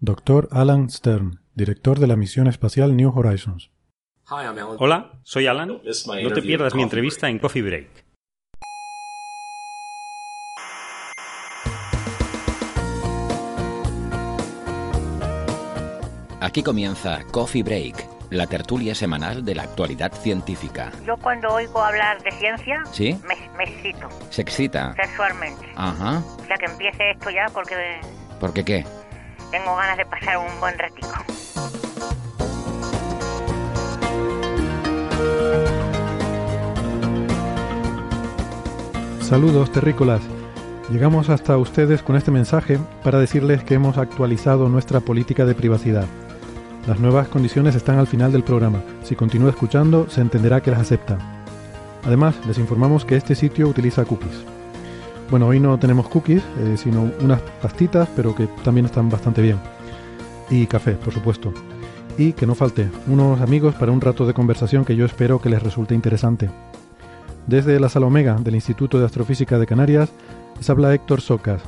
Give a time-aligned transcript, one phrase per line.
[0.00, 0.48] Dr.
[0.52, 3.70] Alan Stern, director de la misión espacial New Horizons.
[4.28, 5.68] Hola, soy Alan.
[5.68, 8.04] No te pierdas mi entrevista en Coffee Break.
[16.40, 20.92] Aquí comienza Coffee Break, la tertulia semanal de la actualidad científica.
[21.06, 23.18] Yo cuando oigo hablar de ciencia, ¿Sí?
[23.26, 24.94] me, me excito ¿Se excita?
[24.94, 25.66] sexualmente.
[25.74, 26.22] Ajá.
[26.38, 27.74] O sea que empiece esto ya porque
[28.38, 28.84] ¿Por qué qué?
[29.50, 31.08] Tengo ganas de pasar un buen ratico.
[39.20, 40.22] Saludos terrícolas.
[40.88, 46.06] Llegamos hasta ustedes con este mensaje para decirles que hemos actualizado nuestra política de privacidad.
[46.86, 48.80] Las nuevas condiciones están al final del programa.
[49.02, 51.18] Si continúa escuchando, se entenderá que las acepta.
[52.04, 54.55] Además, les informamos que este sitio utiliza cookies.
[55.30, 59.58] Bueno, hoy no tenemos cookies, eh, sino unas pastitas, pero que también están bastante bien.
[60.50, 61.52] Y café, por supuesto.
[62.16, 65.50] Y que no falte, unos amigos para un rato de conversación que yo espero que
[65.50, 66.48] les resulte interesante.
[67.46, 70.10] Desde la Sala Omega del Instituto de Astrofísica de Canarias,
[70.56, 71.60] les habla Héctor Socas.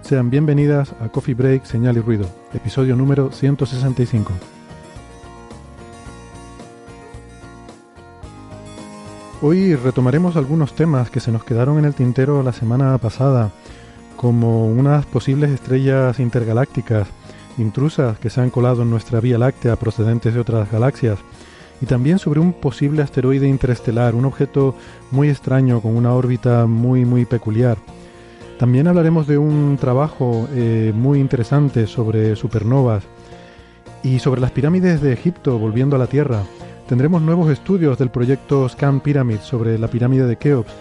[0.00, 4.32] Sean bienvenidas a Coffee Break, Señal y Ruido, episodio número 165.
[9.44, 13.50] Hoy retomaremos algunos temas que se nos quedaron en el tintero la semana pasada,
[14.14, 17.08] como unas posibles estrellas intergalácticas
[17.58, 21.18] intrusas que se han colado en nuestra Vía Láctea procedentes de otras galaxias,
[21.80, 24.76] y también sobre un posible asteroide interestelar, un objeto
[25.10, 27.78] muy extraño con una órbita muy muy peculiar.
[28.60, 33.02] También hablaremos de un trabajo eh, muy interesante sobre supernovas
[34.04, 36.44] y sobre las pirámides de Egipto volviendo a la Tierra.
[36.88, 40.72] Tendremos nuevos estudios del proyecto Scan Pyramid sobre la pirámide de Keops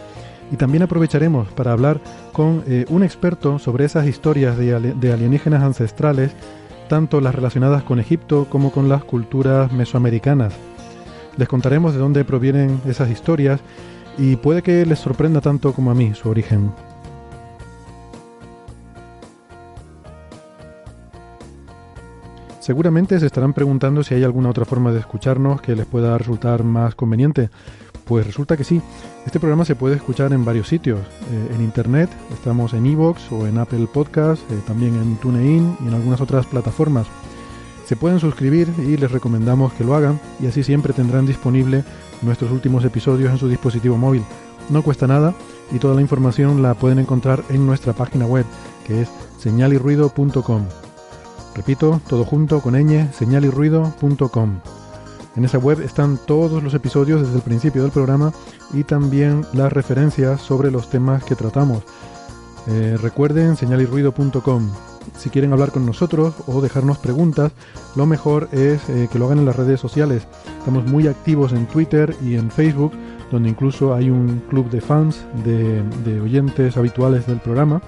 [0.51, 2.01] y también aprovecharemos para hablar
[2.34, 6.31] con eh, un experto sobre esas historias de, ali- de alienígenas ancestrales,
[6.89, 10.53] tanto las relacionadas con Egipto como con las culturas mesoamericanas.
[11.38, 13.62] Les contaremos de dónde provienen esas historias
[14.18, 16.73] y puede que les sorprenda tanto como a mí su origen.
[22.61, 26.63] Seguramente se estarán preguntando si hay alguna otra forma de escucharnos que les pueda resultar
[26.63, 27.49] más conveniente.
[28.05, 28.79] Pues resulta que sí.
[29.25, 31.00] Este programa se puede escuchar en varios sitios.
[31.00, 35.88] Eh, en internet, estamos en Evox o en Apple Podcast, eh, también en TuneIn y
[35.88, 37.07] en algunas otras plataformas.
[37.88, 41.83] Se pueden suscribir y les recomendamos que lo hagan y así siempre tendrán disponible
[42.21, 44.23] nuestros últimos episodios en su dispositivo móvil.
[44.69, 45.33] No cuesta nada
[45.71, 48.45] y toda la información la pueden encontrar en nuestra página web
[48.85, 50.67] que es señalirruido.com.
[51.56, 54.59] Repito, todo junto con ñ, señalirruido.com.
[55.35, 58.34] En esa web están todos los episodios desde el principio del programa
[58.73, 61.84] y también las referencias sobre los temas que tratamos.
[62.67, 64.69] Eh, recuerden señalirruido.com.
[65.17, 67.51] Si quieren hablar con nosotros o dejarnos preguntas,
[67.95, 70.28] lo mejor es eh, que lo hagan en las redes sociales.
[70.59, 72.91] Estamos muy activos en Twitter y en Facebook,
[73.31, 77.81] donde incluso hay un club de fans, de, de oyentes habituales del programa,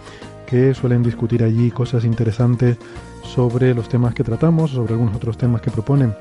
[0.47, 2.77] que suelen discutir allí cosas interesantes
[3.23, 6.15] sobre los temas que tratamos, sobre algunos otros temas que proponen.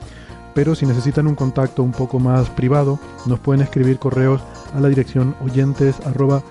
[0.54, 4.42] Pero si necesitan un contacto un poco más privado, nos pueden escribir correos
[4.74, 6.42] a la dirección oyentes arroba.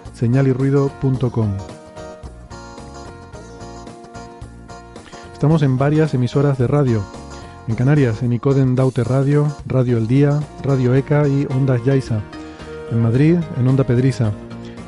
[5.33, 7.03] Estamos en varias emisoras de radio.
[7.67, 12.21] En Canarias, en Icoden Daute Radio, Radio El Día, Radio ECA y Ondas Yaiza.
[12.91, 14.31] En Madrid, en Onda Pedriza.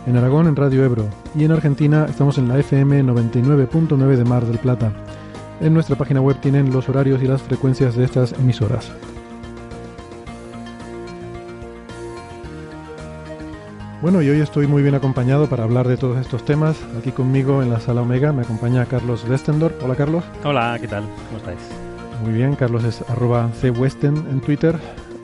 [0.06, 1.06] En Aragón, en Radio Ebro.
[1.36, 4.92] Y en Argentina, estamos en la FM 99.9 de Mar del Plata.
[5.62, 8.92] En nuestra página web tienen los horarios y las frecuencias de estas emisoras.
[14.02, 16.78] Bueno, y hoy estoy muy bien acompañado para hablar de todos estos temas.
[17.00, 19.82] Aquí conmigo en la sala Omega me acompaña Carlos Westendorf.
[19.82, 20.26] Hola Carlos.
[20.44, 21.04] Hola, ¿qué tal?
[21.28, 21.60] ¿Cómo estáis?
[22.22, 24.78] Muy bien, Carlos es arroba cwesten en Twitter.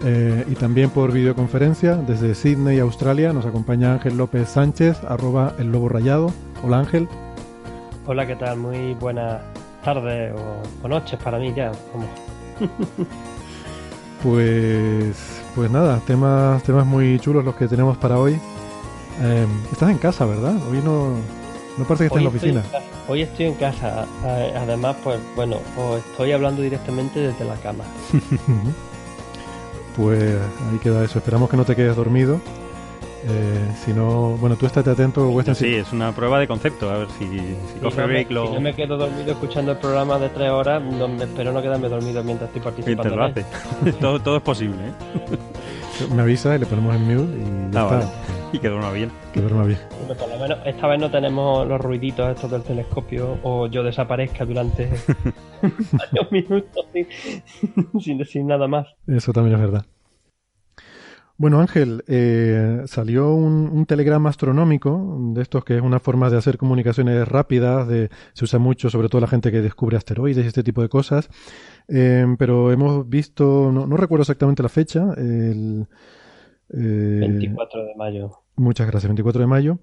[0.05, 5.73] Eh, y también por videoconferencia desde Sydney, Australia, nos acompaña Ángel López Sánchez, arroba el
[5.73, 6.31] lobo rayado.
[6.63, 7.09] Hola Ángel.
[8.05, 8.59] Hola, ¿qué tal?
[8.59, 9.41] Muy buenas
[9.93, 11.71] tardes o, o noches para mí ya.
[11.91, 12.05] Como...
[14.21, 15.15] Pues,
[15.55, 18.37] pues nada, temas, temas muy chulos los que tenemos para hoy.
[19.21, 20.55] Eh, estás en casa, ¿verdad?
[20.69, 21.11] Hoy no,
[21.77, 22.63] no parece que estés en la oficina.
[22.73, 24.05] en hoy estoy en casa.
[24.57, 27.85] Además, pues bueno, os estoy hablando directamente desde la cama.
[29.95, 30.37] pues
[30.69, 31.19] ahí queda eso.
[31.19, 32.41] Esperamos que no te quedes dormido.
[33.27, 35.55] Eh, si no, bueno, tú estate atento, Western.
[35.55, 36.89] Sí, es una prueba de concepto.
[36.89, 38.47] A ver si, si Coffee Break lo.
[38.47, 41.61] Si no me quedo dormido escuchando el programa de tres horas, no me, espero no
[41.61, 43.15] quedarme dormido mientras estoy participando.
[43.15, 43.45] lo hace.
[43.99, 44.77] todo, todo es posible.
[44.77, 45.37] ¿eh?
[46.15, 48.11] me avisa y le ponemos en mute y ya ah, está.
[48.53, 49.11] Y que duerma bien.
[49.33, 49.79] Que duerma bien.
[50.17, 54.45] por lo menos esta vez no tenemos los ruiditos estos del telescopio o yo desaparezca
[54.45, 54.89] durante
[55.91, 57.07] varios minutos sin,
[58.01, 58.87] sin decir nada más.
[59.07, 59.85] Eso también es verdad.
[61.39, 66.57] Bueno, Ángel, eh, salió un, telegrama astronómico, de estos que es una forma de hacer
[66.57, 70.63] comunicaciones rápidas, de, se usa mucho, sobre todo la gente que descubre asteroides y este
[70.63, 71.29] tipo de cosas,
[71.87, 75.87] eh, pero hemos visto, no, recuerdo exactamente la fecha, el...
[76.67, 78.31] 24 eh, de mayo.
[78.57, 79.79] Muchas gracias, 24 de mayo.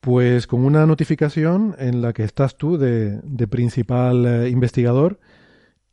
[0.00, 5.20] Pues con una notificación en la que estás tú de, de principal investigador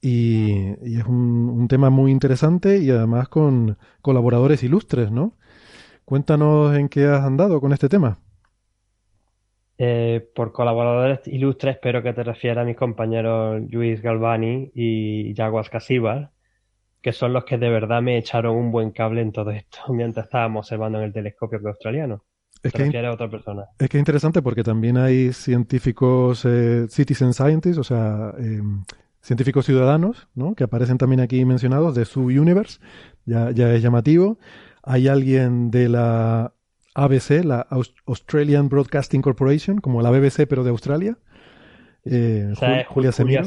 [0.02, 5.38] y, es un, tema muy interesante y además con colaboradores ilustres, ¿no?
[6.06, 8.20] Cuéntanos en qué has andado con este tema.
[9.78, 15.70] Eh, por colaboradores ilustres espero que te refieras a mis compañeros Luis Galvani y Jaguas
[15.70, 16.32] Casíbar,
[17.02, 20.26] que son los que de verdad me echaron un buen cable en todo esto mientras
[20.26, 22.24] estábamos observando en el telescopio australiano.
[22.64, 23.66] Es que, a otra persona.
[23.80, 28.62] es que es interesante porque también hay científicos, eh, citizen scientists, o sea, eh,
[29.22, 30.56] científicos ciudadanos, ¿no?
[30.56, 32.80] que aparecen también aquí mencionados, de su Universe,
[33.26, 34.38] ya, ya es llamativo.
[34.84, 36.54] Hay alguien de la
[36.96, 37.68] ABC, la
[38.06, 41.18] Australian Broadcasting Corporation, como la BBC pero de Australia.
[42.04, 42.54] Eh,
[42.88, 43.44] Julia, Semiro,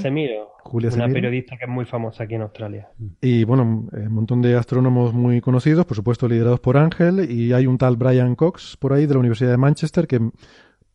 [0.63, 1.07] Julia Semiro.
[1.07, 2.89] una periodista que es muy famosa aquí en Australia.
[3.21, 7.67] Y bueno, un montón de astrónomos muy conocidos, por supuesto liderados por Ángel, y hay
[7.67, 10.31] un tal Brian Cox por ahí de la Universidad de Manchester que mm,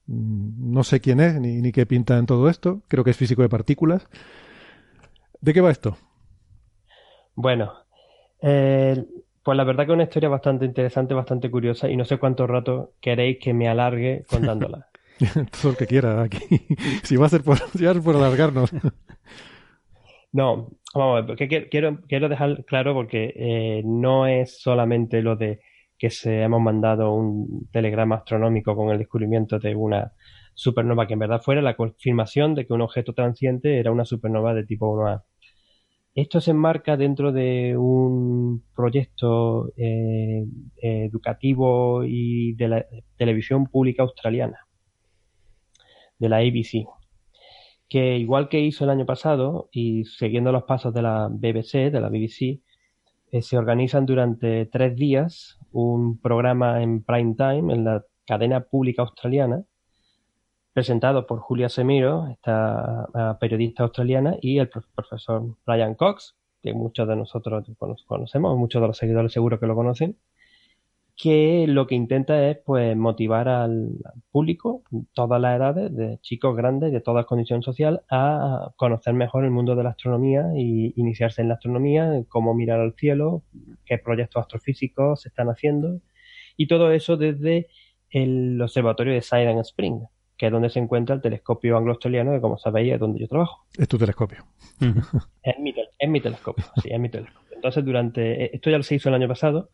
[0.08, 3.42] no sé quién es ni, ni qué pinta en todo esto, creo que es físico
[3.42, 4.08] de partículas.
[5.42, 5.98] ¿De qué va esto?
[7.36, 7.74] Bueno,
[8.42, 9.06] eh,
[9.44, 12.46] pues la verdad que es una historia bastante interesante, bastante curiosa y no sé cuánto
[12.46, 14.88] rato queréis que me alargue contándola.
[15.62, 16.40] Todo lo que quiera aquí.
[17.04, 17.58] si va a ser por,
[18.04, 18.72] por alargarnos.
[20.34, 25.36] no, vamos a ver, porque quiero, quiero dejar claro porque eh, no es solamente lo
[25.36, 25.62] de
[25.98, 30.14] que se hemos mandado un telegrama astronómico con el descubrimiento de una
[30.54, 34.54] supernova que en verdad fuera la confirmación de que un objeto transiente era una supernova
[34.54, 35.24] de tipo 1A.
[36.16, 40.46] Esto se enmarca dentro de un proyecto eh,
[40.82, 42.86] educativo y de la
[43.16, 44.68] televisión pública australiana,
[46.18, 46.88] de la ABC,
[47.88, 52.02] que igual que hizo el año pasado y siguiendo los pasos de la BBC, de
[52.02, 52.62] la BBC,
[53.32, 59.04] eh, se organizan durante tres días un programa en prime time en la cadena pública
[59.04, 59.64] australiana
[60.80, 63.06] presentado por Julia Semiro, esta
[63.38, 67.70] periodista australiana, y el profesor Brian Cox, que muchos de nosotros
[68.08, 70.16] conocemos, muchos de los seguidores seguro que lo conocen,
[71.18, 73.90] que lo que intenta es pues motivar al
[74.31, 79.52] público, todas las edades, de chicos grandes, de toda condición social, a conocer mejor el
[79.52, 83.44] mundo de la astronomía y iniciarse en la astronomía, cómo mirar al cielo,
[83.86, 86.00] qué proyectos astrofísicos se están haciendo,
[86.56, 87.68] y todo eso desde
[88.12, 90.04] el observatorio de Siren Spring,
[90.40, 93.66] que es donde se encuentra el telescopio anglo-australiano, que como sabéis es donde yo trabajo.
[93.78, 94.46] Es tu telescopio.
[95.44, 97.50] es, mi, telescopio, sí, es mi telescopio.
[97.54, 99.69] Entonces, durante, eh, esto ya lo se hizo el año pasado,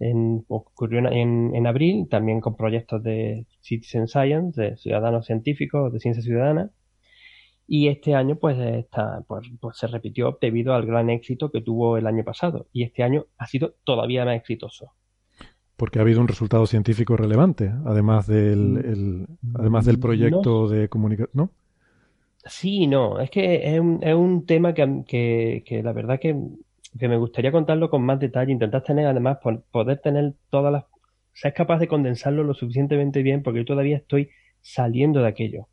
[0.00, 6.00] en, ocurrió en, en, abril, también con proyectos de Citizen Science, de ciudadanos científicos, de
[6.00, 6.72] ciencia ciudadana,
[7.68, 11.96] y este año pues, está, pues, pues se repitió debido al gran éxito que tuvo
[11.96, 14.94] el año pasado, y este año ha sido todavía más exitoso
[15.76, 19.56] porque ha habido un resultado científico relevante, además del, mm.
[19.56, 21.50] además del proyecto de comunicación, ¿no?
[22.44, 26.36] Sí, no, es que es un, es un tema que, que, la verdad que,
[26.98, 29.38] que, me gustaría contarlo con más detalle, intentar tener además
[29.70, 30.84] poder tener todas las...
[31.34, 35.68] Ser capaz de condensarlo lo suficientemente bien porque yo todavía estoy saliendo de aquello.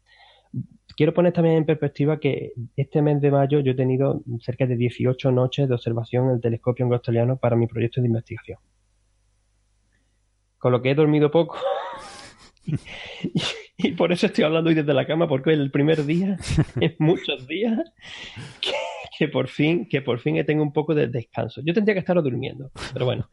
[0.95, 4.77] Quiero poner también en perspectiva que este mes de mayo yo he tenido cerca de
[4.77, 8.59] 18 noches de observación en el telescopio australiano para mi proyecto de investigación
[10.59, 11.57] con lo que he dormido poco.
[13.77, 16.37] y, por eso estoy hablando hoy desde la cama, porque el primer día,
[16.79, 17.79] en muchos días,
[19.17, 21.61] que, por fin, que por fin tengo un poco de descanso.
[21.65, 23.29] Yo tendría que estar durmiendo, pero bueno,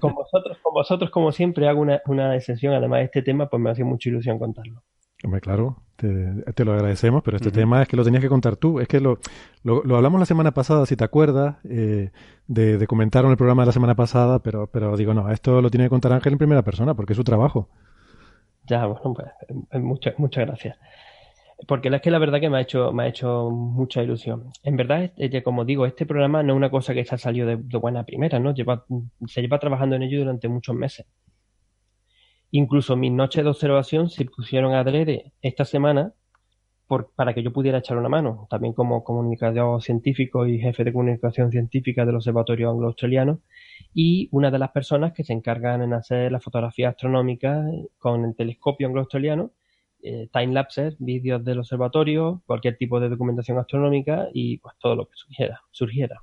[0.00, 3.60] con vosotros, con vosotros como siempre hago una, una excepción, además de este tema, pues
[3.60, 4.82] me hace mucha ilusión contarlo.
[5.24, 8.78] Hombre, claro, te, lo agradecemos, pero este tema es que lo tenías que contar tú.
[8.78, 9.18] Es que lo,
[9.62, 12.10] lo, hablamos la semana pasada, si te acuerdas, eh,
[12.46, 15.62] de, de comentar en el programa de la semana pasada, pero, pero digo, no, esto
[15.62, 17.70] lo tiene que contar Ángel en primera persona, porque es su trabajo.
[18.66, 19.28] Ya, bueno, pues
[19.70, 20.76] eh, muchas, muchas gracias.
[21.66, 24.50] porque es que la verdad que me ha hecho, me ha hecho mucha ilusión.
[24.62, 25.10] En verdad,
[25.42, 28.38] como digo, este programa no es una cosa que se ha salido de, buena primera,
[28.38, 28.52] ¿no?
[28.52, 28.84] Lleva,
[29.26, 31.06] se lleva trabajando en ello durante muchos meses.
[32.56, 36.12] Incluso mis noches de observación se pusieron a adrede esta semana
[37.16, 41.50] para que yo pudiera echar una mano, también como comunicador científico y jefe de comunicación
[41.50, 43.40] científica del Observatorio Anglo-Australiano,
[43.92, 47.64] y una de las personas que se encargan en hacer la fotografía astronómica
[47.98, 49.50] con el telescopio anglo-australiano
[50.04, 55.06] eh, time lapses, vídeos del observatorio, cualquier tipo de documentación astronómica y pues todo lo
[55.06, 55.60] que surgiera.
[55.72, 56.22] surgiera.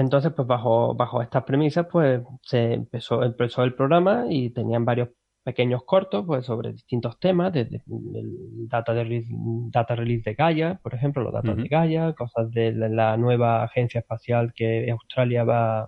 [0.00, 5.10] Entonces, pues bajo, bajo estas premisas, pues se empezó, empezó el programa y tenían varios
[5.44, 7.82] pequeños cortos pues sobre distintos temas, desde
[8.14, 9.28] el data, de release,
[9.70, 14.00] data release de Gaia, por ejemplo, los datos de Gaia, cosas de la nueva agencia
[14.00, 15.86] espacial que Australia va,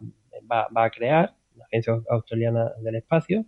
[0.50, 3.46] va, va a crear, la Agencia Australiana del Espacio,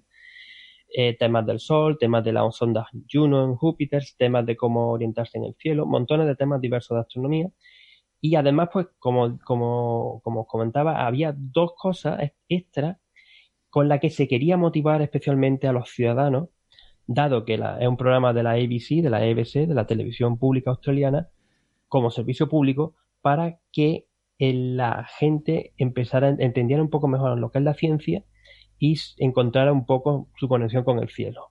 [0.96, 5.36] eh, temas del Sol, temas de las sondas Juno en Júpiter, temas de cómo orientarse
[5.36, 7.50] en el cielo, montones de temas diversos de astronomía.
[8.24, 12.96] Y además, pues, como, como, como os comentaba, había dos cosas extras
[13.68, 16.48] con las que se quería motivar especialmente a los ciudadanos,
[17.06, 20.70] dado que es un programa de la ABC, de la ABC, de la televisión pública
[20.70, 21.28] australiana,
[21.86, 24.06] como servicio público, para que
[24.38, 28.24] la gente empezara, entendiera un poco mejor lo que es la ciencia
[28.78, 31.50] y encontrar un poco su conexión con el cielo.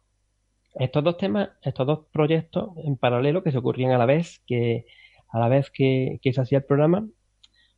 [0.73, 4.87] Estos dos temas, estos dos proyectos en paralelo que se ocurrían a la vez que
[5.33, 7.05] a la vez que, se hacía el programa,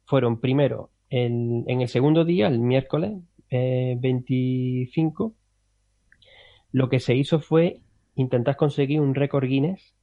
[0.06, 3.14] fueron primero en el segundo día, el miércoles
[3.50, 5.42] 25, eh,
[6.72, 7.82] lo que se hizo fue
[8.16, 9.96] intentar conseguir un récord Guinness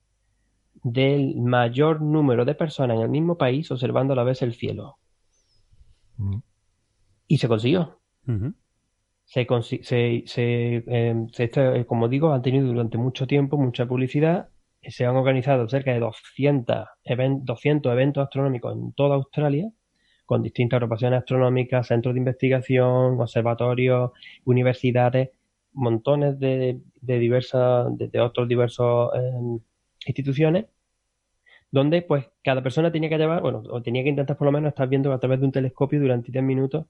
[0.82, 4.96] del mayor número de personas en el mismo país observando a la vez el cielo.
[6.16, 6.38] Mm.
[7.28, 8.00] Y se consiguió
[9.24, 9.46] se,
[10.26, 14.50] se, em, eh, como digo, han tenido durante mucho tiempo mucha publicidad.
[14.82, 16.86] Se han organizado cerca de 200,
[17.44, 19.70] 200 eventos astronómicos en toda Australia,
[20.26, 24.12] con distintas agrupaciones astronómicas, centros de investigación, observatorios,
[24.44, 25.30] universidades,
[25.72, 29.60] montones de, de diversas, de, otros diversos em,
[30.06, 30.66] instituciones,
[31.70, 34.68] donde pues cada persona tenía que llevar, bueno, o tenía que intentar por lo menos
[34.70, 36.86] estar viendo a través de un telescopio durante 10 minutos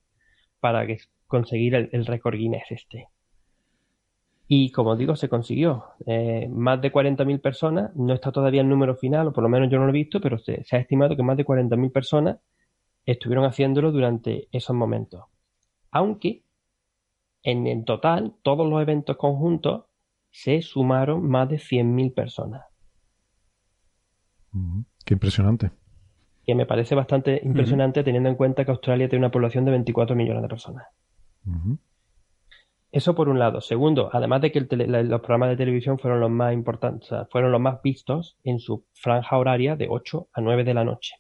[0.61, 0.87] para
[1.27, 3.09] conseguir el, récord Guinness este.
[4.55, 5.83] Y como digo, se consiguió.
[6.05, 9.71] Eh, más de 40.000 personas, no está todavía el número final, o por lo menos
[9.71, 12.37] yo no lo he visto, pero se, ha estimado que más de 40.000 personas
[13.07, 15.25] estuvieron haciéndolo durante esos momentos.
[15.91, 16.45] Aunque
[17.43, 19.85] en el total, todos los eventos conjuntos,
[20.31, 22.67] se sumaron más de 100.000 personas.
[25.07, 25.71] Qué impresionante
[26.45, 30.17] que me parece bastante impresionante teniendo en cuenta que Australia tiene una población de 24
[30.17, 30.89] millones de personas.
[32.93, 33.63] Eso por un lado.
[33.63, 37.81] Segundo, además de que los programas de televisión fueron los más importantes, fueron los más
[37.83, 41.15] vistos en su franja horaria de 8 a 9 de la noche.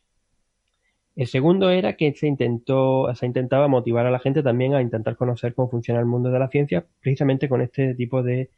[1.16, 5.16] El segundo era que se intentó, se intentaba motivar a la gente también a intentar
[5.16, 8.50] conocer cómo funciona el mundo de la ciencia, precisamente con este tipo de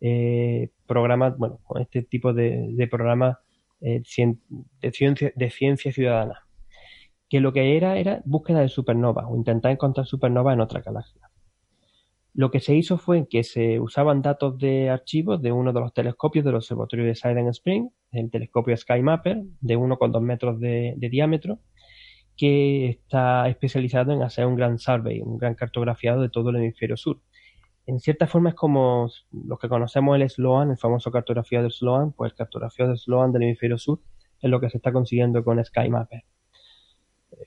[0.00, 3.38] eh, programas, bueno, con este tipo de, programas
[3.80, 6.46] eh, de, ciencia, de ciencia ciudadana,
[7.28, 11.29] que lo que era era búsqueda de supernovas o intentar encontrar supernovas en otra galaxia.
[12.32, 15.92] Lo que se hizo fue que se usaban datos de archivos de uno de los
[15.92, 21.58] telescopios del observatorio de Silent Spring, el telescopio SkyMapper, de 1,2 metros de, diámetro,
[22.36, 26.96] que está especializado en hacer un gran survey, un gran cartografiado de todo el hemisferio
[26.96, 27.20] sur
[27.90, 32.12] en cierta forma es como los que conocemos el Sloan, el famoso cartografía del Sloan,
[32.12, 34.00] pues el cartografía del Sloan del hemisferio sur
[34.40, 36.22] es lo que se está consiguiendo con SkyMapper.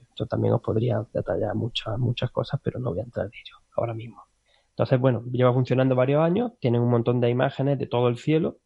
[0.10, 3.58] Esto también os podría detallar muchas, muchas cosas, pero no voy a entrar en ello
[3.75, 4.22] ahora mismo.
[4.74, 8.58] Entonces, bueno, lleva funcionando varios años, tienen un montón de imágenes de todo el cielo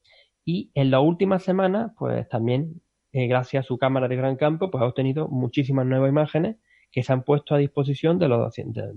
[0.46, 4.72] y en la última semana, pues también, eh, gracias a su cámara de gran campo,
[4.72, 6.56] pues ha obtenido muchísimas nuevas imágenes
[6.92, 8.94] que se han puesto a disposición de, los, de,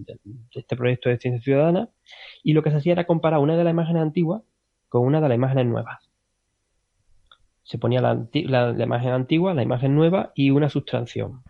[0.52, 1.88] este proyecto de ciencia ciudadana
[2.45, 4.43] y lo que se hacía era comparar una de las imágenes antiguas
[4.88, 6.09] con una de las imágenes nuevas.
[7.64, 8.29] Se ponía la,
[8.85, 11.43] imagen antigua, la imagen nueva y una sustracción.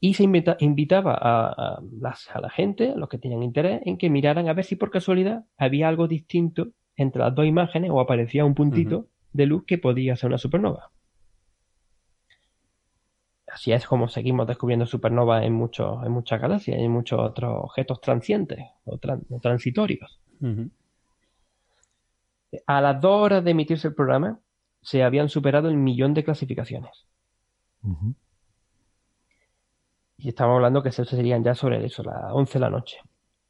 [0.00, 4.54] Y se invitaba a, la gente, a los que tenían interés, en que miraran a
[4.54, 9.08] ver si por casualidad había algo distinto entre las dos imágenes o aparecía un puntito
[9.32, 10.90] de luz que podía ser una supernova
[13.50, 17.64] así es como seguimos descubriendo supernovas en, muchos, en muchas galaxias y en muchos otros
[17.64, 18.98] objetos transientes o,
[19.40, 20.20] transitorios.
[22.66, 24.40] A las dos horas de emitirse el programa,
[24.82, 27.06] se habían superado el millón de clasificaciones.
[30.22, 32.98] Y estamos hablando que se serían ya sobre eso, las 11 de la noche.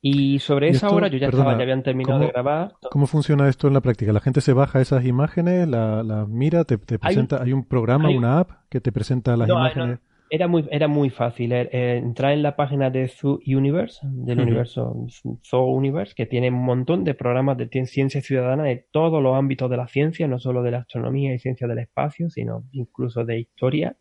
[0.02, 2.72] Y sobre esa hora yo ya estaba, ya habían terminado de grabar.
[2.90, 4.12] ¿Cómo funciona esto en la práctica?
[4.12, 8.38] ¿La gente se baja esas imágenes, la, la mira, te, presenta, hay un, programa, una
[8.38, 9.98] app que te presenta las imágenes?
[10.30, 11.52] Era muy, era muy fácil.
[11.52, 15.06] Eh, eh, entrar en la página de Zoo Universe, del universo
[15.44, 19.68] Zoo Universe, que tiene un montón de programas de ciencia ciudadana de todos los ámbitos
[19.68, 23.40] de la ciencia, no solo de la astronomía y ciencia del espacio, sino incluso de
[23.40, 23.96] historia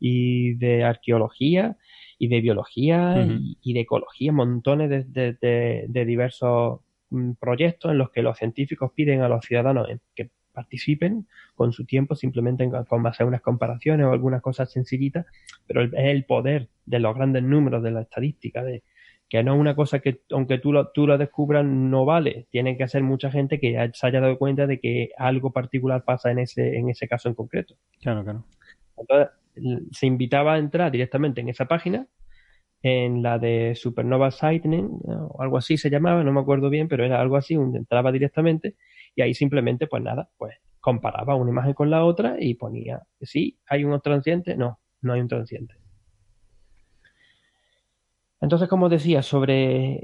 [0.00, 1.76] y de arqueología
[2.18, 3.26] y de biología
[3.62, 6.80] y, de ecología, montones de, diversos
[7.10, 11.84] mm, proyectos en los que los científicos piden a los ciudadanos que participen con su
[11.84, 15.26] tiempo simplemente en, con hacer unas comparaciones o algunas cosas sencillitas,
[15.66, 18.82] pero es el poder de los grandes números de la estadística, de
[19.28, 22.76] que no es una cosa que aunque tú lo, tú lo descubras no vale, tiene
[22.78, 26.38] que ser mucha gente que se haya dado cuenta de que algo particular pasa en
[26.38, 27.74] ese, en ese caso en concreto.
[28.00, 28.44] Claro, claro.
[28.96, 29.28] Entonces,
[29.92, 32.06] se invitaba a entrar directamente en esa página,
[32.82, 37.04] en la de Supernova Sightning, o algo así se llamaba, no me acuerdo bien, pero
[37.04, 38.76] era algo así, entraba directamente
[39.14, 43.58] y ahí simplemente, pues nada, pues comparaba una imagen con la otra y ponía, sí,
[43.66, 45.74] hay un transiente, no, no hay un transiente.
[48.38, 49.96] Entonces, como decía, sobre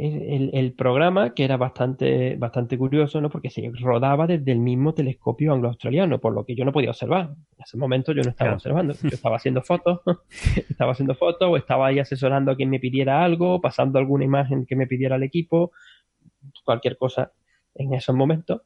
[0.59, 3.29] el, programa, que era bastante, bastante curioso, ¿no?
[3.29, 7.35] Porque se rodaba desde el mismo telescopio anglo-australiano, por lo que yo no podía observar.
[7.59, 8.95] En ese momento yo no estaba observando.
[9.03, 10.01] Yo estaba haciendo fotos,
[10.71, 14.65] estaba haciendo fotos, o estaba ahí asesorando a quien me pidiera algo, pasando alguna imagen
[14.65, 15.73] que me pidiera el equipo,
[16.65, 17.33] cualquier cosa
[17.75, 18.63] en esos momentos.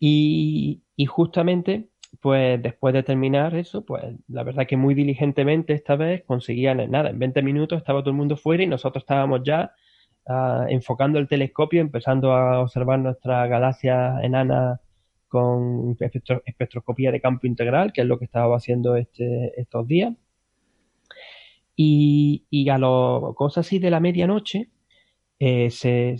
[0.00, 1.88] Y, y justamente
[2.26, 7.10] pues después de terminar eso, pues la verdad que muy diligentemente esta vez conseguían nada,
[7.10, 9.72] en 20 minutos estaba todo el mundo fuera y nosotros estábamos ya
[10.26, 14.80] uh, enfocando el telescopio, empezando a observar nuestra galaxia enana
[15.28, 20.12] con espectroscopía de campo integral, que es lo que estaba haciendo este, estos días.
[21.76, 24.68] Y, y a las cosas así de la medianoche,
[25.38, 26.16] eh, se,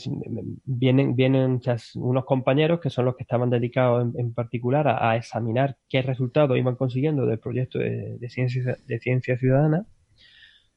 [0.64, 1.60] vienen, vienen
[1.94, 6.76] unos compañeros que son los que estaban dedicados en, particular a, examinar qué resultados iban
[6.76, 9.86] consiguiendo del proyecto de, ciencia, de ciencia ciudadana,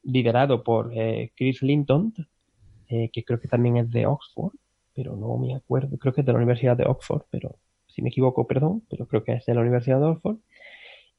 [0.03, 2.13] liderado por eh, Chris Linton,
[2.87, 4.53] eh, que creo que también es de Oxford,
[4.95, 8.09] pero no me acuerdo, creo que es de la Universidad de Oxford, pero si me
[8.09, 10.37] equivoco, perdón, pero creo que es de la Universidad de Oxford,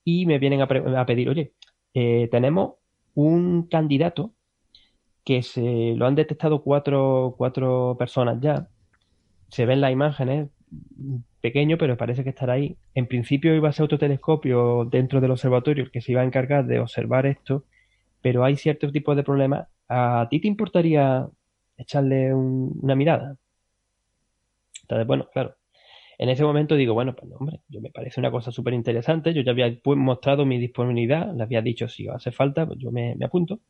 [0.04, 1.52] y me vienen a, a pedir, oye,
[1.92, 2.76] tenemos
[3.14, 4.32] un candidato
[5.24, 8.68] que se lo han detectado cuatro, cuatro personas ya.
[9.48, 10.48] Se ven las imágenes,
[11.40, 12.76] pequeño, pero parece que estará ahí.
[12.94, 16.24] En principio iba a ser otro telescopio dentro del observatorio el que se iba a
[16.24, 17.64] encargar de observar esto,
[18.22, 19.68] pero hay ciertos tipos de problemas.
[19.88, 21.26] ¿A ti te importaría
[21.76, 23.36] echarle una mirada?
[24.82, 25.56] Entonces, bueno, claro.
[26.18, 29.32] En ese momento digo, bueno, pues hombre, yo me parece una cosa súper interesante.
[29.32, 33.16] Yo ya había mostrado mi disponibilidad, le había dicho si hace falta, pues yo me
[33.24, 33.60] apunto.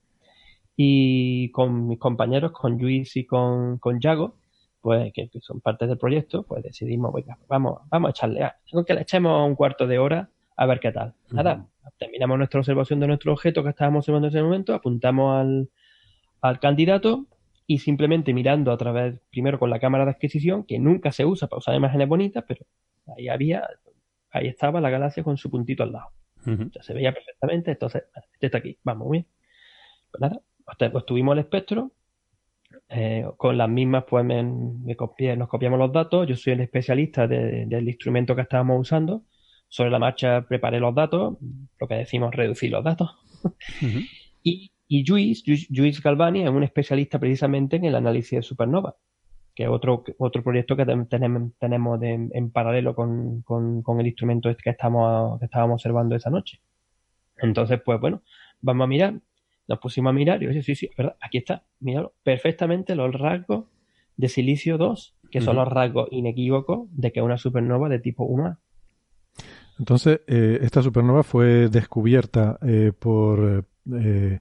[0.77, 4.37] Y con mis compañeros, con Luis y con, con Yago,
[4.81, 7.13] pues que, son parte del proyecto, pues decidimos,
[7.49, 8.57] vamos, vamos a echarle, a,
[8.87, 11.15] que le echemos un cuarto de hora a ver qué tal.
[11.31, 11.67] Nada,
[11.99, 15.71] terminamos nuestra observación de nuestro objeto que estábamos observando en ese momento, apuntamos al,
[16.41, 17.27] al candidato
[17.67, 21.49] y simplemente mirando a través, primero con la cámara de adquisición, que nunca se usa
[21.49, 22.67] para usar imágenes bonitas, pero
[23.17, 23.69] ahí había,
[24.31, 26.09] ahí estaba la galaxia con su puntito al lado.
[26.45, 29.27] Ya se veía perfectamente, entonces, este está aquí, vamos bien.
[30.11, 30.41] Pues nada,
[30.79, 31.93] pues tuvimos el espectro,
[32.89, 37.89] eh, con las mismas pues me, nos copiamos los datos, yo soy el especialista del
[37.89, 39.23] instrumento que estábamos usando,
[39.69, 41.37] sobre la marcha preparé los datos,
[41.79, 43.11] lo que decimos reducir los datos.
[44.43, 48.97] Y, y Luis, Galvani es un especialista precisamente en el análisis de supernova,
[49.55, 54.71] que es otro, otro proyecto que tenemos, tenemos en paralelo con, con, el instrumento que,
[54.71, 56.63] estamos, que estábamos observando esa noche.
[57.37, 58.23] Entonces, pues bueno,
[58.63, 59.21] vamos a mirar
[59.71, 63.67] nos pusimos a mirar y dije, sí, sí, verdad, aquí está, míralo, perfectamente los rasgos
[64.17, 68.29] de silicio 2, que son los rasgos inequívocos de que es una supernova de tipo
[68.29, 68.59] 1A.
[69.79, 74.41] Entonces, eh, esta supernova fue descubierta eh, por, eh,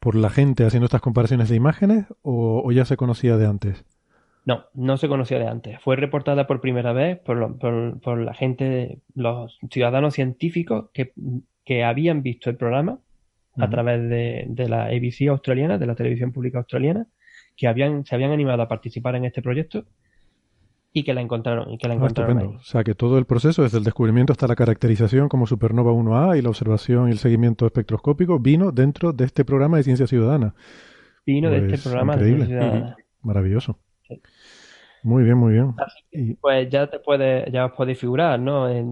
[0.00, 3.84] por la gente haciendo estas comparaciones de imágenes o, ya se conocía de antes?
[4.46, 5.80] No, no se conocía de antes.
[5.82, 11.12] Fue reportada por primera vez por, por, por la gente, los ciudadanos científicos que,
[11.62, 12.98] que habían visto el programa
[13.56, 17.06] a través de, la ABC australiana, de la televisión pública australiana,
[17.56, 19.84] que habían, se habían animado a participar en este proyecto
[20.92, 21.70] y que la encontraron.
[21.70, 24.46] Y que la ah, encontraron O sea, que todo el proceso, desde el descubrimiento hasta
[24.46, 29.24] la caracterización como supernova 1A y la observación y el seguimiento espectroscópico, vino dentro de
[29.24, 30.54] este programa de ciencia ciudadana.
[31.24, 32.96] Vino de este pues, programa de ciencia ciudadana.
[33.22, 33.78] Maravilloso.
[35.04, 35.74] Muy bien, muy bien.
[36.40, 38.68] pues ya te puede, ya os podéis figurar, ¿no?
[38.68, 38.84] Eh,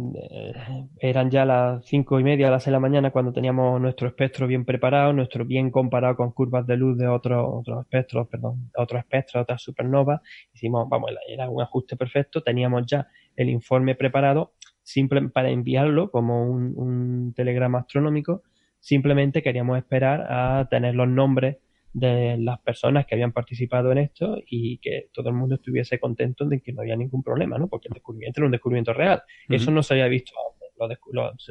[0.99, 4.49] eran ya las cinco y media, las seis de la mañana cuando teníamos nuestro espectro
[4.49, 8.99] bien preparado, nuestro bien comparado con curvas de luz de otros otros espectros, perdón, otros
[8.99, 10.21] espectros, otras supernovas.
[10.53, 16.45] Hicimos, vamos, era un ajuste perfecto, teníamos ya el informe preparado, simple para enviarlo como
[16.45, 18.43] un, un telegrama astronómico.
[18.81, 21.59] Simplemente queríamos esperar a tener los nombres
[21.93, 26.45] de las personas que habían participado en esto y que todo el mundo estuviese contento
[26.45, 27.69] de que no había ningún problema, ¿no?
[27.69, 29.23] Porque el descubrimiento era un descubrimiento real.
[29.49, 30.33] Eso no se había visto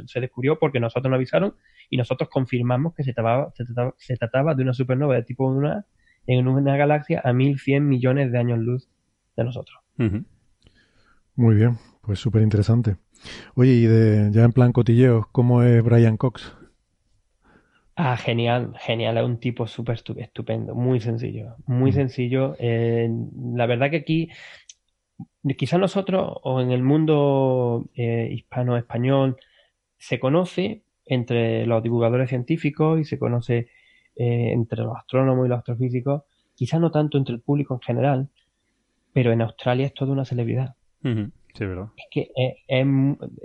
[0.05, 1.55] se, descubrió porque nosotros nos avisaron
[1.89, 3.51] y nosotros confirmamos que se trataba,
[3.97, 5.83] se trataba, de una supernova de tipo 1
[6.27, 8.89] en una galaxia a 1100 millones de años luz
[9.35, 9.79] de nosotros.
[11.35, 12.97] Muy bien, pues súper interesante.
[13.55, 16.55] Oye, y de, ya en plan cotilleo, ¿cómo es Brian Cox?
[18.01, 21.93] Ah, genial, genial, es un tipo súper estupendo, muy sencillo, muy mm.
[21.93, 22.55] sencillo.
[22.57, 23.09] Eh,
[23.53, 24.29] la verdad que aquí,
[25.57, 29.35] quizás nosotros o en el mundo eh, hispano-español
[29.97, 33.67] se conoce entre los divulgadores científicos y se conoce
[34.15, 36.23] eh, entre los astrónomos y los astrofísicos,
[36.55, 38.29] quizás no tanto entre el público en general,
[39.11, 40.73] pero en Australia es toda una celebridad.
[41.59, 41.87] Sí, ¿verdad?
[41.97, 42.31] Es que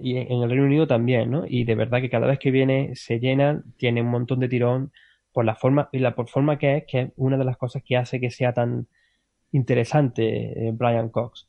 [0.00, 1.42] y en el Reino Unido también, ¿no?
[1.48, 4.92] Y de verdad que cada vez que viene se llena, tiene un montón de tirón
[5.32, 7.82] por la forma, y la por forma que es, que es una de las cosas
[7.84, 8.86] que hace que sea tan
[9.50, 11.48] interesante eh, Brian Cox.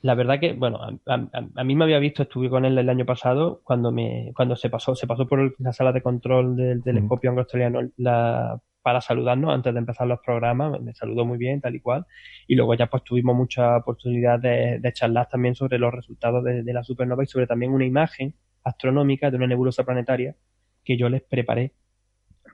[0.00, 3.60] La verdad que, bueno, a, mí me había visto, estuve con él el año pasado,
[3.62, 7.90] cuando me, cuando se pasó, se pasó por la sala de control del telescopio anglo-australiano
[7.98, 12.04] la para saludarnos antes de empezar los programas, me saludó muy bien, tal y cual,
[12.46, 16.84] y luego ya pues tuvimos mucha oportunidad de, charlar también sobre los resultados de, la
[16.84, 20.36] supernova y sobre también una imagen astronómica de una nebulosa planetaria
[20.84, 21.72] que yo les preparé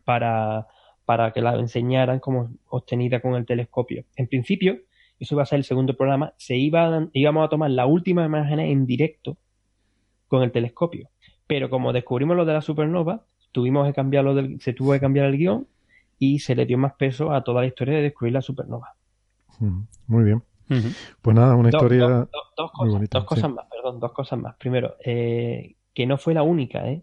[0.04, 0.68] para,
[1.04, 4.04] para que la enseñaran como obtenida con el telescopio.
[4.14, 4.78] En principio,
[5.18, 8.60] eso iba a ser el segundo programa, se iba, íbamos a tomar la última imagen
[8.60, 9.36] en directo
[10.28, 11.10] con el telescopio.
[11.48, 15.26] Pero como descubrimos lo de la supernova, tuvimos que cambiarlo del, se tuvo que cambiar
[15.26, 15.66] el guion
[16.20, 18.94] y se le dio más peso a toda la historia de descubrir la supernova.
[20.06, 20.42] Muy bien.
[21.20, 22.06] Pues nada, una historia
[22.56, 24.54] dos, cosas, dos cosas más, perdón, dos cosas más.
[24.56, 27.02] Primero, eh, que no fue la única, ¿eh?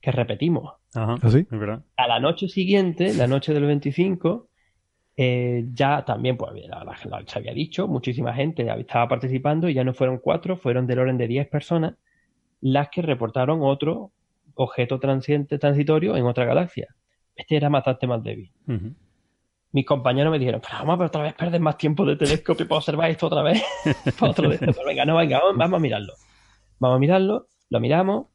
[0.00, 0.74] Que repetimos.
[0.94, 4.48] Ajá, ¿Ah, A la noche siguiente, la noche del 25,
[5.16, 6.52] eh, ya también, pues
[7.26, 11.16] se había dicho, muchísima gente estaba participando y ya no fueron cuatro, fueron del orden
[11.16, 11.94] de diez personas
[12.60, 14.12] las que reportaron otro
[14.54, 16.88] objeto transiente transitorio en otra galaxia
[17.38, 18.52] este era bastante más débil.
[19.70, 22.78] Mis compañeros me dijeron, pero vamos a otra vez perder más tiempo de telescopio para
[22.78, 23.62] observar esto otra vez.
[24.20, 26.14] otro de venga, no, venga, vamos, a mirarlo.
[26.80, 28.26] Vamos a mirarlo, lo miramos.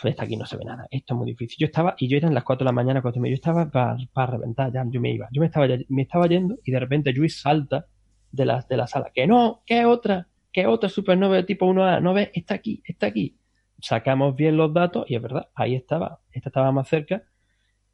[0.00, 1.56] Pues aquí no se ve nada, esto es muy difícil.
[1.58, 4.26] Yo estaba, y yo era en las 4 de la mañana, cuando yo estaba para,
[4.26, 5.28] reventar, ya yo me iba.
[5.30, 7.86] Yo me estaba, me estaba yendo y de repente Luis salta
[8.30, 9.10] de la, de la sala.
[9.12, 13.08] Que no, que otra, que otra supernova de tipo 1A, no ves, está aquí, está
[13.08, 13.36] aquí.
[13.80, 17.24] Sacamos bien los datos y es verdad, ahí estaba, esta estaba más cerca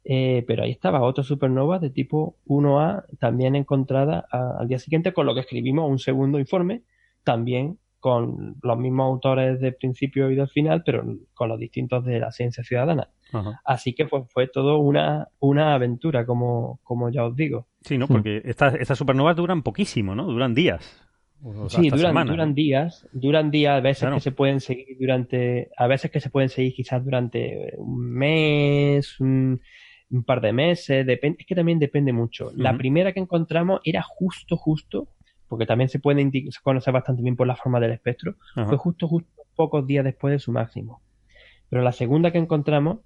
[0.07, 5.25] eh, pero ahí estaba otra supernova de tipo 1A también encontrada al día siguiente, con
[5.25, 6.83] lo que escribimos un segundo informe,
[7.23, 12.19] también con los mismos autores del principio y del final, pero con los distintos de
[12.19, 13.09] la ciencia ciudadana.
[13.65, 17.67] Así que pues, fue todo una, una aventura, como, como ya os digo.
[17.81, 18.07] Sí, ¿no?
[18.07, 20.25] Porque estas, estas supernovas duran poquísimo, ¿no?
[20.25, 21.01] Duran días.
[21.67, 26.11] Sí, duran, duran días, duran días, a veces que se pueden seguir durante, a veces
[26.11, 29.61] que se pueden seguir quizás durante un mes, un,
[30.11, 32.51] un par de meses, depende, es que también depende mucho.
[32.55, 35.09] La primera que encontramos era justo, justo,
[35.47, 36.29] porque también se puede
[36.63, 40.39] conocer bastante bien por la forma del espectro, fue justo, justo pocos días después de
[40.39, 41.01] su máximo.
[41.69, 42.99] Pero la segunda que encontramos,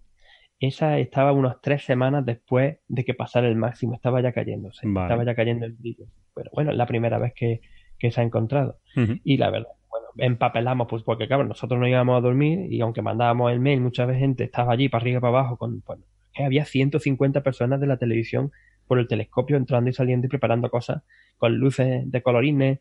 [0.60, 5.24] esa estaba unas tres semanas después de que pasara el máximo, estaba ya cayéndose, estaba
[5.24, 6.06] ya cayendo el brillo.
[6.34, 7.62] Pero bueno, es la primera vez que,
[8.12, 8.78] se ha encontrado.
[9.24, 13.02] Y la verdad, bueno, empapelamos, pues porque claro, nosotros no íbamos a dormir y aunque
[13.02, 16.04] mandábamos el mail, mucha gente estaba allí para arriba y para abajo con, bueno,
[16.36, 18.52] había 150 personas de la televisión
[18.88, 21.04] por el telescopio entrando y saliendo y preparando cosas
[21.38, 22.80] con luces de colorines.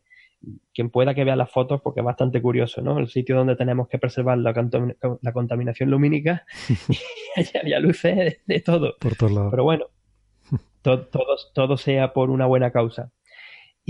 [0.73, 2.99] Quien pueda que vea las fotos, porque es bastante curioso, ¿no?
[3.01, 4.55] El sitio donde tenemos que preservar la,
[5.33, 6.47] contaminación lumínica,
[7.37, 8.95] y había luces de, todo.
[9.01, 9.51] Por todos lados.
[9.51, 9.87] Pero bueno,
[10.83, 11.09] todo,
[11.53, 13.11] todo sea por una buena causa.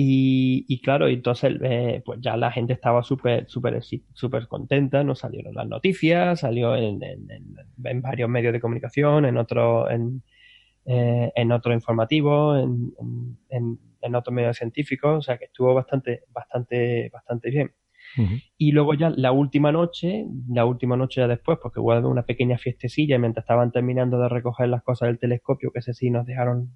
[0.01, 3.83] Y, claro, entonces eh, pues ya la gente estaba súper súper
[4.13, 9.91] súper contenta, nos salieron las noticias, salió en, en, varios medios de comunicación, en otro,
[9.91, 10.23] en,
[10.87, 12.93] eh, en otro informativo, en,
[13.51, 17.73] en, otros medios científicos, o sea que estuvo bastante, bastante, bastante bien.
[18.57, 22.57] Y luego ya la última noche, la última noche ya después, porque hubo una pequeña
[22.57, 26.71] fiestecilla mientras estaban terminando de recoger las cosas del telescopio, que ese sí nos dejaron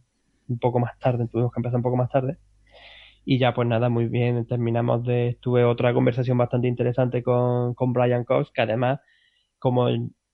[0.49, 2.37] un poco más tarde, tuvimos que empezar un poco más tarde
[3.25, 7.93] Y ya pues nada, muy bien, terminamos de, tuve otra conversación bastante interesante con, con
[7.93, 9.01] Brian Cox, que además,
[9.59, 9.89] como,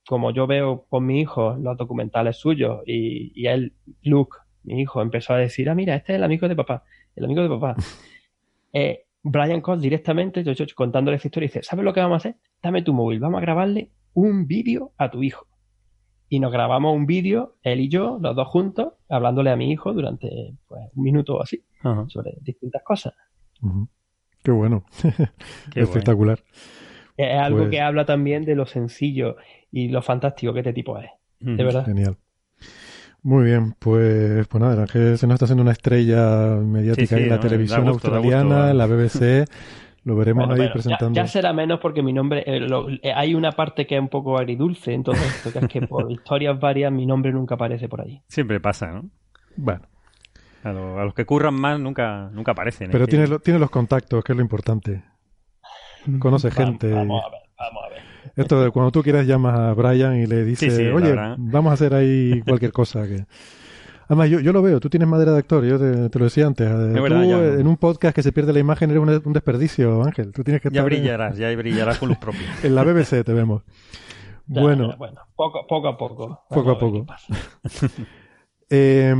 [0.07, 5.03] como yo veo con mi hijo los documentales suyos y, y él, Luke, mi hijo,
[5.03, 7.77] empezó a decir, ah, mira, este es el amigo de papá, el amigo de papá.
[8.73, 12.29] eh, Brian Cox directamente, yo, yo contándole esta historia, dice, ¿sabes lo que vamos a
[12.29, 12.37] hacer?
[12.63, 15.48] Dame tu móvil, vamos a grabarle un vídeo a tu hijo.
[16.29, 19.93] Y nos grabamos un vídeo, él y yo, los dos juntos, hablándole a mi hijo
[19.95, 22.05] durante pues, un minuto o así, Ajá.
[22.09, 23.15] sobre distintas cosas.
[24.43, 24.85] Qué bueno.
[25.73, 26.41] Qué Espectacular.
[27.17, 29.37] Es algo Pues- que habla también de lo sencillo
[29.73, 31.11] y lo fantástico que este tipo es.
[31.41, 31.85] De verdad.
[31.87, 32.17] Genial.
[33.23, 37.15] Muy bien, pues, pues nada, el Ángel se nos está haciendo una estrella mediática Sí,
[37.17, 38.71] sí, en la no, televisión gusto, australiana, gusto.
[38.71, 39.45] en la BBC.
[40.09, 41.15] Lo veremos Bueno, ahí ya- presentando.
[41.15, 44.09] ya, será menos porque mi nombre, eh, lo- eh, hay una parte que es un
[44.09, 47.89] poco agridulce en todo esto, que es que por historias varias mi nombre nunca aparece
[47.91, 48.23] por ahí.
[48.27, 49.11] Siempre pasa, ¿no?
[49.57, 49.83] Bueno,
[50.65, 52.91] A, lo- a los que curran más nunca, nunca aparecen.
[52.91, 55.05] pero Es que- tiene, lo- tiene los contactos, que es lo importante.
[56.19, 56.91] Conoce Vamos- gente.
[56.93, 57.99] Vamos, a ver, vamos a ver.
[58.35, 61.15] Esto de cuando tú quieras llamas a Brian y le dices, Sí, sí, la oye,
[61.39, 63.07] vamos a hacer ahí cualquier cosa.
[63.07, 63.27] que
[64.09, 66.47] Además, yo, yo lo veo, tú tienes madera de actor, yo te, te lo decía
[66.47, 66.67] antes.
[66.67, 67.39] eh, tú verdad, ya.
[67.61, 70.33] en un podcast que se pierde la imagen eres un, un desperdicio, Ángel.
[70.33, 72.41] Tú tienes que Ya estar en- brillarás, ya brillarás con luz propia.
[72.63, 73.63] en la BBC, te vemos.
[74.47, 76.41] Ya, Bueno, ya, bueno, poco, poco a poco.
[76.49, 77.05] Poco a poco.
[78.71, 79.15] Eh,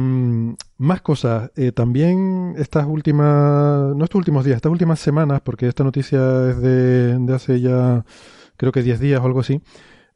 [0.77, 1.51] más cosas.
[1.57, 6.61] Eh, también estas últimas, no estos últimos días, estas últimas semanas, porque esta noticia es
[6.61, 8.05] de, de hace ya
[8.59, 9.63] creo que 10 días o algo así,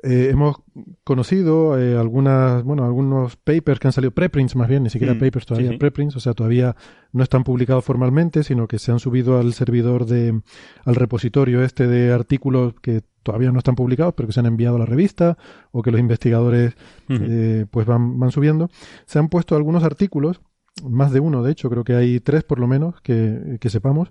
[0.03, 0.57] eh, hemos
[1.05, 5.21] conocido eh, algunas, bueno, algunos papers que han salido, preprints más bien, ni siquiera Mm,
[5.21, 5.79] papers todavía, sí, sí.
[5.79, 6.75] preprints, o sea, todavía
[7.13, 10.41] no están publicados formalmente, sino que se han subido al servidor de,
[10.85, 14.77] al repositorio este de artículos que todavía no están publicados, pero que se han enviado
[14.77, 15.39] a la revista
[15.71, 16.75] o que los investigadores
[17.09, 18.71] eh, pues van, van subiendo.
[19.07, 20.41] Se han puesto algunos artículos,
[20.83, 24.11] más de uno, de hecho, creo que hay tres por lo menos que, que sepamos,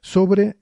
[0.00, 0.56] sobre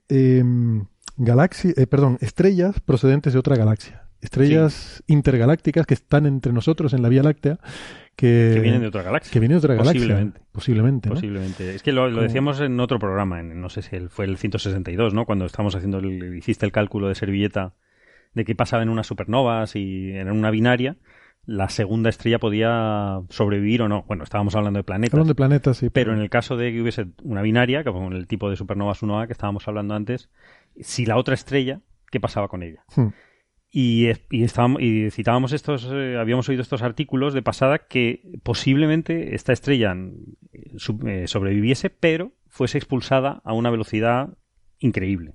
[1.15, 4.06] galaxia, eh, perdón, estrellas procedentes de otra galaxia.
[4.21, 7.59] Estrellas intergalácticas que están entre nosotros en la Vía Láctea,
[8.15, 9.31] que, que vienen de otra galaxia.
[9.31, 9.93] que vienen de otra galaxia.
[9.99, 10.41] Posiblemente.
[10.51, 11.15] Posiblemente, ¿no?
[11.15, 11.75] Posiblemente.
[11.75, 15.13] Es que lo, decíamos en otro programa, en- no sé si el- fue el 162,
[15.13, 15.25] ¿no?
[15.25, 17.73] Cuando estábamos haciendo, el, hiciste el cálculo de servilleta
[18.33, 20.97] de qué pasaba en unas supernovas y en una binaria,
[21.45, 24.03] la segunda estrella podía sobrevivir o no.
[24.07, 25.13] Bueno, estábamos hablando de planetas.
[25.13, 25.89] Hablando de planetas, sí.
[25.91, 29.27] Pero en el caso de que hubiese una binaria, como el tipo de supernovas 1A
[29.27, 30.29] que estábamos hablando antes,
[30.81, 32.83] si la otra estrella, ¿qué pasaba con ella?
[32.95, 33.07] Hmm.
[33.69, 39.35] Y, y, estábamos, y citábamos estos, eh, habíamos oído estos artículos de pasada que posiblemente
[39.35, 39.95] esta estrella
[40.77, 44.29] sub- eh, sobreviviese, pero fuese expulsada a una velocidad
[44.79, 45.33] increíble.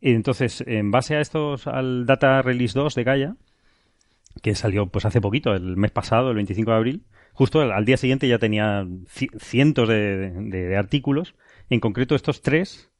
[0.00, 3.36] Entonces, en base a estos, al Data Release 2 de Gaia,
[4.42, 7.84] que salió pues hace poquito, el mes pasado, el 25 de abril, justo al, al
[7.84, 11.34] día siguiente ya tenía ci- cientos de, de- de artículos,
[11.70, 12.90] en concreto estos tres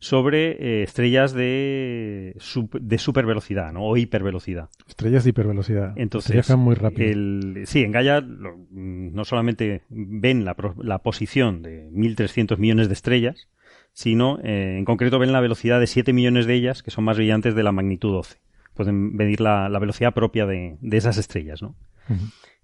[0.00, 3.84] sobre eh, estrellas de, sup- de supervelocidad ¿no?
[3.84, 4.68] o hipervelocidad.
[4.86, 5.92] Estrellas de hipervelocidad.
[5.96, 7.10] Entonces, Viajan muy rápido.
[7.10, 12.88] el- sí, en Gaia lo- mm, no solamente ven la, la posición de 1.300 millones
[12.88, 13.48] de estrellas,
[13.92, 17.16] sino eh, en concreto ven la velocidad de 7 millones de ellas, que son más
[17.16, 18.36] brillantes de la magnitud 12.
[18.74, 21.74] Pueden medir la, la velocidad propia de, de esas estrellas, ¿no?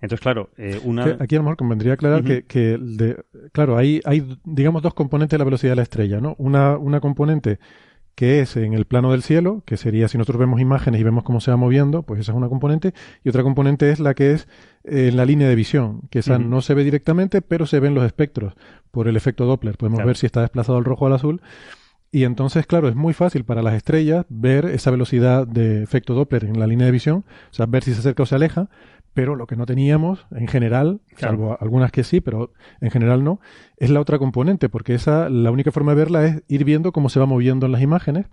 [0.01, 1.17] Entonces, claro, eh, una...
[1.21, 5.31] Aquí a lo mejor convendría aclarar que, que de- claro, hay, hay, digamos, dos componentes
[5.35, 6.35] de la velocidad de la estrella, ¿no?
[6.39, 7.59] Una, una componente
[8.15, 11.25] que es en el plano del cielo, que sería si nosotros vemos imágenes y vemos
[11.25, 12.93] cómo se va moviendo, pues esa es una componente,
[13.25, 14.47] y otra componente es la que es
[14.85, 17.95] eh, en la línea de visión, que esa no se ve directamente, pero se ven
[17.95, 18.55] los espectros
[18.93, 19.77] por el efecto Doppler.
[19.77, 20.07] Podemos Claro.
[20.09, 21.41] ver si está desplazado al rojo o al azul.
[22.13, 26.45] Y entonces, claro, es muy fácil para las estrellas ver esa velocidad de efecto Doppler
[26.45, 28.69] en la línea de visión, o sea, ver si se acerca o se aleja,
[29.15, 31.37] pero lo que no teníamos en general, Claro.
[31.37, 33.41] salvo algunas que sí, pero en general no,
[33.77, 37.09] es la otra componente, porque esa, la única forma de verla es ir viendo cómo
[37.09, 38.27] se va moviendo en las imágenes,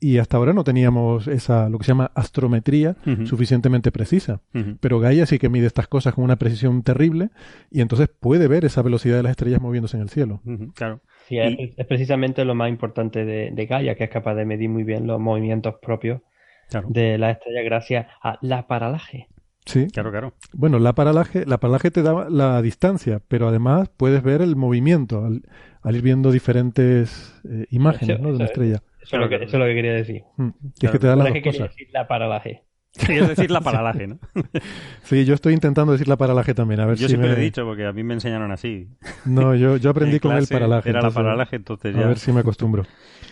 [0.00, 4.40] y hasta ahora no teníamos esa, lo que se llama astrometría suficientemente precisa.
[4.80, 7.30] Pero Gaia sí que mide estas cosas con una precisión terrible,
[7.70, 10.42] y entonces puede ver esa velocidad de las estrellas moviéndose en el cielo.
[10.74, 11.00] Claro.
[11.28, 14.44] Sí, es, Y- es precisamente lo más importante de, de Gaia, que es capaz de
[14.44, 16.20] medir muy bien los movimientos propios
[16.68, 19.28] Claro, de las estrellas gracias a la paralaje.
[19.66, 19.86] Sí.
[19.92, 20.34] claro, claro.
[20.52, 25.24] Bueno, la paralaje, la paralaje te da la distancia, pero además puedes ver el movimiento
[25.24, 25.42] al,
[25.82, 28.28] al ir viendo diferentes eh, imágenes Eso- ¿no?
[28.30, 28.82] de una eso- estrella.
[29.02, 30.22] Eso, es lo que, eso es lo que quería decir.
[30.38, 30.48] Mm,
[30.80, 31.68] que es que te da La las dos cosas.
[31.70, 32.62] decir la paralaje.
[33.06, 34.18] Querías decir la paralaje, ¿no?
[35.02, 37.34] Sí, yo estoy intentando decir la paralaje también, a ver Yo si siempre me...
[37.36, 38.88] lo he dicho porque a mí me enseñaron así.
[39.24, 40.88] No, yo, yo aprendí En con el paralaje.
[40.90, 42.06] Era la paralaje, entonces A ya.
[42.06, 42.84] ver si me acostumbro.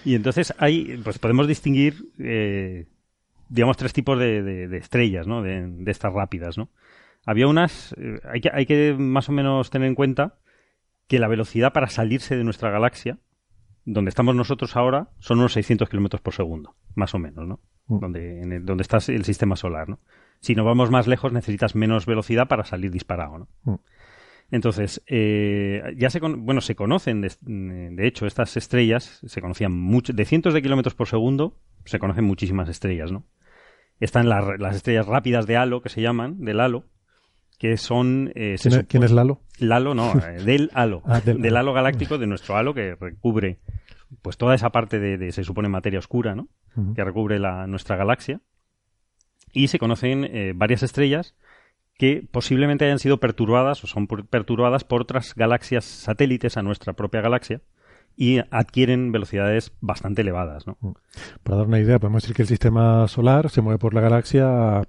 [0.05, 2.87] Y entonces hay, pues podemos distinguir, eh,
[3.53, 5.43] digamos, tres tipos de, de- de estrellas, ¿no?
[5.43, 6.71] De, de estas rápidas, ¿no?
[7.27, 10.39] Había unas, eh, hay, que, hay que más o menos tener en cuenta
[11.07, 13.19] que la velocidad para salirse de nuestra galaxia,
[13.85, 17.61] donde estamos nosotros ahora, son unos 600 kilómetros por segundo, más o menos, ¿no?
[17.87, 17.99] Mm.
[18.01, 19.99] Donde, en el- donde está el sistema solar, ¿no?
[20.41, 23.49] Si nos vamos más lejos, necesitas menos velocidad para salir disparado, ¿no?
[23.65, 23.75] Mm.
[24.51, 29.73] Entonces, eh, ya se, con- bueno, se conocen, de, de hecho, estas estrellas se conocían
[29.73, 33.25] mucho, de cientos de kilómetros por segundo, se conocen muchísimas estrellas, ¿no?
[34.03, 36.85] Están las, las estrellas rápidas de halo, que se llaman, del halo,
[37.59, 38.33] que son...
[38.35, 39.41] eh, ¿Quién, es, quién es Lalo?
[39.59, 41.03] Lalo, no, eh, del halo.
[41.05, 41.73] Ah, del del, halo.
[41.73, 43.61] galáctico, de nuestro halo que recubre
[44.21, 46.49] pues toda esa parte de, de, se supone materia oscura, ¿no?
[46.95, 48.41] Que recubre la, nuestra galaxia.
[49.53, 51.35] Y se conocen eh, varias estrellas
[51.99, 56.95] que posiblemente hayan sido perturbadas o son por- perturbadas por otras galaxias satélites a nuestra
[56.95, 57.61] propia galaxia
[58.17, 60.77] y adquieren velocidades bastante elevadas, ¿no?
[61.43, 64.79] Para dar una idea, podemos decir que el sistema solar se mueve por la galaxia,
[64.79, 64.85] a,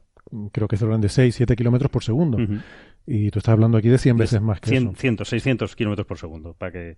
[0.51, 2.37] creo que es de orden de 6, 7 kilómetros por segundo.
[3.05, 4.95] Y tú estás hablando aquí de 100 veces más que 100, eso.
[4.95, 6.97] 100, 600 kilómetros por segundo, para que,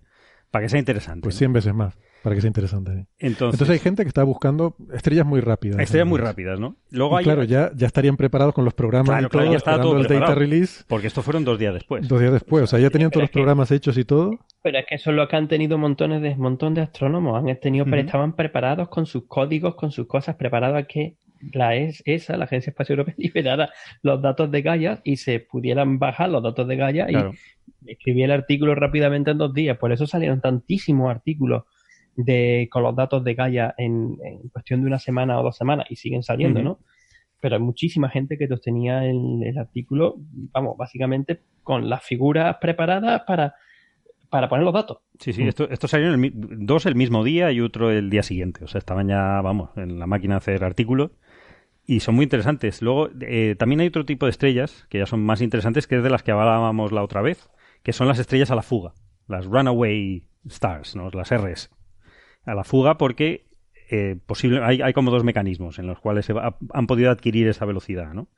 [0.50, 1.22] para que sea interesante.
[1.22, 1.38] Pues ¿no?
[1.38, 3.06] 100 veces más, para que sea interesante.
[3.18, 5.78] Entonces, Entonces hay gente que está buscando estrellas muy rápidas.
[5.80, 6.76] estrellas muy rápidas, ¿no?
[6.90, 9.58] Luego hay, claro, ya, ya estarían preparados con los programas Claro, y claro, todo, ya
[9.58, 12.06] estaba esperando todo el data release porque esto fueron dos días después.
[12.08, 12.64] dos días después.
[12.64, 14.30] O sea, ya tenían Pero todos los que- programas hechos y todo.
[14.62, 17.36] Pero es que eso es lo que han tenido montones de montón de astrónomos.
[17.38, 21.16] Han tenido, pero estaban preparados con sus códigos, con sus cosas, preparados a que
[21.52, 23.70] la ES ESA, la Agencia Espacial Europea, liberara
[24.02, 27.32] los datos de Gaia y se pudieran bajar los datos de Gaia Claro.
[27.84, 29.78] y escribí el artículo rápidamente en dos días.
[29.78, 31.64] Por eso salieron tantísimos artículos
[32.16, 35.86] de, con los datos de Gaia en, en cuestión de una semana o dos semanas
[35.90, 36.62] y siguen saliendo.
[36.62, 36.78] ¿no?
[37.40, 40.16] Pero hay muchísima gente que sostenía el, el artículo,
[40.52, 43.54] vamos, básicamente con las figuras preparadas para,
[44.30, 44.98] para poner los datos.
[45.20, 48.22] Sí, sí, esto, esto salieron el mi- dos el mismo día y otro el día
[48.22, 48.64] siguiente.
[48.64, 51.10] O sea, estaban ya, vamos, en la máquina a hacer artículos.
[51.86, 52.82] Y son muy interesantes.
[52.82, 56.02] Luego, eh, también hay otro tipo de estrellas que ya son más interesantes, que es
[56.02, 57.48] de las que hablábamos la otra vez,
[57.82, 58.92] que son las estrellas a la fuga,
[59.28, 61.10] las Runaway Stars, ¿no?
[61.10, 61.70] las RS.
[62.44, 63.46] A la fuga porque
[63.90, 67.46] eh, posible, hay, hay como dos mecanismos en los cuales se va- han podido adquirir
[67.46, 68.28] esa velocidad, ¿no?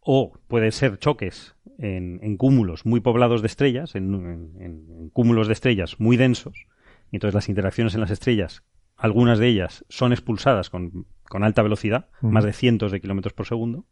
[0.00, 5.52] O puede ser choques en, cúmulos muy poblados de estrellas, en, en- en cúmulos de
[5.52, 6.66] estrellas muy densos,
[7.12, 8.64] y entonces las interacciones en las estrellas,
[9.00, 13.46] algunas de ellas son expulsadas con, con alta velocidad, más de cientos de kilómetros por
[13.46, 13.86] segundo,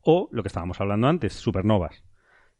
[0.00, 2.04] o lo que estábamos hablando antes, supernovas.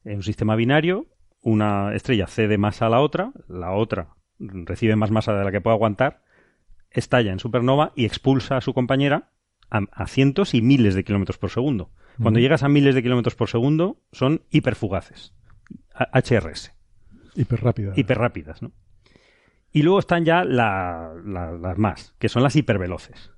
[0.05, 1.07] En un sistema binario,
[1.41, 5.61] una estrella cede masa a la otra, la otra recibe más masa de la que
[5.61, 6.23] puede aguantar,
[6.91, 9.31] estalla en supernova y expulsa a su compañera
[9.71, 11.91] a, a cientos y miles de kilómetros por segundo.
[12.21, 15.33] Cuando llegas a miles de kilómetros por segundo, son hiperfugaces.
[15.95, 16.73] HRS.
[17.37, 17.93] Hiper rápida.
[17.95, 18.73] Hiperrápidas, ¿no?
[19.73, 23.33] Y luego están ya la- la- las más, que son las hiperveloces.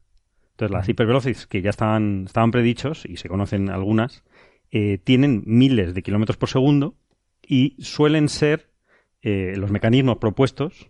[0.52, 4.22] Entonces, las hiperveloces, que ya estaban, estaban predichos, y se conocen algunas,
[4.70, 6.94] eh, tienen miles de kilómetros por segundo
[7.42, 8.70] y suelen ser
[9.22, 10.88] eh, los mecanismos propuestos,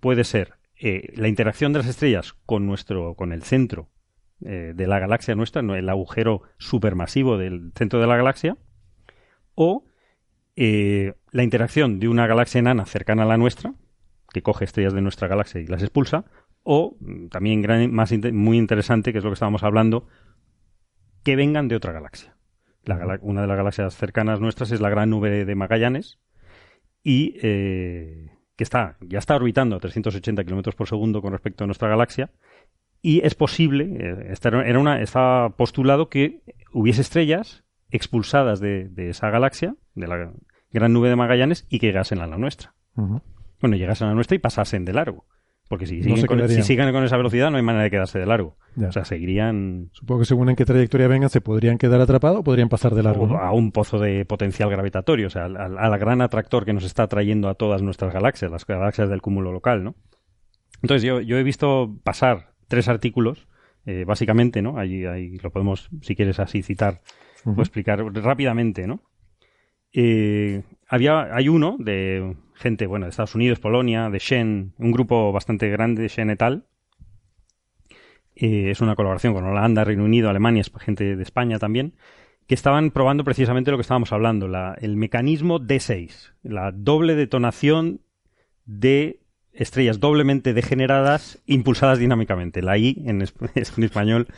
[0.00, 3.88] puede ser eh, la interacción de las estrellas con nuestro, con el centro
[4.44, 8.56] eh, de la galaxia nuestra, el agujero supermasivo del centro de la galaxia,
[9.54, 9.84] o
[10.56, 13.74] eh, la interacción de una galaxia enana cercana a la nuestra,
[14.32, 16.24] que coge estrellas de nuestra galaxia y las expulsa,
[16.62, 20.06] o mm, también más muy interesante, que es lo que estábamos hablando,
[21.24, 22.36] que vengan de otra galaxia.
[22.84, 26.18] La gala- una de las galaxias cercanas nuestras es la gran nube de Magallanes
[27.04, 31.66] y eh, que está ya está orbitando a 380 kilómetros por segundo con respecto a
[31.66, 32.30] nuestra galaxia
[33.00, 36.40] y es posible, eh, era una, estaba postulado que
[36.72, 40.32] hubiese estrellas expulsadas de, esa galaxia, de la
[40.72, 42.74] gran nube de Magallanes, y que llegasen a la nuestra.
[43.62, 45.24] Bueno, llegasen a la nuestra y pasasen de largo.
[45.68, 46.60] Porque si No siguen, con, quedarían.
[46.62, 48.58] si siguen con esa velocidad no hay manera de quedarse de largo.
[48.76, 48.88] Ya.
[48.88, 52.44] O sea, seguirían Supongo que según en qué trayectoria vengan, se podrían quedar atrapados o
[52.44, 53.22] podrían pasar de largo.
[53.24, 53.38] o ¿no?
[53.38, 57.06] a un pozo de potencial gravitatorio, o sea, al, al- gran atractor que nos está
[57.06, 59.94] trayendo a todas nuestras galaxias, las galaxias del cúmulo local, ¿no?
[60.82, 63.46] Entonces yo, yo he visto pasar tres artículos,
[63.86, 64.76] eh, básicamente, ¿no?
[64.78, 67.00] Allí, ahí lo podemos, si quieres así citar
[67.46, 69.00] o explicar rápidamente, ¿no?
[69.94, 75.32] Eh, había, hay uno de gente, bueno, de Estados Unidos, Polonia, de Shen, un grupo
[75.32, 76.66] bastante grande, Shen et al.
[78.34, 81.94] Eh, es una colaboración con Holanda, Reino Unido, Alemania, gente de España también,
[82.46, 88.00] que estaban probando precisamente lo que estábamos hablando, la- el mecanismo D6, la doble detonación
[88.64, 89.20] de
[89.52, 92.62] estrellas doblemente degeneradas impulsadas dinámicamente.
[92.62, 93.34] La I en, es-
[93.76, 94.28] en español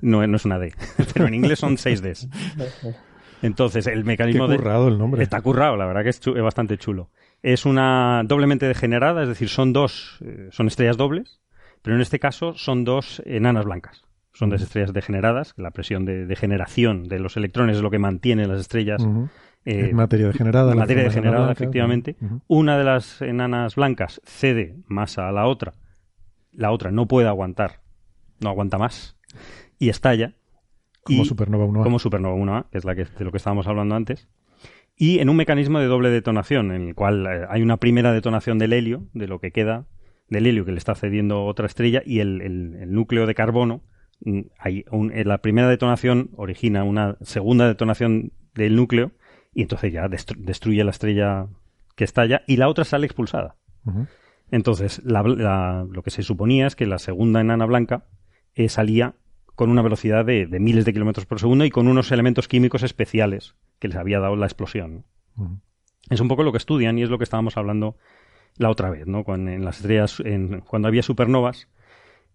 [0.00, 0.72] no, no es una D,
[1.14, 2.28] pero en inglés son 6 Ds.
[3.42, 4.56] Entonces, el Qué mecanismo de...
[4.56, 5.22] currado el nombre.
[5.22, 7.10] Está currado, la verdad que es, bastante chulo.
[7.42, 11.40] Es una doblemente degenerada, es decir, son dos, eh, son estrellas dobles,
[11.82, 14.02] pero en este caso son dos enanas blancas.
[14.32, 17.98] Son dos estrellas degeneradas, que la presión de degeneración de los electrones es lo que
[17.98, 19.02] mantiene las estrellas
[19.64, 20.70] eh, Es materia degenerada.
[20.70, 22.16] la materia de degenerada, efectivamente.
[22.46, 25.74] Una de las enanas blancas cede masa a la otra,
[26.52, 27.80] la otra no puede aguantar,
[28.40, 29.16] no aguanta más,
[29.78, 30.34] y estalla.
[31.08, 31.82] Como y- supernova 1A.
[31.82, 34.28] como supernova 1A, que es la que, de lo que estábamos hablando antes.
[34.96, 38.58] Y en un mecanismo de doble detonación, en el cual eh, hay una primera detonación
[38.58, 39.86] del helio, de lo que queda
[40.28, 43.82] del helio que le está cediendo otra estrella, y el, el- el núcleo de carbono,
[44.24, 49.12] mm, hay un- en la primera detonación origina una segunda detonación del núcleo,
[49.54, 51.46] y entonces ya destru- destruye la estrella
[51.96, 53.56] que estalla, y la otra sale expulsada.
[54.50, 58.06] Entonces, la- la- lo que se suponía es que la segunda enana blanca
[58.54, 59.14] eh, salía
[59.58, 62.84] con una velocidad de, de miles de kilómetros por segundo y con unos elementos químicos
[62.84, 65.04] especiales que les había dado la explosión.
[66.10, 67.96] Es un poco lo que estudian y es lo que estábamos hablando
[68.56, 69.24] la otra vez, ¿no?
[69.24, 71.66] Con- en las estrellas, en- cuando había supernovas,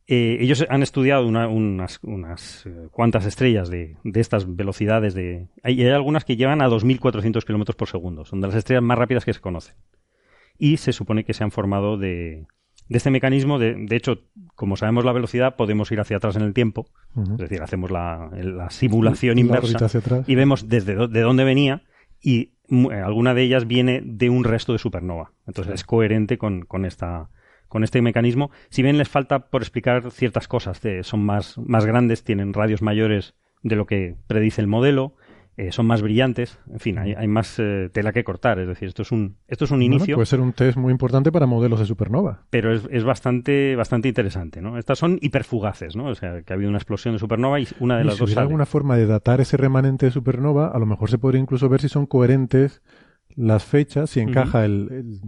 [0.06, 5.48] eh, ellos han estudiado una- unas, unas eh, cuantas estrellas de, de estas velocidades de...
[5.64, 8.26] Hay, hay algunas que llegan a 2.400 kilómetros por segundo.
[8.26, 9.76] Son de las estrellas más rápidas que se conocen.
[10.58, 12.48] Y se supone que se han formado de,
[12.90, 13.60] de este mecanismo.
[13.60, 14.20] De, de hecho,
[14.56, 16.88] como sabemos la velocidad, podemos ir hacia atrás en el tiempo.
[17.34, 20.30] Es decir, hacemos la, la simulación La inversa órbita hacia atrás.
[20.30, 21.84] y vemos desde do- de dónde venía
[22.22, 25.32] y eh, alguna de ellas viene de un resto de supernova.
[25.48, 27.30] Entonces es coherente con, con esta
[27.68, 28.52] con este mecanismo.
[28.70, 32.84] Si bien les falta por explicar ciertas cosas, de- son más, más grandes, tienen radios
[32.84, 35.16] mayores de lo que predice el modelo,
[35.58, 38.60] eh, son más brillantes, en fin, hay, hay más eh, tela que cortar.
[38.60, 40.91] Es decir, esto es un, esto es un Bueno, inicio, puede ser un test muy
[40.91, 42.41] importante para modelos de supernova.
[42.49, 44.62] pero es, es bastante, bastante interesante.
[44.62, 44.78] ¿no?
[44.78, 46.06] Estas son hiperfugaces, ¿no?
[46.08, 48.20] o sea, que ha habido una explosión de supernova y una de Y las si
[48.22, 48.45] dos hubiera sale.
[48.47, 51.82] alguna forma de datar ese remanente de supernova, a lo mejor se podría incluso ver
[51.82, 52.82] si son coherentes
[53.36, 55.22] las fechas, si encaja el, el-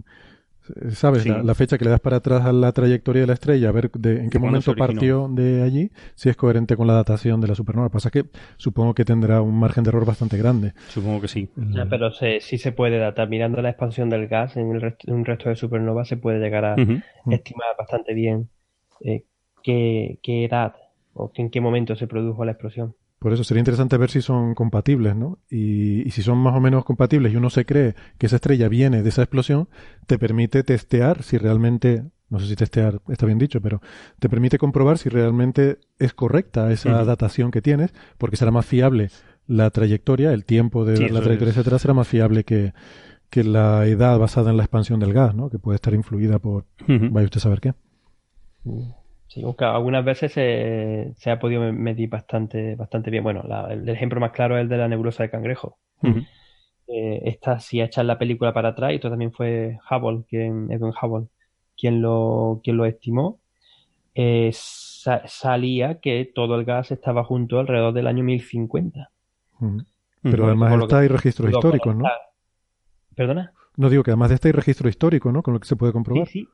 [0.92, 1.22] ¿sabes?
[1.22, 1.28] Sí.
[1.28, 3.72] La, la fecha que le das para atrás a la trayectoria de la estrella, a
[3.72, 7.48] ver de, en qué momento partió de allí, si es coherente con la datación de
[7.48, 7.88] la supernova.
[7.88, 8.24] Pasa que
[8.56, 10.72] supongo que tendrá un margen de error bastante grande.
[10.88, 11.48] Supongo que sí.
[11.56, 13.28] Ya, pero se- sí se puede datar.
[13.28, 16.38] Mirando la expansión del gas en, el rest- en un resto de supernovas se puede
[16.38, 17.00] llegar a Ujú.
[17.30, 18.48] estimar bastante bien
[19.00, 19.24] eh,
[19.62, 20.74] qué, qué edad
[21.14, 22.94] o que en qué momento se produjo la explosión.
[23.18, 25.38] Por eso sería interesante ver si son compatibles, ¿no?
[25.50, 28.68] Y, y si son más o menos compatibles y uno se cree que esa estrella
[28.68, 29.68] viene de esa explosión,
[30.06, 33.80] te permite testear si realmente, no sé si testear está bien dicho, pero
[34.18, 39.10] te permite comprobar si realmente es correcta esa datación que tienes, porque será más fiable
[39.46, 42.74] la trayectoria, el tiempo de Sí, la trayectoria, etcétera, será más fiable que,
[43.30, 45.50] que la edad basada en la expansión del gas, ¿no?
[45.50, 47.74] Que puede estar influida por, vaya usted a saber qué.
[49.28, 53.24] Sí, algunas veces se, se ha podido me- medir bastante, bastante bien.
[53.24, 55.78] Bueno, la- el ejemplo más claro es el de la nebulosa de cangrejo.
[56.88, 60.92] Eh, esta, si echas la película para atrás, y esto también fue Hubble, quien, Edwin
[61.00, 61.26] Hubble,
[61.76, 63.40] quien lo, quien lo estimó,
[64.14, 69.10] eh, sa- salía que todo el gas estaba junto alrededor del año 1050.
[69.60, 69.82] Ujú.
[70.22, 72.04] Pero además está que hay registros históricos, ¿no?
[73.14, 73.52] ¿Perdona?
[73.76, 75.42] No digo que además de este hay registro histórico, ¿no?
[75.42, 76.28] Con lo que se puede Sí, comprobar.
[76.28, 76.48] sí.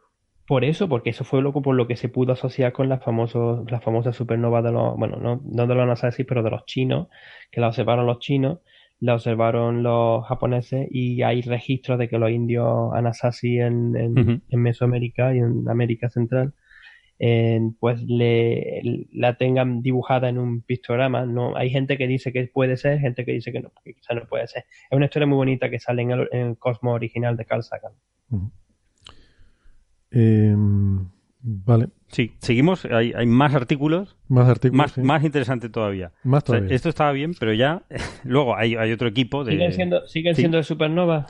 [0.52, 3.64] Por eso, porque eso fue lo, por lo que se pudo asociar con las famosos,
[3.70, 7.08] las famosas supernovas de los, bueno, no, no de los Anasazi, pero de los chinos,
[7.50, 8.58] que la observaron los chinos,
[9.00, 14.60] la observaron los japoneses y hay registros de que los indios Anasazi en, en, en
[14.60, 16.52] Mesoamérica y en América Central,
[17.18, 21.24] en, pues le, la tengan dibujada en un pictograma.
[21.24, 24.12] No, hay gente que dice que puede ser, gente que dice que no, que quizá
[24.12, 24.66] no puede ser.
[24.90, 27.62] Es una historia muy bonita que sale en el, en el Cosmos original de Carl
[27.62, 27.92] Sagan.
[30.12, 30.54] Eh,
[31.40, 32.84] vale, Sí, seguimos.
[32.84, 34.76] Hay, hay más artículos, más artículos.
[34.76, 35.00] más, sí.
[35.00, 36.12] más interesante todavía.
[36.24, 36.76] Más O sea, todavía.
[36.76, 37.82] esto estaba bien, pero ya.
[38.24, 39.52] Luego hay, hay otro equipo de.
[39.52, 40.42] ¿Siguen siendo, siguen sí.
[40.42, 41.28] siendo de supernova?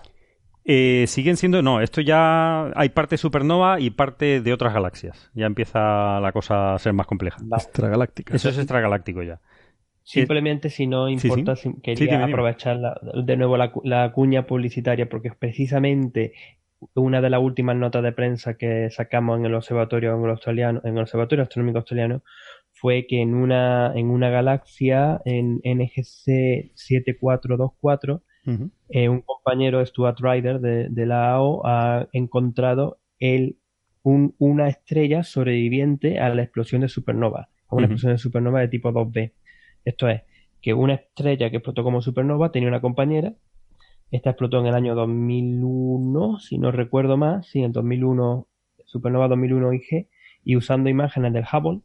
[0.64, 1.62] Eh, siguen siendo.
[1.62, 2.66] No, esto ya.
[2.74, 5.30] Hay parte supernova y parte de otras galaxias.
[5.35, 7.37] Ya empieza la cosa a ser más compleja.
[7.43, 7.62] Vale.
[7.62, 8.35] Extragaláctica.
[8.35, 9.41] Eso es extragaláctico ya.
[10.03, 11.28] Simplemente, si no Sí, sí.
[11.28, 12.24] importa, si- quería Sí, dime.
[12.24, 16.33] aprovechar la- de nuevo la, la cuña publicitaria, porque precisamente
[16.95, 21.03] una de las últimas notas de prensa que sacamos en el observatorio australiano, en el
[21.03, 22.22] observatorio astronómico australiano,
[22.72, 28.70] fue que en una, en una galaxia, en NGC 7424, Ujú.
[28.89, 33.57] eh, un compañero, Stuart Ryder, de, de la AO, ha encontrado el,
[34.03, 38.68] un- una estrella sobreviviente a la explosión de supernova, a una explosión de supernova de
[38.68, 39.33] tipo 2B.
[39.85, 40.22] Esto es,
[40.61, 43.35] que una estrella que explotó como supernova tenía una compañera,
[44.13, 48.47] esta explotó en el año 2001, si no recuerdo más, sí, en 2001,
[48.85, 50.07] supernova 2001 IG,
[50.45, 51.81] y usando imágenes del Hubble,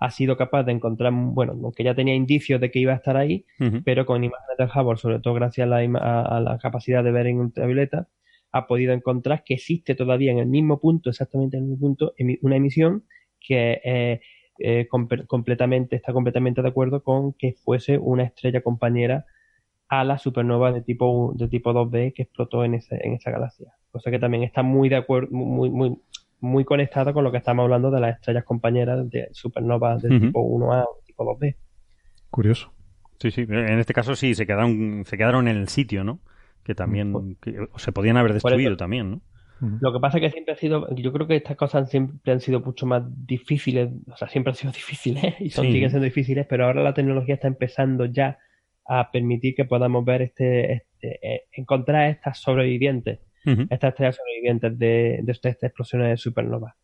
[0.00, 3.16] ha sido capaz de encontrar, bueno, aunque ya tenía indicios de que iba a estar
[3.16, 3.44] ahí,
[3.84, 7.02] pero con imágenes del Hubble, sobre todo gracias a la, ima- a, a la capacidad
[7.02, 8.08] de ver en ultravioleta,
[8.52, 12.14] ha podido encontrar que existe todavía en el mismo punto, exactamente en el mismo punto,
[12.42, 13.04] una emisión
[13.40, 14.20] que eh,
[14.60, 19.26] eh, completamente, está completamente de acuerdo con que fuese una estrella compañera
[19.88, 23.72] a la supernova de tipo de tipo 2B que explotó en, ese, en esa galaxia.
[23.90, 25.96] Cosa que también está muy de acuerdo, muy, muy,
[26.40, 30.40] muy conectada con lo que estamos hablando de las estrellas compañeras de supernovas de tipo
[30.40, 31.56] 1A o tipo 2B.
[32.30, 32.72] Curioso.
[33.20, 33.42] Sí, sí.
[33.48, 36.20] En este caso sí, se quedaron, se quedaron en el sitio, ¿no?
[36.62, 39.20] Que también que se podían haber destruido eso- también, ¿no?
[39.80, 42.40] Lo que pasa es que siempre ha sido, yo creo que estas cosas siempre han
[42.40, 45.72] sido mucho más difíciles, o sea, siempre han sido difíciles y son, Sí.
[45.72, 48.38] siguen siendo difíciles, pero ahora la tecnología está empezando ya
[48.88, 53.20] a permitir que podamos ver este, este eh, encontrar estas sobrevivientes,
[53.70, 56.76] estas estrellas sobrevivientes de, de estas explosiones de supernova.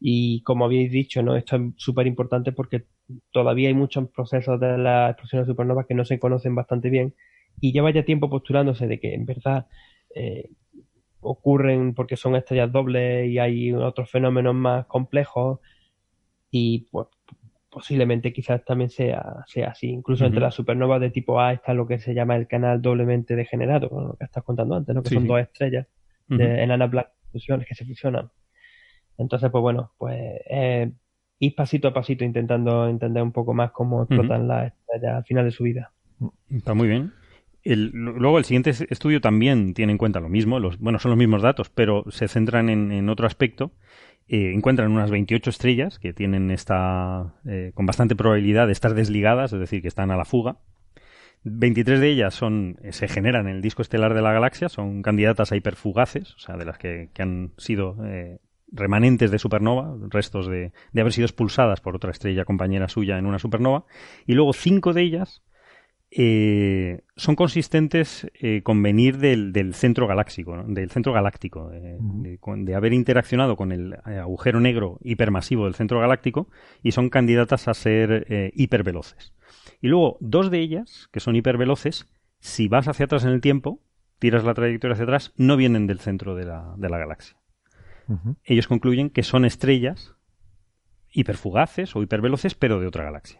[0.00, 1.36] Y como habéis dicho, ¿no?
[1.36, 2.86] Esto es súper importante porque
[3.32, 7.14] todavía hay muchos procesos de las explosiones de supernova que no se conocen bastante bien
[7.60, 9.66] y lleva ya tiempo postulándose de que en verdad
[10.14, 10.48] eh,
[11.20, 15.60] ocurren porque son estrellas dobles y hay otros fenómenos más complejos
[16.50, 17.08] y pues
[17.70, 19.88] posiblemente quizás también sea, sea así.
[19.88, 23.36] Incluso entre las supernovas de tipo A está lo que se llama el canal doblemente
[23.36, 25.02] degenerado, lo que estás contando antes, ¿no?
[25.02, 25.28] que Sí, son sí.
[25.28, 25.86] dos estrellas
[26.28, 28.30] de enanas blancas fusiones que se fusionan.
[29.18, 30.16] Entonces, pues bueno, pues
[30.48, 30.90] eh,
[31.38, 35.44] ir pasito a pasito intentando entender un poco más cómo explotan las estrellas al final
[35.44, 35.92] de su vida.
[36.50, 37.12] Está muy bien.
[37.62, 41.10] El- luego el siguiente es- estudio también tiene en cuenta lo mismo, los, bueno, son
[41.10, 43.72] los mismos datos, pero se centran en, en otro aspecto.
[44.32, 49.58] Encuentran unas 28 estrellas que tienen esta, eh, con bastante probabilidad de estar desligadas, es
[49.58, 50.58] decir, que están a la fuga.
[51.42, 55.02] 23 de ellas son, eh, se generan en el disco estelar de la galaxia, son
[55.02, 58.38] candidatas a hiperfugaces, o sea, de las que, que han sido eh,
[58.70, 63.26] remanentes de supernova, restos de, de haber sido expulsadas por otra estrella compañera suya en
[63.26, 63.84] una supernova.
[64.26, 65.42] Y luego cinco de ellas
[66.10, 70.64] eh, son consistentes eh, con venir del, del centro galáxico, ¿no?
[70.64, 75.74] del centro galáctico, eh, de, con- de haber interaccionado con el agujero negro hipermasivo del
[75.74, 76.48] centro galáctico
[76.82, 79.34] y son candidatas a ser hiperveloces.
[79.80, 82.06] Y luego, dos de ellas, que son hiperveloces,
[82.40, 83.80] si vas hacia atrás en el tiempo,
[84.18, 87.36] tiras la trayectoria hacia atrás, no vienen del centro de la, de la galaxia.
[88.44, 90.16] Ellos concluyen que son estrellas
[91.12, 93.39] hiperfugaces o hiperveloces, pero de otra galaxia,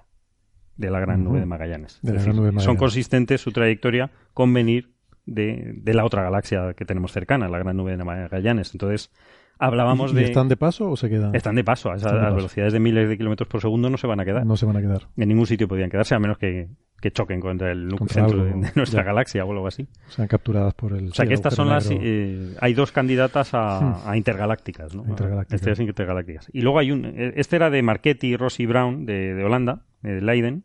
[0.80, 1.98] de la gran nube de Magallanes.
[2.02, 4.90] De Es la gran nube de Son consistentes su trayectoria con venir
[5.26, 8.72] de, de la otra galaxia que tenemos cercana, la gran nube de Magallanes.
[8.74, 9.10] Entonces,
[9.58, 10.24] hablábamos ¿Y de...
[10.24, 11.34] están de paso o se quedan?
[11.34, 14.06] Están de paso, a esas de velocidades de miles de kilómetros por segundo no se
[14.06, 14.46] van a quedar.
[14.46, 15.02] No se van a quedar.
[15.16, 16.68] En ningún sitio podían quedarse, a menos que,
[17.00, 19.06] que choquen contra el núcleo Contra centro de, algo, de nuestra ya.
[19.06, 19.86] galaxia o algo así.
[20.08, 21.08] Sean capturadas por el.
[21.10, 21.88] O sea que estas son las...
[21.90, 24.08] eh, hay dos candidatas a, Hmm.
[24.08, 25.04] a intergalácticas, ¿no?
[25.06, 25.54] Intergalácticas.
[25.60, 26.48] Estrellas intergalácticas.
[26.52, 27.04] Y luego hay un...
[27.04, 30.64] eh, Este era de Marchetti y Rossi Brown, de, de Holanda, de Leiden.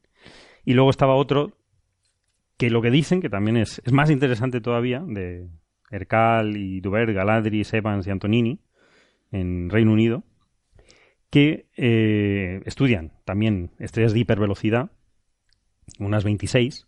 [0.66, 1.54] Y luego estaba otro
[2.58, 5.48] que lo que dicen, que también es, es más interesante todavía, de
[5.92, 8.60] Ercal y Dubert, Galadris, Evans y Antonini,
[9.32, 10.24] en Reino Unido,
[11.30, 14.92] que eh, estudian también estrellas de hipervelocidad,
[16.00, 16.88] unas 26,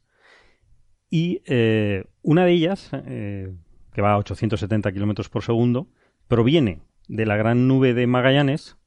[1.09, 3.53] y eh, una de ellas, eh,
[3.93, 5.89] que va a 870 kilómetros por segundo,
[6.28, 8.78] proviene de la gran nube de Magallanes,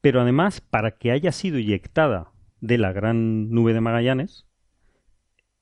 [0.00, 2.33] pero además, para que haya sido eyectada
[2.66, 4.46] de la gran nube de Magallanes,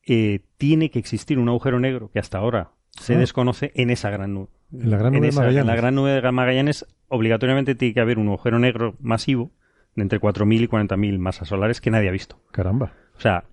[0.07, 3.19] eh, tiene que existir un agujero negro que hasta ahora se Ah.
[3.19, 4.49] desconoce en esa gran nube.
[4.73, 5.67] En la gran nube de esa- en Magallanes.
[5.67, 9.51] la gran nube de Magallanes, obligatoriamente tiene que haber un agujero negro masivo
[9.97, 12.41] de entre 4.000 y 40.000 masas solares que nadie ha visto.
[12.53, 12.93] Caramba.
[13.17, 13.45] O sea,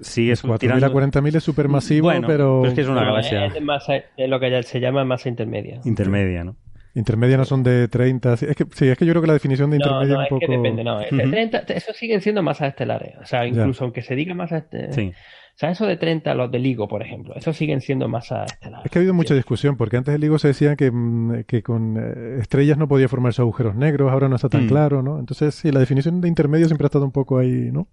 [0.00, 0.86] sigues 4.000 tirando...
[0.86, 2.60] a 40.000 es súper masivo, Bueno, pero.
[2.62, 5.04] pero es que es una galaxia es, de masa- es lo que ya se llama
[5.04, 5.80] masa intermedia.
[5.84, 6.56] intermedia, ¿no?
[6.94, 8.36] Intermedia no son de 30.
[8.36, 10.26] sí, Es que, sí, es que yo creo que la definición de intermedia no, es
[10.26, 10.56] es un que poco.
[10.56, 11.00] depende, no.
[11.00, 11.30] es de Ujú.
[11.30, 13.14] 30, eso siguen siendo masas estelares.
[13.20, 14.94] O sea, incluso aunque se diga masas estelares.
[14.94, 15.12] Sí.
[15.12, 18.86] O sea, eso de 30, los de LIGO, por ejemplo, eso siguen siendo masas estelares.
[18.86, 21.62] Es que ha habido mucha discusión, porque antes el LIGO se decía que, mm, que
[21.62, 24.68] con eh, estrellas no podía formarse agujeros negros, ahora no está tan Mm.
[24.68, 25.20] claro, ¿no?
[25.20, 27.86] Entonces, sí, la definición de intermedio siempre ha estado un poco ahí, ¿no?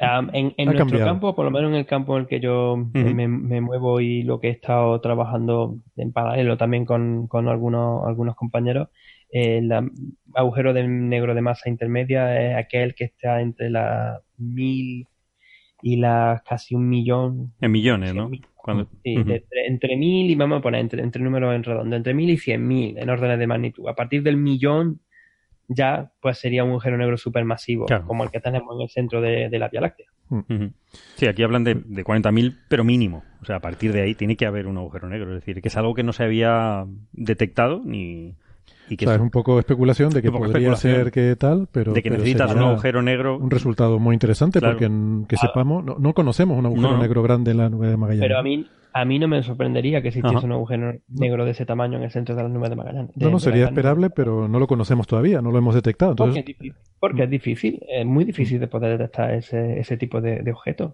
[0.00, 1.04] Am, en en nuestro cambiado.
[1.06, 4.00] campo, por lo menos en el campo en el que yo eh, me, me muevo
[4.00, 8.88] y lo que he estado trabajando en paralelo también con, con algunos, algunos compañeros,
[9.30, 9.92] eh, el am-
[10.34, 15.06] agujero de negro de masa intermedia es aquel que está entre las mil
[15.82, 17.52] y las casi un millón.
[17.60, 18.28] En millones, ¿no?
[18.28, 18.44] mil.
[18.56, 22.12] Cuando- Sí, de- entre mil y vamos a poner entre, entre números en redondo, entre
[22.14, 23.88] mil y cien mil en órdenes de magnitud.
[23.88, 25.00] A partir del millón
[25.72, 28.04] ya pues sería un agujero negro supermasivo, Claro.
[28.06, 30.06] como el que tenemos en el centro de, de la Vía Láctea.
[30.28, 30.70] Ujú.
[31.16, 33.22] Sí, aquí hablan de, de 40.000, pero mínimo.
[33.42, 35.30] O sea, a partir de ahí tiene que haber un agujero negro.
[35.34, 38.34] Es decir, que es algo que no se había detectado ni.
[38.88, 41.92] Y O que sea, es- un poco especulación de que podría ser que tal, pero.
[41.92, 43.38] de que pero necesitas un agujero negro.
[43.38, 44.74] Un resultado muy interesante, Claro.
[44.74, 47.02] porque en- que sepamos, no, no conocemos un agujero No, no.
[47.02, 48.28] negro grande en la nube de Magallanes.
[48.28, 50.46] Pero a mí, a mí no me sorprendería que existiese Ajá.
[50.46, 53.10] un agujero negro de ese tamaño en el centro de la nube de Magallanes.
[53.14, 53.70] de- no, no, sería nube.
[53.70, 56.16] esperable, pero no lo conocemos todavía, no lo hemos detectado.
[56.16, 60.20] Porque es difícil, porque es difícil, es muy difícil de poder detectar ese, ese tipo
[60.20, 60.92] de, de objetos.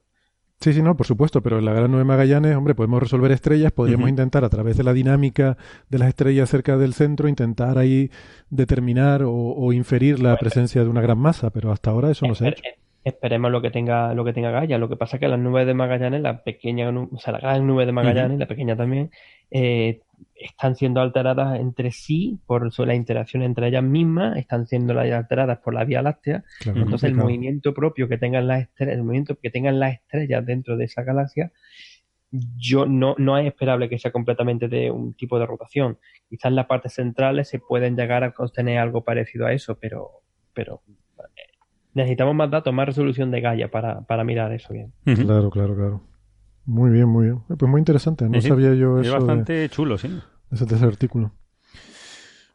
[0.59, 3.73] Sí, sí, no, por supuesto, pero en la Gran 9 Magallanes, hombre, podemos resolver estrellas,
[3.73, 5.59] podríamos intentar a través de la dinámica
[5.91, 8.11] de las estrellas cerca del centro, intentar ahí
[8.49, 12.35] determinar o, o inferir la presencia de una gran masa, pero hasta ahora eso no
[12.35, 12.63] se ha hecho.
[13.07, 14.79] Espe- Esperemos lo que tenga lo que tenga Gaia.
[14.79, 17.67] Lo que pasa es que las nubes de Magallanes, la pequeña, o sea, la gran
[17.67, 19.11] nube de Magallanes, la pequeña también,
[19.51, 20.01] eh,
[20.35, 25.59] están siendo alteradas entre sí por su- la interacción entre ellas mismas, están siendo alteradas
[25.59, 26.43] por la Vía Láctea.
[26.61, 30.45] Claro, Entonces, el movimiento propio que tengan las estrellas, el movimiento que tengan las estrellas
[30.45, 31.53] dentro de esa galaxia,
[32.59, 35.99] yo no, no es esperable que sea completamente de un tipo de rotación.
[36.29, 40.11] Quizás en las partes centrales se pueden llegar a contener algo parecido a eso, pero,
[40.53, 40.81] pero
[41.97, 44.93] necesitamos más datos, más resolución de Gaia para, para mirar eso bien.
[45.05, 46.03] Claro, claro, claro.
[46.65, 47.37] Muy bien, muy bien.
[47.51, 48.49] Eh, Pues muy interesante, no Sí, sí.
[48.49, 50.09] sabía yo Es eso de- bastante chulo, sí.
[50.53, 51.33] ese tercer artículo.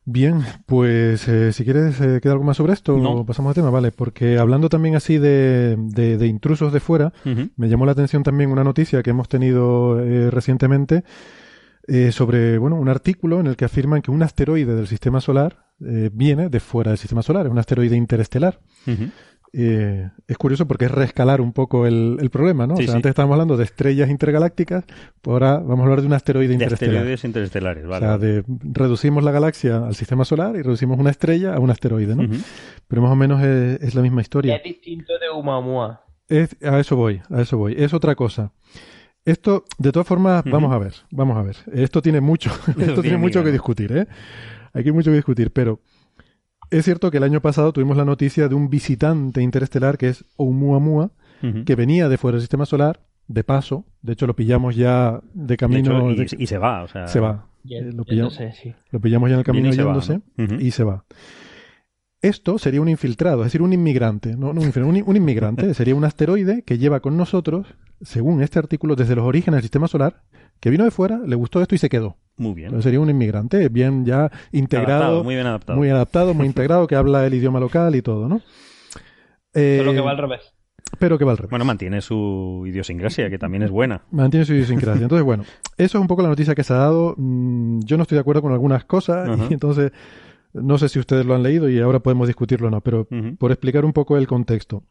[0.04, 2.98] Bien, pues eh, si quieres, eh, ¿queda algo más sobre esto?
[2.98, 3.12] No.
[3.18, 7.14] o pasamos al tema, vale, porque hablando también así de, de- de intrusos de fuera,
[7.56, 11.04] me llamó la atención también una noticia que hemos tenido eh, recientemente
[11.88, 15.66] eh, sobre, bueno, un artículo en el que afirman que un asteroide del sistema solar
[15.86, 18.60] eh, viene de fuera del sistema solar, es un asteroide interestelar.
[18.88, 19.06] Ujú.
[19.54, 22.78] Eh, es curioso porque es reescalar un poco el, el problema, ¿no?
[22.78, 22.95] Sí, o sea, sí.
[22.97, 24.86] antes estábamos hablando de estrellas intergalácticas,
[25.22, 26.95] pues ahora vamos a hablar de un asteroide De interestelar.
[26.95, 28.06] asteroides interestelares, vale.
[28.06, 31.70] O sea, de, reducimos la galaxia al sistema solar y reducimos una estrella a un
[31.70, 32.30] asteroide, ¿no?
[32.88, 34.56] Pero más o menos es, es la misma historia.
[34.56, 36.02] Es distinto de Oumuamua.
[36.30, 37.76] Es- a eso voy, a eso voy.
[37.78, 38.54] Es otra cosa.
[39.26, 41.58] Esto, de todas formas, vamos a ver, vamos a ver.
[41.74, 42.49] Esto tiene mucho,
[42.80, 44.08] esto tiene mucho que discutir, ¿eh?
[44.74, 45.82] Hay mucho que discutir, pero
[46.72, 50.26] es cierto que el año pasado tuvimos la noticia de un visitante interestelar que es
[50.38, 51.11] Oumuamua,
[51.65, 53.86] que venía de fuera del sistema solar, de paso.
[54.01, 56.09] De hecho, lo pillamos ya de De camino.
[56.09, 57.07] hecho, y, de- y se va, o sea...
[57.07, 57.47] se va.
[57.63, 58.39] Y Eh, lo pillamos.
[58.39, 58.74] entonces, sí.
[58.91, 60.43] Lo pillamos ya en el camino y se va, yéndose ¿no?
[60.45, 60.55] Ujú.
[60.55, 61.03] y se va.
[62.22, 65.74] Esto sería un infiltrado, es decir, un inmigrante, no, no un, infiltrado, un, un inmigrante,
[65.74, 67.67] sería un asteroide que lleva con nosotros,
[68.01, 70.22] según este artículo, desde los orígenes del sistema solar,
[70.59, 72.17] que vino de fuera, le gustó esto y se quedó.
[72.42, 72.68] Muy bien.
[72.68, 75.78] Entonces sería un inmigrante bien ya integrado, Adaptado, muy bien adaptado.
[75.78, 78.42] muy adaptado, muy integrado, que habla el idioma local y todo, ¿no?
[79.54, 80.42] Eh, Solo que va al revés.
[80.98, 81.50] pero que va al revés.
[81.52, 84.02] Bueno, mantiene su idiosincrasia, que también es buena.
[84.12, 85.04] Mantiene su idiosincrasia.
[85.04, 85.44] Entonces, bueno,
[85.78, 87.16] eso es un poco la noticia que se ha dado.
[87.18, 89.92] Mm, Yo no estoy de acuerdo con algunas cosas y entonces
[90.54, 93.52] no sé si ustedes lo han leído y ahora podemos discutirlo o no, pero por
[93.52, 94.84] explicar un poco el contexto.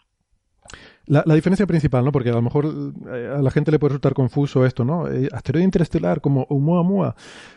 [1.10, 2.12] La, la diferencia principal, ¿no?
[2.12, 5.08] Porque a lo mejor eh, a la gente le puede resultar confuso esto, ¿no?
[5.08, 7.16] Eh, asteroide interestelar como Oumuamua.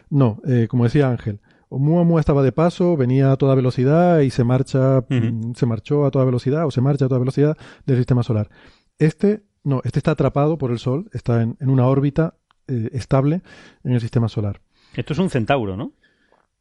[0.09, 1.39] No, eh, como decía Ángel,
[1.69, 6.09] Oumuamua estaba de paso, venía a toda velocidad y se marcha, mm, se marchó a
[6.09, 8.49] toda velocidad o se marcha a toda velocidad del sistema solar.
[8.97, 12.35] Este, no, este está atrapado por el Sol, está en, en una órbita
[12.67, 13.41] eh, estable
[13.83, 14.61] en el sistema solar.
[14.95, 15.91] Esto es un centauro, ¿no?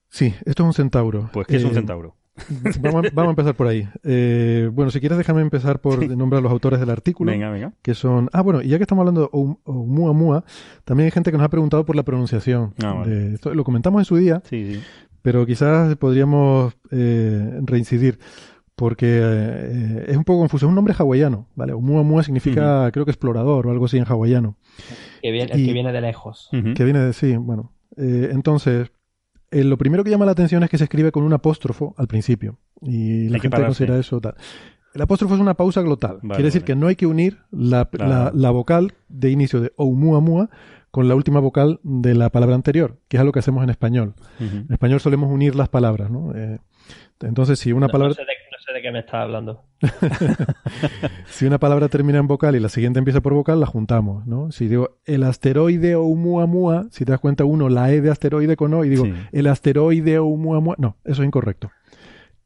[0.09, 1.30] Sí, esto es un centauro.
[1.32, 2.16] Pues ¿qué es un centauro?
[2.80, 3.87] Vamos a, vamos a empezar por ahí.
[4.05, 7.72] Eh, bueno, si quieres déjame empezar por nombrar a los autores del artículo, Venga, venga.
[7.83, 8.30] que son...
[8.33, 10.45] Ah, bueno, y ya que estamos hablando de Oum- Oumuamua,
[10.85, 12.74] también hay gente que nos ha preguntado por la pronunciación.
[12.83, 13.11] Ah, vale.
[13.14, 13.55] de esto.
[13.55, 14.80] Lo comentamos en su día, Sí, sí.
[15.20, 18.18] pero quizás podríamos eh, reincidir,
[18.76, 20.64] porque eh, es un poco confuso.
[20.66, 21.74] Es un nombre hawaiano, ¿vale?
[21.74, 24.57] Oumuamua significa, creo que explorador o algo así en hawaiano.
[25.20, 26.49] Que viene, el Y- que viene de lejos.
[26.51, 27.72] Que viene de sí, bueno.
[27.99, 28.91] Eh, entonces,
[29.53, 32.09] eh, lo primero que llama la atención es que se escribe con un apóstrofo al
[32.09, 32.59] principio.
[32.80, 33.66] Y la gente pararse.
[33.84, 34.34] considera eso tal.
[34.94, 36.16] El apóstrofo es una pausa glotal.
[36.22, 36.66] Vale, Quiere decir vale.
[36.66, 38.11] que no hay que unir la, Claro.
[38.11, 40.50] la- la vocal de inicio de Oumuamua
[40.90, 44.14] con la última vocal de la palabra anterior, que es algo que hacemos en español.
[44.40, 46.34] En español solemos unir las palabras, ¿no?
[46.36, 46.59] Eh,
[47.22, 48.14] entonces, si una No- palabra...
[48.18, 48.24] no,
[48.83, 49.62] de, qué me estás hablando.
[51.26, 54.53] Si una palabra termina en vocal y la siguiente empieza por vocal, la juntamos, ¿no?
[54.53, 58.74] Si digo el asteroide Oumuamua, si te das cuenta uno, la E de asteroide con
[58.74, 59.12] O, y digo Sí.
[59.33, 61.70] el asteroide Oumuamua, no, eso es incorrecto.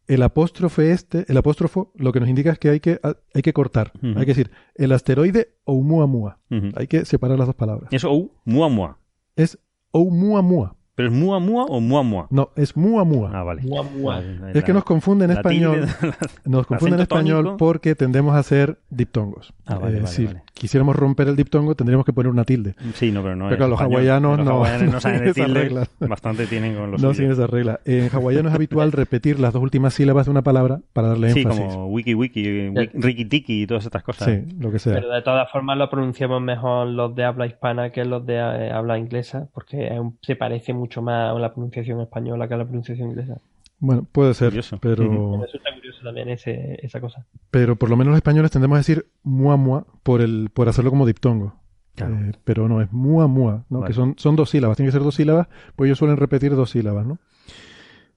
[0.06, 3.00] El apóstrofo este, el apóstrofo, lo que nos indica es que hay que,
[3.34, 3.90] hay que cortar.
[4.02, 6.38] Hay que decir el asteroide Oumuamua.
[6.50, 6.68] Ujú.
[6.76, 7.92] Hay que separar las dos palabras.
[7.92, 8.98] Es ou, mua, mua.
[9.34, 9.58] Es
[9.90, 10.76] Oumuamua.
[10.96, 12.26] ¿Pero es mua, mua o mua, mua?
[12.30, 13.30] No, es Muamua.
[13.32, 13.60] Ah, vale.
[13.62, 14.14] Mua, mua.
[14.16, 15.84] Vale, es que nos confunde en español.
[15.86, 16.14] tilde-
[16.46, 17.56] Nos confunde en español tónico.
[17.58, 19.52] porque tendemos a hacer diptongos.
[19.66, 20.42] Ah, vale, Eh, vale.
[20.58, 22.74] Quisiéramos romper el diptongo, tendríamos que poner una tilde.
[22.94, 24.00] Sí, no, pero no Pero claro, los español.
[24.00, 25.60] hawaianos Los no- hawaianos no no saben siguen esas decirle.
[25.62, 25.90] reglas.
[26.00, 27.80] Bastante tienen con los No siguen esa regla.
[27.84, 31.40] En hawaiano es habitual repetir las dos últimas sílabas de una palabra para darle Sí,
[31.42, 31.60] énfasis.
[31.62, 34.28] como wiki wiki, wiki riki tiki y todas estas cosas.
[34.28, 34.94] Sí, lo que sea.
[34.94, 38.70] Pero de todas formas lo pronunciamos mejor los de habla hispana que los de eh,
[38.72, 43.10] habla inglesa, porque se parece mucho más a la pronunciación española que a la pronunciación
[43.10, 43.36] inglesa.
[43.78, 44.78] Bueno, puede ser, Curioso.
[44.80, 47.26] pero, Me resulta curioso también ese, esa cosa.
[47.50, 50.90] pero por lo menos los españoles tendemos a decir mua mua por, el, por hacerlo
[50.90, 51.54] como diptongo.
[51.94, 52.14] Claro.
[52.18, 53.80] Eh, pero no, es mua mua, ¿no?
[53.80, 53.88] Vale.
[53.90, 56.70] que son, son dos sílabas, tienen que ser dos sílabas, pues ellos suelen repetir dos
[56.70, 57.18] sílabas, ¿no?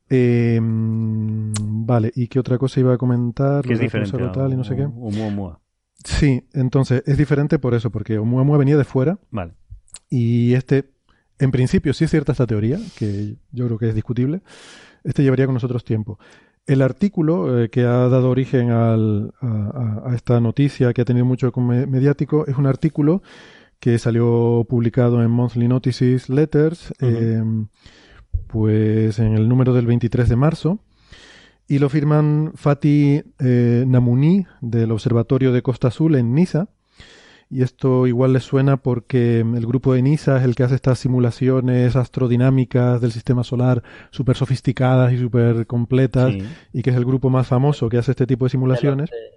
[0.10, 3.64] Eh, mm, vale, ¿y qué otra cosa iba a comentar?
[3.64, 4.16] Que es diferente.
[4.16, 4.84] a- glotal y no sé qué.
[4.84, 5.60] o mua, mua.
[6.04, 9.54] Sí, entonces es diferente por eso, porque Oumuamua venía de fuera Vale.
[10.10, 10.90] y este,
[11.40, 14.42] en principio, sí es cierta esta teoría, que yo creo que es discutible,
[15.04, 16.20] este llevaría con nosotros tiempo.
[16.66, 21.52] El artículo eh, que ha dado origen al- a, esta noticia que ha tenido mucho
[21.56, 23.22] mediático es un artículo
[23.80, 27.42] que salió publicado en Monthly Notices Letters, eh,
[28.48, 30.80] pues en el número del 23 de marzo,
[31.68, 36.70] y lo firman Fatih eh, Namouni del Observatorio de Costa Azul en Niza.
[37.52, 41.00] Y esto igual les suena porque el grupo de NISA es el que hace estas
[41.00, 43.82] simulaciones astrodinámicas del sistema solar
[44.12, 46.44] súper sofisticadas y súper completas Sí.
[46.74, 49.10] y que es el grupo más famoso que hace este tipo de simulaciones.
[49.10, 49.32] De los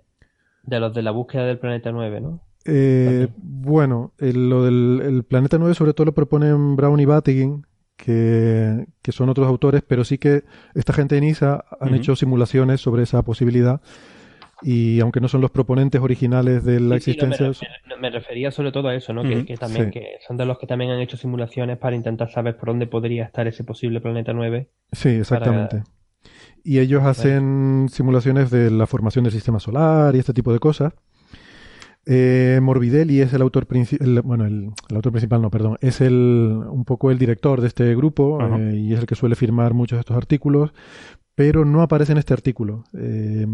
[0.65, 2.41] de, de los de la búsqueda del planeta 9, ¿no?
[2.67, 7.67] Eh, bueno, el- lo del el planeta 9 sobre todo lo proponen Brown y Battigin,
[7.97, 10.45] que, que son otros autores, pero sí que
[10.75, 13.81] esta gente de NISA han hecho simulaciones sobre esa posibilidad
[14.63, 17.69] y aunque no son los proponentes originales de la Sí, sí, no, me, existencia...
[17.89, 19.23] me- me refería sobre todo a eso, ¿no?
[19.23, 19.91] Que- también Sí.
[19.93, 23.25] que son de los que también han hecho simulaciones para intentar saber por dónde podría
[23.25, 24.69] estar ese posible planeta 9.
[24.93, 25.83] Sí, exactamente.
[26.65, 30.93] Y ellos hacen simulaciones de la formación del sistema solar y este tipo de cosas.
[32.05, 36.61] Eh, Morbidelli es el autor principal, bueno, el, el autor principal no, perdón, es el
[36.69, 39.99] un poco el director de este grupo eh, y es el que suele firmar muchos
[39.99, 40.73] de estos artículos,
[41.37, 42.85] pero no aparece en este artículo.
[42.99, 43.47] Eh,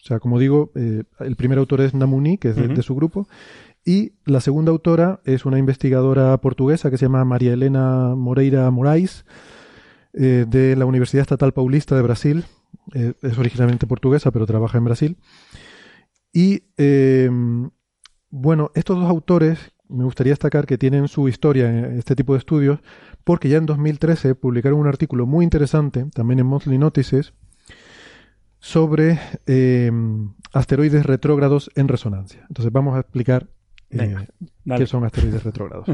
[0.00, 3.28] o sea, como digo, eh, el primer autor es Namuni, que es de, su grupo,
[3.84, 9.24] y la segunda autora es una investigadora portuguesa que se llama María Elena Moreira Moraes,
[10.14, 12.44] eh, de la Universidad Estatal Paulista de Brasil.
[12.94, 15.16] Eh, es originalmente portuguesa, pero trabaja en Brasil.
[16.32, 17.30] Y eh,
[18.30, 22.40] bueno, estos dos autores me gustaría destacar que tienen su historia en este tipo de
[22.40, 22.80] estudios,
[23.24, 27.32] porque ya en 2013 publicaron un artículo muy interesante, también en Monthly Notices,
[28.60, 29.90] sobre eh,
[30.52, 32.44] asteroides retrógrados en resonancia.
[32.48, 33.46] Entonces vamos a explicar
[33.90, 34.14] eh,
[34.78, 35.86] qué son asteroides retrógrados.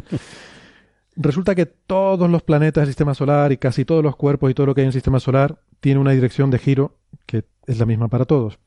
[1.17, 4.67] Resulta que todos los planetas del sistema solar y casi todos los cuerpos y todo
[4.67, 6.97] lo que hay en el sistema solar tiene una dirección de giro
[7.27, 8.59] que es la misma para todos.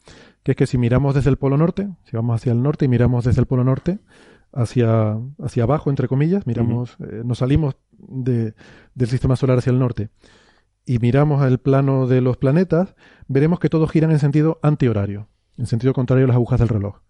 [0.44, 2.88] Que es que si miramos desde el polo norte, si vamos hacia el norte y
[2.88, 4.00] miramos desde el polo norte
[4.54, 8.54] hacia, hacia abajo, entre comillas, miramos, eh, nos salimos de-
[8.96, 10.10] del sistema solar hacia el norte
[10.88, 12.96] y miramos al plano de los planetas,
[13.28, 15.28] veremos que todos giran en sentido antihorario,
[15.58, 17.02] en sentido contrario a las agujas del reloj.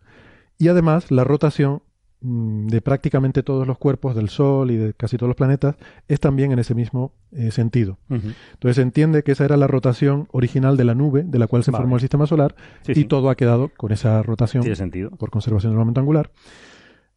[0.58, 1.84] Y además, la rotación
[2.22, 5.76] mm, de prácticamente todos los cuerpos del Sol y de casi todos los planetas
[6.08, 8.00] es también en ese mismo eh, sentido.
[8.10, 11.64] Entonces se entiende que esa era la rotación original de la nube de la cual
[11.64, 11.84] se Vale.
[11.84, 13.06] formó el sistema solar Sí, y sí.
[13.06, 15.12] todo ha quedado con esa rotación Tiene sentido.
[15.12, 16.32] por conservación del momento angular.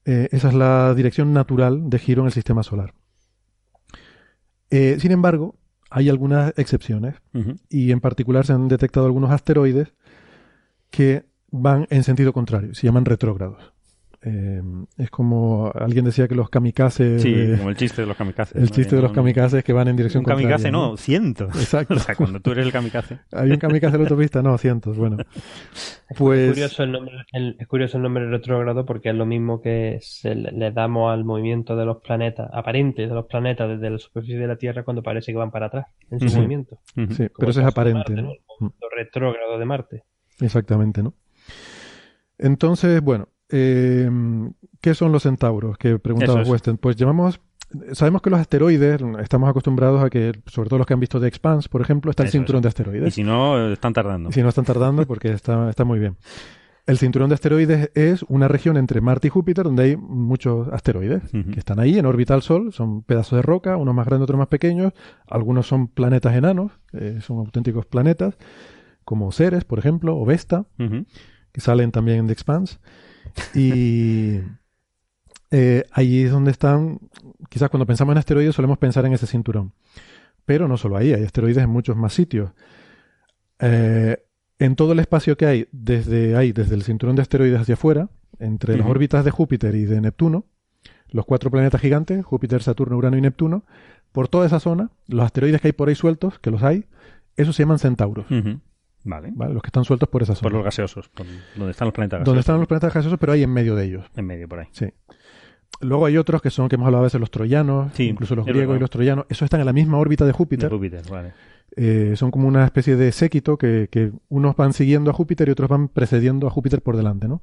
[0.04, 2.92] Eh, esa es la dirección natural de giro en el sistema solar.
[4.70, 5.56] Eh, sin embargo,
[5.90, 7.16] hay algunas excepciones
[7.68, 9.92] y en particular se han detectado algunos asteroides
[10.90, 13.72] que van en sentido contrario, se llaman retrógrados.
[14.22, 14.60] Eh,
[14.98, 18.54] es como alguien decía que los kamikazes, Sí, eh, como el chiste de los kamikazes.
[18.56, 18.68] el ¿no?
[18.68, 20.72] chiste de los kamikazes que van en dirección Un kamikaze contraria.
[20.72, 21.56] no, cientos.
[21.56, 21.94] Exacto.
[21.96, 23.20] O sea, cuando tú eres el kamikaze.
[23.32, 25.16] Hay un kamikaze en la autopista, no, cientos, bueno.
[25.22, 29.62] Es Pues curioso el nombre, el- es curioso el nombre retrógrado porque es lo mismo
[29.62, 33.88] que se le, le damos al movimiento de los planetas, aparente de los planetas desde
[33.88, 36.78] la superficie de la Tierra cuando parece que van para atrás en su movimiento.
[36.94, 38.32] Sí, Como pero eso el es aparente, Marte, ¿no?
[38.32, 40.02] El movimiento retrógrado de Marte.
[40.40, 41.14] Exactamente, ¿no?
[42.38, 44.10] Entonces, bueno, eh,
[44.80, 45.76] ¿qué son los centauros?
[45.78, 46.48] Que preguntaba es.
[46.48, 46.78] Weston.
[46.78, 47.40] Pues llamamos,
[47.92, 51.26] sabemos que los asteroides, estamos acostumbrados a que, sobre todo los que han visto The
[51.26, 52.40] Expanse, por ejemplo, está el Eso es.
[52.40, 53.14] cinturón de Y asteroides.
[53.14, 54.30] si no, están tardando.
[54.30, 56.16] Y si no están tardando, porque está, está muy bien.
[56.86, 61.22] El cinturón de asteroides es una región entre Marte y Júpiter donde hay muchos asteroides
[61.32, 61.52] Ujú.
[61.52, 64.38] que están ahí en órbita al Sol, son pedazos de roca, unos más grandes, otros
[64.38, 64.92] más pequeños,
[65.28, 68.36] algunos son planetas enanos, eh, son auténticos planetas,
[69.04, 71.04] como Ceres, por ejemplo, o Vesta, Ujú.
[71.52, 72.78] que salen también en The Expanse.
[73.54, 74.40] Y
[75.50, 77.00] eh, ahí es donde están,
[77.48, 79.72] quizás cuando pensamos en asteroides solemos pensar en ese cinturón.
[80.44, 82.50] Pero no solo ahí, hay asteroides en muchos más sitios.
[83.58, 84.16] Eh,
[84.58, 88.10] en todo el espacio que hay, desde ahí, desde el cinturón de asteroides hacia afuera,
[88.38, 90.46] entre las órbitas de Júpiter y de Neptuno,
[91.10, 93.64] los cuatro planetas gigantes, Júpiter, Saturno, Urano y Neptuno,
[94.12, 96.86] por toda esa zona, los asteroides que hay por ahí sueltos, que los hay,
[97.36, 98.26] esos se llaman centauros.
[99.04, 99.30] Vale.
[99.32, 99.54] ¿vale?
[99.54, 100.56] los que están sueltos por esa Por zona.
[100.56, 101.26] los gaseosos, por
[101.56, 102.26] donde están los planetas gaseosos.
[102.26, 104.06] Donde están los planetas gaseosos, pero hay en medio de ellos.
[104.16, 104.66] En medio, por ahí.
[104.72, 104.86] Sí.
[105.80, 108.44] Luego hay otros que son, que hemos hablado a veces, los troyanos, Sí, incluso los
[108.44, 109.24] griegos y los troyanos.
[109.28, 110.70] Esos están en la misma órbita de De Júpiter.
[110.70, 111.32] Júpiter, vale.
[111.76, 115.52] Eh, son como una especie de séquito que, que unos van siguiendo a Júpiter y
[115.52, 117.42] otros van precediendo a Júpiter por delante, ¿no?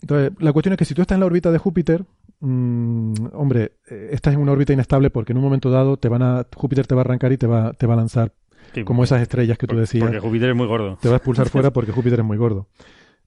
[0.00, 2.04] Entonces, la cuestión es que si tú estás en la órbita de Júpiter,
[2.40, 6.22] mm, hombre, eh, estás en una órbita inestable porque en un momento dado te van
[6.22, 8.32] a, Júpiter te va a arrancar y te va, te va a lanzar
[8.74, 10.04] Sí, como esas estrellas que tú decías.
[10.04, 10.98] Porque Júpiter es muy gordo.
[11.00, 12.68] Te va a expulsar fuera porque Júpiter es muy gordo.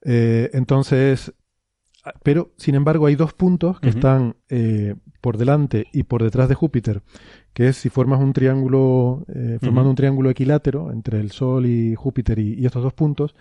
[0.04, 1.34] Eh, entonces,
[2.24, 6.54] Pero, sin embargo, hay dos puntos que están eh, por delante y por detrás de
[6.56, 7.02] Júpiter,
[7.54, 11.96] que es si formas un triángulo, eh, formando un triángulo equilátero entre el Sol y
[11.96, 13.34] Júpiter y, y estos dos puntos,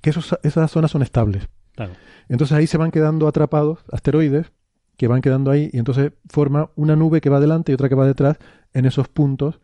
[0.00, 1.46] que esos- esas zonas son estables.
[1.74, 1.92] Claro.
[2.30, 4.50] Entonces ahí se van quedando atrapados asteroides
[4.96, 7.94] que van quedando ahí y entonces forma una nube que va adelante y otra que
[7.94, 8.38] va detrás
[8.72, 9.60] en esos puntos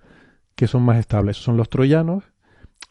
[0.55, 1.37] que son más estables.
[1.37, 2.25] Son los troyanos.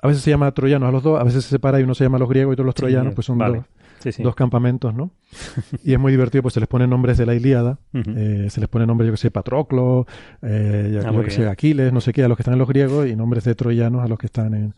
[0.02, 2.04] A veces se llama troyanos a los dos, a veces se separa y uno se
[2.04, 3.58] llama los griegos y otros los Sí, troyanos, pues son vale.
[3.58, 3.66] dos,
[4.00, 4.24] Sí, sí.
[4.24, 5.12] dos campamentos, ¿no?
[5.84, 8.68] y es muy divertido, pues se les ponen nombres de la Ilíada, eh, se les
[8.68, 10.08] pone nombres, yo que sé, Patroclo,
[10.42, 11.48] eh, yo Ah, muy que sé.
[11.48, 14.04] Aquiles, no sé qué, a los que están en los griegos y nombres de troyanos
[14.04, 14.74] a los que están en,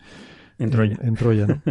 [0.60, 0.98] En Troya.
[1.02, 1.62] en Troya, ¿no?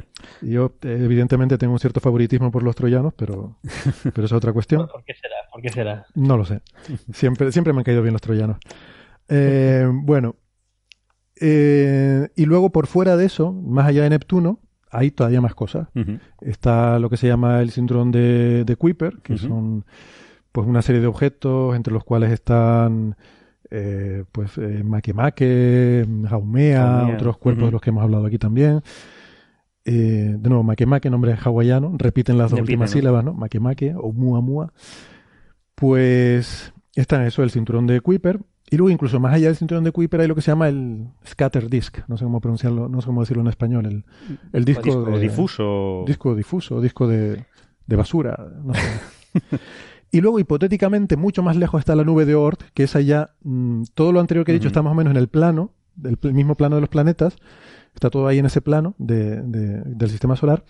[0.40, 3.58] Y yo, eh, evidentemente, tengo un cierto favoritismo por los troyanos, pero,
[4.14, 4.86] pero es otra cuestión.
[4.90, 5.34] ¿Por qué será?
[5.52, 6.06] ¿Por qué será?
[6.14, 6.62] No lo sé.
[7.12, 8.56] Siempre, siempre me han caído bien los troyanos.
[9.28, 10.36] Eh, bueno.
[11.44, 15.88] Eh, y luego, por fuera de eso, más allá de Neptuno, hay todavía más cosas.
[16.40, 19.84] Está lo que se llama el cinturón de, de Kuiper, que son
[20.52, 23.16] pues una serie de objetos entre los cuales están
[23.70, 28.82] eh, pues eh, Makemake, Haumea, otros cuerpos de los que hemos hablado aquí también.
[29.84, 32.92] Eh, de nuevo, Makemake, nombre hawaiano, repiten las dos Repiten, últimas ¿no?
[32.92, 33.32] sílabas, ¿no?
[33.32, 34.72] Makemake o Muamua.
[35.74, 38.40] Pues está en eso, el cinturón de Kuiper.
[38.72, 41.08] Y luego, incluso más allá del cinturón de Kuiper, hay lo que se llama el
[41.26, 41.98] scatter disk.
[42.08, 43.84] No sé cómo pronunciarlo, no sé cómo decirlo en español.
[43.86, 44.04] El,
[44.52, 46.04] el disco, disco de- difuso.
[46.06, 47.44] disco difuso, disco de,
[47.86, 48.80] de basura, no sé.
[50.10, 53.82] y luego, hipotéticamente, mucho más lejos está la nube de Oort, que es allá, mm,
[53.94, 56.32] todo lo anterior que he dicho está más o menos en el plano, del pl-
[56.32, 57.36] mismo plano de los planetas,
[57.94, 60.64] está todo ahí en ese plano de- de- del sistema solar.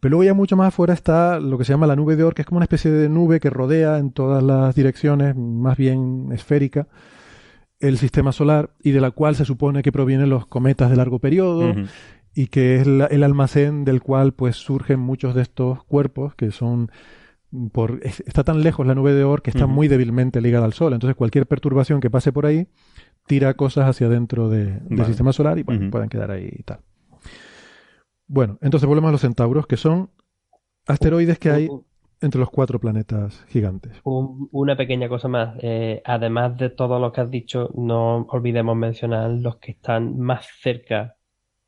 [0.00, 2.34] Pero luego ya mucho más afuera está lo que se llama la nube de Oort,
[2.34, 6.30] que es como una especie de nube que rodea en todas las direcciones, más bien
[6.32, 6.88] esférica,
[7.86, 11.18] el sistema solar y de la cual se supone que provienen los cometas de largo
[11.18, 11.74] periodo,
[12.34, 16.50] y que es la- el almacén del cual pues surgen muchos de estos cuerpos que
[16.50, 16.90] son
[17.72, 20.72] por es- está tan lejos la nube de Oort que está muy débilmente ligada al
[20.72, 20.92] Sol.
[20.92, 22.66] Entonces cualquier perturbación que pase por ahí
[23.26, 25.04] tira cosas hacia adentro de- del Vale.
[25.06, 26.80] sistema solar y bueno, pueden quedar ahí y tal.
[28.26, 30.10] Bueno, entonces volvemos a los centauros, que son
[30.86, 31.68] asteroides que hay
[32.24, 33.92] entre los cuatro planetas gigantes.
[34.04, 35.56] un- una pequeña cosa más.
[35.60, 40.46] Eh, además de todo lo que has dicho, no olvidemos mencionar los que están más
[40.60, 41.16] cerca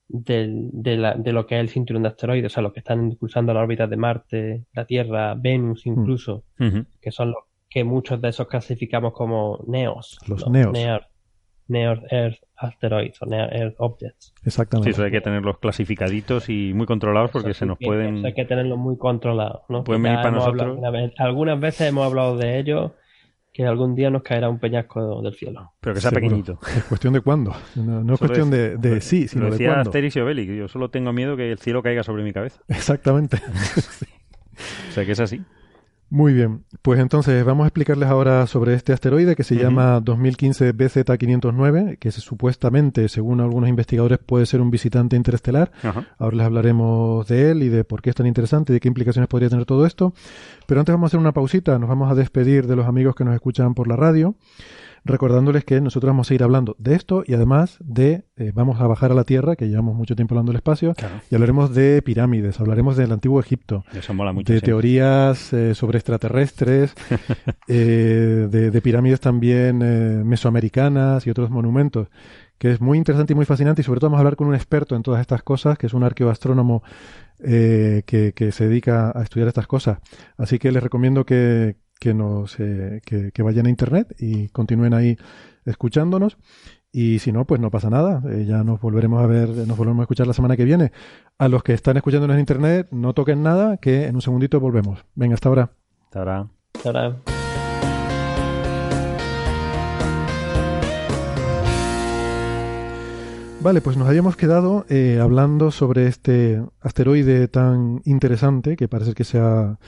[0.08, 2.80] del- de, la- de lo que es el cinturón de asteroides, o sea, los que
[2.80, 6.84] están cruzando la órbita de Marte, la Tierra, Venus incluso, Ujú.
[7.00, 10.18] que son los que muchos de esos clasificamos como NEOs.
[10.28, 10.72] Los NEOs.
[10.72, 11.08] Near,
[11.68, 14.32] Near Earth Asteroids o Near Earth Objects.
[14.36, 14.90] Sí, Exactamente.
[14.90, 18.18] eso hay que tenerlos clasificaditos y muy controlados porque Eso se sí nos que- pueden...
[18.18, 19.84] eso hay que tenerlo muy controlado, ¿no?
[19.84, 20.78] pueden venir para nosotros.
[20.84, 22.94] hablado algunas veces hemos hablado de ello,
[23.52, 25.72] que algún día nos caerá un peñasco del cielo.
[25.80, 26.26] Pero que sea Seguro.
[26.28, 26.58] pequeñito.
[26.76, 27.54] Es cuestión de cuándo.
[27.74, 29.88] No, no es cuestión es- de, de sí, sino Lo de decía cuándo.
[29.90, 30.52] Asterix y Obelix.
[30.56, 32.60] Yo solo tengo miedo que el cielo caiga sobre mi cabeza.
[32.68, 33.38] Exactamente.
[34.88, 35.42] O sea que es así.
[36.08, 39.64] Muy bien, pues entonces vamos a explicarles ahora sobre este asteroide que se Ujú.
[39.64, 45.72] llama 2015 BZ509, que supuestamente, según algunos investigadores, puede ser un visitante interestelar.
[46.18, 48.86] Ahora les hablaremos de él y de por qué es tan interesante y de qué
[48.86, 50.14] implicaciones podría tener todo esto.
[50.68, 53.24] Pero antes vamos a hacer una pausita, nos vamos a despedir de los amigos que
[53.24, 54.36] nos escuchan por la radio,
[55.06, 58.86] recordándoles que nosotros vamos a ir hablando de esto y además de, eh, vamos a
[58.86, 61.14] bajar a la Tierra, que llevamos mucho tiempo hablando del espacio, Claro.
[61.30, 64.52] y hablaremos de pirámides, hablaremos del antiguo Egipto Eso mola mucho.
[64.52, 64.64] de sí.
[64.64, 66.94] teorías eh, sobre extraterrestres,
[67.68, 72.08] eh, de, de pirámides también eh, mesoamericanas y otros monumentos,
[72.58, 74.54] que es muy interesante y muy fascinante y sobre todo vamos a hablar con un
[74.54, 76.82] experto en todas estas cosas, que es un arqueoastrónomo
[77.38, 79.98] que, que se dedica a estudiar estas cosas.
[80.38, 84.94] Así que les recomiendo que, que, nos, eh, que, que vayan a internet y continúen
[84.94, 85.16] ahí
[85.64, 86.38] escuchándonos.
[86.92, 88.22] Y si no, pues no pasa nada.
[88.30, 90.92] Eh, ya nos volveremos a ver, nos volveremos a escuchar la semana que viene.
[91.36, 95.04] A los que están escuchándonos en internet, no toquen nada, que en un segundito volvemos.
[95.14, 95.72] Venga, hasta ahora.
[96.04, 96.48] Hasta ahora.
[96.84, 97.16] Ahora,
[103.66, 109.24] Vale, pues nos habíamos quedado eh, hablando sobre este asteroide tan interesante que parece que
[109.24, 109.78] se ha,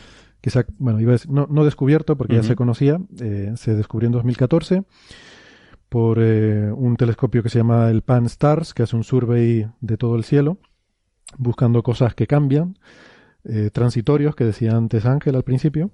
[0.40, 3.52] que se ha- bueno, iba a decir, no, no descubierto porque ya se conocía, eh,
[3.56, 4.84] se descubrió en 2014
[5.88, 9.96] por eh, un telescopio que se llama el Pan Stars, que hace un survey de
[9.96, 10.58] todo el cielo,
[11.38, 12.78] buscando cosas que cambian,
[13.44, 15.90] eh, transitorios, que decía antes Ángel al principio,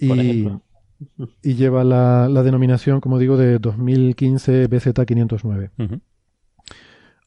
[0.00, 0.48] y,
[1.54, 5.70] lleva la, la denominación, como digo, de 2015 BZ509.
[5.78, 6.00] Ujú.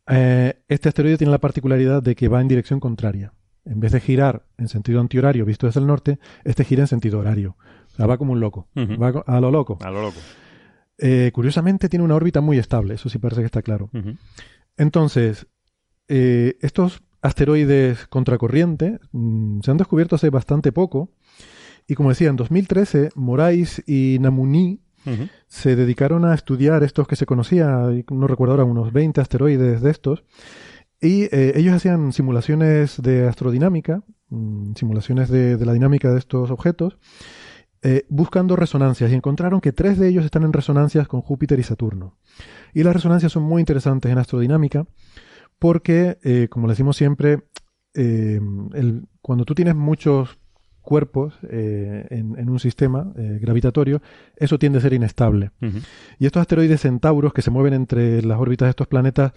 [0.08, 3.34] Eh, este asteroide tiene la particularidad de que va en dirección contraria.
[3.66, 7.20] En vez de girar en sentido antihorario visto desde el norte, este gira en sentido
[7.20, 7.58] horario.
[7.88, 8.68] O sea, va como un loco.
[8.76, 9.78] Va a lo loco.
[9.82, 10.18] A lo loco.
[10.98, 13.90] Eh, curiosamente tiene una órbita muy estable, eso sí parece que está claro.
[14.78, 15.48] Entonces,
[16.08, 21.12] eh, estos asteroides contracorriente mm, se han descubierto hace bastante poco
[21.88, 24.82] Y como decía, en 2013, Morais y Namuni
[25.48, 29.90] se dedicaron a estudiar estos que se conocía, no recuerdo ahora, unos 20 asteroides de
[29.90, 30.24] estos,
[31.02, 36.52] y eh, ellos hacían simulaciones de astrodinámica, mm, simulaciones de, de la dinámica de estos
[36.52, 36.98] objetos,
[37.84, 41.64] eh, buscando resonancias, y encontraron que tres de ellos están en resonancias con Júpiter y
[41.64, 42.18] Saturno.
[42.74, 44.86] Y las resonancias son muy interesantes en astrodinámica,
[45.58, 47.44] porque, eh, como le decimos siempre,
[47.96, 48.40] eh,
[48.74, 50.38] el- cuando tú tienes muchos
[50.82, 54.02] cuerpos eh, en, en un sistema eh, gravitatorio,
[54.36, 55.52] eso tiende a ser inestable.
[56.20, 59.34] Y estos asteroides centauros que se mueven entre las órbitas de estos planetas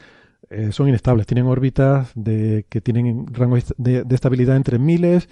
[0.50, 1.26] eh, son inestables.
[1.26, 5.28] Tienen órbitas de, que tienen rango de, de estabilidad entre miles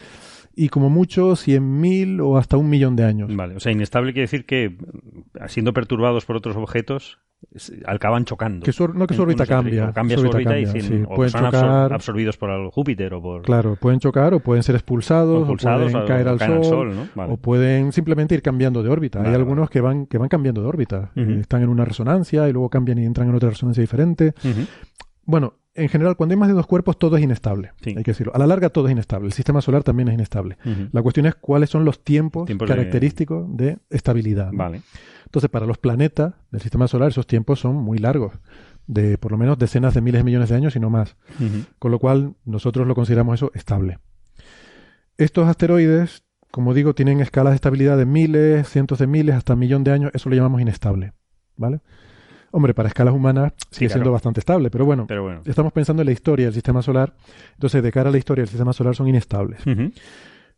[0.54, 3.34] y como mucho 100.000 o hasta un millón de años.
[3.34, 7.18] Vale, o sea, inestable quiere decir que, mm, siendo perturbados por otros objetos,
[7.86, 8.64] acaban chocando.
[8.64, 9.88] Que su, no que su órbita cambia.
[9.90, 11.02] o cambia su órbita y cambia, sin- sí.
[11.08, 14.62] o Pueden son chocar, absorbidos por el Júpiter o por claro, pueden chocar o pueden
[14.62, 17.08] ser expulsados, o pulsados o pueden o- caer al sol, ¿no?
[17.14, 17.32] Vale.
[17.32, 19.18] o pueden simplemente ir cambiando de órbita.
[19.18, 19.42] Vale, Hay vale.
[19.42, 21.10] algunos que van que van cambiando de órbita.
[21.14, 24.34] Están en una resonancia y luego cambian y entran en otra resonancia diferente.
[25.24, 27.72] Bueno, en general, cuando hay más de dos cuerpos, todo es inestable.
[27.82, 27.94] Sí.
[27.96, 28.34] Hay que decirlo.
[28.34, 29.26] A la larga, todo es inestable.
[29.26, 30.58] El sistema solar también es inestable.
[30.92, 34.52] La cuestión es cuáles son los tiempos, característicos de, estabilidad.
[34.52, 34.58] ¿no?
[34.58, 34.82] Vale.
[35.24, 38.34] Entonces, para los planetas del sistema solar, esos tiempos son muy largos,
[38.86, 41.16] de por lo menos decenas de miles de millones de años y no más.
[41.78, 43.98] Con lo cual, nosotros lo consideramos eso estable.
[45.16, 49.60] Estos asteroides, como digo, tienen escalas de estabilidad de miles, cientos de miles, hasta un
[49.60, 50.10] millón de años.
[50.12, 51.14] Eso lo llamamos inestable.
[51.56, 51.80] ¿Vale?
[52.52, 53.92] Hombre, para escalas humanas sigue claro.
[53.98, 55.40] siendo bastante estable, pero bueno, Pero bueno.
[55.44, 57.14] estamos pensando en la historia del sistema solar.
[57.54, 59.60] Entonces, de cara a la historia del sistema solar son inestables.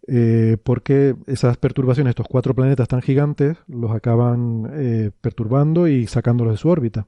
[0.06, 6.54] Eh, porque esas perturbaciones, estos cuatro planetas tan gigantes, los acaban eh, perturbando y sacándolos
[6.54, 7.06] de su órbita.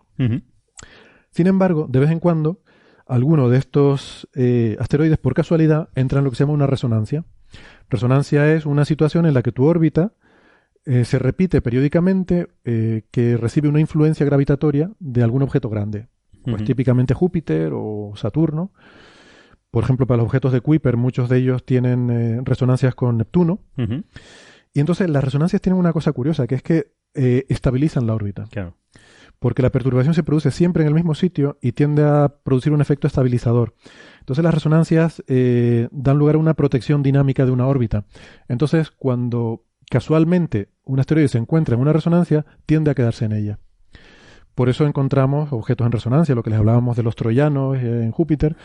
[1.30, 2.62] Sin embargo, de vez en cuando,
[3.07, 7.24] alguno de estos eh, asteroides, por casualidad, entra en lo que se llama una resonancia.
[7.91, 10.12] Resonancia es una situación en la que tu órbita
[10.89, 16.07] eh, se repite periódicamente eh, que recibe una influencia gravitatoria de algún objeto grande.
[16.45, 18.72] Pues típicamente Júpiter o Saturno.
[19.72, 23.59] Por ejemplo, para los objetos de Kuiper, muchos de ellos tienen eh, resonancias con Neptuno.
[24.72, 28.45] Y entonces las resonancias tienen una cosa curiosa, que es que estabilizan la órbita.
[28.49, 28.76] Claro.
[29.41, 32.80] Porque la perturbación se produce siempre en el mismo sitio y tiende a producir un
[32.80, 33.74] efecto estabilizador.
[34.20, 38.05] Entonces las resonancias dan lugar a una protección dinámica de una órbita.
[38.49, 43.59] Entonces, cuando casualmente un asteroide se encuentra en una resonancia, tiende a quedarse en ella.
[44.55, 48.11] Por eso encontramos objetos en resonancia, lo que les hablábamos de los troyanos eh, en
[48.11, 48.57] Júpiter,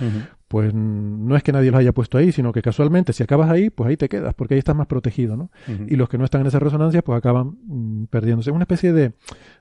[0.47, 3.69] pues no es que nadie los haya puesto ahí, sino que casualmente si acabas ahí,
[3.69, 5.51] pues ahí te quedas, porque ahí estás más protegido, ¿no?
[5.87, 8.51] Y los que no están en esa resonancia, pues acaban mm, perdiéndose.
[8.51, 9.15] Es una especie de,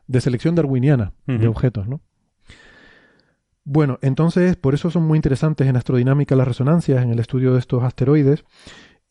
[0.07, 2.01] de selección darwiniana de objetos, ¿no?
[3.65, 7.59] Bueno, entonces, por eso son muy interesantes en astrodinámica las resonancias, en el estudio de
[7.59, 8.45] estos asteroides.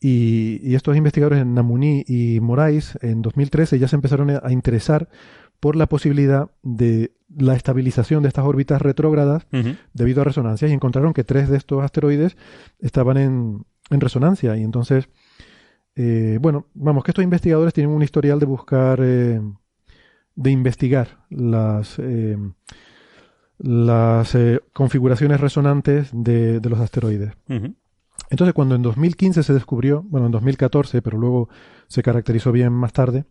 [0.00, 5.08] Y, y estos investigadores, Namuni y Morais, en 2013 ya se empezaron a interesar
[5.60, 9.46] por la posibilidad de la estabilización de estas órbitas retrógradas
[9.92, 12.36] debido a resonancias y encontraron que tres de estos asteroides
[12.80, 14.56] estaban en, en resonancia.
[14.56, 15.08] Y entonces,
[15.94, 19.40] eh, bueno, vamos, que estos investigadores tienen un historial de buscar, eh,
[20.34, 22.38] de investigar las, eh,
[23.58, 27.32] las eh, configuraciones resonantes de, de los asteroides.
[28.30, 31.48] Entonces, cuando en 2015 se descubrió, bueno, en 2014, pero luego
[31.88, 33.24] se caracterizó bien más tarde,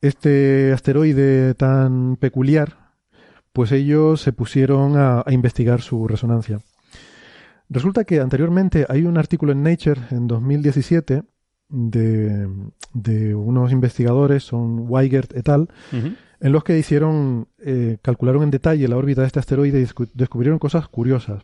[0.00, 2.90] este asteroide tan peculiar,
[3.52, 6.60] pues ellos se pusieron a, a investigar su resonancia.
[7.68, 11.22] Resulta que anteriormente hay un artículo en Nature en 2017
[11.68, 12.48] de,
[12.94, 15.68] de unos investigadores, son Weigert et al.,
[16.42, 20.10] en los que hicieron, eh, calcularon en detalle la órbita de este asteroide y descu-
[20.14, 21.42] descubrieron cosas curiosas.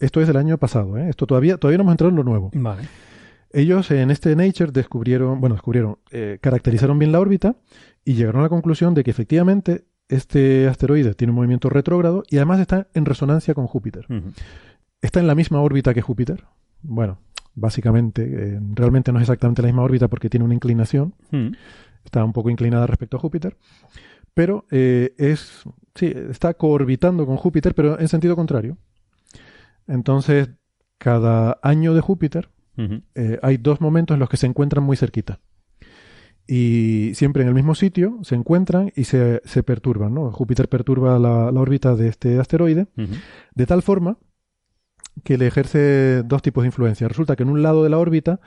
[0.00, 1.08] Esto es del año pasado, ¿eh?
[1.08, 2.50] Esto todavía, todavía no hemos entrado en lo nuevo.
[2.54, 2.82] Vale.
[3.50, 7.56] Ellos en este Nature descubrieron, bueno, descubrieron, eh, caracterizaron bien la órbita
[8.04, 12.36] y llegaron a la conclusión de que efectivamente este asteroide tiene un movimiento retrógrado y
[12.36, 14.06] además está en resonancia con Júpiter.
[15.00, 16.44] ¿Está en la misma órbita que Júpiter?
[16.82, 17.18] Bueno,
[17.54, 21.14] básicamente, eh, realmente no es exactamente la misma órbita porque tiene una inclinación,
[22.04, 23.56] está un poco inclinada respecto a Júpiter,
[24.34, 28.76] pero eh, es, sí, está coorbitando con Júpiter, pero en sentido contrario.
[29.88, 30.50] Entonces,
[30.98, 32.50] cada año de Júpiter
[33.14, 35.40] eh, hay dos momentos en los que se encuentran muy cerquita.
[36.46, 40.14] Y siempre en el mismo sitio se encuentran y se, se perturban.
[40.14, 40.30] ¿no?
[40.30, 42.86] Júpiter perturba la, la órbita de este asteroide
[43.54, 44.18] de tal forma
[45.24, 47.08] que le ejerce dos tipos de influencia.
[47.08, 48.40] Resulta que en un lado de la órbita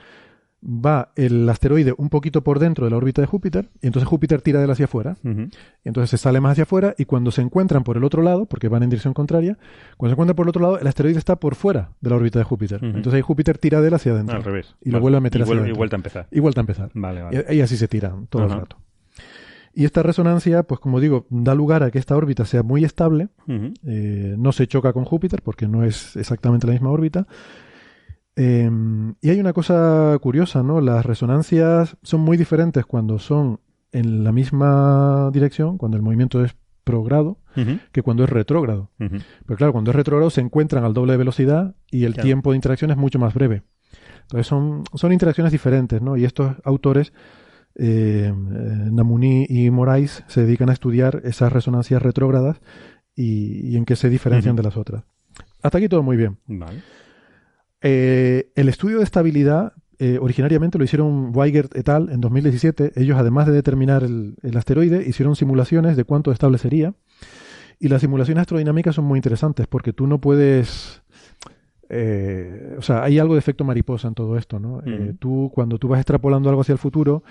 [0.62, 4.40] va el asteroide un poquito por dentro de la órbita de Júpiter, y entonces Júpiter
[4.42, 7.42] tira de él hacia afuera, y entonces se sale más hacia afuera, y cuando se
[7.42, 9.58] encuentran por el otro lado, porque van en dirección contraria,
[9.96, 12.38] cuando se encuentran por el otro lado, el asteroide está por fuera de la órbita
[12.38, 12.80] de Júpiter.
[12.82, 14.36] Entonces ahí Júpiter tira de él hacia adentro.
[14.36, 14.74] Al revés.
[14.80, 15.78] Y lo vuelve a meter y hacia vuelve, y adentro.
[15.78, 16.26] vuelta a empezar.
[16.30, 16.90] Y vuelta a empezar.
[16.94, 17.46] Vale, vale.
[17.50, 18.76] Y, y así se tiran todo el rato.
[19.74, 23.28] Y esta resonancia, pues como digo, da lugar a que esta órbita sea muy estable,
[23.48, 27.26] eh, no se choca con Júpiter porque no es exactamente la misma órbita.
[28.36, 28.70] Eh,
[29.20, 30.80] y hay una cosa curiosa, ¿no?
[30.80, 33.60] Las resonancias son muy diferentes cuando son
[33.92, 37.38] en la misma dirección, cuando el movimiento es progrado,
[37.92, 38.90] que cuando es retrógrado.
[38.96, 42.26] Pero claro, cuando es retrógrado se encuentran al doble de velocidad y el Claro.
[42.26, 43.62] tiempo de interacción es mucho más breve.
[44.22, 46.16] Entonces son, son interacciones diferentes, ¿no?
[46.16, 47.12] Y estos autores,
[47.74, 48.32] eh, eh,
[48.90, 52.60] Namuni y Morais, se dedican a estudiar esas resonancias retrógradas
[53.14, 55.04] y, y en qué se diferencian de las otras.
[55.62, 56.38] Hasta aquí todo muy bien.
[56.46, 56.80] Vale.
[57.82, 62.08] Eh, el estudio de estabilidad eh, originariamente lo hicieron Weigert et al.
[62.10, 62.92] en 2017.
[62.96, 66.94] Ellos, además de determinar el, el asteroide, hicieron simulaciones de cuánto estable sería.
[67.78, 71.02] Y las simulaciones astrodinámicas son muy interesantes porque tú no puedes...
[71.88, 74.82] eh, o sea, hay algo de efecto mariposa en todo esto, ¿no?
[74.86, 77.22] Eh, tú, cuando tú vas extrapolando algo hacia el futuro,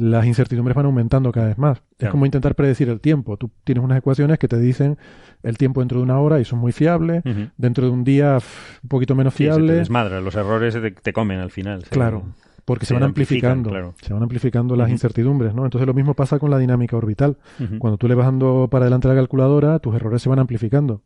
[0.00, 1.82] las incertidumbres van aumentando cada vez más.
[1.98, 3.36] Es como intentar predecir el tiempo.
[3.36, 4.96] Tú tienes unas ecuaciones que te dicen
[5.42, 7.24] el tiempo dentro de una hora y son muy fiables.
[7.56, 8.38] Dentro de un día,
[8.82, 9.72] un poquito menos Sí, se te fiable.
[9.74, 11.82] desmadra, los errores te, te comen al final.
[11.90, 12.22] Claro,
[12.64, 13.94] porque se, se van amplifican, amplificando, claro.
[14.00, 15.64] se van amplificando las incertidumbres, ¿no?
[15.64, 17.36] Entonces lo mismo pasa con la dinámica orbital.
[17.80, 21.02] Cuando tú le vas dando para adelante la calculadora, tus errores se van amplificando.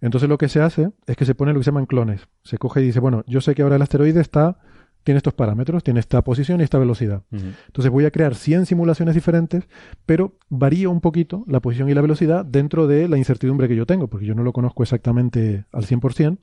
[0.00, 2.28] Entonces lo que se hace es que se pone lo que se llaman clones.
[2.44, 4.58] Se coge y dice, bueno, yo sé que ahora el asteroide está,
[5.04, 7.22] tiene estos parámetros, tiene esta posición y esta velocidad.
[7.32, 9.64] Entonces voy a crear 100 simulaciones diferentes,
[10.06, 13.86] pero varío un poquito la posición y la velocidad dentro de la incertidumbre que yo
[13.86, 16.38] tengo, porque yo no lo conozco exactamente al 100%.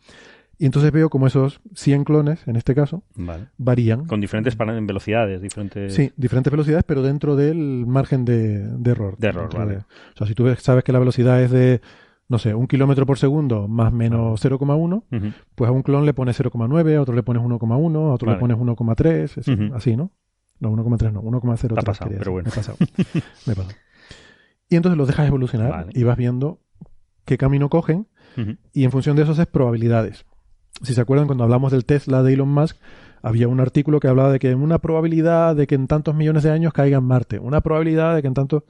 [0.62, 3.46] Y entonces veo como esos 100 clones, en este caso, Vale.
[3.58, 4.06] varían.
[4.08, 5.94] Con diferentes velocidades, diferentes...
[5.94, 9.16] Sí, diferentes velocidades, pero dentro del margen de, de error.
[9.18, 9.72] De error, vale.
[9.72, 11.80] de- o sea, si tú sabes que la velocidad es de,
[12.30, 15.34] no sé, un kilómetro por segundo más menos 0,1, Ujú.
[15.56, 18.38] pues a un clon le pones 0,9, a otro le pones 1,1, a otro Vale.
[18.38, 19.76] le pones 1,3, es- Ujú.
[19.76, 20.12] así, ¿no?
[20.60, 21.74] No, 1,3 no, 1,03.
[21.76, 22.32] Te ha pasado, quería pero decir.
[22.32, 22.44] bueno.
[22.46, 22.78] Me he pasado.
[23.48, 23.76] Me he pasado.
[24.70, 25.92] Y entonces los dejas evolucionar Vale.
[25.94, 26.60] y vas viendo
[27.26, 28.08] qué camino cogen
[28.72, 30.26] y en función de eso haces probabilidades.
[30.84, 32.78] Si se acuerdan, cuando hablamos del Tesla de Elon Musk,
[33.22, 36.52] había un artículo que hablaba de que una probabilidad de que en tantos millones de
[36.52, 38.64] años caiga en Marte, una probabilidad de que en tantos...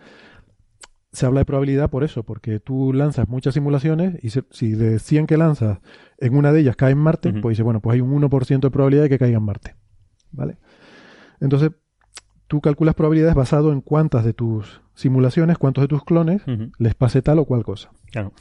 [1.12, 5.00] Se habla de probabilidad por eso, porque tú lanzas muchas simulaciones y se- si de
[5.00, 5.80] 100 que lanzas,
[6.20, 8.72] en una de ellas cae en Marte, pues dice, bueno, pues hay un 1% de
[8.72, 9.76] probabilidad de que caiga en Marte.
[10.32, 10.58] ¿Vale?
[11.40, 11.72] Entonces,
[12.48, 16.44] tú calculas probabilidades basado en cuántas de tus simulaciones, cuántos de tus clones
[16.78, 17.90] les pase tal o cual cosa.
[18.12, 18.32] Claro.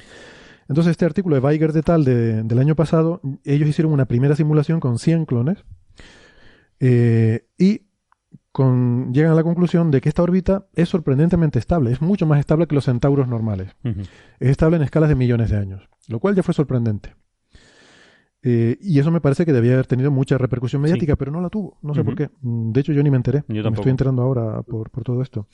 [0.69, 4.37] Entonces, este artículo de Weigert de tal de- del año pasado, ellos hicieron una primera
[4.37, 5.64] simulación con 100 clones
[6.81, 7.83] eh, y
[8.59, 12.41] con, llegan a la conclusión de que esta órbita es sorprendentemente estable, es mucho más
[12.41, 13.77] estable que los centauros normales.
[14.41, 17.15] Es estable en escalas de millones de años, lo cual ya fue sorprendente.
[18.43, 21.51] Eh, y eso me parece que debía haber tenido mucha repercusión mediática, pero no la
[21.51, 21.79] tuvo.
[21.83, 22.31] No sé por qué.
[22.43, 23.45] De hecho, yo ni me enteré.
[23.47, 25.47] Yo me estoy enterando ahora por, por todo esto.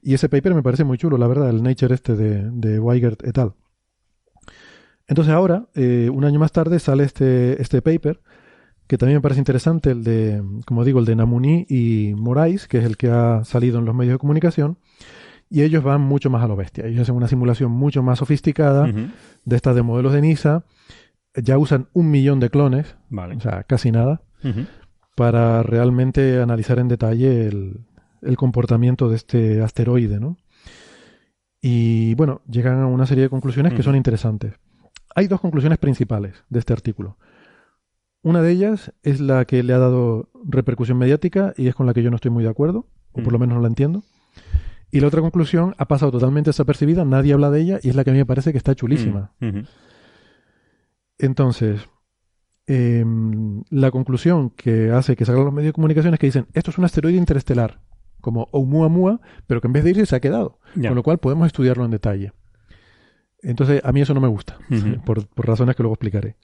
[0.00, 3.24] Y ese paper me parece muy chulo, la verdad, el Nature este de, de Weigert
[3.24, 3.54] et al.
[5.08, 8.20] Entonces ahora, eh, un año más tarde, sale este, este paper,
[8.92, 12.76] que también me parece interesante, el de, como digo, el de Namuni y Morais, que
[12.76, 14.76] es el que ha salido en los medios de comunicación,
[15.48, 16.84] y ellos van mucho más a lo bestia.
[16.84, 20.66] Ellos hacen una simulación mucho más sofisticada de estas de modelos de NISA,
[21.34, 23.36] ya usan un millón de clones, Vale.
[23.36, 24.20] o sea, casi nada,
[25.16, 27.86] para realmente analizar en detalle el,
[28.20, 30.36] el comportamiento de este asteroide, ¿no?
[31.62, 34.52] Y bueno, llegan a una serie de conclusiones que son interesantes.
[35.14, 37.16] Hay dos conclusiones principales de este artículo.
[38.22, 41.94] Una de ellas es la que le ha dado repercusión mediática y es con la
[41.94, 43.42] que yo no estoy muy de acuerdo, o por lo Mm.
[43.42, 44.02] menos no la entiendo.
[44.90, 48.04] Y la otra conclusión ha pasado totalmente desapercibida, nadie habla de ella y es la
[48.04, 49.32] que a mí me parece que está chulísima.
[49.40, 49.60] Mm.
[51.18, 51.88] Entonces,
[52.66, 56.70] em, la conclusión que hace que salgan los medios de comunicación es que dicen, esto
[56.70, 57.80] es un asteroide interestelar,
[58.20, 60.58] como Oumuamua, pero que en vez de irse se ha quedado.
[60.90, 62.32] Con lo cual podemos estudiarlo en detalle.
[63.42, 64.58] Entonces, a mí eso no me gusta,
[65.04, 66.36] por, por razones que luego explicaré.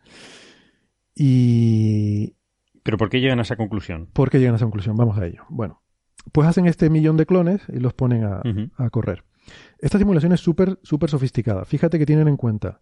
[1.18, 2.36] ¿Y
[2.84, 4.08] ¿Pero por qué llegan a esa conclusión?
[4.12, 4.96] por qué llegan a esa conclusión?
[4.96, 5.42] Vamos a ello.
[5.48, 5.82] Bueno,
[6.32, 9.24] pues hacen este millón de clones y los ponen a, correr.
[9.80, 11.64] Esta simulación es súper, súper sofisticada.
[11.64, 12.80] Fíjate que tienen en cuenta,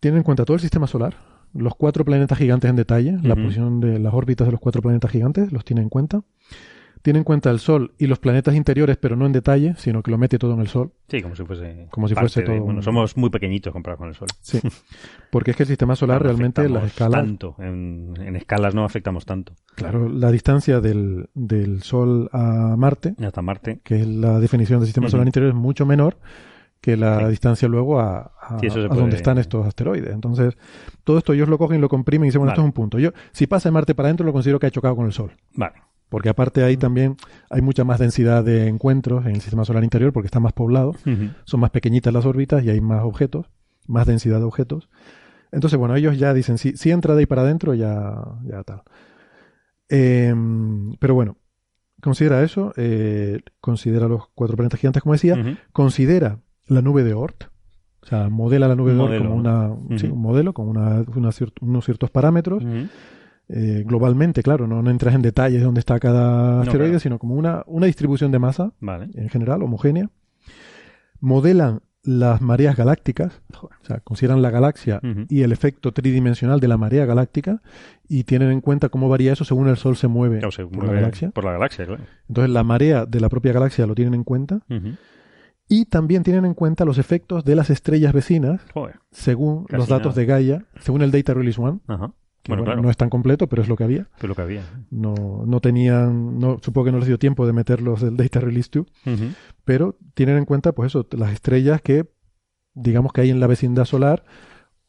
[0.00, 1.16] tienen en cuenta todo el sistema solar,
[1.52, 5.10] los cuatro planetas gigantes en detalle, la posición de las órbitas de los cuatro planetas
[5.10, 6.22] gigantes, los tienen en cuenta.
[7.06, 10.10] Tiene en cuenta el Sol y los planetas interiores, pero no en detalle, sino que
[10.10, 10.90] lo mete todo en el Sol.
[11.08, 11.86] Sí, como si fuese.
[11.88, 14.26] Como si fuese de- todo Bueno, un- somos muy pequeñitos comparados con el Sol.
[14.40, 14.58] Sí.
[15.30, 17.20] Porque es que el sistema solar No realmente, las escalas.
[17.20, 17.54] Tanto.
[17.60, 19.52] En, en escalas no afectamos tanto.
[19.76, 23.78] Claro, la distancia del, del Sol a Marte, Hasta Marte.
[23.84, 26.18] que es la definición del sistema solar interior, es mucho menor
[26.80, 27.26] que la Sí.
[27.30, 30.12] distancia luego a, Sí, donde están estos asteroides.
[30.12, 30.56] Entonces,
[31.04, 32.98] todo esto ellos lo cogen y lo comprimen y dicen, bueno, esto es un punto.
[32.98, 35.30] Yo, si pasa de Marte para adentro, lo considero que ha chocado con el Sol.
[35.54, 35.74] Vale.
[36.08, 37.16] Porque aparte ahí también
[37.50, 40.94] hay mucha más densidad de encuentros en el sistema solar interior porque está más poblado,
[41.44, 43.46] son más pequeñitas las órbitas y hay más objetos,
[43.88, 44.88] más densidad de objetos.
[45.52, 48.14] Entonces, bueno, ellos ya dicen, si, si entra de ahí para adentro, ya,
[48.44, 48.82] ya tal.
[49.88, 51.36] Em, pero bueno,
[52.02, 55.34] considera eso, eh, considera los cuatro planetas gigantes, como decía,
[55.72, 57.44] considera la nube de Oort,
[58.02, 59.70] o sea, modela la nube de Oort como ¿no?
[59.90, 61.04] una, sí, un modelo, con una-
[61.60, 62.64] unos ciertos parámetros.
[63.48, 67.00] Eh, globalmente, claro, no, no entras en detalles de dónde está cada No, asteroide, claro.
[67.00, 69.08] sino como una, una distribución de masa Vale.
[69.14, 70.10] en general, homogénea.
[71.20, 76.76] Modelan las mareas galácticas, o sea, consideran la galaxia y el efecto tridimensional de la
[76.76, 77.62] marea galáctica
[78.08, 80.72] y tienen en cuenta cómo varía eso según el Sol se mueve Claro, se por
[80.76, 81.30] mueve la galaxia.
[81.32, 82.04] Por la galaxia, claro.
[82.28, 84.60] Entonces, la marea de la propia galaxia lo tienen en cuenta
[85.68, 89.00] y también tienen en cuenta los efectos de las estrellas vecinas Joder.
[89.10, 90.20] según Casi los datos nada.
[90.20, 91.80] de Gaia, según el Data Release One.
[91.88, 92.12] Ajá.
[92.46, 92.82] Que, Bueno, bueno, claro.
[92.82, 94.08] no es tan completo, pero es lo que había.
[94.16, 94.62] Fue lo que había.
[94.90, 95.14] No,
[95.46, 98.86] no tenían, no, supongo que no les dio tiempo de meterlos del Data Release 2,
[99.06, 99.24] Ujú.
[99.64, 102.06] pero tienen en cuenta, pues eso, las estrellas que,
[102.74, 104.24] digamos que hay en la vecindad solar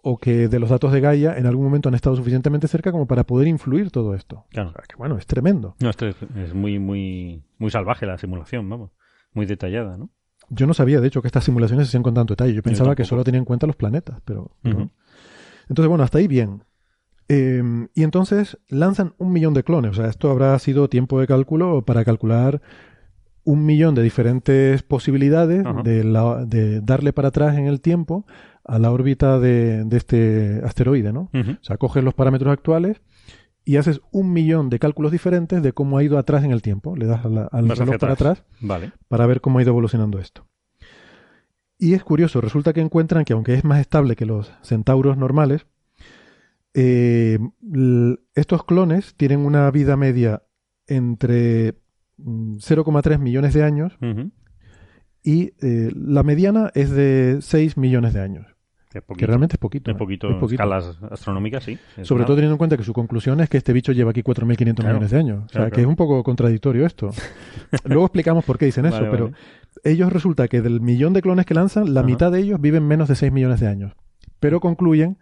[0.02, 3.08] o que de los datos de Gaia en algún momento han estado suficientemente cerca como
[3.08, 4.46] para poder influir todo esto.
[4.52, 4.70] Claro.
[4.70, 5.76] O sea, que bueno, es tremendo.
[5.82, 8.92] No, esto es, es muy, muy, muy salvaje la simulación, vamos.
[9.34, 10.10] Muy detallada, ¿no?
[10.50, 12.54] Yo no sabía, de hecho, que estas simulaciones se hacían con tanto detalle.
[12.54, 14.52] Yo pensaba que solo tenía en cuenta los planetas, pero...
[14.62, 14.92] pero no.
[15.68, 16.64] Entonces, bueno, hasta ahí bien.
[17.30, 17.62] Eh,
[17.94, 19.92] y entonces lanzan un millón de clones.
[19.92, 22.62] O sea, esto habrá sido tiempo de cálculo para calcular
[23.44, 28.26] un millón de diferentes posibilidades de, la- de darle para atrás en el tiempo
[28.66, 31.30] a la órbita de, de este asteroide, ¿no?
[31.34, 33.02] O sea, coges los parámetros actuales
[33.64, 36.96] y haces un millón de cálculos diferentes de cómo ha ido atrás en el tiempo.
[36.98, 38.92] Le das a la- al reloj para atrás Vale.
[39.08, 40.46] para ver cómo ha ido evolucionando esto.
[41.78, 45.68] Y es curioso, resulta que encuentran que aunque es más estable que los centauros normales,
[46.80, 47.40] eh,
[48.36, 50.44] estos clones tienen una vida media
[50.86, 51.74] entre
[52.18, 53.98] mm, 0,3 millones de años
[55.24, 58.46] y eh, la mediana es de 6 millones de años,
[58.90, 59.90] Que, que realmente es poquito.
[59.92, 59.98] Es ¿eh?
[59.98, 60.64] poquito, Es poquito.
[60.64, 61.78] escalas astronómicas, sí.
[61.98, 62.28] Es Sobre nada.
[62.28, 64.90] todo teniendo en cuenta que su conclusión es que este bicho lleva aquí 4.500 Claro,
[64.94, 65.38] millones de años.
[65.46, 67.10] O sea, claro, que es un poco contradictorio esto.
[67.86, 69.38] Luego explicamos por qué dicen eso, Vale, pero vale.
[69.84, 73.10] ellos resulta que del millón de clones que lanzan, la mitad de ellos viven menos
[73.10, 73.94] de 6 millones de años.
[74.40, 75.18] Pero concluyen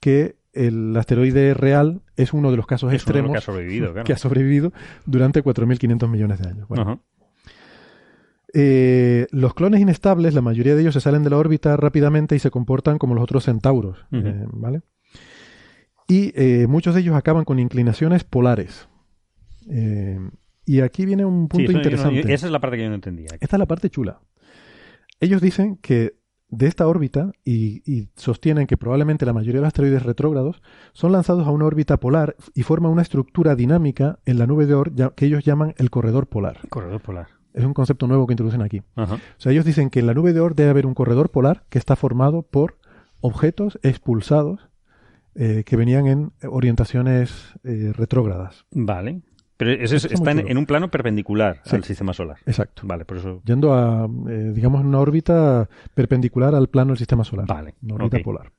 [0.00, 4.04] que el asteroide real es uno de los casos Es extremos que ha sobrevivido, claro.
[4.06, 4.72] que ha sobrevivido
[5.06, 6.68] durante 4.500 millones de años.
[6.68, 7.02] Bueno,
[8.52, 12.38] eh, los clones inestables, la mayoría de ellos se salen de la órbita rápidamente y
[12.38, 14.82] se comportan como los otros centauros, eh, ¿vale?
[16.06, 18.88] Y eh, muchos de ellos acaban con inclinaciones polares.
[20.66, 22.32] Y aquí viene un Sí, punto eso yo no- interesante.
[22.34, 23.28] esa es la parte que yo no entendía.
[23.40, 24.20] Esta es la parte chula.
[25.20, 26.14] Ellos dicen que
[26.56, 30.62] de esta órbita, y, y sostienen que probablemente la mayoría de los asteroides retrógrados
[30.92, 34.74] son lanzados a una órbita polar y forman una estructura dinámica en la nube de
[34.74, 36.60] Oort que ellos llaman el corredor polar.
[36.68, 37.28] Corredor polar.
[37.52, 38.82] Es un concepto nuevo que introducen aquí.
[38.96, 39.14] Ajá.
[39.14, 41.64] O sea, ellos dicen que en la nube de Oort debe haber un corredor polar
[41.68, 42.78] que está formado por
[43.20, 44.68] objetos expulsados
[45.36, 48.66] eh, que venían en orientaciones eh, retrógradas.
[48.70, 49.22] Vale.
[49.64, 51.76] Pero ese es- Está en, un plano perpendicular Sí.
[51.76, 52.36] al sistema solar.
[52.46, 52.82] Exacto.
[52.84, 53.40] Vale, por eso.
[53.44, 57.46] Yendo a, eh, digamos, en una órbita perpendicular al plano del sistema solar.
[57.46, 58.52] Vale, Una órbita polar.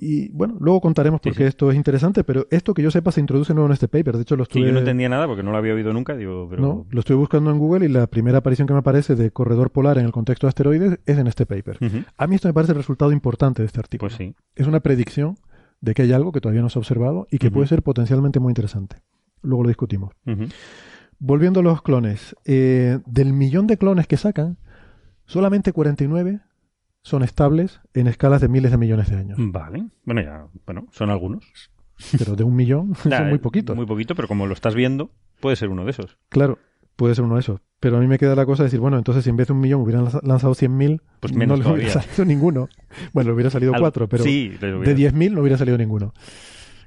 [0.00, 1.44] Y bueno, luego contaremos por qué sí.
[1.44, 4.16] esto es interesante, pero esto que yo sepa se introduce nuevo en este paper.
[4.16, 6.14] De hecho, lo Sí, estuve, yo no entendía nada porque no lo había oído nunca,
[6.14, 6.60] digo, pero.
[6.62, 9.70] no, lo estoy buscando en Google y la primera aparición que me aparece de corredor
[9.70, 11.78] polar en el contexto de asteroides es en este paper.
[12.16, 14.08] A mí esto me parece el resultado importante de este artículo.
[14.10, 14.34] Pues sí.
[14.54, 15.36] Es una predicción
[15.80, 18.40] de que hay algo que todavía no se ha observado y que puede ser potencialmente
[18.40, 18.96] muy interesante.
[19.42, 20.12] Luego lo discutimos.
[21.18, 24.56] Volviendo a los clones, eh, del millón de clones que sacan,
[25.26, 26.40] solamente 49
[27.02, 29.38] son estables en escalas de miles de millones de años.
[29.40, 29.86] Vale.
[30.04, 30.46] Bueno, ya.
[30.66, 31.44] Bueno, son algunos.
[32.16, 33.74] Pero de un millón Nah, son muy poquitos.
[33.74, 35.10] Muy poquito, pero como lo estás viendo,
[35.40, 36.18] puede ser uno de esos.
[36.28, 36.58] Claro,
[36.94, 37.60] puede ser uno de esos.
[37.80, 39.52] Pero a mí me queda la cosa de decir, bueno, entonces si en vez de
[39.54, 42.02] un millón hubieran lanza- lanzado 100.000, Pues no menos les hubiera todavía.
[42.12, 42.68] salido ninguno.
[43.12, 45.78] Bueno, le hubiera salido Al- cuatro, pero sí, les de hubiera- 10.000 no hubiera salido
[45.78, 46.12] ninguno.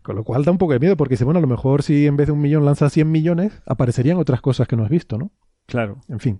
[0.03, 2.07] Con lo cual da un poco de miedo, porque dice, bueno, a lo mejor si
[2.07, 5.17] en vez de un millón lanzas 100 millones, aparecerían otras cosas que no has visto,
[5.17, 5.31] ¿no?
[5.67, 6.01] Claro.
[6.09, 6.39] En fin.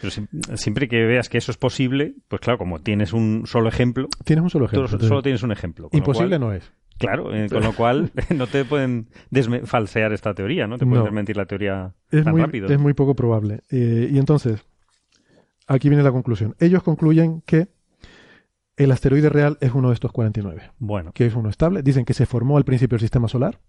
[0.00, 0.26] Pero si-
[0.56, 4.42] siempre que veas que eso es posible, pues claro, como tienes un solo ejemplo, Tienes
[4.42, 4.88] un solo tú ejemplo.
[4.88, 5.88] solo entonces, tienes un ejemplo.
[5.92, 6.72] imposible cual- no es.
[6.98, 9.08] Claro, eh, con lo cual no te pueden
[9.64, 10.76] falsear esta teoría, ¿no?
[10.76, 11.04] Te pueden No.
[11.04, 12.66] desmentir la teoría Es tan muy, rápido.
[12.66, 13.60] es muy poco probable.
[13.70, 14.64] Eh, y entonces,
[15.68, 16.56] aquí viene la conclusión.
[16.58, 17.68] Ellos concluyen que
[18.76, 21.82] el asteroide real es uno de estos 49, Bueno, que es uno estable.
[21.82, 23.60] Dicen que se formó al principio del sistema solar,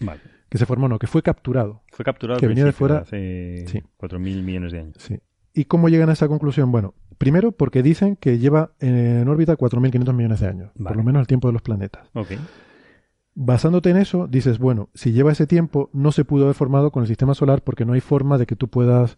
[0.00, 0.20] vale.
[0.48, 1.82] que se formó, no, que fue capturado.
[1.92, 3.82] Fue capturado Que venía de fuera- hace Sí.
[3.98, 4.96] 4.000 millones de años.
[4.98, 5.18] Sí.
[5.54, 6.70] ¿Y cómo llegan a esa conclusión?
[6.72, 10.88] Bueno, primero porque dicen que lleva en órbita 4.500 millones de años, Vale.
[10.88, 12.08] por lo menos el tiempo de los planetas.
[12.14, 12.32] Ok.
[13.34, 17.02] Basándote en eso, dices, bueno, si lleva ese tiempo, no se pudo haber formado con
[17.02, 19.16] el sistema solar porque no hay forma de que tú puedas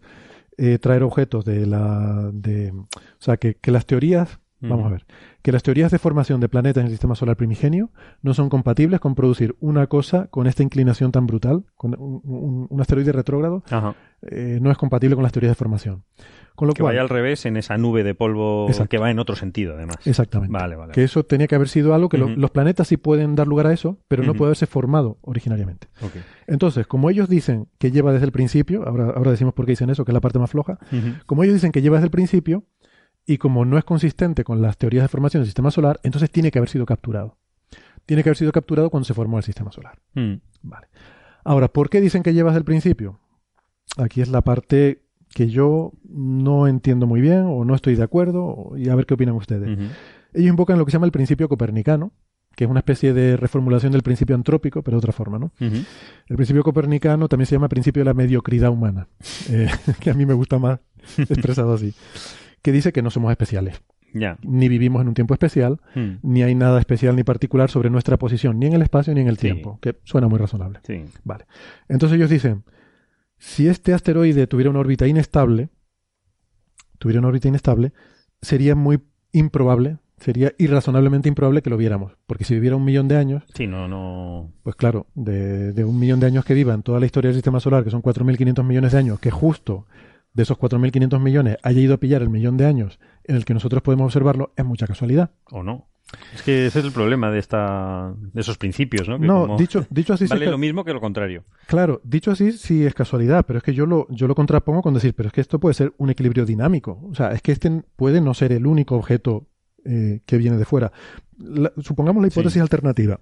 [0.57, 2.29] eh, traer objetos de la...
[2.31, 2.87] De, o
[3.17, 5.05] sea, que, que las teorías, vamos a ver,
[5.41, 7.89] que las teorías de formación de planetas en el sistema solar primigenio
[8.21, 12.67] no son compatibles con producir una cosa con esta inclinación tan brutal, con un, un-
[12.69, 13.63] un asteroide retrógrado,
[14.23, 16.03] eh, no es compatible con las teorías de formación.
[16.53, 18.89] Con lo Que cual, vaya al revés en esa nube de polvo Exacto.
[18.89, 19.95] que va en otro sentido, además.
[20.05, 20.51] Exactamente.
[20.53, 20.91] Vale, vale.
[20.91, 23.67] Que eso tenía que haber sido algo que lo- los planetas sí pueden dar lugar
[23.67, 25.87] a eso, pero no puede haberse formado originariamente.
[26.03, 26.11] Ok.
[26.47, 29.89] Entonces, como ellos dicen que lleva desde el principio, ahora, ahora decimos por qué dicen
[29.89, 30.77] eso, que es la parte más floja,
[31.25, 32.63] como ellos dicen que lleva desde el principio,
[33.25, 36.51] y como no es consistente con las teorías de formación del sistema solar, entonces tiene
[36.51, 37.37] que haber sido capturado.
[38.05, 39.99] Tiene que haber sido capturado cuando se formó el sistema solar.
[40.13, 40.35] Mm.
[40.63, 40.87] Vale.
[41.43, 43.19] Ahora, ¿por qué dicen que lleva desde el principio?
[43.97, 45.03] Aquí es la parte
[45.33, 49.13] que yo no entiendo muy bien o no estoy de acuerdo, y a ver qué
[49.13, 49.69] opinan ustedes.
[50.33, 52.11] Ellos invocan lo que se llama el principio copernicano,
[52.55, 55.51] que es una especie de reformulación del principio antrópico, pero de otra forma, ¿no?
[55.59, 59.07] El principio copernicano también se llama principio de la mediocridad humana,
[59.49, 59.69] eh,
[59.99, 60.79] que a mí me gusta más
[61.17, 61.93] expresado así,
[62.61, 63.81] que dice que no somos especiales,
[64.13, 64.37] Ya.
[64.43, 66.09] ni vivimos en un tiempo especial, Mm.
[66.23, 69.27] ni hay nada especial ni particular sobre nuestra posición, ni en el espacio ni en
[69.27, 69.41] el Sí.
[69.47, 70.79] tiempo, que suena muy razonable.
[70.83, 71.03] Sí.
[71.23, 71.45] Vale.
[71.89, 72.63] Entonces ellos dicen,
[73.37, 75.69] si este asteroide tuviera una órbita inestable,
[76.99, 77.93] tuviera una órbita inestable,
[78.41, 78.99] sería muy
[79.31, 83.65] improbable, sería irrazonablemente improbable que lo viéramos, porque si viviera un millón de años, Sí,
[83.65, 84.51] no, no.
[84.61, 87.35] pues claro, de, de un millón de años que viva en toda la historia del
[87.35, 89.87] sistema solar, que son 4.500 millones de años, que justo
[90.33, 93.53] de esos 4.500 millones haya ido a pillar el millón de años en el que
[93.53, 95.31] nosotros podemos observarlo, es mucha casualidad.
[95.51, 95.87] O no.
[96.35, 99.17] Es que ese es el problema de esta de esos principios, ¿no?
[99.17, 101.45] Que No, como dicho, dicho así, sí vale es lo mismo que lo contrario.
[101.67, 104.93] claro, dicho así sí es casualidad, pero es que yo lo, yo lo contrapongo con
[104.93, 106.99] decir, pero es que esto puede ser un equilibrio dinámico.
[107.09, 109.47] O sea, es que este puede no ser el único objeto
[109.85, 110.91] eh, que viene de fuera.
[111.37, 112.59] La- supongamos la hipótesis Sí.
[112.59, 113.17] alternativa.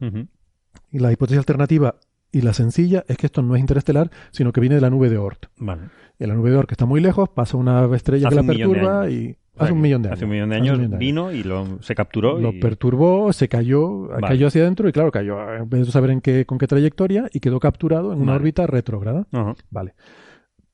[0.92, 1.96] Y la hipótesis alternativa
[2.32, 5.10] y la sencilla es que esto no es interestelar, sino que viene de la nube
[5.10, 5.48] de Oort.
[5.58, 5.84] Vale.
[6.20, 8.48] Y la nube de Oort que está muy lejos, pasa una estrella Hace que la
[8.48, 10.18] perturba y hace un millón de años.
[10.18, 12.38] Hace un millón de años un millón de vino y lo, se capturó.
[12.40, 12.60] Lo y...
[12.60, 14.28] perturbó, se cayó, Vale.
[14.28, 17.40] cayó hacia adentro y claro, cayó, a ver saber en qué, con qué trayectoria y
[17.40, 18.42] quedó capturado en una Vale.
[18.42, 19.28] órbita retrógrada.
[19.70, 19.94] Vale.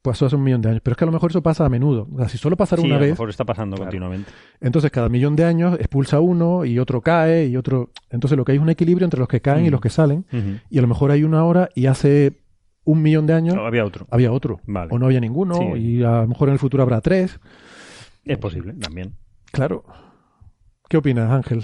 [0.05, 0.81] Pasó hace un millón de años.
[0.83, 2.07] Pero es que a lo mejor eso pasa a menudo.
[2.13, 3.87] O sea, si solo pasara Sí, una a lo vez, mejor está pasando Claro.
[3.91, 4.31] continuamente.
[4.61, 7.91] entonces cada millón de años expulsa uno y otro cae y otro.
[8.09, 9.71] Entonces lo que hay es un equilibrio entre los que caen y Mm.
[9.71, 10.25] los que salen.
[10.69, 12.39] Y a lo mejor hay una hora y hace
[12.83, 14.05] un millón de años No, había otro.
[14.11, 14.59] había otro.
[14.67, 14.89] Vale.
[14.93, 15.55] O no había ninguno.
[15.55, 15.63] Sí.
[15.79, 17.39] Y a lo mejor en el futuro habrá tres.
[18.23, 19.15] Es posible también.
[19.51, 19.83] Claro.
[20.87, 21.61] ¿Qué opinas, Ángel?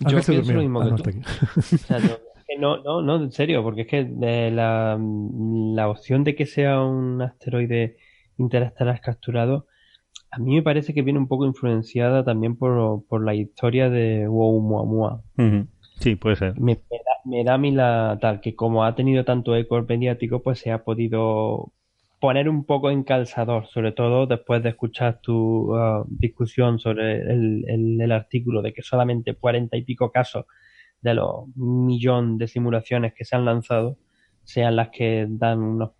[0.00, 0.54] Yo Ángel se pienso durmió.
[0.54, 1.10] lo mismo Ah, que no, tú.
[1.10, 1.74] está aquí.
[1.74, 2.18] O sea, no, es
[2.48, 6.46] que no, no, no, en serio, porque es que eh, la, la opción de que
[6.46, 7.96] sea un asteroide
[8.38, 9.66] interestelar capturado,
[10.30, 14.26] a mí me parece que viene un poco influenciada también por, por la historia de
[14.28, 15.22] Oumuamua.
[15.38, 15.66] Ujú.
[16.00, 16.54] Sí, puede ser.
[16.60, 19.82] Me, me da, me da a mí la tal, que como ha tenido tanto eco
[19.88, 21.72] mediático, pues se ha podido
[22.20, 27.64] poner un poco en calzador, sobre todo después de escuchar tu ah, discusión sobre el,
[27.68, 30.46] el- el artículo de que solamente cuarenta y pico casos
[31.00, 33.96] de los millón de simulaciones que se han lanzado
[34.44, 35.90] sean las que dan unos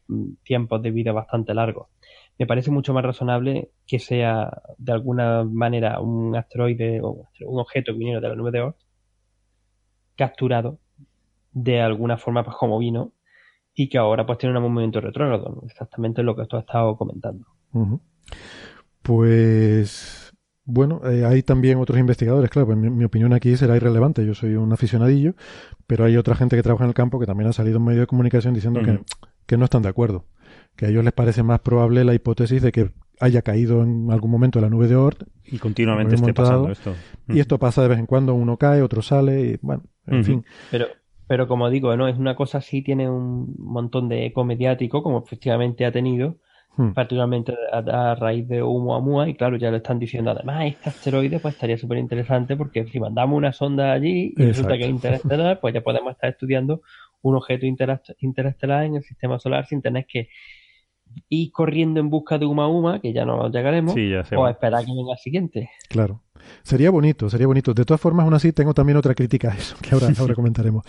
[0.42, 1.88] tiempos de vida bastante largos.
[2.38, 7.92] Me parece mucho más razonable que sea de alguna manera un asteroide o un objeto
[7.92, 8.78] que viniera de la nube de Oort
[10.16, 10.78] capturado
[11.52, 13.12] de alguna forma pues como vino
[13.74, 17.46] y que ahora pues tiene un movimiento retrógrado, exactamente lo que tú has estado comentando.
[19.02, 20.27] Pues
[20.70, 24.34] bueno, eh, hay también otros investigadores, claro, pues mi, mi opinión aquí será irrelevante, yo
[24.34, 25.32] soy un aficionadillo,
[25.86, 28.00] pero hay otra gente que trabaja en el campo que también ha salido en medio
[28.00, 28.82] de comunicación diciendo
[29.46, 30.26] que, no están de acuerdo,
[30.76, 34.30] que a ellos les parece más probable la hipótesis de que haya caído en algún
[34.30, 36.48] momento la nube de Oort Y continuamente esté montado.
[36.48, 36.94] pasando esto.
[37.28, 40.44] y esto pasa de vez en cuando, uno cae, otro sale, y bueno, en fin.
[40.70, 40.88] Pero,
[41.26, 45.18] pero como digo, no es una cosa así, tiene un montón de eco mediático, como
[45.24, 46.36] efectivamente ha tenido,
[46.80, 46.92] Hmm.
[46.94, 47.78] particularmente a,
[48.12, 51.76] a raíz de Oumuamua, y claro, ya lo están diciendo, además, este asteroide pues estaría
[51.76, 55.80] súper interesante porque si mandamos una sonda allí y resulta que es interestelar, pues ya
[55.80, 56.82] podemos estar estudiando
[57.22, 60.28] un objeto interest- interestelar en el sistema solar sin tener que
[61.28, 64.46] ir corriendo en busca de Uma Uma, que ya no llegaremos, Sí, ya se o
[64.46, 65.70] esperar que venga el siguiente.
[65.88, 66.22] Claro.
[66.62, 67.74] Sería bonito, sería bonito.
[67.74, 70.84] De todas formas, aún así, tengo también otra crítica a eso, que ahora, ahora comentaremos.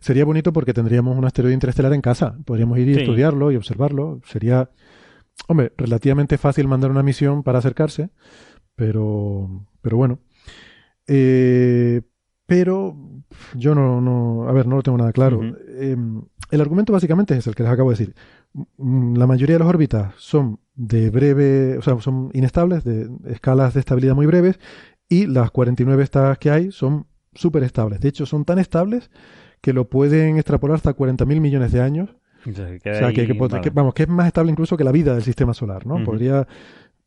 [0.00, 2.34] Sería bonito porque tendríamos un asteroide interestelar en casa.
[2.44, 3.00] Podríamos ir y Sí.
[3.02, 4.20] estudiarlo y observarlo.
[4.24, 4.70] Sería,
[5.48, 8.10] hombre, relativamente fácil mandar una misión para acercarse,
[8.76, 10.20] pero, pero bueno.
[11.06, 12.02] Eh,
[12.46, 12.96] pero
[13.54, 15.40] yo no, no, a ver, no lo tengo nada claro.
[15.68, 15.96] Eh,
[16.50, 18.14] el argumento básicamente es el que les acabo de decir.
[18.76, 23.74] Mm, La mayoría de las órbitas son de breve, o sea, son inestables, de escalas
[23.74, 24.58] de estabilidad muy breves,
[25.08, 28.00] y las 49 estas que hay son súper estables.
[28.00, 29.10] De hecho, son tan estables
[29.60, 32.16] que lo pueden extrapolar hasta 40.000 millones de años.
[32.46, 33.62] Entonces, O sea, que, ahí, que pod- vale.
[33.62, 36.02] que, vamos, que es más estable incluso que la vida del sistema solar, ¿no?
[36.04, 36.46] Podría,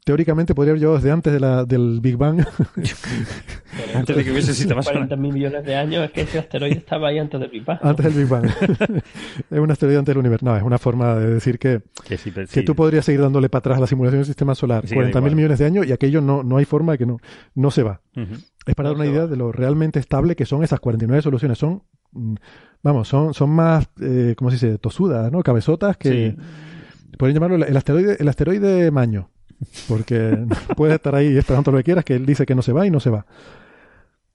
[0.06, 2.46] teóricamente, podría haber llegado desde antes de la, del Big Bang.
[3.96, 5.08] Antes de que hubiese sistema solar.
[5.08, 7.80] 40 mil millones de años, es que ese asteroide estaba ahí antes de Big Bang.
[7.82, 8.46] antes del Big Bang.
[9.52, 10.46] es un asteroide antes del universo.
[10.46, 12.66] No, es una forma de decir que, Que, sí, pero que sí.
[12.66, 15.10] tú podrías seguir dándole para atrás a la simulación del sistema solar Sí, da 40.000
[15.18, 15.36] igual.
[15.36, 17.18] millones de años y aquello no, no hay forma de que no,
[17.56, 18.02] no se va.
[18.66, 19.28] Es para No dar una idea va.
[19.28, 21.58] de lo realmente estable que son esas 49 soluciones.
[21.58, 21.82] Son,
[22.82, 24.78] vamos, son, son más, eh, ¿cómo se dice?
[24.78, 25.42] Tosudas, ¿no?
[25.44, 26.36] Cabezotas que...
[26.38, 26.44] Sí.
[27.18, 29.30] Pueden llamarlo el asteroide, el asteroide maño.
[29.88, 30.46] Porque
[30.76, 32.92] puedes estar ahí esperando lo que quieras, que él dice que no se va y
[32.92, 33.26] no se va.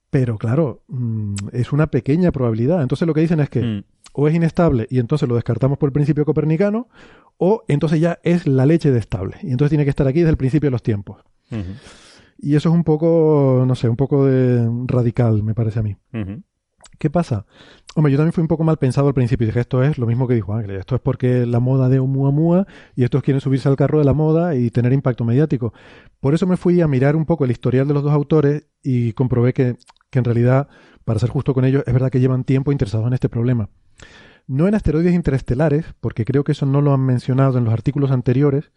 [0.09, 2.81] Pero claro, mm, es una pequeña probabilidad.
[2.81, 3.83] Entonces lo que dicen es que Mm.
[4.13, 6.87] o es inestable y entonces lo descartamos por el principio copernicano,
[7.37, 9.35] o entonces ya es la leche de estable.
[9.43, 11.21] Y entonces tiene que estar aquí desde el principio de los tiempos.
[12.41, 15.97] Y eso es un poco, no sé, un poco de radical, me parece a mí.
[16.99, 17.45] ¿Qué pasa?
[17.95, 19.47] Hombre, yo también fui un poco mal pensado al principio.
[19.47, 20.71] Dije, esto es lo mismo que dijo Ángel.
[20.71, 24.13] Esto es porque la moda de Oumuamua y estos quieren subirse al carro de la
[24.13, 25.73] moda y tener impacto mediático.
[26.19, 29.13] Por eso me fui a mirar un poco el historial de los dos autores y
[29.13, 29.77] comprobé que,
[30.09, 30.67] que en realidad,
[31.05, 33.69] para ser justo con ellos, es verdad que llevan tiempo interesados en este problema.
[34.45, 38.11] No en asteroides interestelares, porque creo que eso no lo han mencionado en los artículos
[38.11, 38.71] anteriores,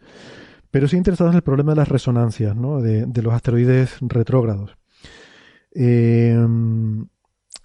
[0.71, 2.81] pero sí interesados en el problema de las resonancias, ¿no?
[2.81, 4.77] de, de los asteroides retrógrados.
[5.75, 6.37] Eh,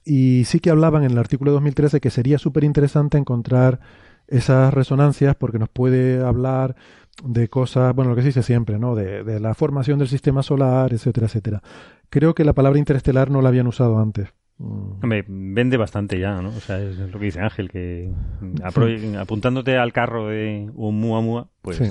[0.08, 3.80] y sí que hablaban en el artículo de 2013 que sería súper interesante encontrar
[4.28, 6.76] esas resonancias porque nos puede hablar
[7.24, 8.96] de cosas, bueno, lo que se dice siempre, ¿no?
[8.96, 11.62] De, de la formación del sistema solar, etcétera, etcétera.
[12.10, 14.30] Creo que la palabra interestelar no la habían usado antes.
[14.60, 15.04] Mm.
[15.04, 16.50] Hombre, vende bastante ya, ¿no?
[16.50, 18.12] O sea, es lo que dice Ángel, que
[19.18, 21.78] apuntándote al carro de Oumuamua, pues...
[21.78, 21.90] Sí.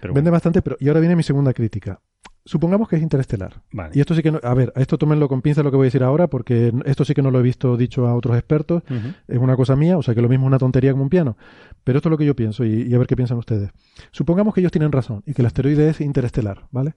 [0.00, 2.00] Pero Vende bueno, bastante, pero y ahora viene mi segunda crítica.
[2.46, 3.62] Supongamos que es interestelar.
[3.72, 3.92] vale.
[3.94, 5.88] Y esto sí que no, a ver, esto tómenlo con pinza lo que voy a
[5.88, 8.82] decir ahora, porque esto sí que no lo he visto dicho a otros expertos.
[9.26, 11.38] Es una cosa mía, o sea que lo mismo es una tontería como un piano.
[11.84, 13.70] Pero esto es lo que yo pienso y, y a ver qué piensan ustedes.
[14.10, 16.94] Supongamos que ellos tienen razón y que el asteroide es interestelar, ¿vale?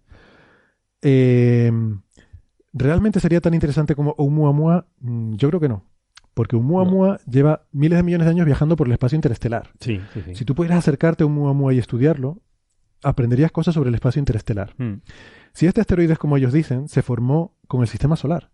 [1.01, 1.71] Eh,
[2.73, 4.85] ¿Realmente sería tan interesante como Oumuamua?
[4.99, 5.83] Mm, Yo creo que no.
[6.33, 9.71] Porque Oumuamua lleva miles de millones de años viajando por el espacio interestelar.
[9.79, 10.35] Sí, sí, sí.
[10.35, 12.41] Si tú pudieras acercarte a Oumuamua y estudiarlo,
[13.03, 14.73] aprenderías cosas sobre el espacio interestelar.
[14.77, 15.01] Mm.
[15.53, 18.49] Si este asteroide es como ellos dicen, se formó con el sistema solar.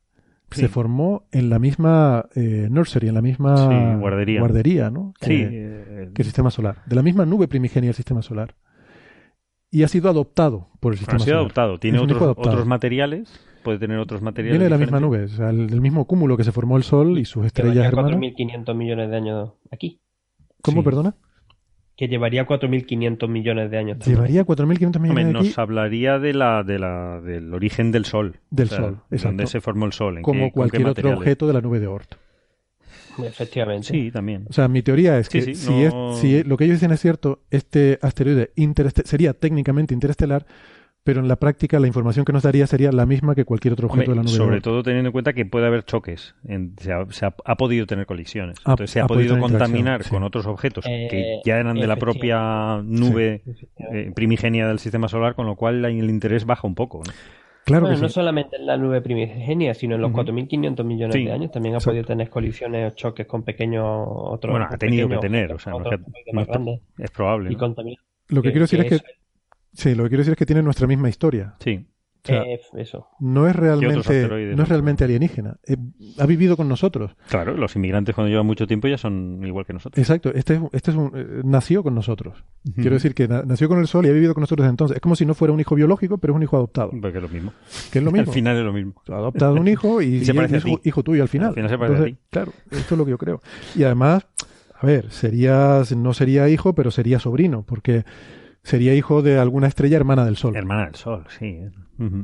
[0.52, 0.62] Sí.
[0.62, 4.40] Se formó en la misma eh, nursery, en la misma Sí, guardería.
[4.40, 5.14] guardería, ¿no?
[5.20, 6.84] Sí, Que, eh, que el sistema solar.
[6.86, 8.56] De la misma nube primigenia del sistema solar.
[9.72, 11.40] Y ha sido adoptado por el sistema ha sido solar.
[11.46, 11.80] adoptado.
[11.80, 12.50] Tiene otros, adoptado.
[12.52, 14.60] otros materiales, puede tener otros materiales.
[14.60, 16.84] Viene de la misma nube, o sea, el- del mismo cúmulo que se formó el
[16.84, 18.12] Sol y sus estrellas hermanas.
[18.12, 20.00] 4.500 millones de años aquí.
[20.62, 20.86] ¿Cómo, Sí.
[20.86, 21.16] perdona?
[21.96, 24.00] Que llevaría 4.500 millones de años.
[24.00, 24.16] también.
[24.16, 28.06] Llevaría 4.500 Hombre, millones de aquí nos hablaría de la, de la, del origen del
[28.06, 28.38] Sol.
[28.50, 29.28] Del O sea, Sol, exacto.
[29.28, 30.18] Donde se formó el Sol.
[30.18, 31.18] en como qué- cualquier otro materiales.
[31.20, 32.16] objeto de la nube de Oort.
[33.24, 33.88] Efectivamente.
[33.90, 34.46] Sí, también.
[34.50, 36.78] O sea, mi teoría es Sí, que sí, si, no- es- si lo que ellos
[36.78, 38.52] dicen es cierto, este asteroide
[39.06, 40.46] sería técnicamente interestelar,
[41.04, 43.88] pero en la práctica la información que nos daría sería la misma que cualquier otro
[43.88, 46.36] objeto Hombre, de la nube sobre todo teniendo en cuenta que puede haber choques.
[46.48, 48.58] En- se, ha, se ha- ha podido tener colisiones.
[48.66, 51.88] Ha- Entonces se ha, ha podido contaminar con otros objetos que Eh, ya eran de
[51.88, 53.42] la propia nube
[53.92, 57.00] eh, primigenia del sistema solar, con lo cual el interés baja un poco.
[57.06, 57.12] ¿no?
[57.66, 58.14] Claro Bueno, que no sí.
[58.16, 60.20] solamente en la nube primigenia, sino en los Ujú.
[60.22, 61.92] 4.500 millones Sí, de años también ha exacto.
[61.92, 64.52] podido tener colisiones o choques con pequeños otros.
[64.52, 66.48] Bueno, ha tenido que tener, objetos, o sea, no es que- asteroides no más es-
[66.50, 67.52] grandes Es probable.
[67.52, 67.56] y.
[68.34, 69.04] Lo que quiero decir es que eso-
[69.74, 71.56] sí, lo que quiero decir es que tiene nuestra misma historia.
[71.60, 71.86] Sí.
[72.26, 73.10] O sea, eh, eso.
[73.20, 75.58] no es realmente no es realmente alienígena.
[75.68, 75.76] Eh,
[76.20, 77.18] ha vivido con nosotros.
[77.28, 80.02] Claro, los inmigrantes cuando llevan mucho tiempo ya son igual que nosotros.
[80.02, 80.32] Exacto.
[80.34, 82.46] Este es, este es un, eh, nació con nosotros.
[82.76, 84.96] Quiero decir que na- nació con el Sol y ha vivido con nosotros desde entonces.
[84.96, 86.92] Es como si no fuera un hijo biológico, pero es un hijo adoptado.
[86.92, 87.52] Porque es lo mismo.
[87.92, 88.30] Que es lo mismo.
[88.32, 88.94] Al final es lo mismo.
[89.10, 90.88] Ha adoptado un hijo y, Y se parece es hijo, ti.
[90.88, 91.50] hijo tuyo al final.
[91.50, 92.18] Al final se parece a ti.
[92.30, 93.42] Claro, esto es lo que yo creo.
[93.76, 94.26] Y además,
[94.80, 98.06] a ver, sería, no sería hijo, pero sería sobrino, porque
[98.64, 101.60] sería hijo de alguna estrella hermana del Sol, Hermana del Sol, sí.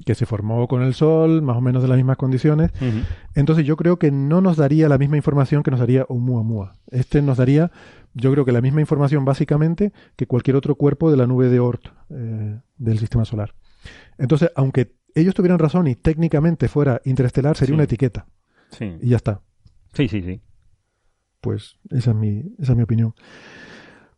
[0.06, 2.72] Que se formó con el Sol, más o menos de las mismas condiciones.
[3.36, 6.76] Entonces yo creo que no nos daría la misma información que nos daría Oumuamua.
[6.92, 7.72] Este nos daría,
[8.14, 11.60] yo creo que la misma información básicamente que cualquier otro cuerpo de la nube de
[11.60, 13.54] Oort eh, del sistema solar.
[14.18, 17.74] Entonces, aunque ellos tuvieran razón y técnicamente fuera interestelar, sería Sí.
[17.76, 18.28] una etiqueta.
[18.72, 18.98] Sí.
[19.02, 19.42] Y ya está.
[19.94, 20.42] sí, sí, sí.
[21.42, 23.14] Pues esa es mi, esa es mi opinión.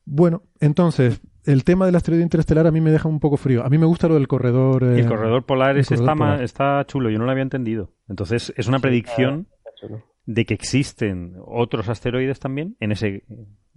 [0.05, 3.63] Bueno, entonces, el tema del asteroide interestelar a mí me deja un poco frío.
[3.65, 4.83] A mí me gusta lo del corredor.
[4.83, 7.43] eh, el corredor polar el ese corredor está, ma- está chulo, yo no lo había
[7.43, 7.91] entendido.
[8.09, 9.47] Entonces, es una predicción
[9.79, 10.03] Chulo.
[10.25, 13.23] de que existen otros asteroides también en ese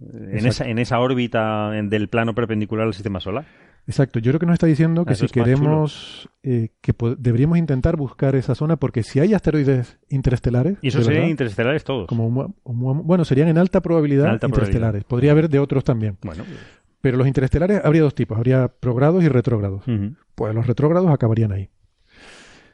[0.01, 0.47] en Exacto.
[0.49, 3.45] esa, en esa órbita en- del plano perpendicular al sistema solar.
[3.87, 7.95] Exacto, yo creo que nos está diciendo que Eso si queremos, eh, que deberíamos intentar
[7.97, 12.07] buscar esa zona, porque si hay asteroides interestelares, Y eso serían verdad, interestelares todos.
[12.07, 12.31] como
[12.65, 15.03] bueno, serían en alta probabilidad En alta interestelares.
[15.03, 16.17] Podría haber de otros también.
[16.23, 16.43] Bueno,
[17.05, 19.83] Pero los interestelares habría dos tipos, habría progrados y retrógrados.
[20.33, 21.69] Pues los retrógrados acabarían ahí.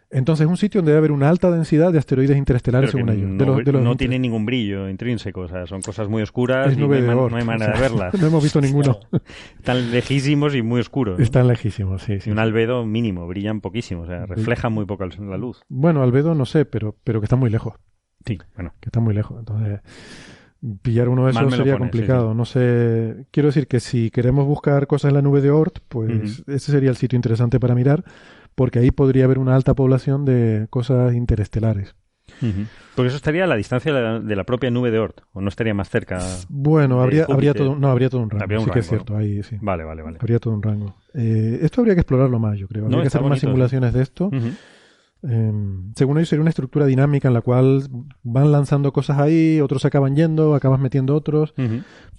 [0.10, 3.30] Entonces, es un sitio donde debe haber una alta densidad de aesteroides interestelares, según ellos.
[3.30, 6.22] no, De los- de los no tiene ningún brillo intrínseco, o sea, son cosas muy
[6.22, 8.14] oscuras y no hay, no hay manera o de verlas.
[8.22, 9.00] no hemos visto ninguno.
[9.58, 11.18] Están lejísimos y muy oscuros.
[11.18, 11.24] ¿no?
[11.26, 12.22] Están lejísimos, sí.
[12.22, 12.30] sí.
[12.30, 15.62] Y un albedo mínimo, brillan poquísimo, o sea, reflejan muy poco la luz.
[15.68, 17.74] Bueno, Albedo no sé, pero, pero que está muy lejos.
[18.26, 18.74] Sí, bueno.
[18.80, 19.40] que está muy lejos.
[19.40, 19.82] Entonces,
[20.82, 22.34] pillar uno de esos sería pone, sí, complicado.
[22.34, 23.26] No sé.
[23.32, 26.90] Quiero decir que si queremos buscar cosas en la nube de Oort, pues ese sería
[26.90, 28.04] el sitio interesante para mirar,
[28.56, 31.96] porque ahí podría haber una alta población de cosas interestelares.
[32.96, 35.42] Porque eso estaría a la distancia de la, de la propia nube de Oort, o
[35.42, 36.20] no estaría más cerca.
[36.50, 38.44] Bueno, habría, habría todo, no, habría todo un rango.
[38.44, 39.58] Habría un sí que es rango, cierto, ahí sí.
[39.62, 40.18] Vale, vale, vale.
[40.20, 40.96] Habría todo un rango.
[41.14, 42.86] Eh, esto habría que explorarlo más, yo creo.
[42.86, 44.30] Habría No, que hacer más bonito, simulaciones de esto.
[45.24, 45.52] Eh,
[45.96, 47.88] según ellos sería una estructura dinámica en la cual
[48.24, 51.54] van lanzando cosas ahí, otros se acaban yendo, acabas metiendo otros.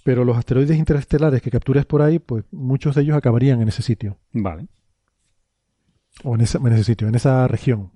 [0.03, 3.81] Pero los asteroides interestelares que captures por ahí, pues muchos de ellos acabarían en ese
[3.81, 4.17] sitio.
[4.31, 4.67] Vale.
[6.23, 7.91] O en ese, en ese sitio, en esa región.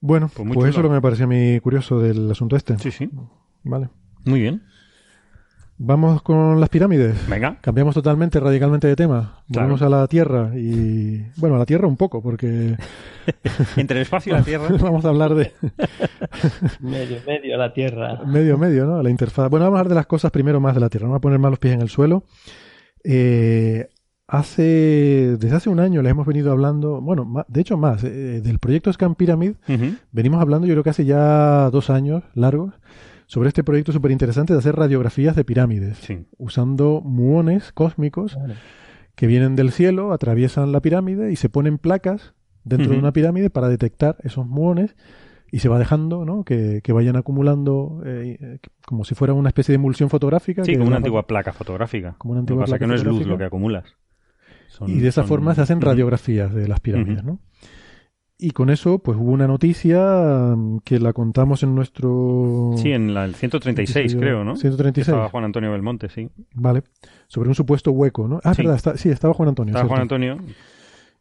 [0.00, 2.78] Bueno, Pues pues, eso es lo que me pareció a mí curioso del asunto este.
[2.78, 3.10] Sí, sí.
[3.62, 3.88] Vale.
[4.24, 4.62] Muy bien.
[5.76, 7.16] Vamos con las pirámides.
[7.28, 7.58] Venga.
[7.60, 9.40] Cambiamos totalmente, radicalmente de tema.
[9.50, 9.68] Claro.
[9.70, 11.26] Volvemos a la Tierra y...
[11.36, 12.76] Bueno, a la Tierra un poco, porque
[13.76, 14.68] Entre el espacio y la Tierra.
[14.80, 15.52] vamos a hablar de
[16.80, 18.20] Medio, medio la Tierra.
[18.24, 19.02] medio, medio, ¿no?
[19.02, 19.50] La interfaz.
[19.50, 21.06] Bueno, vamos a hablar de las cosas primero más de la Tierra.
[21.06, 22.22] No voy a poner más los pies en el suelo.
[23.02, 23.88] Eh,
[24.28, 25.36] hace...
[25.38, 27.00] Desde hace un año les hemos venido hablando...
[27.00, 28.04] Bueno, ma- de hecho más.
[28.04, 29.54] eh, del proyecto Scan Pyramid
[30.12, 32.72] venimos hablando yo creo que hace ya dos años largos
[33.26, 36.26] sobre este proyecto súper interesante de hacer radiografías de pirámides Sí.
[36.38, 38.54] usando muones cósmicos Vale.
[39.14, 42.34] que vienen del cielo, atraviesan la pirámide y se ponen placas
[42.64, 44.96] dentro de una pirámide para detectar esos muones
[45.52, 46.42] y se va dejando, ¿no?
[46.44, 50.64] Que, que vayan acumulando eh, como si fuera una especie de emulsión fotográfica.
[50.64, 52.16] Sí, que como una antigua placa fotográfica.
[52.18, 53.84] Como una Lo que antigua pasa es que placa no es luz lo que acumulas.
[54.68, 57.22] Son- Y de esa son- forma se hacen radiografías de las pirámides.
[57.22, 57.38] ¿no?
[58.36, 62.72] Y con eso, pues hubo una noticia mm, que la contamos en nuestro...
[62.76, 64.56] Sí, en la, el 136, episodio creo, ¿no?
[64.56, 65.08] 136.
[65.08, 66.28] Estaba Juan Antonio Belmonte, sí.
[66.54, 66.82] Vale.
[67.28, 68.40] Sobre un supuesto hueco, ¿no?
[68.42, 68.62] Ah, Sí.
[68.62, 69.72] verdad, está- sí, estaba Juan Antonio.
[69.72, 69.88] Estaba.
[69.88, 70.38] Juan Antonio.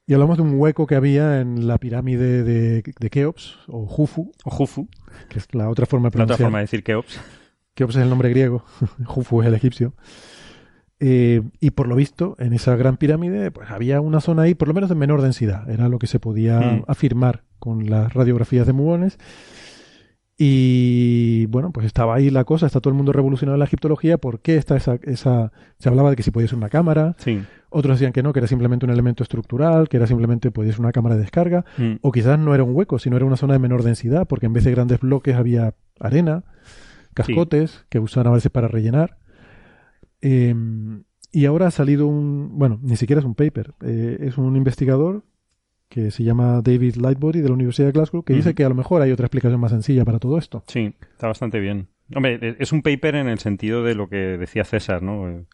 [0.06, 4.32] Y hablamos de un hueco que había en la pirámide de, de Keops, o Jufu,
[4.44, 4.90] O Jufu,
[5.30, 6.48] que es la otra forma de la otra pronunciar.
[6.48, 7.22] forma de decir Keops.
[7.76, 8.64] Keops es el nombre griego,
[9.06, 9.94] Jufu es el egipcio.
[11.06, 14.70] Eh, y por lo visto, en esa gran pirámide, pues había una zona ahí, por
[14.70, 15.70] lo menos de menor densidad.
[15.70, 16.84] Era lo que se podía Mm.
[16.88, 19.18] afirmar con las radiografías de muones.
[20.38, 24.18] Y bueno, pues estaba ahí la cosa, está todo el mundo revolucionado en la egiptología.
[24.18, 25.52] ¿Por qué está esa, esa...
[25.78, 27.42] Se hablaba de que si podía ser una cámara, Sí.
[27.70, 30.82] otros decían que no, que era simplemente un elemento estructural, que era simplemente podía ser
[30.82, 31.66] una cámara de descarga.
[31.78, 31.94] Mm.
[32.02, 34.54] O quizás no era un hueco, sino era una zona de menor densidad, porque en
[34.54, 36.44] vez de grandes bloques había arena,
[37.14, 39.18] cascotes que usaban a veces para rellenar.
[40.26, 40.56] Eh,
[41.32, 45.24] y ahora ha salido un, bueno, ni siquiera es un paper, eh, es un investigador
[45.90, 48.76] que se llama David Lightbody de la Universidad de Glasgow, que dice que a lo
[48.76, 50.64] mejor hay otra explicación más sencilla para todo esto.
[50.68, 51.88] Sí, está bastante bien.
[52.16, 55.30] Hombre, e- es un paper en el sentido de lo que decía César, ¿no?
[55.30, 55.46] Eh,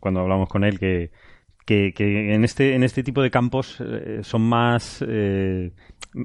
[0.00, 1.10] Cuando hablamos con él, que,
[1.66, 5.04] que, que en, este, en este tipo de campos eh, son más.
[5.06, 5.72] eh,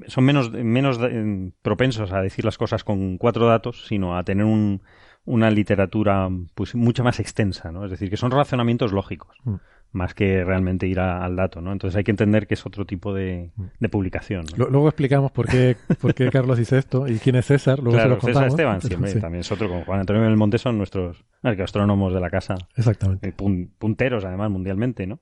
[0.06, 4.44] son menos, menos eh, propensos a decir las cosas con cuatro datos, sino a tener
[4.44, 4.82] un,
[5.24, 7.84] una literatura pues mucho más extensa, ¿no?
[7.84, 9.54] Es decir, que son razonamientos lógicos, Mm.
[9.92, 11.72] más que realmente ir a- al dato, ¿no?
[11.72, 13.50] Entonces hay que entender que es otro tipo de,
[13.80, 14.44] de publicación.
[14.52, 14.64] ¿no?
[14.64, 17.78] Lo- luego explicamos por qué, por qué Carlos dice esto y quién es César.
[17.78, 18.84] Luego claro, se lo César contamos.
[18.84, 22.54] Esteban, Sí, también es otro, con Juan Antonio Belmonte son nuestros arqueastrónomos de la casa,
[22.76, 23.28] Exactamente.
[23.28, 25.20] eh, pun- punteros además mundialmente, ¿no?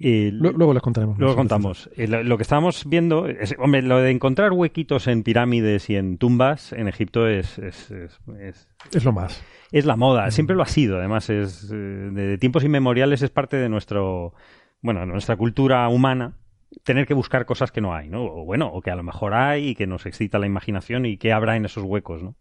[0.00, 1.18] Eh, Lu- Luego les contaremos.
[1.18, 1.88] Luego contamos.
[1.96, 5.96] Eh, Lo, lo que estábamos viendo, es, hombre, lo de encontrar huequitos en pirámides y
[5.96, 9.42] en tumbas en Egipto es, es, es- es- Es lo más.
[9.70, 10.98] es la moda, siempre lo ha sido.
[10.98, 14.34] Además, es eh, de tiempos inmemoriales es parte de nuestro,
[14.82, 16.34] bueno, nuestra cultura humana
[16.82, 18.24] tener que buscar cosas que no hay, ¿no?
[18.24, 21.18] O bueno, o que a lo mejor hay y que nos excita la imaginación y
[21.18, 22.34] que habrá en esos huecos, ¿no?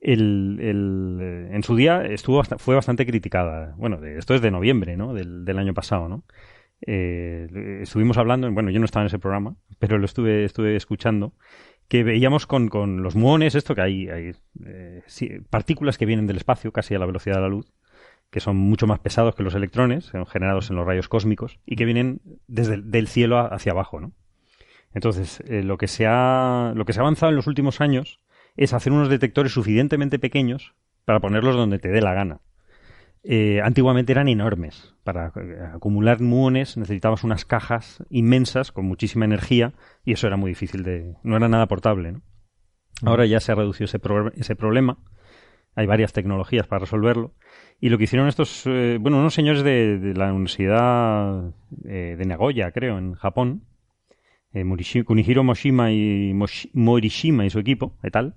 [0.00, 3.74] El, eh, en su día estuvo fue bastante criticada.
[3.76, 5.12] Bueno, esto es de noviembre, ¿no?
[5.12, 6.24] Del, año pasado, ¿no?
[6.86, 11.32] Eh, estuvimos hablando, bueno, yo no estaba en ese programa, pero lo estuve, estuve escuchando,
[11.88, 14.32] que veíamos con, con los muones esto, que hay, hay
[14.64, 15.02] eh,
[15.50, 17.72] partículas que vienen del espacio, casi a la velocidad de la luz,
[18.30, 21.74] que son mucho más pesados que los electrones, son generados en los rayos cósmicos, y
[21.74, 24.12] que vienen desde el del cielo hacia abajo, ¿no?
[24.94, 28.20] Entonces, lo, que se ha, lo que se ha avanzado en los últimos años
[28.58, 30.74] es hacer unos detectores suficientemente pequeños
[31.06, 32.40] para ponerlos donde te dé la gana.
[33.22, 34.94] Eh, antiguamente eran enormes.
[35.04, 39.72] Para eh, acumular muones necesitabas unas cajas inmensas con muchísima energía
[40.04, 41.14] y eso era muy difícil de...
[41.22, 42.12] no era nada portable.
[42.12, 42.22] ¿no?
[43.02, 44.98] Ahora ya se ha reducido ese, pro- ese problema.
[45.74, 47.34] Hay varias tecnologías para resolverlo.
[47.80, 51.54] Y lo que hicieron estos, eh, bueno, unos señores de, de la Universidad
[51.84, 53.62] eh, de Nagoya, creo, en Japón,
[54.52, 54.64] eh,
[55.04, 56.34] Kunihiro Moshima y
[56.72, 58.34] Morishima y su equipo, y tal,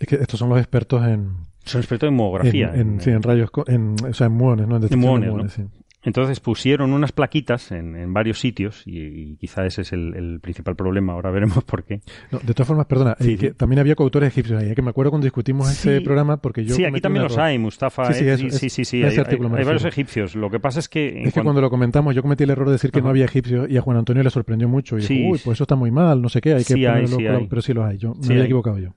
[0.00, 1.32] Es que estos son los expertos en,
[1.64, 2.72] son expertos en muografía.
[2.74, 4.76] en- en- sí, en rayos, en, o sea, en muones, ¿no?
[4.76, 5.48] En muones, ¿no?
[5.48, 5.62] sí.
[6.04, 8.98] Entonces pusieron unas plaquitas en, en varios sitios y,
[9.32, 11.12] y quizá ese es el, el principal problema.
[11.12, 12.00] Ahora veremos por qué.
[12.30, 13.54] No, de todas formas, perdona, Sí, que sí.
[13.54, 15.88] también había coautores egipcios ahí, eh, que me acuerdo cuando discutimos Sí.
[15.90, 17.46] ese programa, porque yo sí, aquí también los error.
[17.46, 18.12] hay, Mustafa.
[18.12, 20.36] Sí, sí, eh, sí, es- sí, sí, hay, hay- hay varios egipcios.
[20.36, 21.08] Lo que pasa es que...
[21.08, 23.08] en Es que cuan- cuando lo comentamos, yo cometí el error de decir que no
[23.08, 24.96] había egipcios y a Juan Antonio le sorprendió mucho.
[24.98, 26.86] Y Sí, dijo, uy, pues eso está muy mal, no sé qué, hay que Sí
[26.86, 27.46] hay, ponerlo sí claro", hay.
[27.48, 28.94] Pero sí los hay, yo me había equivocado yo.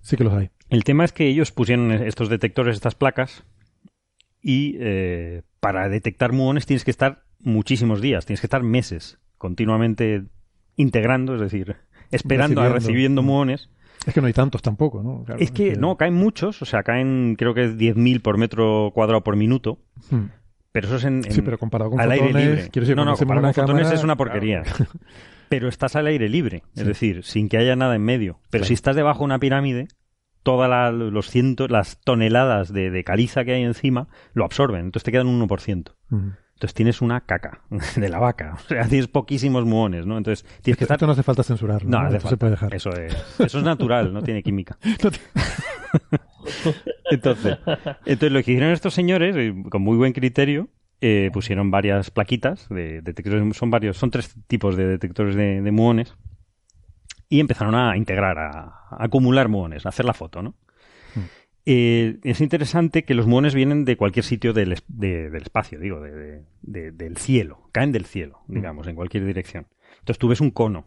[0.00, 0.50] Sí que los hay.
[0.68, 3.44] El tema es que ellos pusieron estos detectores, estas placas,
[4.42, 10.24] y eh, para detectar muones tienes que estar muchísimos días, tienes que estar meses continuamente
[10.76, 11.76] integrando, es decir,
[12.10, 13.22] esperando a Recibiendo.
[13.22, 13.70] muones.
[14.06, 15.24] Es que no hay tantos tampoco, ¿no?
[15.24, 18.92] Claro, es que no, caen muchos, o sea, caen creo que es 10.000 por metro
[18.94, 19.78] cuadrado por minuto,
[20.10, 20.26] Hmm.
[20.70, 22.68] pero eso es en, en- Sí, pero comparado con al aire fotones, libre.
[22.70, 24.62] quiero decir, no, no, comparado con fotones cámara- es una porquería.
[25.48, 28.40] Pero estás al aire libre, es decir, sin que haya nada en medio.
[28.50, 28.64] Pero Claro.
[28.66, 29.88] si estás debajo de una pirámide,
[30.42, 35.12] todas los cientos, las toneladas de, de caliza que hay encima lo absorben, entonces te
[35.12, 35.92] quedan un 1%.
[36.10, 36.30] Hmm.
[36.54, 37.60] Entonces tienes una caca
[37.96, 40.16] de la vaca, o sea, tienes poquísimos muones, ¿no?
[40.16, 40.96] Entonces tienes que estar...
[40.96, 41.90] Esto no hace falta censurarlo.
[41.90, 42.74] No, No, hace Esto se puede dejar.
[42.74, 44.78] Eso es, eso es natural, no tiene química.
[45.02, 45.18] No te-
[47.10, 47.58] Entonces,
[48.04, 50.68] entonces lo que hicieron estos señores, eh, con muy buen criterio,
[51.08, 55.70] eh, pusieron varias plaquitas de detectores, son varios, son tres tipos de detectores de, de
[55.72, 56.14] muones,
[57.28, 58.50] y empezaron a integrar, a,
[58.90, 60.54] a acumular muones, a hacer la foto, ¿no?
[61.68, 66.00] Eh, es interesante que los muones vienen de cualquier sitio del, de- del espacio, digo,
[66.00, 69.66] de- de- de- del cielo, caen del cielo, digamos, en cualquier dirección.
[69.98, 70.86] Entonces tú ves un cono,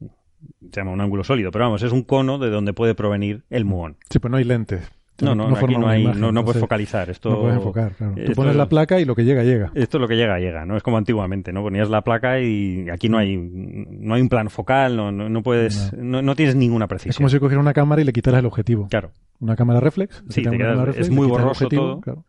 [0.00, 3.66] se llama un ángulo sólido, pero vamos, es un cono de donde puede provenir el
[3.66, 3.96] muón.
[4.08, 4.90] Sí, pues no hay lentes.
[5.22, 7.08] No, no, aquí forman no hay, imagen, no, no puedes focalizar.
[7.08, 8.14] Esto, No puedes enfocar, claro.
[8.14, 9.70] Tú esto- pones la placa y lo que llega, llega.
[9.74, 10.76] Esto es lo que llega, llega, ¿no?
[10.76, 11.62] Es como antiguamente, ¿no?
[11.62, 15.42] Ponías la placa y aquí no hay, no hay un plano focal, no, no, no
[15.42, 16.20] puedes, no.
[16.22, 17.14] no tienes ninguna Es precisión.
[17.16, 18.88] como si cogiera una cámara y le quitaras el objetivo.
[18.88, 19.12] Claro.
[19.40, 20.22] Una cámara reflex.
[20.28, 22.00] Sí, te quedas- es muy borroso objetivo, todo.
[22.00, 22.24] claro.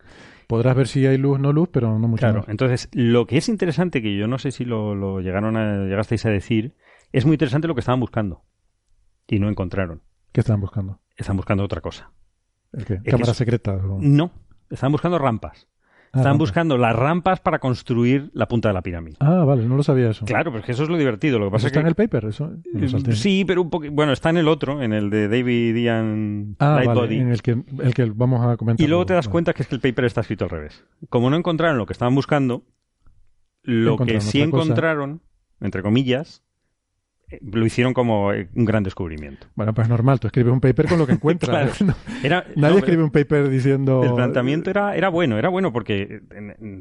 [0.48, 2.48] Podrás ver si hay luz no luz, pero no mucho Claro, más.
[2.50, 6.26] entonces lo que es interesante, que yo no sé si lo, lo llegaron a, llegasteis
[6.26, 6.74] a decir,
[7.12, 8.44] es muy interesante lo que estaban buscando.
[9.28, 10.04] Y no encontraron.
[10.32, 11.02] ¿Qué estaban buscando?
[11.18, 12.12] Están buscando otra cosa.
[12.74, 13.00] ¿El qué?
[13.04, 13.82] que ¿Cámaras es- secretas?
[13.84, 14.32] o- No,
[14.70, 15.68] están buscando rampas.
[16.14, 19.18] Ah, Están buscando las rampas para construir la punta de la pirámide.
[19.20, 20.26] Ah, vale, no lo sabía eso.
[20.26, 21.38] Claro, pero es que eso es lo divertido.
[21.38, 22.26] Lo que ¿Eso pasa es está que en el paper?
[22.26, 22.52] Eso
[22.88, 23.12] salté.
[23.14, 23.88] Sí, pero un poco.
[23.92, 27.62] Bueno, está en el otro, en el de David Ian Ah, vale, en el que,
[27.84, 28.84] el que vamos a comentar.
[28.84, 29.32] Y luego te das Vale.
[29.34, 30.86] cuenta que es que el paper está escrito al revés.
[31.10, 32.64] Como no encontraron lo que estaban buscando,
[33.64, 34.46] lo que sí cosa.
[34.46, 35.22] encontraron,
[35.60, 36.44] entre comillas,
[37.42, 39.48] lo hicieron como eh, un gran descubrimiento.
[39.56, 41.48] Bueno, pues normal, tú escribes un paper con lo que encuentras.
[41.58, 41.72] Claro.
[41.86, 44.04] No, Era, Nadie no, escribe un paper diciendo...
[44.04, 46.22] El planteamiento era, era bueno, era bueno porque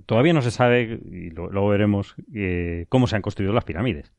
[0.07, 4.13] todavía no se sabe, y luego veremos, eh, cómo se han construido las pirámides.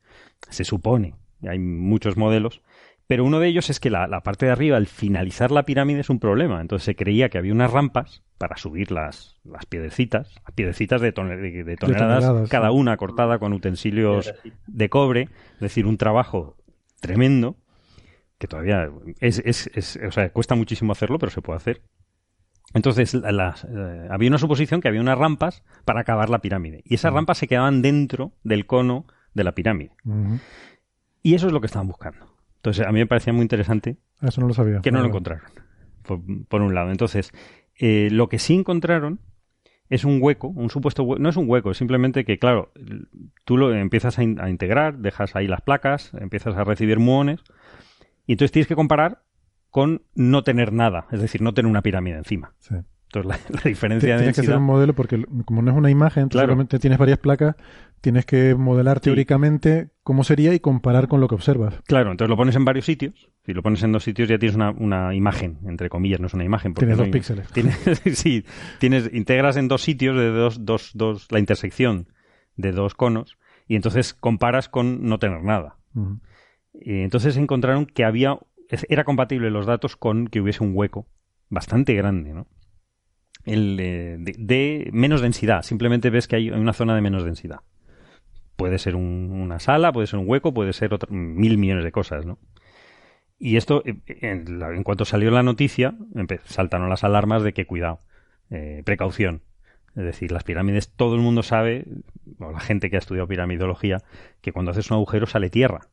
[0.49, 2.61] Se supone, y hay muchos modelos,
[3.07, 6.01] pero uno de ellos es que la, la parte de arriba, al finalizar la pirámide,
[6.01, 6.59] es un problema.
[6.61, 11.11] Entonces se creía que había unas rampas para subir las, las piedecitas, las piedecitas de,
[11.11, 12.75] de- de toneladas, toneladas, cada sí.
[12.75, 14.34] una cortada con utensilios
[14.67, 16.57] de cobre, es decir, un trabajo
[16.99, 17.55] tremendo
[18.38, 18.89] que todavía
[19.19, 21.81] es, es, es- o sea, cuesta muchísimo hacerlo, pero se puede hacer.
[22.73, 26.81] Entonces, la- eh, había una suposición que había unas rampas para acabar la pirámide.
[26.85, 29.91] Y esas rampas se quedaban dentro del cono de la pirámide.
[31.23, 32.35] Y eso es lo que estaban buscando.
[32.57, 34.81] Entonces, a mí me parecía muy interesante Ah, Eso no lo sabía.
[34.81, 35.45] que no lo encontraron,
[36.03, 36.91] por, por un lado.
[36.91, 37.31] Entonces,
[37.79, 39.19] eh, lo que sí encontraron
[39.89, 42.71] es un hueco, un supuesto hueco, no es un hueco, es simplemente que, claro,
[43.45, 47.41] tú lo empiezas a, in- a integrar, dejas ahí las placas, empiezas a recibir muones,
[48.25, 49.23] y entonces tienes que comparar
[49.69, 52.53] con no tener nada, es decir, no tener una pirámide encima.
[52.59, 52.75] Sí.
[53.13, 54.57] Entonces la, la diferencia de Tienes que hacer densidad...
[54.57, 56.47] un modelo porque como no es una imagen, Claro.
[56.47, 57.55] solamente tienes varias placas,
[58.01, 59.03] tienes que modelar Sí.
[59.05, 61.75] teóricamente cómo sería y comparar con lo que observas.
[61.88, 63.29] Claro, entonces lo pones en varios sitios.
[63.45, 66.34] Si lo pones en dos sitios ya tienes una, una imagen, entre comillas, no es
[66.34, 66.73] una imagen.
[66.73, 67.47] porque Tienes no dos hay- píxeles.
[67.51, 67.77] Tienes,
[68.13, 68.45] sí,
[68.79, 72.07] tienes, integras en dos sitios de dos, dos, dos, la intersección
[72.55, 75.77] de dos conos y entonces comparas con no tener nada.
[76.73, 78.38] Y entonces encontraron que había,
[78.89, 81.07] era compatible los datos con que hubiese un hueco
[81.49, 82.47] bastante grande, ¿no?
[83.48, 85.64] El, eh, de, menos densidad.
[85.64, 87.61] Simplemente ves que hay una zona de menos densidad.
[88.56, 91.91] Puede ser un- una sala, puede ser un hueco, puede ser otra- mil millones de
[91.91, 92.38] cosas, ¿no?
[93.40, 95.95] Y esto, eh, en, la- en cuanto salió la noticia,
[96.45, 97.99] saltaron las alarmas de que cuidado,
[98.49, 99.44] eh, precaución.
[99.95, 101.86] Es decir, las pirámides, todo el mundo sabe,
[102.40, 103.99] o la gente que ha estudiado piramidología,
[104.41, 105.88] que cuando haces un agujero sale tierra,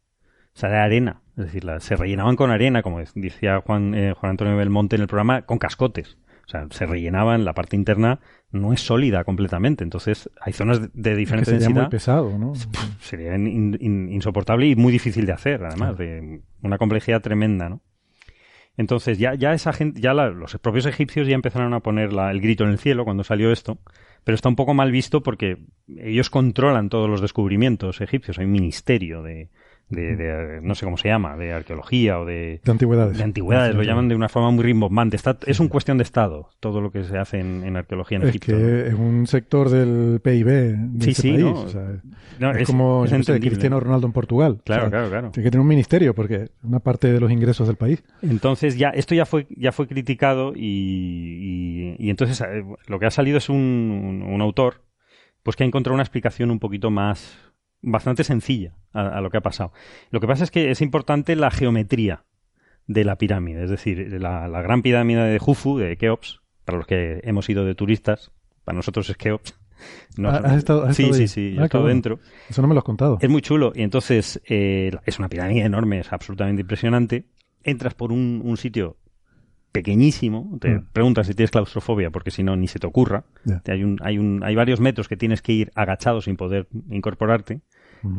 [0.55, 1.23] sale arena.
[1.37, 5.03] Es decir, la- se rellenaban con arena, como decía Juan, eh, Juan Antonio Belmonte en
[5.03, 6.19] el programa, con cascotes.
[6.47, 9.83] O sea, se rellenaban, la parte interna no es sólida completamente.
[9.85, 12.53] Entonces, hay zonas de, de Es que diferente sería muy densidad pesado, ¿no?
[13.01, 17.81] sería in- in- insoportable y muy difícil de hacer, además, de una complejidad tremenda, ¿no?
[18.77, 22.31] Entonces, ya, ya esa gente, ya la- los propios egipcios ya empezaron a poner la-
[22.31, 23.79] el grito en el cielo cuando salió esto,
[24.25, 28.39] pero está un poco mal visto porque ellos controlan todos los descubrimientos egipcios.
[28.39, 29.51] Hay un ministerio de,
[29.89, 33.19] de- de- no sé cómo se llama, de arqueología o de, De antigüedades.
[33.19, 35.17] de antigüedades, lo llaman de una forma muy rimbombante.
[35.17, 38.23] Está, es un cuestión de Estado, todo lo que se hace en, en arqueología en
[38.25, 38.53] Es Egipto.
[38.53, 38.59] ¿no?
[38.59, 41.45] que es un sector del PIB de Sí, ese sí, país.
[41.45, 41.53] ¿no?
[41.61, 41.89] o sea,
[42.41, 43.41] No, es, como es qué sé.
[43.41, 44.61] Cristiano Ronaldo en Portugal.
[44.65, 45.31] Claro, O sea, claro, claro.
[45.31, 48.03] Tiene que tener un ministerio porque una parte de los ingresos del país.
[48.23, 50.61] Entonces ya esto ya fue ya fue criticado y,
[51.19, 54.83] y- y entonces eh, lo que ha salido es un, un- un autor
[55.43, 57.39] pues que ha encontrado una explicación un poquito más
[57.85, 59.73] bastante sencilla a, a lo que ha pasado.
[60.11, 62.25] Lo que pasa es que es importante la geometría
[62.87, 66.87] de la pirámide, es decir, la, la gran pirámide de Jufu de Keops, para los
[66.87, 68.31] que hemos ido de turistas,
[68.65, 69.55] para nosotros es Keops.
[70.17, 71.87] No- Ah, ¿has estado- has sí, estado sí, sí, yo Ah, bueno.
[71.89, 72.21] dentro.
[72.49, 73.19] Eso no me lo has contado.
[73.21, 77.25] Es muy chulo y entonces eh, es una pirámide enorme, es absolutamente impresionante.
[77.63, 78.97] Entras por un, un sitio
[79.73, 80.87] pequeñísimo, te Mm.
[80.93, 83.25] preguntas si tienes claustrofobia porque si no ni se te ocurra.
[83.45, 83.61] Ya.
[83.67, 87.61] Hay, un, hay, un, hay varios metros que tienes que ir agachado sin poder incorporarte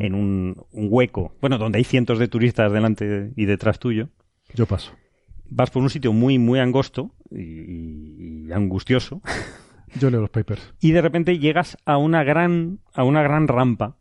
[0.00, 4.08] En un, un hueco, bueno, donde hay cientos de turistas delante y detrás tuyo.
[4.54, 4.92] Yo paso.
[5.48, 9.22] Vas por un sitio muy, muy angosto y, angustioso
[10.00, 10.74] Yo leo los papers.
[10.80, 13.96] y de repente llegas a una gran, a una gran rampa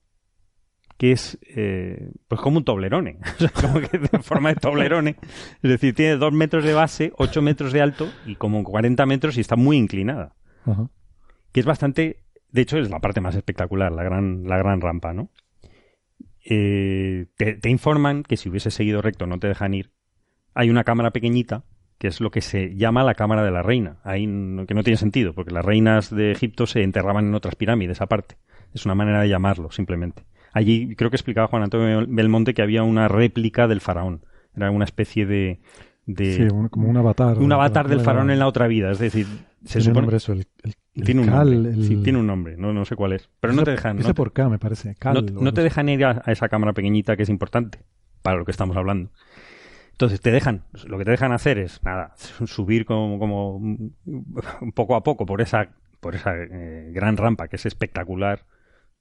[0.98, 5.18] que es eh, pues como un toblerone, o sea, como que de forma de toblerone,
[5.62, 9.38] es decir, tiene dos metros de base, ocho metros de alto y como 40 metros
[9.38, 10.36] y está muy inclinada,
[11.52, 15.14] que es bastante, de hecho es la parte más espectacular, la gran, la gran rampa,
[15.14, 15.30] ¿no?
[16.48, 19.92] Eh, te, te informan que si hubiese seguido recto no te dejan ir.
[20.54, 21.64] Hay una cámara pequeñita
[21.98, 23.98] que es lo que se llama la cámara de la reina.
[24.04, 27.56] Ahí no- que no tiene sentido, porque las reinas de Egipto se enterraban en otras
[27.56, 28.36] pirámides aparte.
[28.74, 30.26] Es una manera de llamarlo, simplemente.
[30.54, 34.26] Allí creo que explicaba Juan Antonio Belmonte que había una réplica del faraón.
[34.56, 35.60] Era una especie de...
[36.06, 37.38] de Sí, un- como un avatar.
[37.40, 38.92] un avatar del faraón en la otra vida.
[38.92, 39.26] Es decir,
[39.66, 40.16] se supone...
[40.16, 40.46] eso, el
[41.04, 41.72] tiene un Cal, nombre.
[41.74, 42.56] el- Sí, tiene un nombre.
[42.58, 43.30] No, no sé cuál es.
[43.40, 43.98] Pero no te dejan...
[43.98, 44.96] no te- por K, me parece.
[44.96, 47.80] Cal, no, no te dejan ir a, a esa cámara pequeñita que es importante
[48.22, 49.12] para lo que estamos hablando.
[49.92, 52.14] Entonces te dejan, lo que te dejan hacer es nada,
[52.46, 53.62] subir como, como
[54.74, 55.70] poco a poco por esa,
[56.02, 58.46] por esa eh, gran rampa que es espectacular,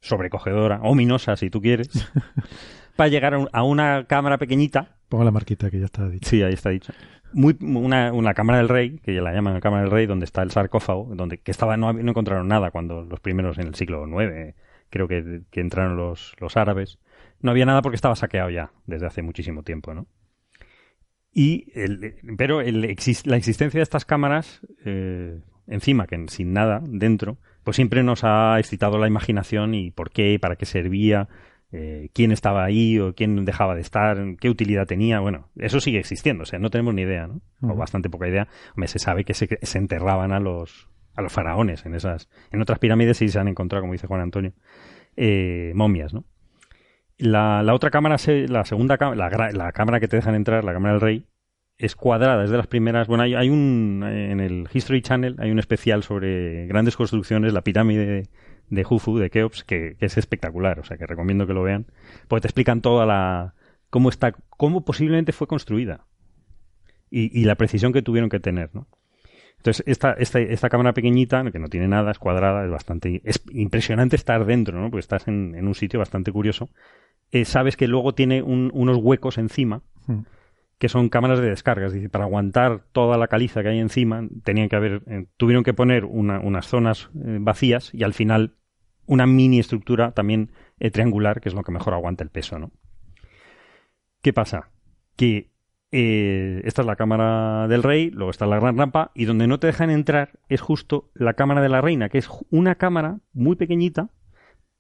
[0.00, 1.88] sobrecogedora, ominosa si tú quieres,
[2.96, 6.28] para llegar a, un- a una cámara pequeñita Pongo la marquita que ya está dicha.
[6.30, 6.92] Sí, ahí está dicho.
[7.34, 10.24] Muy, una, una cámara del rey, que ya la llaman la cámara del rey, donde
[10.24, 13.74] está el sarcófago, donde que estaba no, no encontraron nada cuando los primeros en el
[13.74, 14.54] siglo IX,
[14.88, 16.98] creo que, que entraron los, los árabes.
[17.40, 20.06] No había nada porque estaba saqueado ya desde hace muchísimo tiempo, ¿no?
[21.32, 22.86] Y el- pero la
[23.36, 28.98] existencia de estas cámaras, eh, encima, que sin nada dentro, pues siempre nos ha excitado
[28.98, 31.28] la imaginación y por qué, para qué servía,
[31.76, 35.18] eh, quién estaba ahí o quién dejaba de estar, qué utilidad tenía.
[35.20, 37.40] Bueno, eso sigue existiendo, o sea, no tenemos ni idea, ¿no?
[37.62, 38.46] O bastante poca idea.
[38.76, 42.62] Hombre, se sabe que se, se enterraban a los, a los faraones en esas, en
[42.62, 44.52] otras pirámides sí se han encontrado, como dice Juan Antonio,
[45.16, 46.24] eh, momias, ¿no?
[47.18, 50.64] La, la otra cámara, se- la segunda cámara, la, la cámara que te dejan entrar,
[50.64, 51.26] la cámara del rey,
[51.76, 53.08] es cuadrada, es de las primeras.
[53.08, 54.04] Bueno, hay, hay un.
[54.06, 58.28] En el History Channel hay un especial sobre grandes construcciones, la pirámide
[58.70, 60.78] de, Jufu, de Keops, que, es espectacular.
[60.80, 61.86] O sea, que recomiendo que lo vean.
[62.28, 63.54] Porque te explican toda la.
[63.90, 64.32] cómo está.
[64.50, 66.06] cómo posiblemente fue construida.
[67.10, 68.86] Y, y la precisión que tuvieron que tener, ¿no?
[69.58, 73.22] Entonces, esta, esta, esta cámara pequeñita, que no tiene nada, es cuadrada, es bastante...
[73.24, 74.90] Es impresionante estar dentro, ¿no?
[74.90, 76.68] Porque estás en, en un sitio bastante curioso.
[77.30, 80.20] Eh, sabes que luego tiene un- unos huecos encima Mm.
[80.78, 81.86] Que son cámaras de descarga.
[81.86, 85.64] Es decir, para aguantar toda la caliza que hay encima, tenían que haber, eh, tuvieron
[85.64, 88.56] que poner una- unas zonas eh, vacías y al final
[89.06, 92.72] una mini estructura también eh, triangular, que es lo que mejor aguanta el peso, ¿no?
[94.22, 94.70] ¿Qué pasa?
[95.16, 95.52] Que
[95.96, 99.68] esta es la cámara del rey, luego está la gran rampa, y donde no te
[99.68, 104.10] dejan entrar es justo la cámara de la reina, que es una cámara muy pequeñita,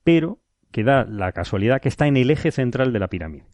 [0.02, 0.40] pero
[0.72, 3.44] que da la casualidad que está en el eje central de la pirámide,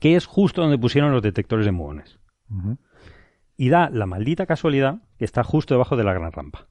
[0.00, 2.18] que es justo donde pusieron los detectores de muones.
[3.56, 6.68] Y da la maldita casualidad que está justo debajo de la gran rampa.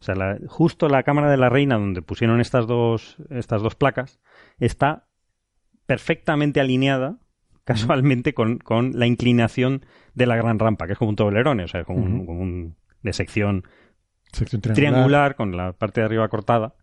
[0.00, 3.74] O sea, la- justo la cámara de la reina donde pusieron estas dos, estas dos
[3.74, 4.18] placas
[4.58, 5.06] está
[5.86, 7.18] perfectamente alineada
[7.64, 9.84] casualmente con, con la inclinación
[10.14, 12.26] de la gran rampa, que es como un toblerone, o sea, como, un, Ujú.
[12.26, 13.64] como un- de sección
[14.32, 14.92] Sección triangular.
[14.92, 15.36] triangular.
[15.36, 16.74] con la parte de arriba cortada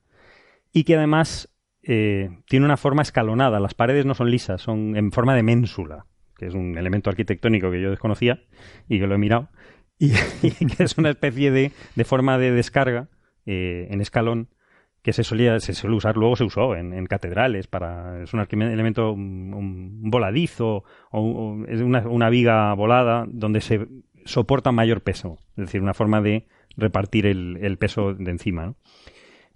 [0.71, 1.49] y que además
[1.87, 3.59] eh, tiene una forma escalonada.
[3.59, 6.05] Las paredes no son lisas, son en forma de ménsula,
[6.37, 8.41] que es un elemento arquitectónico que yo desconocía
[8.87, 9.49] y que lo he mirado
[9.97, 10.11] y,
[10.77, 11.71] que es una especie de,
[12.03, 13.09] forma de descarga
[13.45, 14.49] eh, en escalón
[15.01, 19.15] que se solía se suele usar luego se usó en, catedrales para es un elemento
[19.17, 23.87] voladizo o, es una, viga volada donde se
[24.25, 26.47] soporta mayor peso es decir una forma de
[26.77, 28.75] repartir el, peso de encima.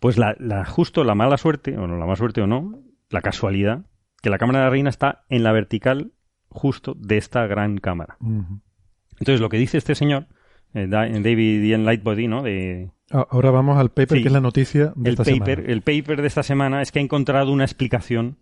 [0.02, 2.78] Pues la, la justo la mala suerte o no la mala suerte o no
[3.10, 3.86] la casualidad
[4.22, 6.12] que la cámara de la reina está en la vertical
[6.50, 10.28] justo de esta gran cámara entonces lo que dice este señor
[10.74, 14.22] eh, Da- David Ian Lightbody no de Ah, Ahora vamos al paper, Sí.
[14.24, 15.74] que es la noticia de el esta paper, semana.
[15.74, 18.38] el paper de esta semana es que ha encontrado una explicación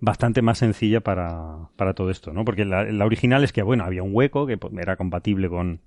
[0.00, 2.42] bastante más sencilla para, para todo esto, ¿no?
[2.46, 5.82] Porque la, la original es que, bueno, había un hueco que pues, era compatible con,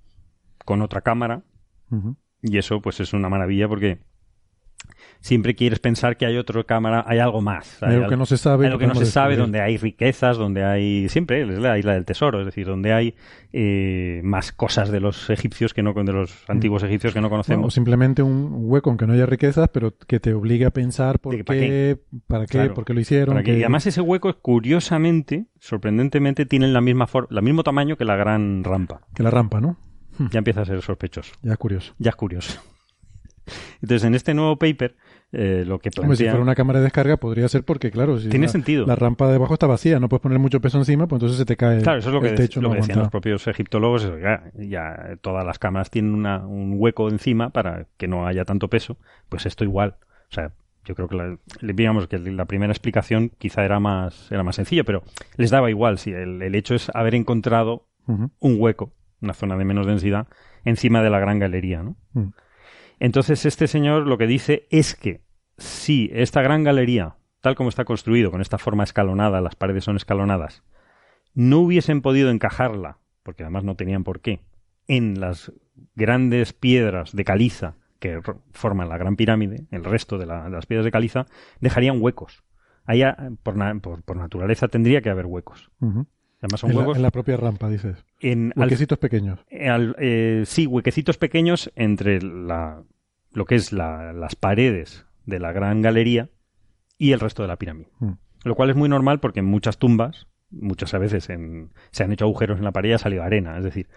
[0.64, 1.42] con otra cámara
[2.44, 3.98] y eso pues es una maravilla porque
[5.22, 7.82] siempre quieres pensar que hay otra cámara, hay algo más.
[7.84, 8.66] Hay algo que no se sabe.
[8.66, 11.10] hay algo que no se sabe, donde hay riquezas, donde hay...
[11.10, 13.16] Siempre es la isla del tesoro, es decir, donde hay
[13.52, 17.30] eh, más cosas de los egipcios que no de los antiguos egipcios que no Mm.
[17.30, 17.74] Bueno, o conocemos.
[17.74, 21.32] simplemente un hueco en que no haya riquezas, pero que te obligue a pensar por
[21.34, 22.00] qué, que para qué.
[22.28, 22.74] para qué, Claro.
[22.74, 23.44] por qué lo hicieron.
[23.44, 28.06] Que- y además ese hueco, sorprendentemente, sorprendentemente, tienen la misma for- el mismo tamaño que
[28.06, 29.02] la gran rampa.
[29.14, 29.78] que la rampa, ¿no?
[30.32, 31.34] Ya empieza a ser sospechoso.
[31.44, 31.94] Ya es curioso.
[31.98, 32.60] Ya es curioso.
[33.82, 34.96] Entonces, en este nuevo paper,
[35.32, 36.32] eh, lo que Hombre, si plantea...
[36.32, 38.86] fuera una cámara de descarga podría ser porque, claro, si Tiene la, sentido.
[38.88, 41.46] la rampa de abajo está vacía, no puedes poner mucho peso encima, pues entonces se
[41.46, 42.62] te cae Claro, eso es lo que, techo.
[42.62, 44.04] lo no que decían los propios egiptólogos.
[44.04, 48.44] eso, ya, ya todas las cámaras tienen una- un hueco encima para que no haya
[48.46, 48.98] tanto peso.
[49.30, 49.96] Pues esto igual.
[50.32, 50.52] O sea,
[50.86, 54.84] yo creo que la, digamos que la primera explicación quizá era más, era más sencilla,
[54.84, 55.04] pero
[55.38, 56.00] les daba igual.
[56.00, 58.92] Si el, el hecho es haber encontrado un hueco,
[59.22, 60.26] una zona de menos densidad,
[60.66, 61.96] encima de la gran galería, ¿no?
[63.00, 65.22] Entonces este señor lo que dice es que
[65.58, 69.96] si esta gran galería, tal como está construido, con esta forma escalonada, las paredes son
[69.96, 70.64] escalonadas,
[71.34, 74.42] no hubiesen podido encajarla, porque además no tenían por qué,
[74.88, 75.52] en las
[75.96, 78.22] grandes piedras de caliza que
[78.52, 81.26] forman la gran pirámide, el resto de, la- de las piedras de caliza,
[81.60, 82.44] dejarían huecos.
[82.86, 85.70] Allá, por, na- por- naturaleza, tendría que haber huecos.
[86.42, 87.98] Además, son En, la, en la propia rampa, dices.
[88.22, 89.40] en, al- Huequecitos pequeños.
[89.68, 92.82] al- eh, sí, huequecitos pequeños entre la,
[93.34, 96.30] lo que es la- las paredes de la gran galería
[96.98, 97.90] y el resto de la pirámide.
[98.00, 98.12] Mm.
[98.46, 102.26] Lo cual es muy normal porque en muchas tumbas, muchas veces en- se han hecho
[102.26, 103.58] agujeros en la pared y ha salido arena.
[103.58, 103.88] Es decir,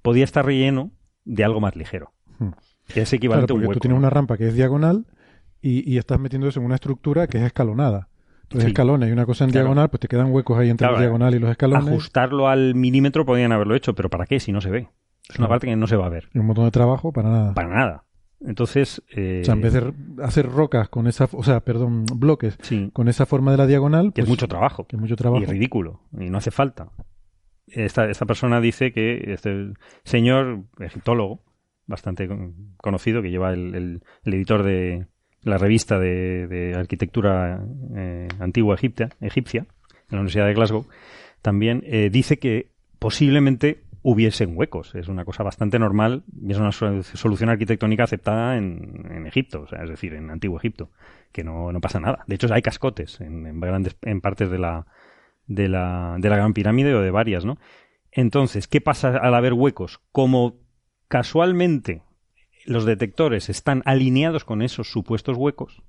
[0.00, 0.92] podía estar relleno
[1.24, 2.12] de algo más ligero.
[2.38, 2.48] Mm.
[2.88, 3.74] Que es Claro, equivalente a un hueco.
[3.74, 5.06] tú tienes una rampa que es diagonal
[5.60, 8.08] y, y estás metiendo eso en una estructura que es escalonada.
[8.50, 8.58] Sí.
[8.66, 9.66] escalones y una cosa en Claro.
[9.66, 11.86] diagonal, pues te quedan huecos ahí entre Claro, la diagonal y los escalones.
[11.88, 14.88] Ajustarlo al milímetro podían haberlo hecho, pero ¿para qué si no se ve?
[15.28, 16.28] Es una parte que no se va a ver.
[16.34, 17.54] Y un montón de trabajo para nada.
[17.54, 18.04] Para nada.
[18.44, 19.02] Entonces...
[19.16, 19.92] eh, O sea, en vez de
[20.22, 24.12] hacer rocas con esa, o sea, perdón, bloques sí, con esa forma de la diagonal,
[24.12, 24.84] que es pues, mucho trabajo.
[24.86, 25.42] que es mucho trabajo.
[25.42, 26.90] y ridículo y no hace falta
[27.68, 29.72] esta, esta persona dice que este
[30.04, 31.42] señor egiptólogo
[31.86, 35.06] bastante con- conocido que lleva el, el- el editor de
[35.42, 37.62] la revista de, arquitectura
[37.96, 39.66] eh, antigua egipcia, en
[40.10, 40.86] la Universidad de Glasgow
[41.40, 46.72] también eh, dice que posiblemente hubiesen huecos es una cosa bastante normal y es una
[46.72, 50.90] so- solución arquitectónica aceptada en, Egipto es decir en antiguo Egipto
[51.30, 54.58] que no, no pasa nada de hecho hay cascotes en, en grandes en partes de
[54.58, 54.86] la
[55.46, 57.58] de la, de la Gran Pirámide o de varias, ¿no?
[58.10, 60.00] Entonces, ¿qué pasa al haber huecos?
[60.12, 60.56] Como
[61.08, 62.02] casualmente
[62.66, 65.82] los detectores están alineados con esos supuestos huecos,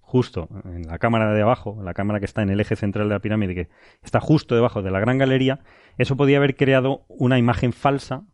[0.00, 3.14] justo en la cámara de abajo, la cámara que está en el eje central de
[3.14, 3.68] la pirámide, que
[4.02, 5.60] está justo debajo de la gran galería,
[5.98, 8.24] eso podía haber creado una imagen falsa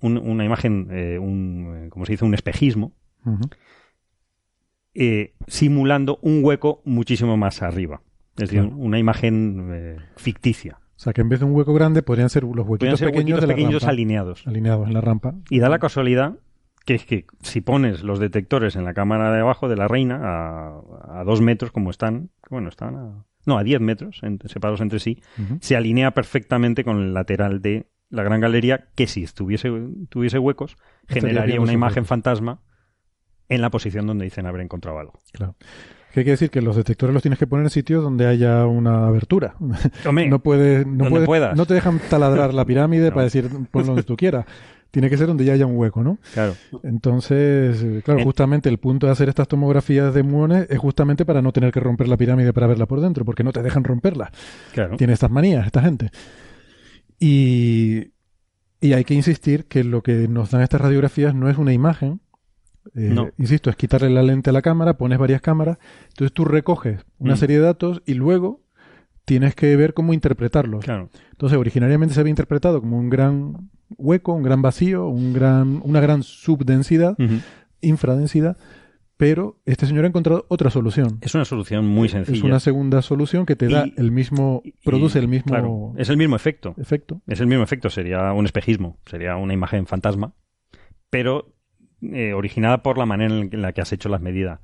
[0.00, 2.92] un- una imagen, eh, un, eh, como se dice, un espejismo,
[4.94, 8.02] eh, simulando un hueco muchísimo más arriba.
[8.36, 10.78] Es decir, una imagen eh, ficticia.
[10.96, 13.38] O sea, que en vez de un hueco grande podrían ser los huequitos ser pequeños
[13.38, 14.46] huequitos de la pequeños rampa, alineados.
[14.46, 15.34] alineados en la rampa.
[15.50, 16.36] Y da la casualidad
[16.84, 20.20] que es que si pones los detectores en la cámara de abajo de la reina
[20.22, 20.80] a,
[21.20, 25.20] a dos metros como están, bueno, están a, no, a 10 metros separados entre sí,
[25.60, 29.70] se alinea perfectamente con el lateral de la gran galería que si estuviese,
[30.08, 32.08] tuviese huecos Estaría generaría una imagen huecos.
[32.08, 32.60] fantasma
[33.48, 35.20] en la posición donde dicen haber encontrado algo.
[35.32, 35.56] Claro.
[36.14, 39.06] Hay que decir que los detectores los tienes que poner en sitios donde haya una
[39.06, 39.54] abertura.
[40.06, 43.14] Hombre, no puedes, no puedes- no te dejan taladrar la pirámide No.
[43.14, 44.44] para decir ponlo donde tú quieras.
[44.92, 46.18] Tiene que ser donde ya haya un hueco, ¿no?
[46.34, 46.54] claro.
[46.84, 51.24] Entonces, eh, claro, En- justamente el punto de hacer estas tomografías de muones es justamente
[51.24, 53.82] para no tener que romper la pirámide para verla por dentro, porque no te dejan
[53.84, 54.30] romperla.
[54.72, 54.96] claro.
[54.96, 56.10] Tiene estas manías, esta gente.
[57.18, 58.12] Y,
[58.80, 62.20] y hay que insistir que lo que nos dan estas radiografías no es una imagen.
[62.94, 63.30] Eh, No.
[63.38, 65.78] Insisto, es quitarle la lente a la cámara, pones varias cámaras,
[66.08, 67.36] entonces tú recoges una Mm.
[67.38, 68.61] serie de datos y luego
[69.32, 70.84] tienes que ver cómo interpretarlos.
[70.84, 71.08] Claro.
[71.30, 76.00] Entonces, originariamente se había interpretado como un gran hueco, un gran vacío, un gran, una
[76.00, 77.16] gran subdensidad,
[77.80, 78.56] infradensidad,
[79.16, 81.18] pero este señor ha encontrado otra solución.
[81.20, 82.36] Es una solución muy sencilla.
[82.38, 85.92] Es una segunda solución que te da Y- el mismo, Y- produce el mismo claro,
[85.96, 86.74] es el mismo efecto.
[86.78, 87.22] efecto.
[87.26, 90.34] Es el mismo efecto, sería un espejismo, sería una imagen fantasma,
[91.10, 91.54] pero
[92.02, 94.60] eh, originada por la manera en la que has hecho las medidas.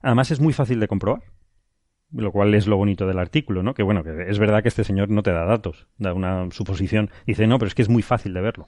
[0.00, 1.22] Además es muy fácil de comprobar,
[2.12, 3.74] lo cual es lo bonito del artículo, ¿no?
[3.74, 7.10] Que bueno, que es verdad que este señor no te da datos, da una suposición.
[7.26, 8.66] Dice, no, pero es que es muy fácil de verlo.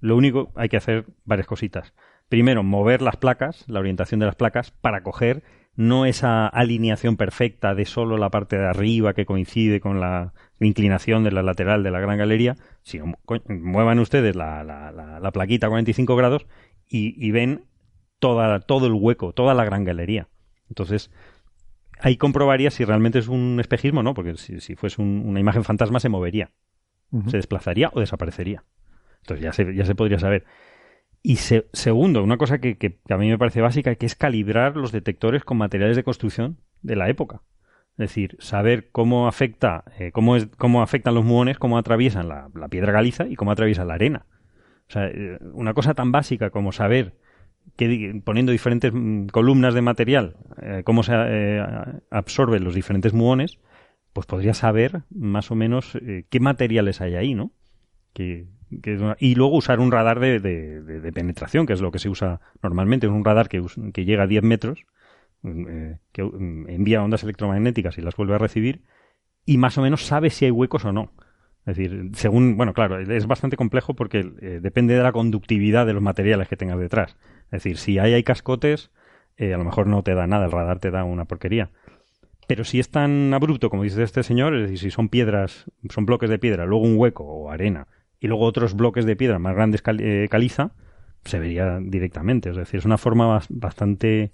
[0.00, 1.92] Lo único, hay que hacer varias cositas.
[2.28, 5.42] Primero, mover las placas, la orientación de las placas, para coger
[5.76, 11.22] no esa alineación perfecta de solo la parte de arriba que coincide con la inclinación
[11.24, 13.14] de la lateral de la gran galería, sino
[13.48, 16.46] muevan ustedes la, la- la- la plaquita a 45 grados
[16.88, 17.64] y, y ven
[18.18, 20.28] toda, todo el hueco, toda la gran galería.
[20.68, 21.10] Entonces,
[22.02, 25.40] ahí comprobaría si realmente es un espejismo o no, porque si, si fuese un- una
[25.40, 26.50] imagen fantasma se movería,
[27.28, 28.64] se desplazaría o desaparecería.
[29.22, 30.44] Entonces ya se, ya se podría saber.
[31.22, 34.92] Y se- segundo, una cosa que, a mí me parece básica, que es calibrar los
[34.92, 37.42] detectores con materiales de construcción de la época.
[37.92, 42.48] Es decir, saber cómo afecta, eh, cómo, es, cómo afectan los muones, cómo atraviesan la,
[42.54, 44.26] la piedra caliza y cómo atraviesan la arena.
[44.88, 47.14] O sea, eh, una cosa tan básica como saber
[47.76, 51.64] que poniendo diferentes mm, columnas de material, eh, cómo se eh,
[52.10, 53.58] absorben los diferentes muones,
[54.12, 57.52] pues podría saber más o menos eh, qué materiales hay ahí, ¿no?
[58.12, 58.48] Que,
[59.18, 63.08] y luego usar un radar de, de- penetración, que es lo que se usa normalmente,
[63.08, 63.62] un radar que
[64.04, 64.84] llega a 10 metros,
[65.42, 68.82] mm, eh, que mm, envía ondas electromagnéticas y las vuelve a recibir,
[69.46, 71.12] y más o menos sabe si hay huecos o no.
[71.66, 75.92] Es decir, según, bueno, claro, es bastante complejo porque eh, depende de la conductividad de
[75.92, 77.16] los materiales que tengas detrás.
[77.52, 78.90] Es decir, si ahí hay cascotes,
[79.36, 81.70] eh, a lo mejor no te da nada, el radar te da una porquería.
[82.46, 86.04] Pero si es tan abrupto como dice este señor, es decir, si son piedras, son
[86.06, 87.86] bloques de piedra, luego un hueco o arena,
[88.18, 90.72] y luego otros bloques de piedra más grandes cal- eh, caliza,
[91.24, 92.50] se vería directamente.
[92.50, 94.32] Es decir, es una forma bas- bastante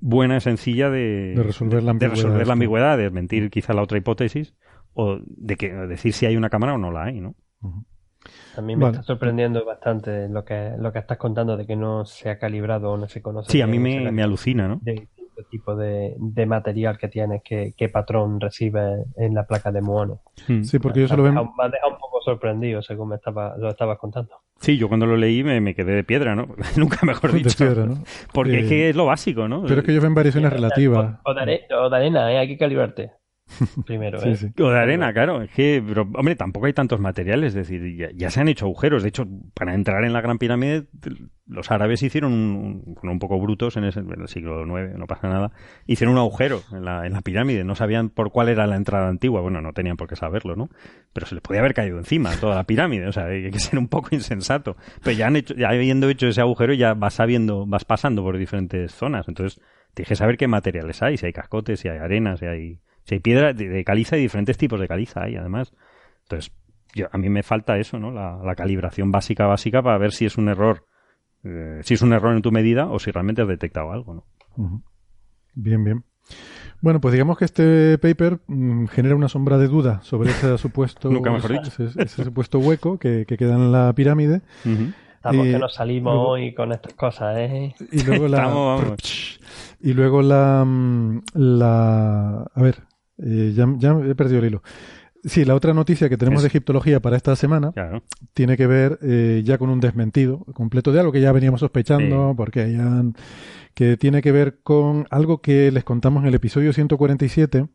[0.00, 2.48] buena y sencilla de, De resolver la de ambigüedad resolver esta.
[2.48, 4.54] la ambigüedad, de desmentir quizá la otra hipótesis,
[4.94, 7.34] o de que decir si hay una cámara o no la hay, ¿no?
[8.56, 8.96] A mí me Vale.
[8.96, 12.92] está sorprendiendo bastante lo que, lo que estás contando de que no se ha calibrado
[12.92, 13.52] o no se conoce.
[13.52, 14.78] Sí, a mí me, me alucina, ¿no?
[14.82, 19.70] de distinto tipo de, de material que tienes, qué, qué patrón recibe en la placa
[19.70, 20.18] de muones.
[20.48, 20.62] Mm.
[20.62, 23.54] Sí, porque ellos se lo dejado, me ha dejado un poco sorprendido según me estaba,
[23.58, 24.32] lo estabas contando.
[24.58, 26.48] Sí, yo cuando lo leí me, me quedé de piedra, ¿no?
[26.78, 27.58] Nunca mejor de dicho.
[27.58, 28.02] piedra, ¿no?
[28.32, 29.62] Porque Eh, es que es lo básico, ¿no?
[29.64, 31.20] Pero es que ellos ven variaciones relativas.
[31.24, 32.38] O, de, o de arena, ¿eh?
[32.38, 33.12] hay que calibrarte.
[33.86, 34.36] Primero, Sí, ¿eh?
[34.36, 34.52] sí.
[34.62, 35.42] O de arena, claro.
[35.42, 37.54] Es que, pero, hombre, tampoco hay tantos materiales.
[37.54, 39.02] Es decir, ya, ya se han hecho agujeros.
[39.02, 39.24] De hecho,
[39.54, 40.84] para entrar en la Gran Pirámide,
[41.46, 45.28] los árabes hicieron un, un, poco brutos en, ese- en el siglo IX, no pasa
[45.28, 45.52] nada.
[45.86, 47.62] Hicieron un agujero en la, en la pirámide.
[47.64, 49.40] No sabían por cuál era la entrada antigua.
[49.40, 50.68] Bueno, no tenían por qué saberlo, ¿no?
[51.12, 53.06] Pero se les podía haber caído encima toda la pirámide.
[53.06, 54.76] O sea, hay que ser un poco insensato.
[55.04, 58.36] Pero ya han hecho, ya habiendo hecho ese agujero, ya vas sabiendo, vas pasando por
[58.36, 59.28] diferentes zonas.
[59.28, 59.60] Entonces,
[59.94, 61.16] tienes que saber qué materiales hay.
[61.16, 64.20] Si hay cascotes, si hay arena, si hay, si hay piedra de, de caliza y
[64.20, 65.72] diferentes tipos de caliza hay, además.
[66.24, 66.52] Entonces,
[66.94, 68.10] yo, a mí me falta eso, ¿no?
[68.10, 70.84] La, la calibración básica, básica, para ver si es un error,
[71.44, 74.14] eh, si es un error en tu medida o si realmente has detectado algo,
[74.56, 74.82] ¿no?
[75.54, 76.04] Bien, bien.
[76.80, 81.10] Bueno, pues digamos que este paper mm, genera una sombra de duda sobre ese supuesto,
[81.10, 81.82] Nunca mejor dicho.
[81.82, 84.42] ese, ese supuesto hueco que, que queda en la pirámide.
[85.14, 87.74] Estamos Eh, que nos salimos luego- hoy con estas cosas, ¿eh?
[87.92, 89.40] Y luego la, Estamos, vamos.
[89.80, 92.76] y luego la, mm, la a ver,
[93.18, 94.62] eh, ya, ya he perdido el hilo.
[95.24, 98.02] Sí, la otra noticia que tenemos Es- de egiptología para esta semana Claro.
[98.32, 102.34] tiene que ver eh, ya con un desmentido completo de algo que ya veníamos sospechando,
[102.36, 103.14] porque ya han-
[103.74, 107.66] que tiene que ver con algo que les contamos en el episodio 147,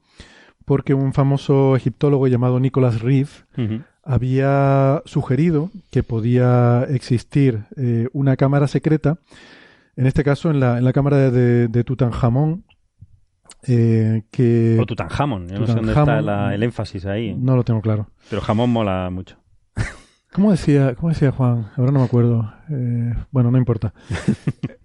[0.65, 3.29] porque un famoso egiptólogo llamado Nicholas Reeve
[4.03, 9.17] había sugerido que podía existir eh, una cámara secreta,
[9.95, 12.63] en este caso en la, en la cámara de, de Tutankamón,
[13.67, 15.47] eh, que O Tutanhamon.
[15.47, 17.33] Yo no sé dónde está la- el énfasis ahí.
[17.35, 18.07] no lo tengo claro.
[18.29, 19.37] Pero jamón mola mucho.
[20.33, 21.69] ¿Cómo decía, cómo decía Juan?
[21.75, 22.53] Ahora no me acuerdo.
[22.69, 23.93] Eh, bueno, no importa.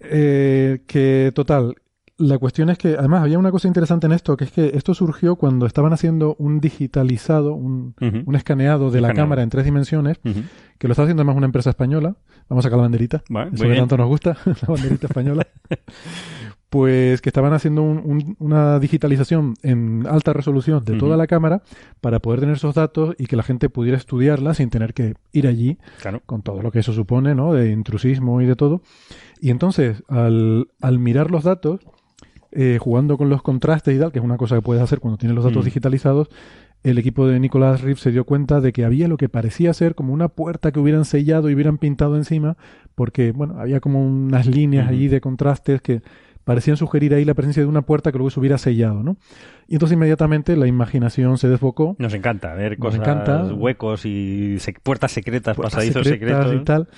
[0.08, 1.74] Eh, que total,
[2.16, 4.94] la cuestión es que además había una cosa interesante en esto, que es que esto
[4.94, 8.22] surgió cuando estaban haciendo un digitalizado, un, Ujú.
[8.24, 9.26] un escaneado de la Escaneado.
[9.26, 10.42] cámara en tres dimensiones, Ujú.
[10.78, 12.14] que lo está haciendo además una empresa española.
[12.48, 13.24] Vamos a sacar la banderita.
[13.28, 15.44] Vale, Eso que tanto nos gusta, la banderita española.
[16.68, 21.62] Pues que estaban haciendo un- un- una digitalización en alta resolución de toda la cámara
[22.00, 25.46] para poder tener esos datos y que la gente pudiera estudiarla sin tener que ir
[25.46, 26.22] allí Claro.
[26.26, 27.52] con todo lo que eso supone, ¿no?
[27.52, 28.82] De intrusismo y de todo.
[29.40, 31.80] Y entonces, al, al mirar los datos,
[32.50, 35.18] eh, jugando con los contrastes y tal, que es una cosa que puedes hacer cuando
[35.18, 35.66] tienes los datos Mm.
[35.66, 36.28] digitalizados,
[36.82, 39.94] el equipo de Nicolás Reeves se dio cuenta de que había lo que parecía ser
[39.94, 42.56] como una puerta que hubieran sellado y hubieran pintado encima,
[42.96, 46.02] porque, bueno, había como unas líneas allí de contrastes que
[46.46, 49.16] parecían sugerir ahí la presencia de una puerta que luego se hubiera sellado, ¿no?
[49.68, 53.44] Y entonces inmediatamente la imaginación se desbocó Nos encanta ver cosas, encanta.
[53.52, 56.62] huecos y sec- puertas secretas, puertas pasadizos secretas secretos.
[56.62, 56.88] y tal.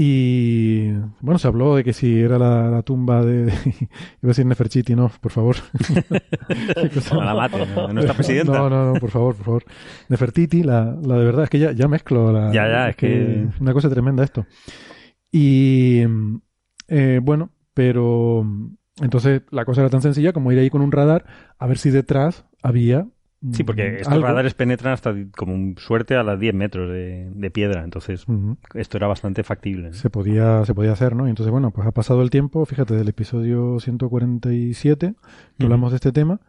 [0.00, 3.88] Y bueno, se habló de que si era la, la tumba de, de- Iba
[4.22, 5.56] a decir Nefertiti, no, por favor.
[7.12, 7.92] No la mate, ¿no?
[7.92, 8.52] nuestra presidenta.
[8.52, 9.64] No, no, no, por favor, por favor.
[10.08, 12.52] Nefertiti, la, la de verdad, es que ya, ya mezclo la.
[12.52, 14.46] Ya, ya, es que- Una cosa tremenda esto.
[15.32, 16.02] Y.
[16.88, 18.44] eh, bueno, pero.
[19.00, 21.24] Entonces la cosa era tan sencilla como ir ahí con un radar
[21.56, 23.06] a ver si detrás había.
[23.40, 24.26] mm, Sí, porque estos algo.
[24.26, 28.26] radares penetran hasta como un suerte a las 10 metros de, de piedra, entonces
[28.74, 29.90] esto era bastante factible.
[29.90, 29.94] ¿no?
[29.94, 31.28] se podía, se podía hacer, ¿no?
[31.28, 35.64] Y entonces, bueno, pues ha pasado el tiempo, fíjate, del episodio 147, que Ujú.
[35.64, 36.40] hablamos de este tema,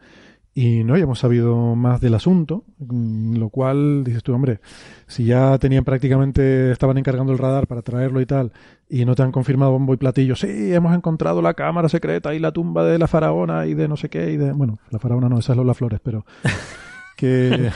[0.62, 4.60] y no habíamos sabido más del asunto, mm, lo cual, dices tú, hombre,
[5.08, 8.52] si ya tenían prácticamente, estaban encargando el radar para traerlo y tal,
[8.90, 12.40] y no te han confirmado bombo y platillo, sí, hemos encontrado la cámara secreta y
[12.40, 15.30] la tumba de la faraona y de no sé qué, y de, bueno, la faraona
[15.30, 16.26] no, esa es Lola Flores, pero
[17.16, 17.72] que,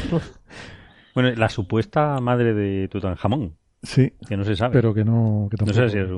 [1.15, 4.73] Bueno, la supuesta madre de Tutankamón, sí, que no se sabe.
[4.73, 5.73] pero que no, que no tampoco.
[5.73, 6.09] sé si es.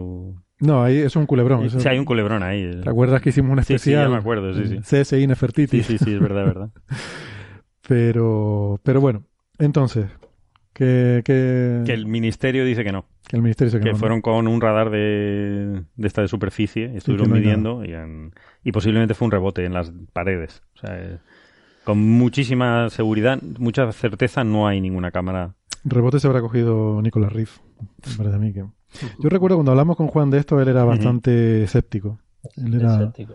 [0.65, 1.69] No, ahí es un culebrón.
[1.69, 2.69] Sí, hay un culebrón ahí.
[2.83, 4.03] ¿Te acuerdas que hicimos un Sí, sí, especial?
[4.05, 4.79] ya me acuerdo, sí, sí.
[5.03, 5.83] CSI Nefertiti.
[5.83, 6.69] Sí, sí, sí, es verdad, es verdad.
[7.87, 9.23] Pero, pero bueno,
[9.59, 10.07] entonces,
[10.73, 13.95] que, que, Que el ministerio dice que no, que el ministerio se que ¿no?
[13.95, 17.93] fueron con un radar de, de esta de superficie, y estuvieron que no midiendo y,
[17.93, 18.31] han-
[18.63, 20.63] y posiblemente fue un rebote en las paredes.
[20.75, 21.19] O sea, eh,
[21.83, 25.53] con muchísima seguridad, mucha certeza, no hay ninguna cámara.
[25.83, 27.59] Rebote se habrá cogido Nicolás Riff.
[28.09, 28.65] Me parece a mí que.
[29.19, 32.19] Yo recuerdo cuando hablamos con Juan de esto, él era bastante escéptico.
[32.57, 33.33] Él era, Escéptico.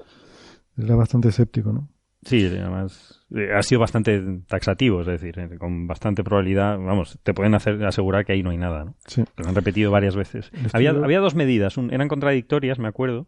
[0.77, 1.89] él era bastante escético, ¿no?
[2.23, 7.32] Sí, además eh, ha sido bastante taxativo, es decir, eh, con bastante probabilidad, vamos, te
[7.32, 8.95] pueden hacer asegurar que ahí no hay nada, ¿no?
[9.07, 9.24] Sí.
[9.39, 10.51] Lo han repetido varias veces.
[10.74, 13.27] Había, había dos medidas, un- eran contradictorias, me acuerdo,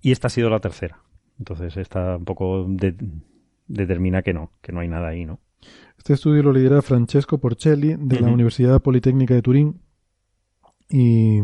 [0.00, 0.98] y esta ha sido la tercera.
[1.38, 2.96] Entonces, esta un poco de-
[3.68, 5.38] determina que no, que no hay nada ahí, ¿no?
[5.96, 8.28] Este estudio lo lidera Francesco Porcelli de la.
[8.28, 9.80] Universidad Politécnica de Turín
[10.92, 11.40] y,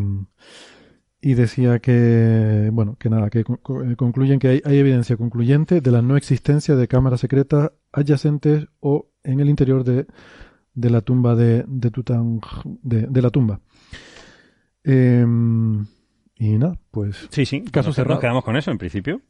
[1.20, 5.80] y decía que, bueno, que nada, que con- con- concluyen que hay, hay evidencia concluyente
[5.80, 10.06] de la no existencia de cámaras secretas adyacentes o en el interior de,
[10.74, 11.90] de la tumba de, de
[12.82, 13.60] de, de la tumba.
[14.84, 15.86] Em,
[16.36, 17.62] y nada, pues Sí, sí.
[17.62, 18.14] Caso nos, cerrado.
[18.14, 19.20] nos quedamos con eso, en principio.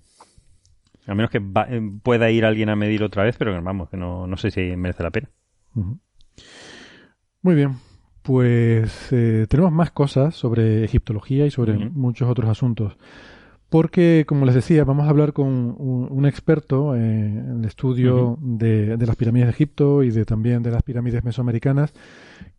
[1.07, 3.89] A menos que va- eh, pueda ir alguien a medir otra vez, pero que vamos,
[3.89, 5.31] que no, no sé si merece la pena.
[7.43, 7.77] Muy bien,
[8.29, 12.99] pues eh, tenemos más cosas sobre egiptología y sobre muchos otros asuntos.
[13.71, 18.37] Porque, como les decía, vamos a hablar con un, un experto eh, en el estudio
[18.43, 21.95] de, de las pirámides de Egipto y de también de las pirámides mesoamericanas,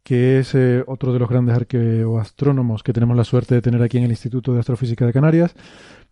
[0.02, 4.00] que es eh, otro de los grandes arqueoastrónomos que tenemos la suerte de tener aquí
[4.00, 5.54] en el Instituto de Astrofísica de Canarias,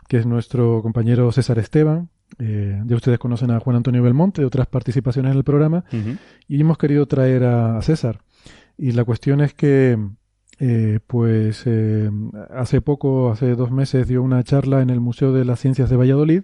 [0.07, 2.09] que es nuestro compañero César Esteban.
[2.37, 5.83] Eh, ya ustedes conocen a Juan Antonio Belmonte de otras participaciones en el programa
[6.47, 8.19] y hemos querido traer a, a César.
[8.77, 9.97] Y la cuestión es que,
[10.59, 12.09] eh, pues, eh,
[12.51, 15.95] hace poco, hace dos meses, dio una charla en el Museo de las Ciencias de
[15.95, 16.43] Valladolid,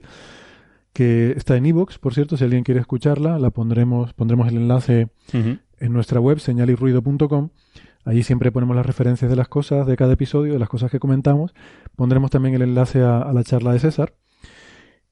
[0.93, 5.09] que está en iVoox, por cierto, si alguien quiere escucharla, la pondremos, pondremos el enlace
[5.31, 7.49] en nuestra web, señalirruido.com.
[8.05, 10.99] Allí siempre ponemos las referencias de las cosas de cada episodio, de las cosas que
[10.99, 11.53] comentamos.
[11.95, 14.13] Pondremos también el enlace a, a la charla de César.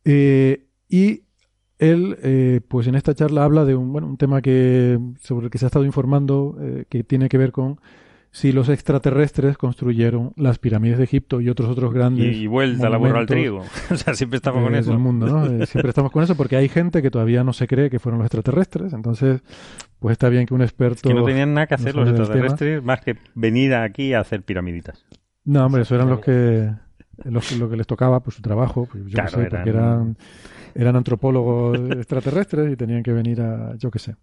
[0.04, 1.24] Eh, y
[1.82, 5.52] él, eh, pues en esta charla habla de un, bueno, un tema que, sobre el
[5.52, 7.80] que se ha estado informando, eh, que tiene que ver con
[8.34, 12.90] si los extraterrestres construyeron las pirámides de Egipto y otros otros grandes Y, y vuelta
[12.90, 13.60] la burra al trigo.
[13.92, 14.92] o sea, siempre estamos con eh, eso.
[14.92, 15.46] del mundo, ¿no?
[15.48, 18.20] Eh, siempre estamos con eso porque hay gente que todavía no se cree que fueron
[18.20, 19.42] los extraterrestres, entonces
[20.00, 23.02] pues está bien que un experto Que no tenían nada que hacer los extraterrestres más
[23.02, 25.04] que venir aquí a hacer piramiditas.
[25.44, 26.70] No, hombre, eso eran los que
[27.26, 30.16] los, lo que les tocaba, pues su trabajo, pues, yo Claro, sé, porque eran-
[30.76, 34.16] eran antropólogos extraterrestres y tenían que venir a, yo qué sé.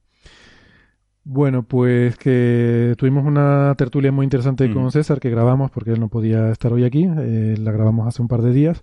[1.25, 4.75] Bueno, pues que tuvimos una tertulia muy interesante Mm.
[4.75, 8.23] con César que grabamos porque él no podía estar hoy aquí, eh, la grabamos hace
[8.23, 8.83] un par de días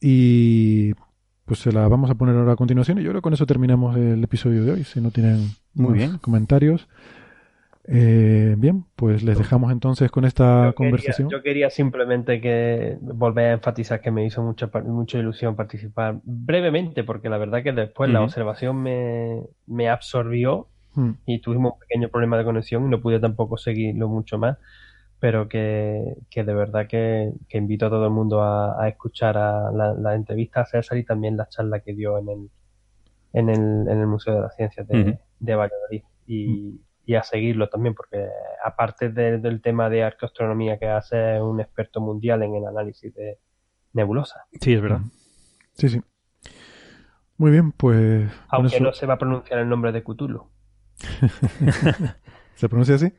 [0.00, 0.92] y
[1.44, 3.46] pues se la vamos a poner ahora a continuación y yo creo que con eso
[3.46, 6.18] terminamos el episodio de hoy, si no tienen Muy más bien.
[6.18, 6.88] comentarios.
[7.84, 11.28] Eh, bien, pues les dejamos entonces con esta Yo quería, conversación.
[11.30, 17.04] yo quería simplemente que volver a enfatizar que me hizo mucha, mucha ilusión participar brevemente,
[17.04, 21.10] porque la verdad que después la observación me, me absorbió Mm.
[21.24, 24.58] y tuvimos un pequeño problema de conexión y no pude tampoco seguirlo mucho más,
[25.20, 29.38] pero que, que de verdad que, que invito a todo el mundo a, a escuchar
[29.38, 32.50] a la, la entrevista a César y también la charla que dio en el,
[33.34, 36.80] en el, en el Museo de las Ciencias de, de Valladolid y,
[37.10, 38.24] y a seguirlo también, porque
[38.64, 43.12] aparte de- del tema de arqueoastronomía que hace, es un experto mundial en el análisis
[43.14, 43.38] de
[43.94, 45.00] nebulosas, Sí, es verdad.
[45.72, 46.00] Sí, sí.
[47.36, 50.48] Muy bien, pues aunque eso- no se va a pronunciar el nombre de Cthulhu.
[52.54, 53.12] ¿Se pronuncia así?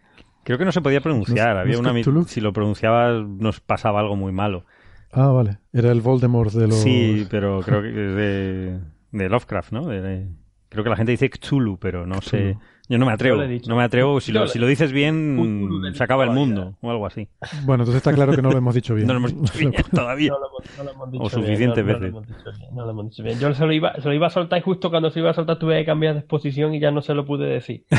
[0.44, 1.48] Creo que no se podía pronunciar.
[1.50, 2.24] ¿No es- Había no una Cthulhu?
[2.26, 4.66] si lo pronunciabas nos pasaba algo muy malo.
[5.12, 5.58] Ah, vale.
[5.74, 6.78] Era el Voldemort de los...
[6.78, 8.80] Sí, pero creo que es de,
[9.12, 9.86] de Lovecraft, ¿no?
[9.88, 10.28] De- de-
[10.70, 12.58] creo que la gente dice Cthulhu, pero no sé.
[12.92, 13.42] Yo no me atrevo.
[13.70, 14.20] No me atrevo.
[14.20, 17.30] Si lo, si lo dices bien, se acaba el mundo o algo así.
[17.64, 19.08] Bueno, entonces está claro que no lo hemos dicho bien.
[19.08, 20.32] No lo hemos dicho bien todavía.
[20.32, 22.10] No lo hemos, no lo hemos dicho O bien, suficientes no- no lo veces.
[22.10, 23.40] hemos dicho bien, no lo hemos dicho bien.
[23.40, 25.34] Yo se lo, iba, se lo iba a soltar y justo cuando se iba a
[25.34, 27.86] soltar tuve que cambiar de exposición y ya no se lo pude decir.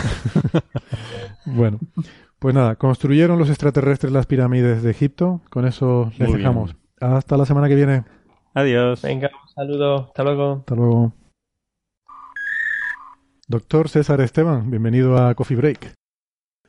[1.44, 1.78] Bueno,
[2.38, 5.40] pues nada, construyeron los extraterrestres las pirámides de Egipto.
[5.50, 6.38] Con eso les Muy bien.
[6.38, 6.76] dejamos.
[7.00, 8.04] Hasta la semana que viene.
[8.54, 9.02] Adiós.
[9.02, 10.52] Venga, un saludo, hasta luego.
[10.60, 11.12] Hasta luego.
[13.52, 15.92] Doctor César Esteban, bienvenido a Coffee Break.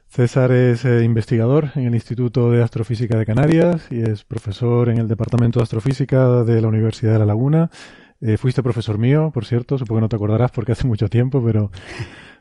[0.09, 4.97] César es eh, investigador en el Instituto de Astrofísica de Canarias y es profesor en
[4.97, 7.69] el Departamento de Astrofísica de la Universidad de La Laguna.
[8.19, 11.41] Eh, fuiste profesor mío, por cierto, supongo que no te acordarás porque hace mucho tiempo,
[11.41, 11.71] pero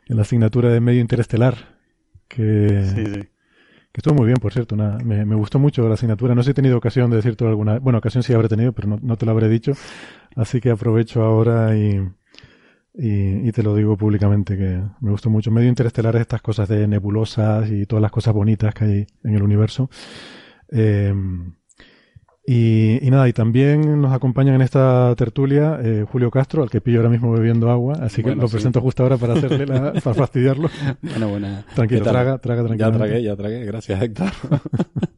[0.08, 1.78] en la asignatura de medio interestelar,
[2.26, 3.12] que, Sí, sí.
[3.12, 4.74] que estuvo muy bien, por cierto.
[4.74, 6.34] una- me, me gustó mucho la asignatura.
[6.34, 8.88] No sé si he tenido ocasión de decirte alguna Bueno, ocasión sí habré tenido, pero
[8.88, 9.70] no, no te lo habré dicho.
[10.34, 12.02] Así que aprovecho ahora y,
[12.94, 15.50] y, y te lo digo públicamente, que me gustó mucho.
[15.50, 19.34] Medio interestelar es estas cosas de nebulosas y todas las cosas bonitas que hay en
[19.34, 19.88] el universo.
[20.70, 21.14] Eh,
[22.44, 26.80] y, y nada, y también nos acompañan en esta tertulia eh, Julio Castro, al que
[26.80, 28.54] pillo ahora mismo bebiendo agua, así que Bueno, lo sí.
[28.56, 30.68] presento justo ahora para hacerle la, para fastidiarlo.
[31.02, 31.64] Bueno, buena.
[31.74, 32.98] Tranquilo, traga, traga Ya tranquilamente.
[33.06, 33.64] tragué, ya tragué.
[33.64, 34.30] Gracias, Héctor.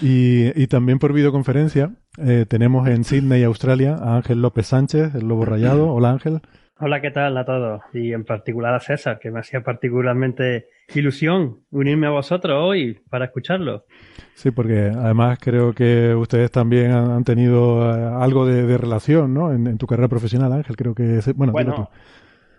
[0.00, 5.28] Y, y también por videoconferencia eh, tenemos en Sydney, Australia, a Ángel López Sánchez, el
[5.28, 5.88] Lobo Rayado.
[5.94, 6.40] Hola Ángel.
[6.84, 7.80] Hola, ¿qué tal a todos?
[7.94, 13.26] Y en particular a César, que me hacía particularmente ilusión unirme a vosotros hoy para
[13.26, 13.84] escucharlo.
[14.34, 19.52] Sí, porque además creo que ustedes también han, tenido eh, algo de, de relación, ¿no?
[19.52, 21.18] En, en tu carrera profesional, Ángel, creo que...
[21.18, 21.88] es- Bueno, Bueno,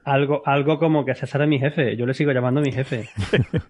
[0.06, 1.98] algo, algo como que César es mi jefe.
[1.98, 3.10] Yo le sigo llamando mi jefe.
[3.32, 3.58] tú.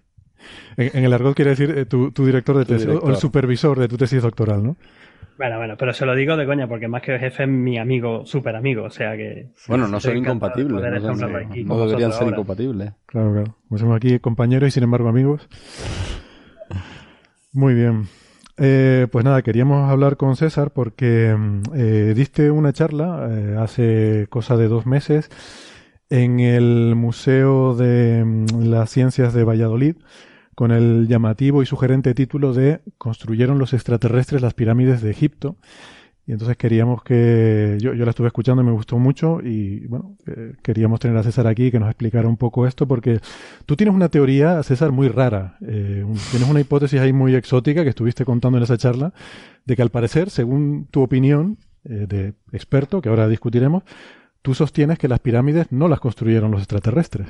[0.76, 3.16] En, en el argot quiere decir eh, tu, tu director de tesis, o- o el
[3.16, 4.76] supervisor de tu tesis doctoral, ¿no?
[5.36, 8.24] Bueno, bueno, pero se lo digo de coña, porque más que jefe es mi amigo,
[8.24, 8.84] súper amigo.
[8.84, 9.48] O sea que.
[9.66, 10.72] Bueno, no son incompatibles.
[10.72, 12.36] No, aquí deberían ser ahora.
[12.36, 12.92] incompatibles.
[13.06, 13.56] Claro, claro.
[13.68, 15.48] Como somos aquí compañeros y sin embargo amigos.
[17.52, 18.08] Muy bien.
[18.56, 24.26] Eh, pues nada, queríamos hablar con César porque mm, eh, diste una charla eh, hace
[24.30, 25.28] cosa de dos meses
[26.08, 29.96] en el Museo de mm, las Ciencias de Valladolid
[30.54, 35.56] con el llamativo y sugerente título de Construyeron los extraterrestres las pirámides de Egipto.
[36.26, 40.16] Y entonces queríamos que, yo, yo la estuve escuchando y me gustó mucho y bueno,
[40.26, 43.20] eh, queríamos tener a César aquí que nos explicara un poco esto porque
[43.66, 45.58] tú tienes una teoría, César, muy rara.
[45.60, 49.12] Eh, tienes una hipótesis ahí muy exótica que estuviste contando en esa charla
[49.66, 53.82] de que al parecer, según tu opinión eh, de experto, que ahora discutiremos,
[54.40, 57.26] tú sostienes que las pirámides no las construyeron los extraterrestres.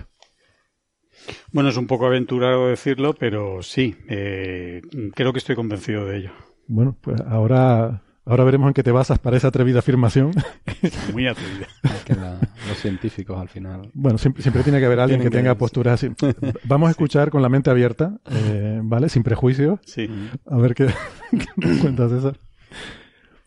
[1.53, 4.83] Bueno, es un poco aventurado decirlo, pero sí, eh,
[5.15, 6.31] creo que estoy convencido de ello.
[6.67, 10.33] Bueno, pues ahora, ahora veremos en qué te basas para esa atrevida afirmación.
[11.13, 11.67] Muy atrevida.
[11.83, 12.39] Es que la-
[12.69, 13.91] los científicos al final.
[13.95, 16.13] Bueno, siempre, siempre tiene que haber alguien que tenga posturas así.
[16.65, 19.09] Vamos a escuchar con la mente abierta, eh, ¿vale?
[19.09, 19.79] Sin prejuicios.
[19.85, 20.09] Sí.
[20.47, 20.87] A ver qué,
[21.31, 22.37] qué nos cuenta César.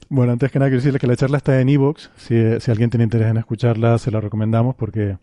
[0.09, 2.11] Bueno, antes que nada quiero decirles que la charla está en Evox.
[2.15, 5.17] Si, si alguien tiene interés en escucharla, se la recomendamos porque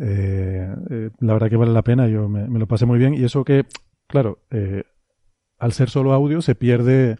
[0.00, 2.08] eh, eh, la verdad que vale la pena.
[2.08, 3.14] Yo me, me lo pasé muy bien.
[3.14, 3.64] Y eso que,
[4.08, 4.82] claro, eh,
[5.58, 7.18] al ser solo audio se pierde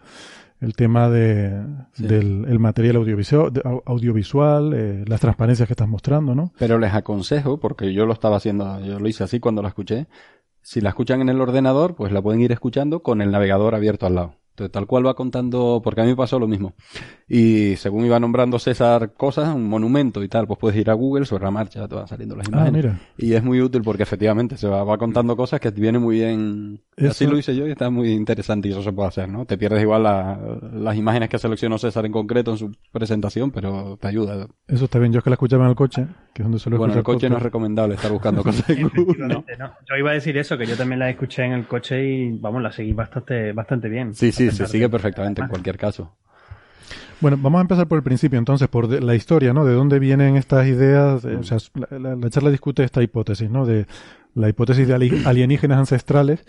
[0.61, 1.63] el tema de,
[1.93, 2.07] Sí.
[2.07, 6.53] del el material audiovisual, de- audiovisual las transparencias que estás mostrando, ¿no?
[6.59, 10.07] Pero les aconsejo, porque yo lo estaba haciendo, yo lo hice así cuando la escuché.
[10.63, 14.05] Si la escuchan en el ordenador, pues la pueden ir escuchando con el navegador abierto
[14.07, 14.35] al lado.
[14.51, 16.75] Entonces, tal cual va contando, porque a mí me pasó lo mismo.
[17.33, 21.25] Y según iba nombrando César cosas, un monumento y tal, pues puedes ir a Google
[21.27, 22.73] sobre la marcha, te van saliendo las Ah, imágenes.
[22.85, 23.01] mira.
[23.19, 26.81] Y es muy útil porque efectivamente se va, va contando cosas que viene muy bien.
[27.09, 29.45] Así lo hice yo y está muy interesante y eso se puede hacer, ¿no?
[29.47, 30.41] Te pierdes igual la-
[30.73, 34.49] las imágenes que seleccionó César en concreto en su presentación, pero te ayuda.
[34.67, 35.13] Eso está bien.
[35.13, 37.05] Yo es que la escuchaba en el coche, que es donde suelo Bueno, en el
[37.05, 39.03] coche no es recomendable estar buscando cosas en Google, ¿no?
[39.05, 39.73] Efectivamente, no.
[39.89, 42.61] Yo iba a decir eso, que yo también la escuché en el coche y, vamos,
[42.61, 44.15] la seguí bastante, bastante bien.
[44.15, 46.17] Sí, sí, se sigue perfectamente en cualquier caso.
[47.21, 49.65] Bueno, vamos a empezar por el principio, entonces, por la historia, ¿no?
[49.67, 51.25] De dónde vienen estas ideas.
[51.25, 53.67] o sea, la, la- la charla discute esta hipótesis, ¿no?
[53.67, 53.87] De
[54.35, 56.45] la hipótesis de ali- alienígenas ancestrales,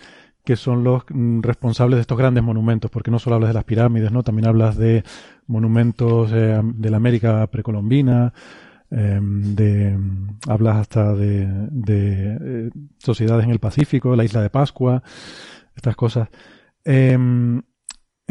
[0.45, 3.63] que son los mm, responsables de estos grandes monumentos, porque no solo hablas de las
[3.65, 4.23] pirámides, ¿no?
[4.23, 5.03] También hablas de
[5.47, 8.33] monumentos eh, de la América precolombina,
[8.91, 14.49] em, de, mm, hablas hasta de, de, eh, sociedades en el Pacífico, la isla de
[14.49, 15.03] Pascua,
[15.75, 16.29] estas cosas.
[16.83, 17.61] Em,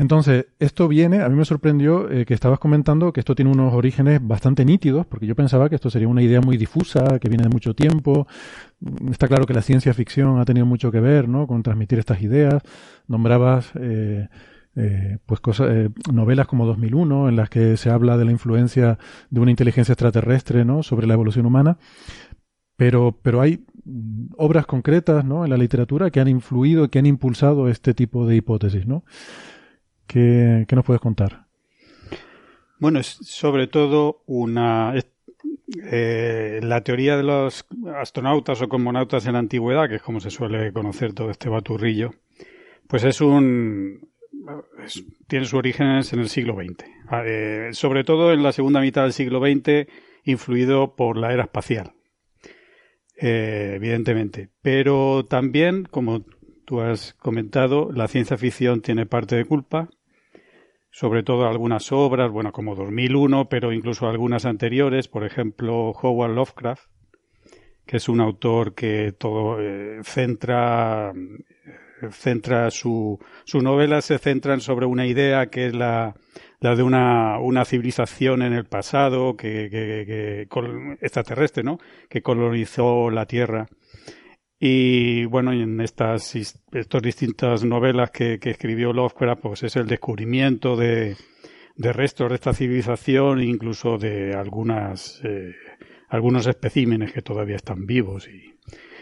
[0.01, 3.75] entonces, esto viene, a mí me sorprendió eh, que estabas comentando que esto tiene unos
[3.75, 7.43] orígenes bastante nítidos, porque yo pensaba que esto sería una idea muy difusa, que viene
[7.43, 8.27] de mucho tiempo.
[8.81, 11.47] Mm, Está claro que la ciencia ficción ha tenido mucho que ver, ¿no?
[11.47, 12.63] Con transmitir estas ideas.
[13.09, 14.29] Nombrabas, eh,
[14.75, 15.43] eh, pues
[16.11, 18.99] novelas como 2001, en las que se habla de la influencia
[19.29, 20.83] de una inteligencia extraterrestre, ¿no?
[20.83, 21.77] Sobre la evolución humana.
[22.77, 25.45] Pero, pero hay mm, obras concretas, ¿no?
[25.45, 29.05] En la literatura que han influido, que han impulsado este tipo de hipótesis, ¿no?
[30.11, 31.47] ¿Qué, nos puedes contar?
[32.81, 34.93] Bueno, es sobre todo una
[35.85, 37.65] eh, la teoría de los
[37.95, 42.11] astronautas o cosmonautas en la antigüedad, que es como se suele conocer todo este baturrillo,
[42.89, 44.09] pues es un
[45.29, 49.03] tiene sus orígenes en el siglo XX, Ah, eh, sobre todo en la segunda mitad
[49.03, 49.87] del siglo XX,
[50.25, 51.93] influido por la era espacial,
[53.17, 54.49] eh, evidentemente.
[54.61, 56.25] Pero también, como
[56.65, 59.89] tú has comentado, la ciencia ficción tiene parte de culpa
[60.91, 66.85] sobre todo algunas obras, bueno, como 2001, pero incluso algunas anteriores, por ejemplo, Howard Lovecraft,
[67.87, 71.13] que es un autor que todo eh, centra
[72.03, 76.15] eh, centra su sus novelas se centran sobre una idea que es la,
[76.61, 81.79] la de una, una civilización en el pasado que, que, que col- extraterrestre, ¿no?
[82.09, 83.67] que colonizó la Tierra.
[84.63, 91.17] Y bueno, en estas, estas distintas novelas que, escribió Lovecraft, pues es el descubrimiento de,
[91.77, 95.55] de restos de esta civilización, incluso de algunas, eh,
[96.11, 98.29] algunos especímenes que todavía están vivos.
[98.29, 98.55] Y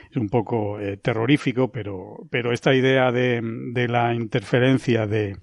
[0.08, 5.38] es un poco eh, terrorífico, pero, pero esta idea de, de la interferencia de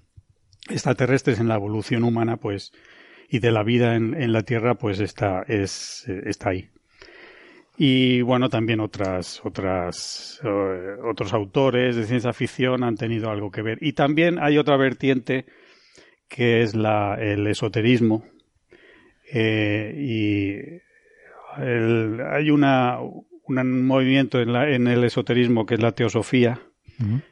[0.70, 2.72] extraterrestres en la evolución humana, pues,
[3.28, 6.70] y de la vida en, en la Tierra, pues está, es, está ahí
[7.78, 13.62] y bueno también otras otras eh, otros autores de ciencia ficción han tenido algo que
[13.62, 13.78] ver.
[13.82, 15.46] Y también hay otra vertiente
[16.28, 18.24] que es la el esoterismo.
[19.34, 23.00] Eh, y el- hay una
[23.48, 26.60] un movimiento en, la- en el esoterismo que es la teosofía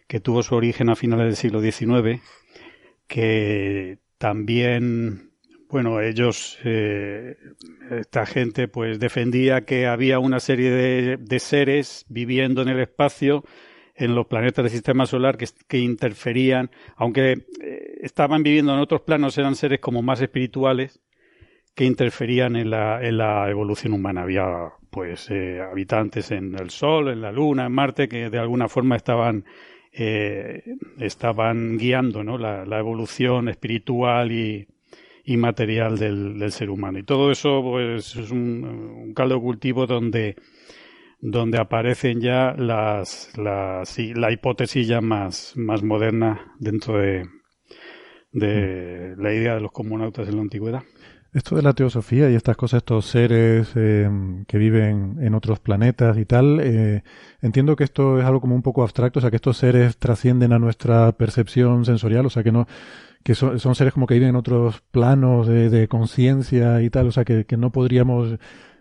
[0.07, 2.19] que tuvo su origen a finales del siglo XIX,
[3.07, 5.31] que también,
[5.73, 7.35] bueno, ellos, eh,
[7.89, 13.43] esta gente, pues defendía que había una serie de, de seres viviendo en el espacio,
[13.95, 19.01] en los planetas del sistema solar, que, que interferían, aunque eh, estaban viviendo en otros
[19.01, 21.01] planos, eran seres como más espirituales,
[21.73, 24.21] que interferían en la, en la evolución humana.
[24.21, 28.67] Había pues eh, habitantes en el Sol, en la Luna, en Marte, que de alguna
[28.67, 29.43] forma estaban
[29.91, 30.61] eh,
[30.99, 32.37] estaban guiando ¿no?
[32.37, 34.67] la, la evolución espiritual y,
[35.23, 36.99] y material del, del ser humano.
[36.99, 40.35] Y todo eso pues, es un, un caldo cultivo donde,
[41.21, 47.25] donde aparecen ya las, las, la hipótesis ya más, más moderna dentro de,
[48.33, 50.83] de la idea de los comunautas en la antigüedad.
[51.33, 54.07] Esto de la teosofía y estas cosas, estos seres eh,
[54.47, 57.01] que viven en otros planetas y tal, eh,
[57.41, 60.53] entiendo que esto es algo como un poco abstracto, o sea, que estos seres trascienden
[60.53, 62.67] a nuestra percepción sensorial, o sea, que no,
[63.23, 67.07] que son, son seres como que viven en otros planos de, de conciencia y tal,
[67.07, 68.37] o sea, que, que no podríamos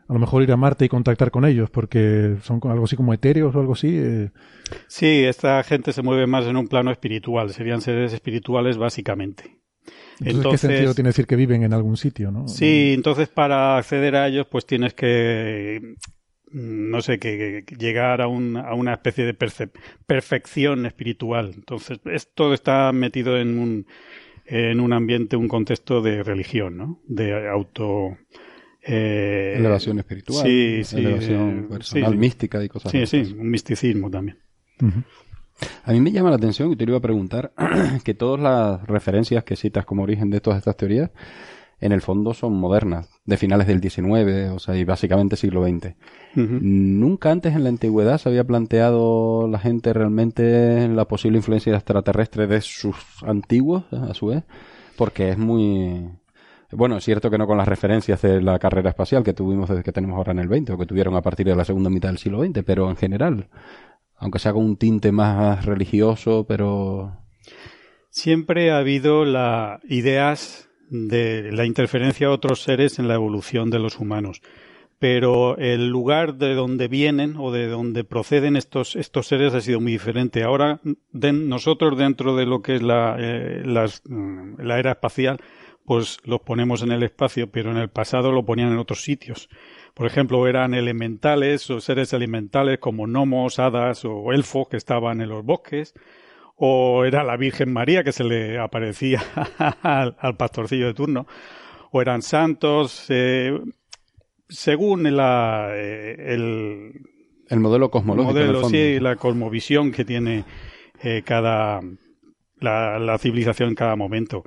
[0.09, 3.15] a lo mejor ir a Marte y contactar con ellos, porque son algo así como
[3.15, 3.97] etéreos o algo así.
[3.97, 4.31] Eh.
[4.87, 9.59] Sí, esta gente se mueve más en un plano espiritual, serían seres espirituales básicamente.
[10.21, 12.47] Entonces, ¿qué sentido tiene decir que viven en algún sitio, no?
[12.47, 15.97] Sí, entonces para acceder a ellos, pues tienes que
[16.53, 19.35] no sé, que, llegar a, un, a, una especie de
[20.07, 21.53] perfección espiritual.
[21.55, 22.01] Entonces,
[22.35, 23.87] todo está metido en un,
[24.47, 27.01] en un ambiente, un contexto de religión, ¿no?
[27.07, 28.17] De auto...
[28.85, 33.07] Eh, elevación espiritual, sí, sí, elevación personal, mística y cosas así.
[33.07, 34.39] Sí, sí, un misticismo también.
[35.85, 37.53] A mí me llama la atención, y te iba a preguntar,
[38.05, 41.11] que todas las referencias que citas como origen de todas estas teorías
[41.83, 45.97] en el fondo son modernas, de finales del XIX, o sea, y básicamente siglo XX.
[46.37, 52.47] Nunca antes en la antigüedad se había planteado la gente realmente la posible influencia extraterrestre
[52.47, 52.97] de sus
[53.27, 54.45] antiguos, a su vez,
[54.97, 56.09] porque es muy...
[56.71, 59.83] Bueno, es cierto que no con las referencias de la carrera espacial que tuvimos desde
[59.83, 62.11] que tenemos ahora en el 20 o que tuvieron a partir de la segunda mitad
[62.11, 63.49] del siglo XX, pero en general,
[64.17, 67.19] aunque sea con un tinte más religioso, pero...
[68.09, 73.79] Siempre ha habido la ideas de la interferencia de otros seres en la evolución de
[73.79, 74.43] los humanos.
[74.99, 79.81] Pero el lugar de donde vienen o de donde proceden estos, estos seres ha sido
[79.81, 80.45] muy diferente.
[80.45, 80.81] Ahora,
[81.13, 85.39] nosotros dentro de lo que es la, eh, mm, la era espacial,
[85.85, 89.49] pues los ponemos en el espacio, pero en el pasado lo ponían en otros sitios.
[89.95, 95.31] Por ejemplo, eran elementales o seres elementales como gnomos, hadas o elfos que estaban en
[95.31, 95.95] los bosques
[96.57, 99.23] o era la Virgen María que se le aparecía
[99.83, 101.27] al, pastorcillo de turno,
[101.91, 103.59] o eran santos, eh,
[104.49, 106.93] según la, eh, el,
[107.49, 108.33] el modelo cosmológico.
[108.33, 110.45] Modelo, sí, la cosmovisión que tiene
[111.03, 111.81] eh, cada
[112.61, 114.45] la, la, civilización en cada momento.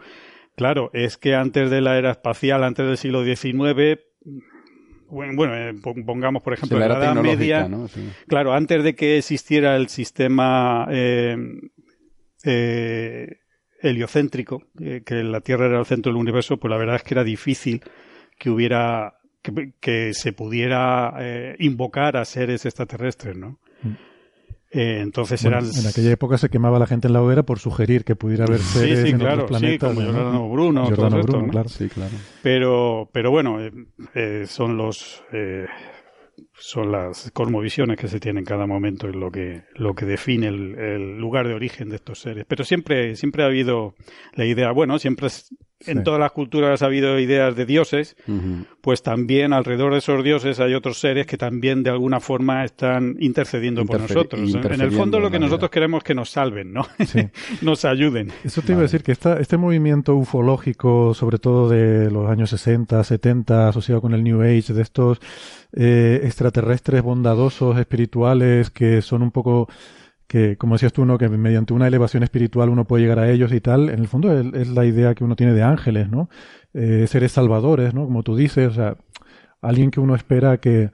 [0.55, 3.99] Claro, es que antes de la era espacial, antes del siglo XIX,
[5.07, 5.53] bueno,
[6.05, 7.69] pongamos por ejemplo la, Edad Media,
[8.27, 11.37] claro, antes de que existiera el sistema eh,
[12.45, 17.13] heliocéntrico, eh, que la Tierra era el centro del universo, pues la verdad es que
[17.13, 17.81] era difícil
[18.37, 19.15] que hubiera
[19.79, 23.59] que, se pudiera eh, invocar a seres extraterrestres, ¿no?
[23.83, 23.91] Mm.
[24.71, 25.63] Eh, entonces eran...
[25.63, 28.59] En aquella época se quemaba la gente en la hoguera por sugerir que pudiera haber
[28.59, 29.89] seres sí, sí, en claro, otros planetas.
[29.89, 31.69] Sí, como Giordano Bruno, Giordano todo Bruno, esto, claro.
[31.69, 32.11] Sí, claro.
[32.41, 33.57] Pero, pero bueno,
[34.47, 35.23] son los
[36.53, 40.47] son las cosmovisiones que se tienen en cada momento es lo que, lo que define
[40.47, 42.45] el, lugar de origen de estos seres.
[42.47, 43.95] Pero siempre, siempre ha habido
[44.33, 45.27] la idea, bueno, siempre
[45.87, 48.15] en todas las culturas ha habido ideas de dioses,
[48.81, 53.15] pues también alrededor de esos dioses hay otros seres que también de alguna forma están
[53.19, 54.53] intercediendo por nosotros.
[54.53, 56.87] En el fondo lo que nosotros queremos es que nos salven, ¿no?
[57.61, 58.31] nos ayuden.
[58.43, 62.49] Eso te iba a decir que esta, este movimiento ufológico, sobre todo de los años
[62.49, 65.19] 60, 70, asociado con el New Age, de estos
[65.73, 69.67] eh, extraterrestres bondadosos, espirituales, que son un poco
[70.27, 71.17] que, como decías tú, ¿no?
[71.17, 74.37] que mediante una elevación espiritual uno puede llegar a ellos y tal, en el fondo
[74.37, 76.29] es, la idea que uno tiene de ángeles, ¿no?
[76.73, 78.05] Eh, seres salvadores, ¿no?
[78.05, 78.97] Como tú dices, o sea,
[79.61, 80.91] alguien que uno espera que,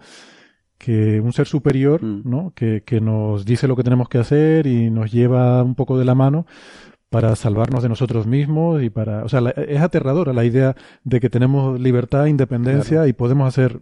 [0.77, 2.21] que un ser superior, mm.
[2.25, 2.53] ¿no?
[2.55, 6.05] Que, que nos dice lo que tenemos que hacer y nos lleva un poco de
[6.05, 6.45] la mano
[7.09, 11.29] para salvarnos de nosotros mismos y para, o sea, es aterradora la idea de que
[11.29, 13.81] tenemos libertad, independencia y podemos hacer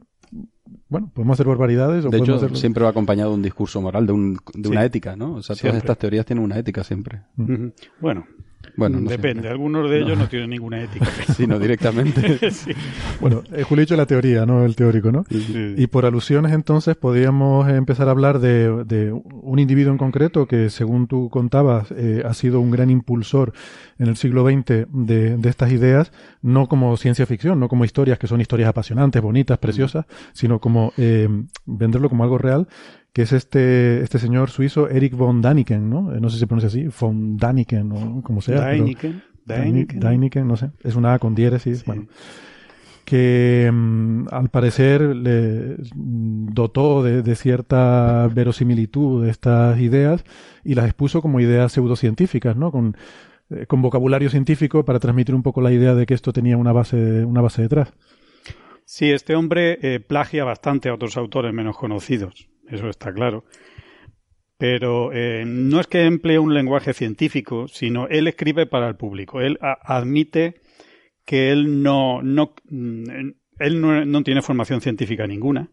[0.89, 2.05] bueno, podemos hacer barbaridades.
[2.05, 5.15] O de hecho, siempre va acompañado de un discurso moral, de, un, de una ética,
[5.15, 5.35] ¿no?
[5.35, 7.21] O sea, todas estas teorías tienen una ética siempre.
[8.01, 8.25] Bueno,
[8.75, 9.49] bueno, depende.
[9.49, 10.27] Algunos de ellos no.
[10.27, 11.05] tienen ninguna ética.
[11.35, 12.39] Sino directamente.
[13.19, 14.63] Bueno, eh, Julio la teoría, ¿no?
[14.63, 15.25] El teórico, ¿no?
[15.29, 20.69] Y por alusiones, entonces, podríamos empezar a hablar de, de, un individuo en concreto que,
[20.69, 23.53] según tú contabas, eh, ha sido un gran impulsor
[23.97, 28.19] en el siglo XX de, de, estas ideas, no como ciencia ficción, no como historias
[28.19, 31.27] que son historias apasionantes, bonitas, preciosas, sino como eh,
[31.65, 32.67] venderlo como algo real
[33.13, 36.13] que es este, este señor suizo Eric von Daniken, ¿no?
[36.13, 38.61] Eh, no sé si se pronuncia así, von Daniken o como sea.
[38.61, 39.23] Daniken.
[39.45, 40.47] Daniken.
[40.47, 40.69] no sé.
[40.83, 42.07] Es una A con diéresis, bueno.
[43.03, 50.23] Que mm, al parecer le dotó de, cierta verosimilitud de estas ideas
[50.63, 52.71] y las expuso como ideas pseudocientíficas, ¿no?
[52.71, 52.95] Con,
[53.49, 56.71] eh, con vocabulario científico para transmitir un poco la idea de que esto tenía una
[56.71, 57.91] base, una base detrás.
[58.85, 63.45] Sí, este hombre eh, plagia bastante a otros autores menos conocidos eso está claro.
[64.57, 69.39] Pero eh, no es que emplee un lenguaje científico, sino él escribe para el público.
[69.39, 70.55] Él admite
[71.23, 73.29] que él no, no, mm,
[73.59, 73.81] él
[74.11, 75.69] no, tiene formación científica ninguna.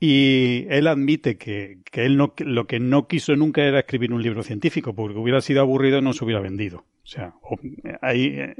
[0.00, 4.22] Y él admite que, que él no, lo que no quiso nunca era escribir un
[4.22, 6.84] libro científico, porque hubiera sido aburrido y no se hubiera vendido.
[7.04, 7.34] O sea,
[8.02, 8.26] ahí.
[8.26, 8.54] Eh,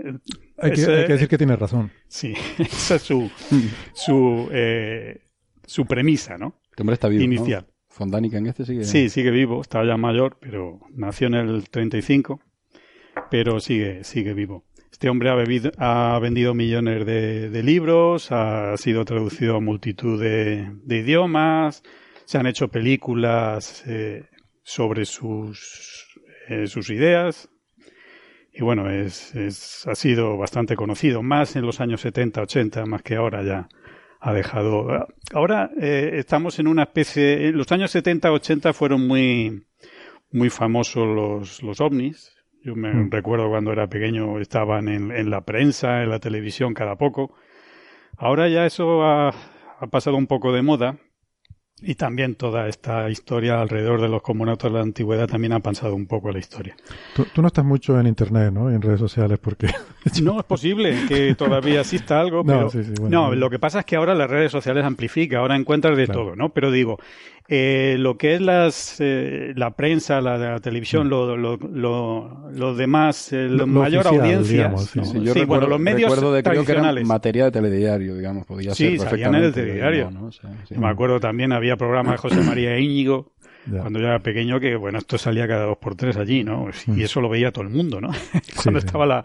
[0.56, 1.90] hay, que, hay, que, decir que tiene razón.
[2.08, 3.30] Sí, esa es su,
[3.92, 5.20] su, eh,
[5.66, 6.57] su premisa, ¿no?
[6.78, 7.24] Este hombre está vivo.
[7.24, 7.66] Inicial.
[7.98, 8.16] ¿no?
[8.38, 8.84] en este sigue.
[8.84, 9.60] Sí, sigue vivo.
[9.60, 12.40] Estaba ya mayor, pero nació en el 35.
[13.32, 14.64] Pero sigue, sigue vivo.
[14.92, 20.20] Este hombre ha, bebido- ha vendido millones de, de libros, ha sido traducido a multitud
[20.22, 21.82] de, de idiomas,
[22.26, 24.26] se han hecho películas eh,
[24.62, 26.06] sobre sus,
[26.48, 27.48] eh, sus ideas.
[28.52, 33.02] Y bueno, es, es- ha sido bastante conocido, más en los años 70, 80, más
[33.02, 33.68] que ahora ya
[34.20, 35.06] ha dejado.
[35.32, 37.48] Ahora eh, estamos en una especie.
[37.48, 39.64] En los años 70, 80 fueron muy,
[40.32, 42.34] muy famosos los, los ovnis.
[42.62, 43.10] Yo me Mm.
[43.10, 47.34] recuerdo cuando era pequeño estaban en, en la prensa, en la televisión cada poco.
[48.16, 50.96] Ahora ya eso ha, ha pasado un poco de moda
[51.82, 55.94] y también toda esta historia alrededor de los cosmonautas de la antigüedad también ha pasado
[55.94, 56.76] un poco la historia.
[57.14, 58.70] Tú, tú no estás mucho en internet, ¿no?
[58.70, 59.68] En redes sociales, porque
[60.22, 63.28] No es posible que todavía exista algo, No, pero sí, sí, bueno.
[63.28, 66.20] no, lo que pasa es que ahora las redes sociales amplifican, ahora encuentras de Claro.
[66.24, 66.48] todo, ¿no?
[66.50, 66.98] Pero digo,
[67.50, 72.74] eh, lo que es las, eh, la prensa, la, la televisión, lo, lo, lo, lo
[72.74, 73.50] demás, eh, Mm.
[73.52, 74.98] La lo mayor oficial, audiencia, digamos, sí.
[74.98, 75.04] ¿no?
[75.06, 78.44] Sí, yo Sí, recuerdo, bueno, los medios recuerdo de creo que materia de telediario, digamos,
[78.46, 80.10] podía Sí, ser salían en el perfectamente, telediario.
[80.10, 80.26] ¿no?
[80.26, 80.74] O sea, sí.
[80.76, 83.32] Me acuerdo también, había programas de José María Íñigo,
[83.66, 83.80] Ya.
[83.80, 86.68] cuando yo era pequeño, que bueno, esto salía cada dos por tres allí, ¿no?
[86.86, 88.08] Y eso lo veía todo el mundo, ¿no?
[88.62, 88.86] Cuando sí.
[88.86, 89.24] estaba la,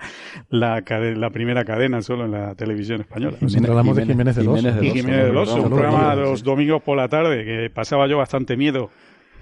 [0.49, 3.37] la, cade- la primera cadena solo en la televisión española.
[3.47, 4.57] Siempre hablamos de Jiménez del Oso.
[4.57, 5.37] Jiménez del Y Oso, Jiménez del.
[5.37, 6.45] Oso, un programa Jiménez, los sí.
[6.45, 8.89] domingos por la tarde, que pasaba yo bastante miedo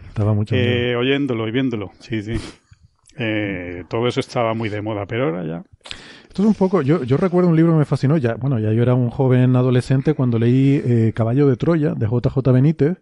[0.09, 0.53] Estaba mucho.
[0.55, 1.91] eh, oyéndolo y viéndolo.
[1.99, 2.33] Sí, sí.
[3.17, 5.63] Eh, todo eso estaba muy de moda, pero ahora ya.
[6.27, 8.71] Esto es un poco, yo, yo recuerdo un libro que me fascinó, ya, bueno, ya
[8.71, 12.97] yo era un joven adolescente cuando leí eh, Caballo de Troya de JJ Benítez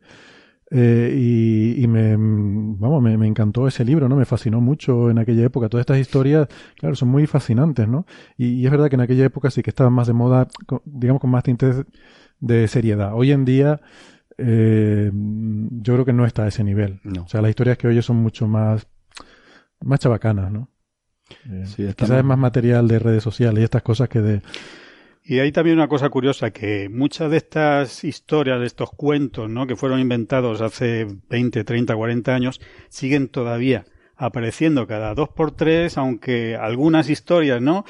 [0.71, 4.15] eh, y, y me, vamos, me, me encantó ese libro, ¿no?
[4.15, 5.69] Me fascinó mucho en aquella época.
[5.69, 8.05] Todas estas historias, claro, son muy fascinantes, ¿no?
[8.37, 10.47] Y, y es verdad que en aquella época sí que estaban más de moda,
[10.85, 11.83] digamos, con más tintes
[12.39, 13.11] de seriedad.
[13.13, 13.81] Hoy en día,
[14.37, 16.99] eh, yo creo que no está a ese nivel.
[17.03, 17.23] No.
[17.23, 18.87] O sea, las historias que oyes son mucho más,
[19.81, 20.69] más chabacanas, ¿no?
[21.49, 24.41] Eh, Sí, quizás es más material de redes sociales y estas cosas que de...
[25.29, 29.67] Y hay también una cosa curiosa, que muchas de estas historias, de estos cuentos, ¿no?
[29.67, 33.85] que fueron inventados hace 20, 30, 40 años, siguen todavía
[34.15, 37.85] apareciendo cada dos por tres, aunque algunas historias, ¿no?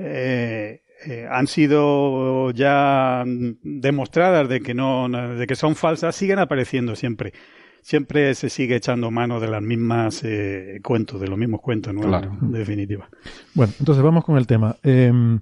[0.00, 6.96] Eh, eh, han sido ya demostradas de que no, de que son falsas, siguen apareciendo
[6.96, 7.32] siempre.
[7.82, 12.02] Siempre se sigue echando mano de las mismas eh, cuentos, de los mismos cuentos, ¿no?
[12.02, 12.36] Claro.
[12.42, 13.08] En definitiva.
[13.54, 14.76] Bueno, entonces vamos con el tema.
[14.82, 15.40] Em,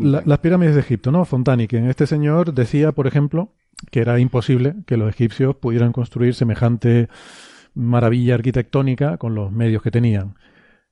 [0.00, 1.24] la- las pirámides de Egipto, ¿no?
[1.24, 1.86] Fontaniken.
[1.88, 3.52] Este señor decía, por ejemplo,
[3.90, 7.08] que era imposible que los egipcios pudieran construir semejante
[7.74, 10.34] maravilla arquitectónica con los medios que tenían.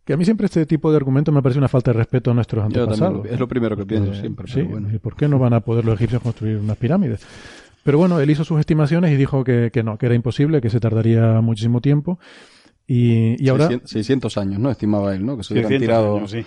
[0.04, 2.34] Que a mí siempre este tipo de argumentos me parece una falta de respeto a
[2.34, 3.26] nuestros Yo también antepasados.
[3.26, 4.94] lo- es lo primero que pienso Eh, siempre, Sí, pero bueno.
[4.94, 7.26] ¿y ¿por qué no van a poder los egipcios construir unas pirámides?
[7.86, 10.68] Pero bueno, él hizo sus estimaciones y dijo que, que no, que era imposible, que
[10.70, 12.18] se tardaría muchísimo tiempo.
[12.86, 13.68] Y, y ahora...
[13.68, 14.70] 600, 600 años, ¿no?
[14.70, 15.36] Estimaba él, ¿no?
[15.36, 16.44] Que se hubieran 600 tirado años, sí.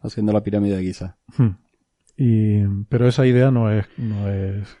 [0.00, 1.16] haciendo la pirámide de Giza.
[1.36, 1.48] Hmm.
[2.16, 4.76] Y, pero esa idea no es, no es,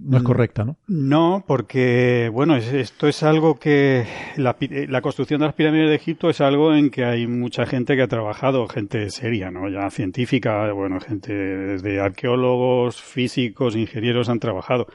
[0.00, 0.76] no es correcta, ¿no?
[0.88, 4.06] No, porque, bueno, es- esto es algo que
[4.36, 7.64] la, pi- la construcción de las pirámides de Egipto es algo en que hay mucha
[7.66, 9.68] gente que ha trabajado, gente seria, ¿no?
[9.68, 14.86] Ya científica, bueno, gente desde arqueólogos, físicos, ingenieros han trabajado.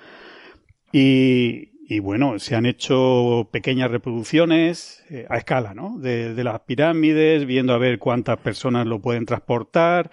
[0.91, 5.98] Y, bueno, se han hecho pequeñas reproducciones eh, a escala, ¿no?
[5.99, 10.11] De, de las pirámides, viendo a ver cuántas personas lo pueden transportar,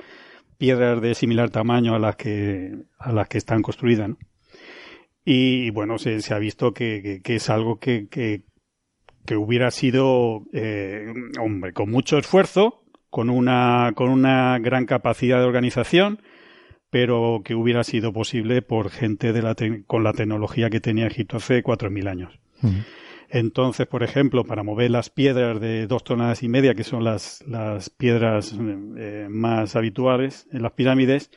[0.58, 4.18] piedras de similar tamaño a las que, a las que están construidas, ¿no?
[5.24, 8.44] Y bueno, se, ha visto que, que- es algo que, que,
[9.26, 15.46] que hubiera sido, eh, hombre, con mucho esfuerzo, con una, con una gran capacidad de
[15.46, 16.22] organización,
[16.90, 21.06] pero que hubiera sido posible por gente de la te- con la tecnología que tenía
[21.06, 22.38] Egipto hace 4.000 años.
[23.28, 27.42] Entonces, por ejemplo, para mover las piedras de dos toneladas y media, que son las,
[27.46, 28.54] las piedras
[28.96, 31.30] eh, más habituales en las pirámides,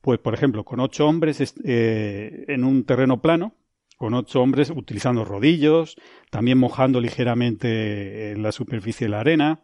[0.00, 3.54] pues, por ejemplo, con ocho hombres eh, en un terreno plano,
[3.98, 5.96] con ocho hombres utilizando rodillos,
[6.30, 9.60] también mojando ligeramente eh, la superficie de la arena,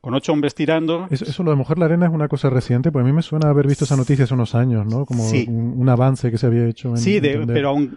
[0.00, 1.06] con ocho hombres tirando.
[1.10, 3.22] Eso, eso lo de mojar la arena es una cosa reciente, pues a mí me
[3.22, 5.04] suena haber visto esa noticia hace unos años, ¿no?
[5.06, 5.46] Como Sí.
[5.48, 7.96] un, un avance que se había hecho en Sí, de- pero aun-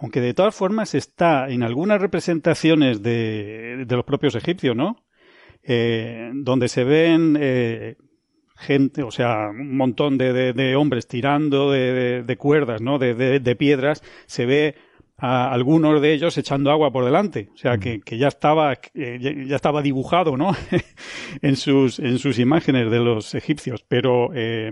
[0.00, 4.96] aunque de todas formas está en algunas representaciones de, de los propios egipcios, ¿no?
[5.64, 7.96] Eh, donde se ven eh,
[8.56, 12.98] gente, o sea, un montón de, de- de hombres tirando de, de- cuerdas, ¿no?
[12.98, 14.74] De piedras, se ve
[15.24, 19.44] a algunos de ellos echando agua por delante, o sea, que, que ya estaba eh,
[19.46, 20.50] ya, estaba dibujado, ¿no?
[21.42, 24.70] en sus en sus imágenes de los egipcios, pero eh,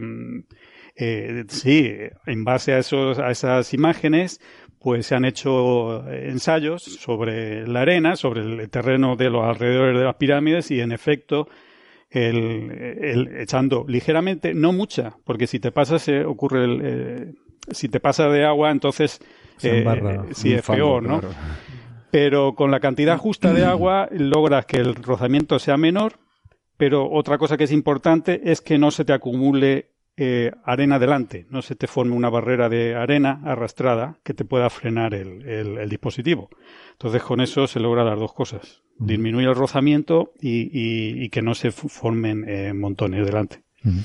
[0.97, 1.89] eh, sí,
[2.27, 4.41] en base a, esos, a esas imágenes,
[4.81, 10.05] pues se han hecho ensayos sobre la arena, sobre el terreno de los alrededores de
[10.05, 11.49] las pirámides y en efecto
[12.11, 12.71] el,
[13.01, 17.35] el- echando ligeramente, no mucha, porque si te pasas se ocurre el, eh,
[17.71, 19.21] si te pasa de agua, entonces
[19.69, 20.25] eh, embarra.
[20.33, 21.21] sí es peor, ¿no?
[21.21, 21.35] claro.
[22.11, 26.15] Pero con la cantidad justa de agua logras que el rozamiento sea menor,
[26.77, 31.47] pero otra cosa que es importante es que no se te acumule eh, arena delante,
[31.51, 35.79] no se te forme una barrera de arena arrastrada que te pueda frenar el, el-
[35.79, 36.51] el dispositivo.
[36.93, 41.43] Entonces con eso se logra las dos cosas, disminuye el rozamiento y, y- y que
[41.43, 43.63] no se formen eh, montones delante.
[43.85, 43.99] Ujú.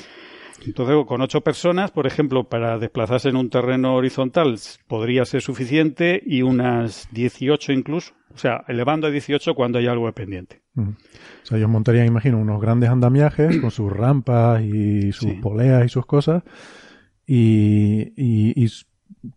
[0.65, 6.21] Entonces, con ocho personas, por ejemplo, para desplazarse en un terreno horizontal podría ser suficiente
[6.25, 8.13] y unas 18 incluso.
[8.33, 10.61] O sea, elevando a 18 cuando hay algo pendiente.
[10.75, 10.89] Ujú.
[10.91, 15.37] O sea, ellos montarían, imagino, unos grandes andamiajes con sus rampas y sus Sí.
[15.41, 16.43] poleas y sus cosas.
[17.27, 18.69] Y, y- y,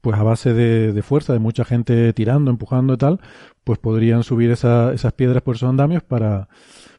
[0.01, 3.21] pues a base de, de fuerza, de mucha gente tirando, empujando y tal,
[3.65, 6.49] pues podrían subir esa- esas piedras por esos andamios para,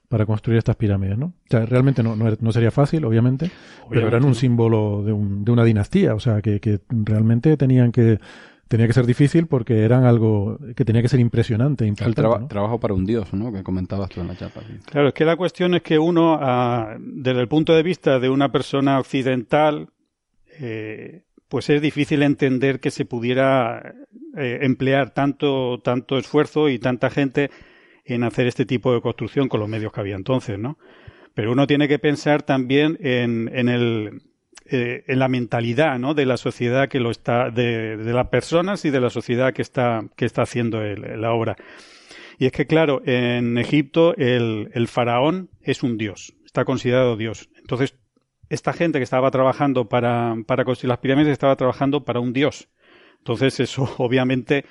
[0.10, 1.27] para construir estas pirámides, ¿no?
[1.27, 3.49] O sea, realmente no, no, er- no sería fácil, obviamente,
[3.90, 7.91] pero eran un símbolo de, un- de una dinastía, o sea, que, que realmente tenían
[7.91, 8.19] que
[8.68, 12.40] tenía que ser difícil porque eran algo que tenía que ser impresionante, El impactante, traba-
[12.40, 12.48] ¿no?
[12.48, 13.52] trabajo para un dios, ¿no?
[13.52, 14.61] Que comentabas tú en la chapa.
[14.61, 14.77] sí.
[14.86, 18.30] Claro, es que la cuestión es que uno, ah, desde el punto de vista de
[18.30, 19.90] una persona occidental,
[20.60, 23.95] eh, pues es difícil entender que se pudiera
[24.38, 27.49] eh, emplear tanto, tanto esfuerzo y tanta gente
[28.14, 30.77] en hacer este tipo de construcción con los medios que había entonces, ¿no?
[31.34, 34.22] Pero uno tiene que pensar también en, en el,
[34.65, 36.14] eh, en la mentalidad, ¿no?
[36.14, 39.61] De la sociedad que lo está, de, de las personas y de la sociedad que
[39.61, 41.56] está, que está haciendo el- la obra.
[42.38, 47.49] Y es que, claro, en Egipto el, el faraón es un dios, está considerado dios.
[47.57, 47.95] Entonces,
[48.49, 52.69] esta gente que estaba trabajando para, para construir las pirámides estaba trabajando para un dios.
[53.19, 54.65] Entonces, eso obviamente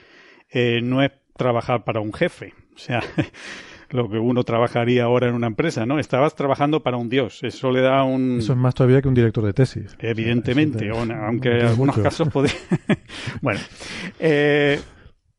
[0.51, 2.52] eh, no es trabajar para un jefe.
[2.74, 3.01] O sea,
[3.90, 5.98] lo que uno trabajaría ahora en una empresa, ¿no?
[5.98, 7.43] Estabas trabajando para un dios.
[7.43, 8.36] Eso le da un...
[8.40, 9.97] Eso es más todavía que un director de tesis.
[10.01, 12.02] Evidentemente, aunque en algunos mucho.
[12.02, 12.52] casos podría...
[13.40, 13.60] bueno,
[14.20, 14.78] eh,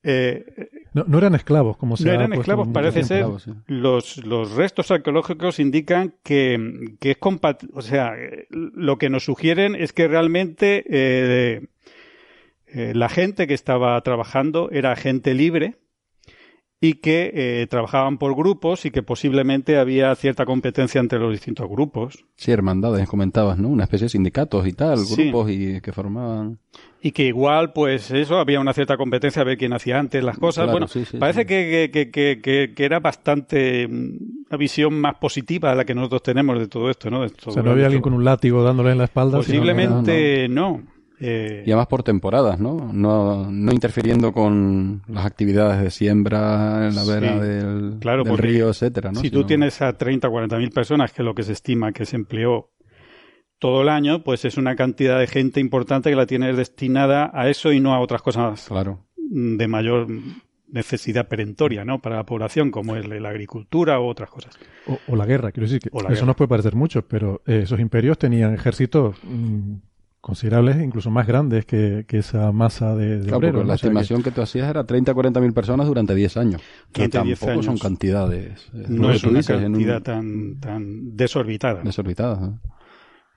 [0.01, 0.45] eh,
[0.93, 3.17] No, no eran esclavos, como se no eran esclavos, parece ser.
[3.17, 3.51] esclavos, sí.
[3.67, 8.13] Los, los restos arqueológicos indican que, que es compat- o sea,
[8.49, 11.61] lo que nos sugieren es que realmente eh,
[12.95, 15.75] la gente que estaba trabajando era gente libre
[16.81, 21.67] y que eh, trabajaban por grupos y que posiblemente había cierta competencia entre los distintos
[21.69, 23.67] grupos Sí, hermandades, comentabas, ¿no?
[23.67, 25.23] Una especie de sindicatos y tal, Sí.
[25.29, 26.57] grupos y que formaban.
[27.01, 30.37] y que igual pues eso había una cierta competencia a ver quién hacía antes las
[30.37, 31.47] cosas Claro, bueno sí, sí, parece sí.
[31.47, 35.93] Que, que, que, que, que era bastante mm, una visión más positiva a la que
[35.95, 38.63] nosotros tenemos de todo esto no De O sea, no había alguien con un látigo
[38.63, 39.37] dándole en la espalda.
[39.37, 40.81] posiblemente no,
[41.19, 42.91] Eh, Y además por temporadas, ¿no?
[42.93, 48.31] No, no interfiriendo con las actividades de siembra en la Sí, vera del, claro, del
[48.31, 49.19] porque río, etcétera, ¿no?
[49.19, 51.91] si tú tienes a 30 o 40 mil personas que es lo que se estima
[51.91, 52.69] que se empleó
[53.59, 57.49] todo el año pues es una cantidad de gente importante que la tienes destinada a
[57.49, 59.05] eso y no a otras cosas Claro.
[59.17, 60.07] de mayor
[60.71, 61.99] necesidad perentoria ¿no?
[61.99, 65.67] para la población como es la agricultura u otras cosas O, o la guerra, quiero
[65.67, 66.27] decir que O la eso guerra.
[66.27, 69.73] nos puede parecer mucho, pero eh, esos imperios tenían ejércitos mm,
[70.21, 73.65] considerables, incluso más grandes que, que esa masa de, de Claro, obreros.
[73.67, 74.31] la O sea que- estimación que...
[74.31, 76.61] tú hacías era 30 40 mil personas durante 10 años.
[76.91, 78.69] Que 20, 10 tampoco son cantidades.
[78.73, 82.41] eh, no es una dices, en un- cantidad tan, tan desorbitada desorbitadas.
[82.41, 82.59] ¿no?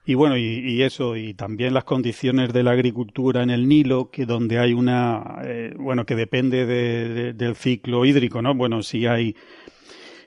[0.04, 4.10] Y bueno, y, y eso, y también las condiciones de la agricultura en el Nilo,
[4.10, 8.52] que donde hay una, eh, bueno, que depende de- de- del ciclo hídrico, ¿no?
[8.56, 9.36] Bueno, si hay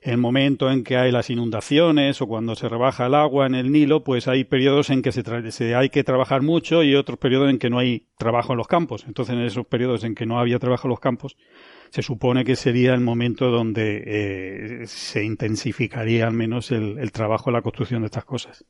[0.05, 3.71] el momento en que hay las inundaciones o cuando se rebaja el agua en el
[3.71, 7.57] Nilo, pues hay periodos en que se, hay que trabajar mucho y otros periodos en
[7.57, 9.05] que no hay trabajo en los campos.
[9.07, 11.37] Entonces, en esos periodos en que no había trabajo en los campos,
[11.89, 17.49] se supone que sería el momento donde eh, se intensificaría al menos el, el trabajo
[17.49, 18.63] en la construcción de estas cosas.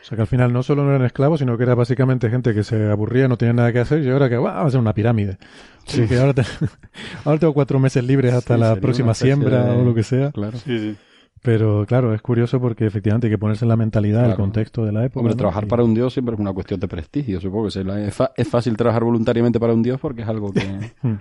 [0.00, 2.54] O sea que al final no solo no eran esclavos, sino que era básicamente gente
[2.54, 4.80] que se aburría, no tenía nada que hacer, y ahora que "Guau, vamos a hacer
[4.80, 5.38] una pirámide.
[5.86, 6.42] Así que ahora, te-
[7.24, 10.30] ahora tengo cuatro meses libres hasta Sí, la próxima siembra de- o lo que sea.
[10.32, 10.58] Claro.
[10.58, 10.96] Sí, sí.
[11.42, 14.92] Pero claro, es curioso porque efectivamente hay que ponerse en la mentalidad, el contexto de
[14.92, 15.20] la época.
[15.20, 15.38] Hombre, ¿no?
[15.38, 18.32] trabajar Y- para un dios siempre es una cuestión de prestigio, supongo que es, fa-
[18.36, 20.60] es fácil trabajar voluntariamente para un dios porque es algo que...
[21.02, 21.16] Hmm.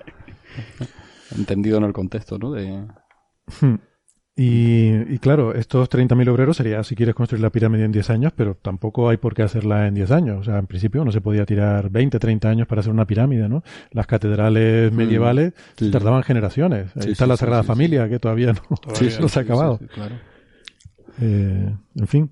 [1.38, 2.52] entendido en el contexto, ¿no?
[2.52, 2.86] De...
[4.42, 8.32] Y, y claro, estos 30.000 obreros sería si quieres construir la pirámide en 10 años,
[8.34, 10.40] pero tampoco hay por qué hacerla en 10 años.
[10.40, 13.50] O sea, en principio no se podía tirar 20, 30 años para hacer una pirámide,
[13.50, 13.64] ¿no?
[13.92, 15.92] Las catedrales medievales Sí.
[15.92, 16.96] tardaban generaciones.
[16.96, 19.78] Ahí Sí, está la Sagrada Familia, que todavía no, Todavía no se ha acabado.
[19.78, 20.16] Sí, sí, claro.
[21.22, 22.32] Eh, en fin.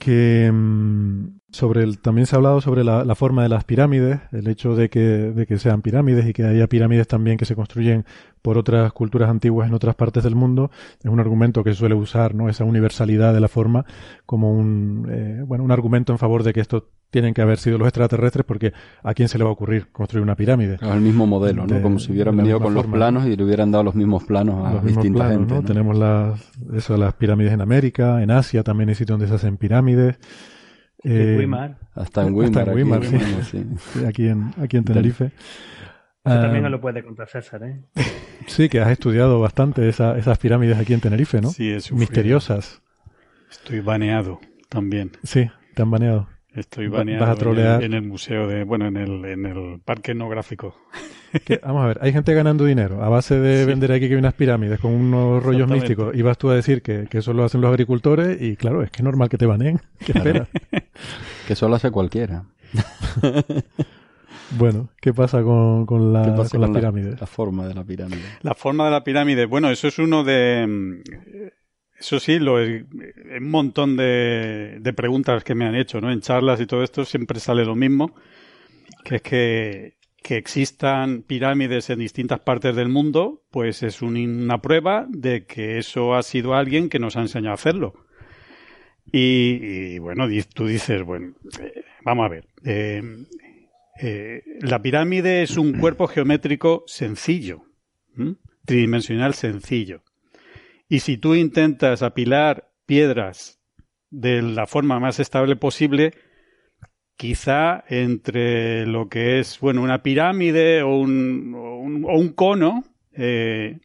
[0.00, 4.20] que mm, sobre el, también se ha hablado sobre la, la, forma de las pirámides,
[4.32, 7.54] el hecho de que, de que sean pirámides y que haya pirámides también que se
[7.54, 8.04] construyen
[8.46, 10.70] por otras culturas antiguas en otras partes del mundo,
[11.02, 12.48] es un argumento que se suele usar, ¿no?
[12.48, 13.84] Esa universalidad de la forma
[14.24, 17.76] como un, eh, bueno, un argumento en favor de que esto tienen que haber sido
[17.76, 20.78] los extraterrestres porque a quién se le va a ocurrir construir una pirámide.
[20.80, 21.74] El mismo modelo, ¿no?
[21.74, 22.82] De, como si hubieran venido con forma.
[22.82, 25.60] los planos y le hubieran dado los mismos planos a los distintas planos, gente, ¿no?
[25.62, 25.66] ¿no?
[25.66, 29.56] Tenemos las, eso, las pirámides en América, en Asia también hay sitios donde se hacen
[29.56, 30.20] pirámides.
[31.02, 31.78] Eh, Weimar.
[31.96, 32.60] Hasta en Weimar.
[32.60, 33.66] Hasta en Weimar, aquí, sí.
[33.92, 34.04] sí.
[34.04, 35.32] aquí, en, aquí en Tenerife.
[36.26, 37.84] Eso también nos lo puede contar César, ¿eh?
[38.46, 41.50] Sí, que has estudiado bastante esa, esas pirámides aquí en Tenerife, ¿no?
[41.50, 42.82] Sí, es Misteriosas.
[43.50, 45.12] Estoy baneado también.
[45.22, 46.28] Sí, te han baneado.
[46.54, 47.82] Estoy baneado Vas a trolear.
[47.82, 50.74] En, el, en, el, museo de, bueno, en el, en el parque etnográfico.
[51.44, 53.66] Que, vamos a ver, hay gente ganando dinero a base de sí.
[53.66, 56.80] vender aquí que hay unas pirámides con unos rollos místicos y vas tú a decir
[56.80, 59.44] que, que, eso lo hacen los agricultores y claro, es que es normal que te
[59.44, 59.80] baneen.
[59.98, 60.48] ¿Qué esperas?
[61.46, 62.44] que eso lo hace cualquiera.
[64.50, 67.14] Bueno, ¿qué pasa con, con, la, pasa con con las pirámides?
[67.14, 68.22] La, la, forma de la pirámide.
[68.42, 71.02] La forma de la pirámide, bueno, eso es uno de...
[71.98, 72.84] Eso sí, lo es,
[73.40, 76.12] un montón de, de, preguntas que me han hecho, ¿no?
[76.12, 78.14] En charlas y todo esto siempre sale lo mismo,
[79.02, 84.60] que es que, que existan pirámides en distintas partes del mundo, pues es un, una
[84.60, 87.94] prueba de que eso ha sido alguien que nos ha enseñado a hacerlo.
[89.10, 93.02] Y, y bueno, tú dices, bueno, eh, vamos a ver, eh,
[94.00, 97.62] eh, la pirámide es un cuerpo geométrico sencillo,
[98.16, 98.36] ¿m?
[98.64, 100.02] tridimensional sencillo.
[100.88, 103.60] Y si tú intentas apilar piedras
[104.10, 106.12] de la forma más estable posible,
[107.16, 112.84] quizá entre lo que es, bueno, una pirámide o un, o un, o un cono,
[113.12, 113.80] eh,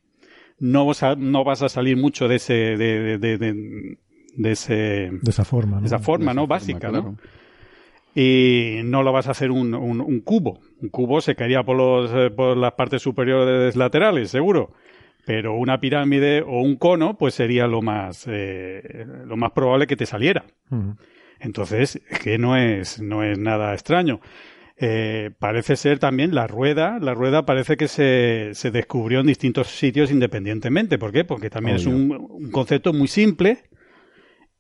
[0.60, 3.98] no, vas a, no vas a salir mucho de ese, de, de, de,
[4.36, 5.86] de ese, esa forma, ¿no?
[5.86, 6.42] esa forma, ¿no?
[6.42, 7.18] Esa Básica, ¿no?
[8.16, 10.60] Y no lo vas a hacer un, un, un, cubo.
[10.82, 14.72] Un cubo se caería por, los, eh, por las partes superiores laterales, seguro.
[15.26, 19.96] Pero una pirámide o un cono, pues sería lo más, eh, lo más probable que
[19.96, 20.44] te saliera.
[20.72, 20.96] Uh -huh.
[21.40, 24.20] Entonces, que no es, no es nada extraño.
[24.78, 26.98] Eh, parece ser también la rueda.
[27.00, 30.98] La rueda parece que se, se descubrió en distintos sitios independientemente.
[30.98, 31.24] ¿Por qué?
[31.24, 31.88] Porque también Obvio.
[31.90, 33.60] es un, un concepto muy simple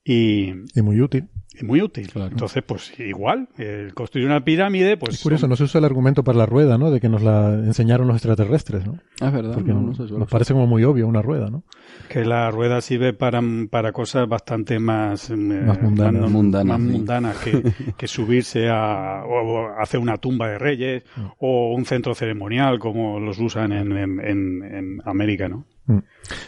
[0.04, 1.28] y, y muy útil.
[1.60, 2.08] Y muy útil.
[2.08, 2.32] Claro.
[2.32, 5.16] Entonces, pues igual, el construir una pirámide, pues...
[5.16, 5.50] Es curioso, son...
[5.50, 6.92] no se usa el argumento para la rueda, ¿no?
[6.92, 9.00] De que nos la enseñaron los extraterrestres, ¿no?
[9.20, 9.54] Ah, es verdad.
[9.56, 11.66] Porque no, no, no sé, nos parece como muy obvio una rueda, ¿no?
[12.08, 15.30] Que la rueda sirve para, para cosas bastante más...
[15.30, 16.22] Más mundanas.
[16.22, 16.98] Más, mundanas, más sí.
[16.98, 17.64] mundanas que,
[17.98, 19.24] que, subirse a...
[19.26, 21.26] o hacer una tumba de reyes Mm.
[21.40, 25.66] o un centro ceremonial como los usan en, en, en, en América, ¿no?
[25.92, 26.04] Mm.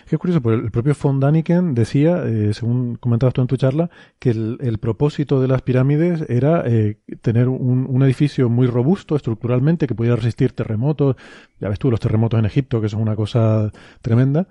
[0.07, 3.89] Qué curioso, porque el propio von Daniken decía, eh, según comentabas tú en tu charla,
[4.19, 9.15] que el, el propósito de las pirámides era eh, tener un, un, edificio muy robusto
[9.15, 11.15] estructuralmente que pudiera resistir terremotos.
[11.59, 14.47] Ya ves tú, los terremotos en Egipto, que son una cosa tremenda,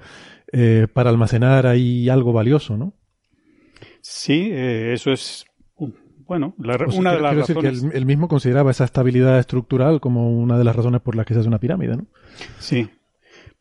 [0.52, 2.94] eh, para almacenar ahí algo valioso, ¿no?
[4.00, 5.46] Sí, eh, eso es
[6.26, 7.62] bueno, la, o sea, una de las razones...
[7.62, 11.14] decir que él, él, mismo consideraba esa estabilidad estructural como una de las razones por
[11.14, 12.06] las que se hace una pirámide, ¿no?
[12.58, 12.88] Sí,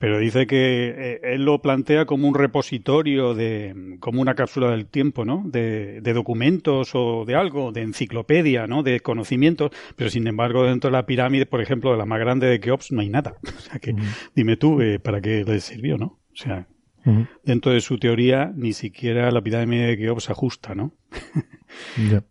[0.01, 4.87] pero dice que eh, él lo plantea como un repositorio de, como una cápsula del
[4.87, 5.43] tiempo, ¿no?
[5.45, 8.81] De, de, documentos o de algo, de enciclopedia, ¿no?
[8.81, 12.47] De conocimientos, pero sin embargo dentro de la pirámide, por ejemplo, de la más grande
[12.47, 13.35] de Keops no hay nada.
[13.61, 14.29] O sea que, uh -huh.
[14.35, 16.19] dime tú, eh, ¿para qué le sirvió, no?
[16.33, 16.67] O sea,
[17.05, 17.27] uh -huh.
[17.45, 20.93] dentro de su teoría ni siquiera la pirámide de Keops ajusta, ¿no?
[22.09, 22.23] yeah.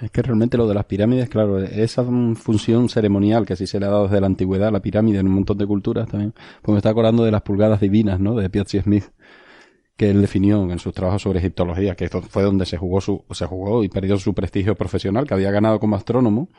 [0.00, 3.86] Es que realmente lo de las pirámides, claro, esa función ceremonial que así se le
[3.86, 6.72] ha dado desde la antigüedad a la pirámide en un montón de culturas también, pues
[6.74, 8.34] me está acordando de las pulgadas divinas, ¿no?
[8.34, 9.04] De Piazzi Smith,
[9.96, 13.24] que él definió en sus trabajos sobre egiptología, que esto fue donde se jugó su,
[13.30, 16.50] se jugó y perdió su prestigio profesional que había ganado como astrónomo,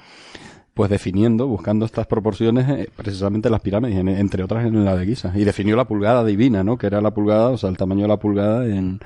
[0.73, 5.31] pues definiendo, buscando estas proporciones, eh, precisamente las pirámides, entre otras en la de Giza,
[5.35, 6.77] y definió la pulgada divina, ¿no?
[6.77, 8.99] Que era la pulgada, o sea, el tamaño de la pulgada en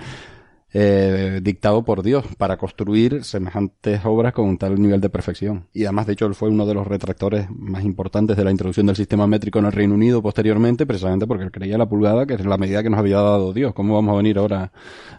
[0.74, 5.68] eh, dictado por Dios para construir semejantes obras con tal nivel de perfección.
[5.74, 8.86] Y además, de hecho, él fue uno de los retractores más importantes de la introducción
[8.86, 12.36] del sistema métrico en el Reino Unido posteriormente, precisamente porque él creía la pulgada que
[12.36, 13.74] es la medida que nos había dado Dios.
[13.74, 14.72] ¿Cómo vamos a venir ahora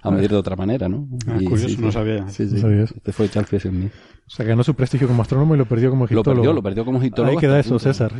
[0.02, 1.08] a medir de otra manera, no?
[1.26, 2.28] Ah, y, curioso, sí, no sabía.
[2.28, 2.54] Sí, sí.
[2.54, 2.92] ¿No sabías?
[2.92, 3.92] Este fue Charles Smith.
[4.26, 6.30] O sea, ganó su prestigio como astrónomo y lo perdió como egiptólogo.
[6.30, 7.36] Lo perdió, lo perdió como egiptólogo.
[7.36, 8.12] Ahí queda eso, César.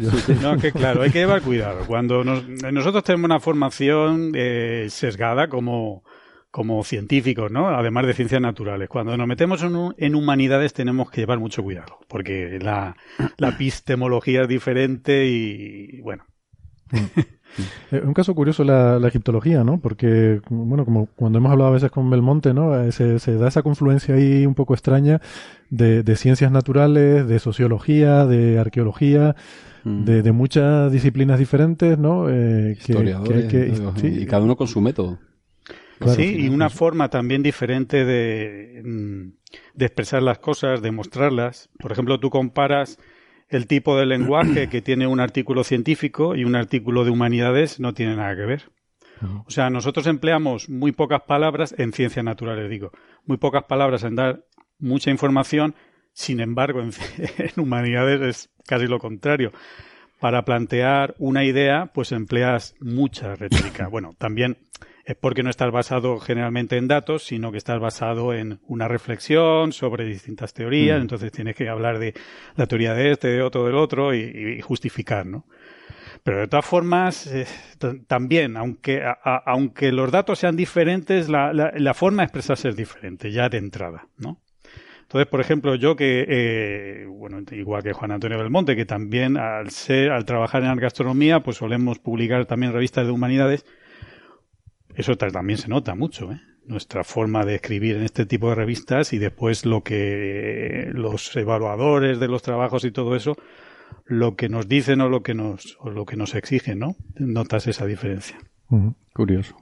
[0.42, 1.86] No, que claro, hay que llevar cuidado.
[1.86, 6.02] Cuando nos, nosotros tenemos una formación eh, sesgada como
[6.52, 7.68] como científicos, ¿no?
[7.70, 8.88] Además de ciencias naturales.
[8.90, 12.94] Cuando nos metemos en, en humanidades tenemos que llevar mucho cuidado, porque la,
[13.38, 16.24] la epistemología es diferente y, bueno.
[17.90, 19.80] Es un caso curioso la, la, egiptología, ¿no?
[19.80, 22.78] Porque, bueno, como cuando hemos hablado a veces con Belmonte, ¿no?
[22.78, 25.22] Eh, se, se da esa confluencia ahí un poco extraña
[25.70, 29.36] de, de ciencias naturales, de sociología, de arqueología,
[29.84, 30.04] mm.
[30.04, 32.28] de, de, muchas disciplinas diferentes, ¿no?
[32.28, 35.18] Eh, que, Historiadores, que, sí, y cada uno con su método.
[36.02, 39.28] Claro, sí, y una forma también diferente de, mm,
[39.74, 41.70] de expresar las cosas, de mostrarlas.
[41.78, 42.98] Por ejemplo, tú comparas
[43.48, 47.94] el tipo de lenguaje que tiene un artículo científico y un artículo de humanidades no
[47.94, 48.70] tiene nada que ver.
[49.46, 52.90] O sea, nosotros empleamos muy pocas palabras en ciencias naturales, digo,
[53.24, 54.44] muy pocas palabras en dar
[54.80, 55.76] mucha información,
[56.12, 56.90] sin embargo, en,
[57.38, 59.52] en humanidades es casi lo contrario.
[60.18, 63.86] Para plantear una idea, pues empleas mucha retórica.
[63.86, 64.58] Bueno, también
[65.04, 69.72] es porque no estás basado generalmente en datos, sino que estás basado en una reflexión
[69.72, 71.02] sobre distintas teorías, mm.
[71.02, 72.14] entonces tienes que hablar de
[72.56, 75.46] la teoría de este, de otro, del otro y, justificar, ¿no?
[76.22, 77.46] Pero de todas formas, eh,
[78.06, 79.02] también, aunque,
[79.44, 84.06] aunque los datos sean diferentes, la, la, forma de expresarse es diferente, ya de entrada,
[84.18, 84.40] ¿no?
[85.02, 89.70] Entonces, por ejemplo, yo que, eh, bueno, igual que Juan Antonio Belmonte, que también al
[89.70, 93.66] ser, al trabajar en la gastronomía, pues solemos publicar también revistas de humanidades,
[94.94, 96.40] eso también se nota mucho, ¿eh?
[96.66, 102.20] nuestra forma de escribir en este tipo de revistas y después lo que los evaluadores
[102.20, 103.36] de los trabajos y todo eso
[104.06, 106.96] lo que nos dicen o lo que nos o lo que nos exigen, ¿no?
[107.16, 108.38] Notas esa diferencia.
[109.12, 109.56] Curioso.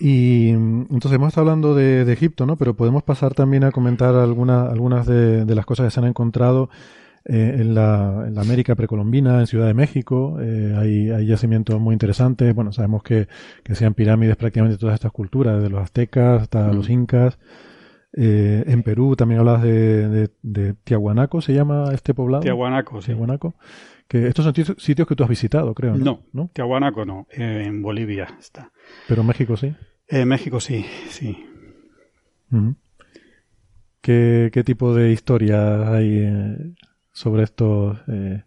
[0.00, 2.56] Y entonces hemos estado hablando de, Egipto, ¿no?
[2.56, 6.06] Pero podemos pasar también a comentar alguna, algunas de, de las cosas que se han
[6.06, 6.70] encontrado
[7.24, 11.80] eh, en, la, en, la, América precolombina, en Ciudad de México, eh, hay, hay, yacimientos
[11.80, 12.52] muy interesantes.
[12.52, 13.28] Bueno, sabemos que,
[13.62, 17.38] que sean pirámides prácticamente todas estas culturas, desde los aztecas hasta los incas.
[18.14, 22.42] Eh, en Perú también hablas de, de, de, Tiahuanaco, ¿se llama este poblado?
[22.42, 23.06] Tiahuanaco, sí.
[23.06, 23.54] Tiahuanaco.
[24.08, 25.96] Que estos son sitios que tú has visitado, creo.
[25.96, 28.72] No, no, Tiahuanaco no, en Bolivia está.
[29.08, 29.74] Pero México sí.
[30.08, 31.46] En México sí, sí.
[34.02, 36.74] ¿Qué, ¿Qué, tipo de historia hay
[37.12, 38.42] sobre estos eh,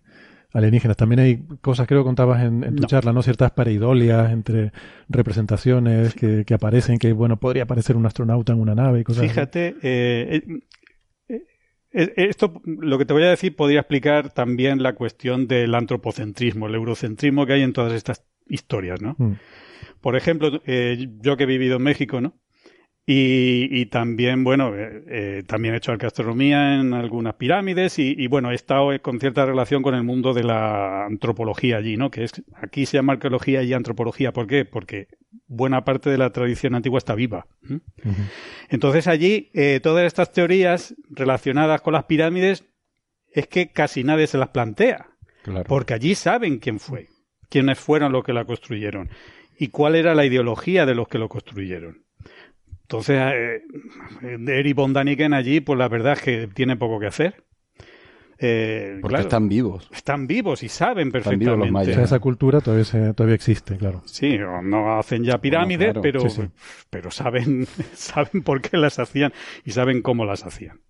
[0.51, 0.97] alienígenas.
[0.97, 3.21] También hay cosas, creo que contabas en, tu charla, ¿no?
[3.21, 4.71] Ciertas pareidolias entre
[5.09, 9.23] representaciones que, que, aparecen, que, bueno, podría aparecer un astronauta en una nave y cosas
[9.23, 10.41] Fíjate, eh,
[11.29, 16.67] eh, esto, lo que te voy a decir, podría explicar también la cuestión del antropocentrismo,
[16.67, 19.15] el eurocentrismo que hay en todas estas historias, ¿no?
[19.17, 19.33] Mm.
[20.01, 22.35] Por ejemplo, yo que he vivido en México, ¿no?
[23.07, 28.55] Y, también, bueno, eh, eh, también he hecho gastronomía en algunas pirámides y, bueno, he
[28.55, 32.09] estado con cierta relación con el mundo de la antropología allí, ¿no?
[32.09, 34.33] Que es, aquí se llama arqueología y antropología.
[34.33, 34.65] ¿Por qué?
[34.65, 35.07] Porque
[35.45, 37.45] buena parte de la tradición antigua está viva.
[38.69, 42.65] Entonces allí, eh, todas estas teorías relacionadas con las pirámides
[43.31, 45.09] es que casi nadie se las plantea.
[45.67, 47.09] Porque allí saben quién fue,
[47.49, 49.09] quiénes fueron los que la construyeron
[49.59, 52.04] y cuál era la ideología de los que lo construyeron.
[52.85, 53.61] Entonces, eh,
[54.47, 57.43] Eric von Daniken allí, pues la verdad es que tiene poco que hacer.
[58.37, 59.89] Eh, Porque están vivos.
[59.91, 61.99] Están vivos y saben perfectamente.
[61.99, 64.03] esa cultura todavía, todavía existe, claro.
[64.05, 66.23] Sí, no hacen ya pirámides, pero,
[66.91, 69.33] pero saben, saben por qué las hacían
[69.63, 70.81] y saben cómo las hacían.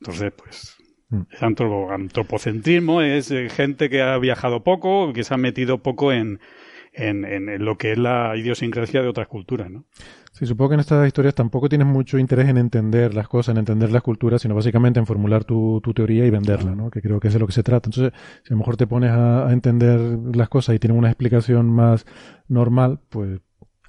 [0.00, 0.76] Entonces, pues,
[1.10, 1.22] mm.
[1.38, 1.44] el
[1.90, 6.40] antropocentrismo es eh, gente que ha viajado poco, que se ha metido poco en,
[6.94, 9.84] en, en, lo que es la idiosincrasia de otras culturas, ¿no?
[10.34, 13.58] Sí, supongo que en estas historias tampoco tienes mucho interés en entender las cosas, en
[13.58, 16.90] entender las culturas, sino básicamente en formular tu, tu teoría y venderla, ¿no?
[16.90, 17.88] Que creo que es de lo que se trata.
[17.90, 18.12] Entonces,
[18.42, 20.00] si a lo mejor te pones a, a entender
[20.34, 22.06] las cosas y tienes una explicación más
[22.48, 23.40] normal, pues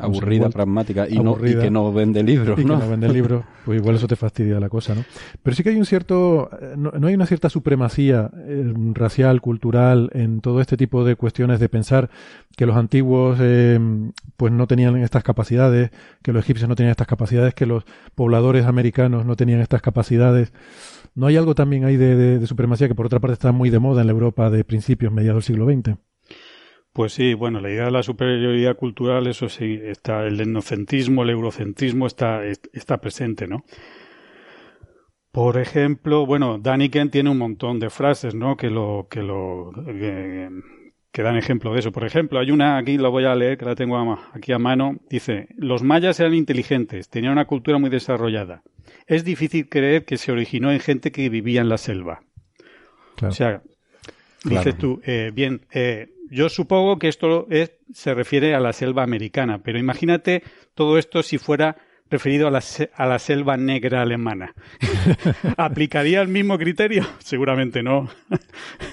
[0.03, 2.59] aburrida, pragmática y, no, y que no vende libros.
[2.59, 2.77] Y ¿no?
[2.77, 5.03] que no vende libros, pues igual eso te fastidia la cosa, ¿no?
[5.41, 10.09] Pero sí que hay un cierto, eh, no, hay una cierta supremacía eh, racial, cultural,
[10.13, 12.09] en todo este tipo de cuestiones de pensar
[12.55, 13.79] que los antiguos eh,
[14.37, 15.91] pues no tenían estas capacidades,
[16.21, 17.83] que los egipcios no tenían estas capacidades, que los
[18.15, 20.53] pobladores americanos no tenían estas capacidades.
[21.15, 23.79] ¿No hay algo también ahí de, de supremacía que por otra parte está muy de
[23.79, 25.97] moda en la Europa de principios, mediados del siglo XX?
[26.93, 31.31] Pues sí, bueno, la idea de la superioridad cultural, eso sí, está, el etnocentrismo, el
[31.31, 33.63] eurocentrismo está, está presente, ¿no?
[35.31, 38.55] Por ejemplo, bueno, Daniken tiene un montón de frases, ¿no?
[38.55, 39.71] Que lo, que lo,
[41.11, 41.91] que, dan ejemplo de eso.
[41.91, 43.97] Por ejemplo, hay una, aquí la voy a leer, que la tengo
[44.31, 48.61] aquí a mano, dice, los mayas eran inteligentes, tenían una cultura muy desarrollada.
[49.07, 52.21] Es difícil creer que se originó en gente que vivía en la selva.
[53.23, 53.63] O sea,
[54.43, 59.03] dices tú, eh, bien, eh, yo supongo que esto es, se refiere a la selva
[59.03, 61.77] americana, pero imagínate todo esto si fuera
[62.09, 64.53] referido a la, se- a la selva negra alemana.
[65.57, 67.05] ¿Aplicaría el mismo criterio?
[67.19, 68.09] Seguramente no.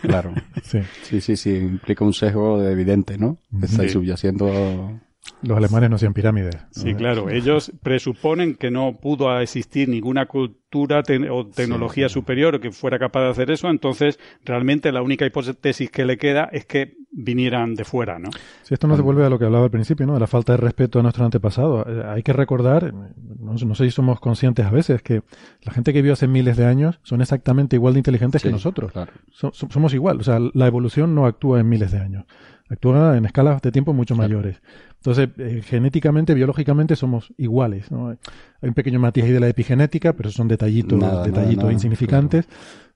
[0.02, 0.34] Claro.
[0.62, 0.78] Sí.
[1.02, 3.38] Sí, sí, sí, implica un sesgo evidente, ¿no?
[3.62, 3.94] Está ahí Sí.
[3.94, 5.00] subyaciendo.
[5.42, 6.56] Los alemanes no hacían pirámides.
[6.70, 6.98] Sí, ¿no?
[6.98, 7.30] claro.
[7.30, 13.22] Ellos presuponen que no pudo existir ninguna cultura te- o tecnología superior que fuera capaz
[13.24, 13.68] de hacer eso.
[13.68, 18.30] Entonces, realmente la única hipótesis que le queda es que vinieran de fuera, ¿no?
[18.62, 20.14] Si esto nos devuelve a lo que hablaba al principio, ¿no?
[20.14, 21.86] De la falta de respeto a nuestros antepasados.
[21.88, 25.22] Eh, hay que recordar, no, no sé si somos conscientes a veces, que
[25.62, 28.52] la gente que vivió hace miles de años son exactamente igual de inteligentes que Sí,
[28.52, 28.92] nosotros.
[28.92, 29.12] claro.
[29.32, 30.20] So- so- somos igual.
[30.20, 32.24] O sea, la evolución no actúa en miles de años.
[32.70, 34.62] Actúa en escalas de tiempo mucho mayores.
[34.98, 37.90] Entonces, eh, genéticamente, biológicamente somos iguales.
[37.90, 38.10] ¿no?
[38.10, 42.46] Hay un pequeño matiz ahí de la epigenética, pero son detallitos, Nada, detallitos nada, insignificantes.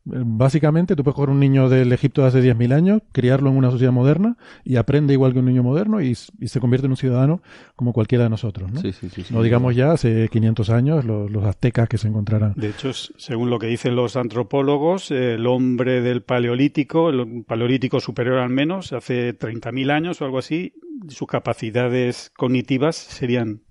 [0.05, 3.71] Básicamente, tú puedes coger un niño del Egipto de hace 10.000 años, criarlo en una
[3.71, 7.41] sociedad moderna y aprende igual que un niño moderno y, se convierte en un ciudadano
[7.75, 8.71] como cualquiera de nosotros.
[8.71, 9.33] No, Sí, sí, sí, sí.
[9.33, 12.53] no digamos ya hace 500 años los, los aztecas que se encontraran.
[12.57, 18.39] De hecho, según lo que dicen los antropólogos, el hombre del paleolítico, el paleolítico superior
[18.39, 20.75] al menos, hace 30.000 años o algo así,
[21.09, 23.64] sus capacidades cognitivas serían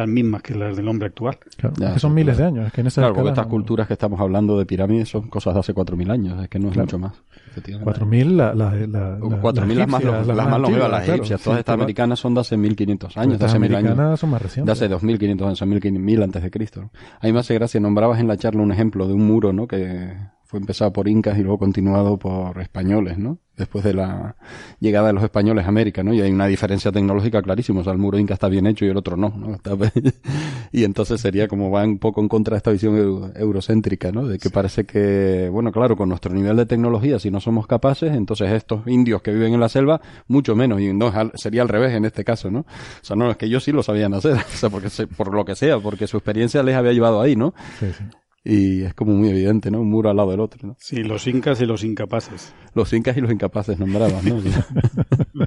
[0.00, 1.38] las mismas que las del hombre actual.
[1.56, 2.52] Claro, Ya, es que son sí, miles claro.
[2.52, 2.66] de años.
[2.68, 5.08] Es que en esa Claro, porque escala estas no- culturas que estamos hablando de pirámides
[5.08, 6.86] son cosas de hace 4.000 años, es que no es Claro.
[6.86, 7.12] mucho más.
[7.50, 7.84] efectivamente.
[7.90, 11.12] 4.000, la, la, la, la- 4.000 las más, las más longevas, las claro.
[11.14, 11.40] egipcias.
[11.40, 13.90] Sí, Todas estas todas- americanas son de hace 1.500 años, de Estas hace 1.000 años.
[13.92, 14.72] americanas son más De recientes.
[14.72, 16.90] hace 2.500 años, 1.000 antes de Cristo.
[17.20, 19.66] A mí me hace gracia, nombrabas en la charla un ejemplo de un muro, ¿no?
[19.66, 20.14] Que
[20.44, 23.38] fue empezado por incas y luego continuado por españoles, ¿no?
[23.60, 24.34] Después de la
[24.80, 26.14] llegada de los españoles a América, ¿no?
[26.14, 27.80] Y hay una diferencia tecnológica clarísima.
[27.80, 29.54] O sea, el muro inca está bien hecho y el otro no, ¿no?
[29.54, 29.76] Está-
[30.72, 34.26] y entonces sería como va un poco en contra de esta visión eu- eurocéntrica, ¿no?
[34.26, 38.12] De que parece que, bueno, claro, con nuestro nivel de tecnología, si no somos capaces,
[38.14, 40.80] entonces estos indios que viven en la selva, mucho menos.
[40.80, 42.60] Y no, sería al revés en este caso, ¿no?
[42.60, 42.64] O
[43.02, 45.44] sea, no, es que ellos sí lo sabían hacer, o sea, porque se- por lo
[45.44, 47.52] que sea, porque su experiencia les había llevado ahí, ¿no?
[47.78, 48.04] Sí, sí.
[48.42, 49.80] Y es como muy evidente, ¿no?
[49.80, 50.76] Un muro al lado del otro, ¿no?
[50.78, 52.54] Sí, los incas y los incapaces.
[52.74, 54.38] Los incas y los incapaces nombraban, ¿no?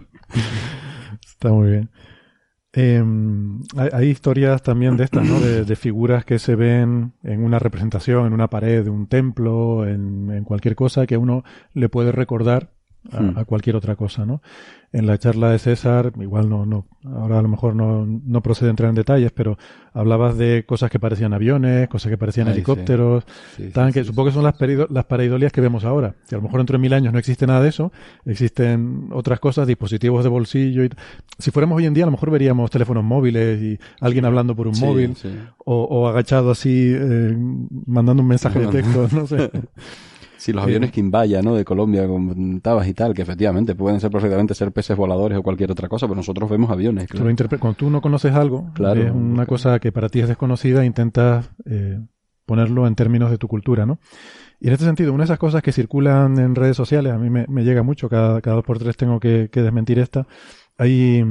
[1.26, 1.90] Está muy bien.
[2.76, 3.04] Eh,
[3.78, 5.40] hay, hay historias también de estas, ¿no?
[5.40, 9.88] De, de figuras que se ven en una representación, en una pared de un templo,
[9.88, 12.74] en, en cualquier cosa que uno le puede recordar
[13.12, 13.38] a, Hmm.
[13.38, 14.42] a cualquier otra cosa, ¿no?
[14.94, 18.70] En la charla de César, igual no, no, ahora a lo mejor no, no procede
[18.70, 19.58] entrar en detalles, pero
[19.92, 23.24] hablabas de cosas que parecían aviones, cosas que parecían Ay, helicópteros,
[23.58, 24.56] Sí, sí, tanques, sí, supongo que son las,
[24.92, 26.14] las pareidolias que vemos ahora.
[26.30, 27.92] Que a lo mejor dentro de mil años no existe nada de eso,
[28.24, 30.84] existen otras cosas, dispositivos de bolsillo.
[30.84, 30.90] Y
[31.40, 34.68] si fuéramos hoy en día, a lo mejor veríamos teléfonos móviles y alguien hablando por
[34.68, 35.16] un móvil
[35.66, 37.36] o agachado así, eh,
[37.88, 39.50] mandando un mensaje de texto, no sé.
[40.44, 41.56] Sí, los aviones Quimbaya, ¿no?
[41.56, 45.72] De Colombia, comentabas y tal, que efectivamente pueden ser perfectamente ser peces voladores o cualquier
[45.72, 47.32] otra cosa, pero nosotros vemos aviones, Tú lo claro.
[47.36, 49.02] interpre- Cuando tú no conoces algo, Claro.
[49.02, 51.98] es una cosa que para ti es desconocida, intentas eh,
[52.46, 54.00] ponerlo en términos de tu cultura, ¿no?
[54.60, 57.30] Y en este sentido, una de esas cosas que circulan en redes sociales, a mí
[57.30, 60.28] me, me llega mucho, cada, cada dos por tres tengo que, que desmentir esta.
[60.78, 61.24] Hay,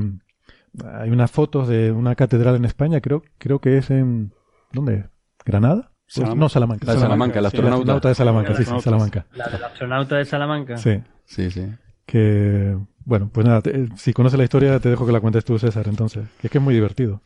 [0.85, 4.33] hay unas fotos de una catedral en España, creo, creo que es en...
[4.73, 4.95] ¿Dónde?
[4.97, 5.05] es?
[5.45, 5.92] ¿Granada?
[6.15, 6.41] Pues- Salamanca.
[6.41, 6.87] no, Salamanca.
[6.87, 7.47] La de Salamanca, el sí.
[7.47, 8.09] astronauta.
[8.09, 8.81] de Salamanca, sí, sí.
[8.81, 9.27] Salamanca.
[9.35, 10.77] La del astronauta de Salamanca.
[10.77, 11.01] Sí.
[11.25, 11.67] Sí, sí.
[12.07, 15.59] Que, bueno, pues nada, te- si conoces la historia, te dejo que la cuentes tú,
[15.59, 16.25] César, entonces.
[16.41, 17.21] Que es que es muy divertido.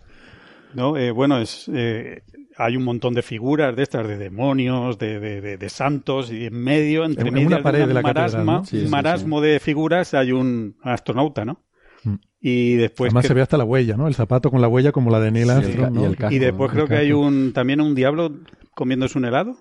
[0.75, 0.97] ¿no?
[0.97, 2.23] Eh, bueno, es, eh,
[2.59, 6.45] hay un montón de figuras de estas, de demonios, de, de, de- de santos, y
[6.47, 8.65] en medio, entre En- en una medias pared de de la marasma, ¿no?
[8.65, 11.63] Sí, sí, un marasmo de figuras, hay un astronauta, ¿no?
[12.05, 12.15] Mm.
[12.41, 14.07] Y después Además que- se ve hasta la huella, ¿no?
[14.07, 16.07] El zapato con la huella como la de Neil Sí, Armstrong, y ¿no?
[16.07, 16.73] el casco, y después ¿no?
[16.75, 18.33] creo El que hay un también un diablo
[18.77, 19.57] comiéndose un helado.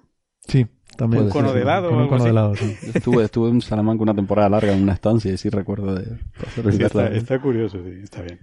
[0.47, 1.23] Sí, también.
[1.23, 2.29] Un cono de helado Con o un algo cono de así.
[2.29, 2.77] helado, sí.
[2.81, 6.65] Estuve, estuve en Salamanca una temporada larga en una estancia y sí recuerdo de pasar
[6.73, 8.39] Sí, está, curioso, sí, está bien.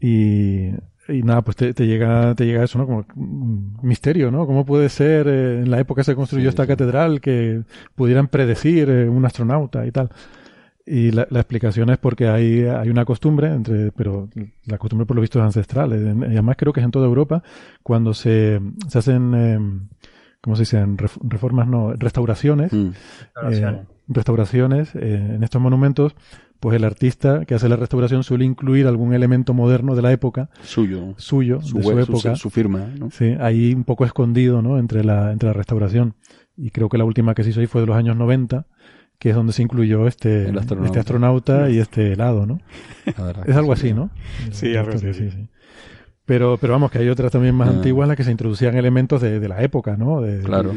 [0.00, 0.68] Y,
[1.08, 2.86] y nada, pues te, te llega te llega eso, ¿no?
[2.86, 4.46] Como un misterio, ¿no?
[4.46, 6.68] ¿Cómo puede ser eh, en la época que se construyó Sí, esta sí.
[6.68, 7.62] catedral que
[7.94, 10.10] pudieran predecir eh, un astronauta y tal?
[10.84, 14.28] Y la, la explicación es porque hay, hay una costumbre, entre, pero
[14.66, 15.92] la costumbre por lo visto es ancestral.
[15.92, 17.42] y además creo que es en toda Europa,
[17.84, 19.58] cuando se, se hacen, eh,
[20.40, 20.96] ¿cómo se dicen?
[20.98, 22.72] Ref- Reformas, no, restauraciones.
[22.72, 22.88] Mm.
[23.34, 23.80] Restauraciones.
[23.80, 26.14] eh, restauraciones eh, en estos monumentos,
[26.58, 30.50] pues el artista que hace la restauración suele incluir algún elemento moderno de la época,
[30.62, 31.14] Suyo.
[31.16, 32.36] suyo, Su, de su web, su, época.
[32.36, 33.10] su firma, ¿no?
[33.10, 34.78] Sí, ahí un poco escondido, ¿no?
[34.78, 36.14] Entre la, entre la restauración.
[36.56, 38.66] Y creo que la última que se hizo ahí fue de los años 90,
[39.22, 40.86] que es donde se incluyó este, El astronauta.
[40.88, 42.58] este astronauta y este helado, ¿no?
[43.46, 43.86] Es algo sí.
[43.86, 44.10] así, ¿no?
[44.50, 45.28] Sí, algo así, sí.
[46.24, 47.70] Pero, pero vamos, que hay otras también más Ah.
[47.72, 50.20] antiguas en las que se introducían elementos de, de la época, ¿no?
[50.20, 50.72] De, Claro.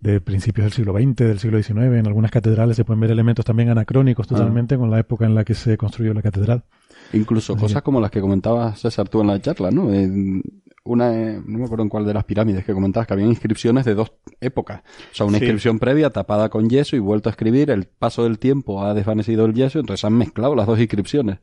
[0.00, 1.98] de principios del siglo XX, del siglo XIX.
[1.98, 4.36] En algunas catedrales se pueden ver elementos también anacrónicos Ah.
[4.36, 6.64] totalmente con la época en la que se construyó la catedral.
[7.12, 9.92] Incluso Así cosas que- como las que comentabas César tú en la charla, ¿no?
[9.92, 10.42] En-
[10.84, 13.94] una, no me acuerdo en cuál de las pirámides que comentabas, que había inscripciones de
[13.94, 14.82] dos épocas.
[15.12, 15.44] O sea, una Sí.
[15.44, 19.44] inscripción previa tapada con yeso y vuelto a escribir, el paso del tiempo ha desvanecido
[19.44, 21.38] el yeso, entonces han mezclado las dos inscripciones.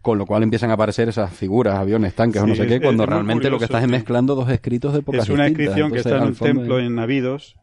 [0.00, 2.80] Con lo cual empiezan a aparecer esas figuras, aviones, tanques o no sé qué, es-
[2.82, 5.78] cuando es realmente lo que estás es mezclando dos escritos de épocas Es una distintas.
[5.78, 7.56] inscripción que está en un fondo, templo en Abidos,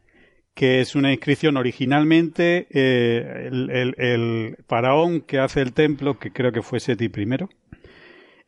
[0.55, 6.31] que es una inscripción originalmente eh, el, el- el faraón que hace el templo, que
[6.31, 7.25] creo que fue Seti I,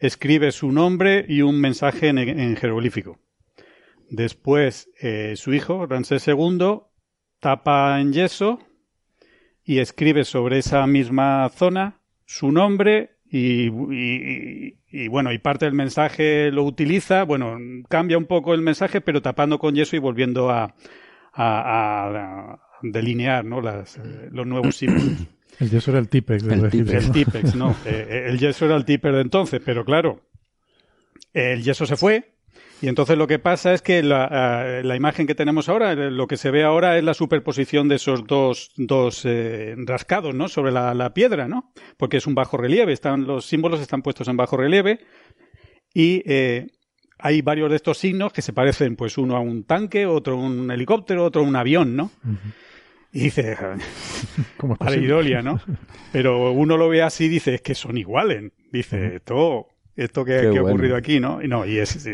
[0.03, 3.19] escribe su nombre y un mensaje en, jeroglífico.
[4.09, 6.81] Después, eh, su hijo, Ramsés II,
[7.39, 8.59] tapa en yeso
[9.63, 13.69] y escribe sobre esa misma zona su nombre y,
[15.07, 17.57] bueno, y parte del mensaje lo utiliza, bueno,
[17.89, 20.75] cambia un poco el mensaje, pero tapando con yeso y volviendo a,
[22.83, 25.27] delinear eh, los nuevos símbolos.
[25.59, 27.67] El yeso era el Tipex de El egipcios, El ¿no?
[27.67, 27.75] ¿no?
[27.85, 30.21] Eh, el yeso era el Tipex de entonces, pero claro,
[31.33, 32.33] el yeso se fue.
[32.81, 36.11] Y entonces lo que pasa es que la, ah, la imagen que tenemos ahora, eh,
[36.11, 40.49] lo que se ve ahora es la superposición de esos dos, dos eh, rascados, ¿no?
[40.49, 41.71] Sobre la, la piedra, ¿no?
[41.95, 44.99] Porque es un bajo relieve, están, los símbolos están puestos en bajo relieve
[45.93, 46.71] y eh,
[47.19, 50.37] hay varios de estos signos que se parecen, pues uno a un tanque, otro a
[50.37, 52.11] un helicóptero, otro a un avión, ¿no?
[53.13, 53.55] Y dice,
[54.57, 55.07] ¿Cómo es para posible?
[55.07, 55.61] Idolia, ¿no?
[56.11, 58.51] Pero uno lo ve así y dice, es que son iguales.
[58.71, 61.39] Dice, esto, esto que, ha ocurrido aquí, ¿no?
[61.43, 62.07] Y no, y es,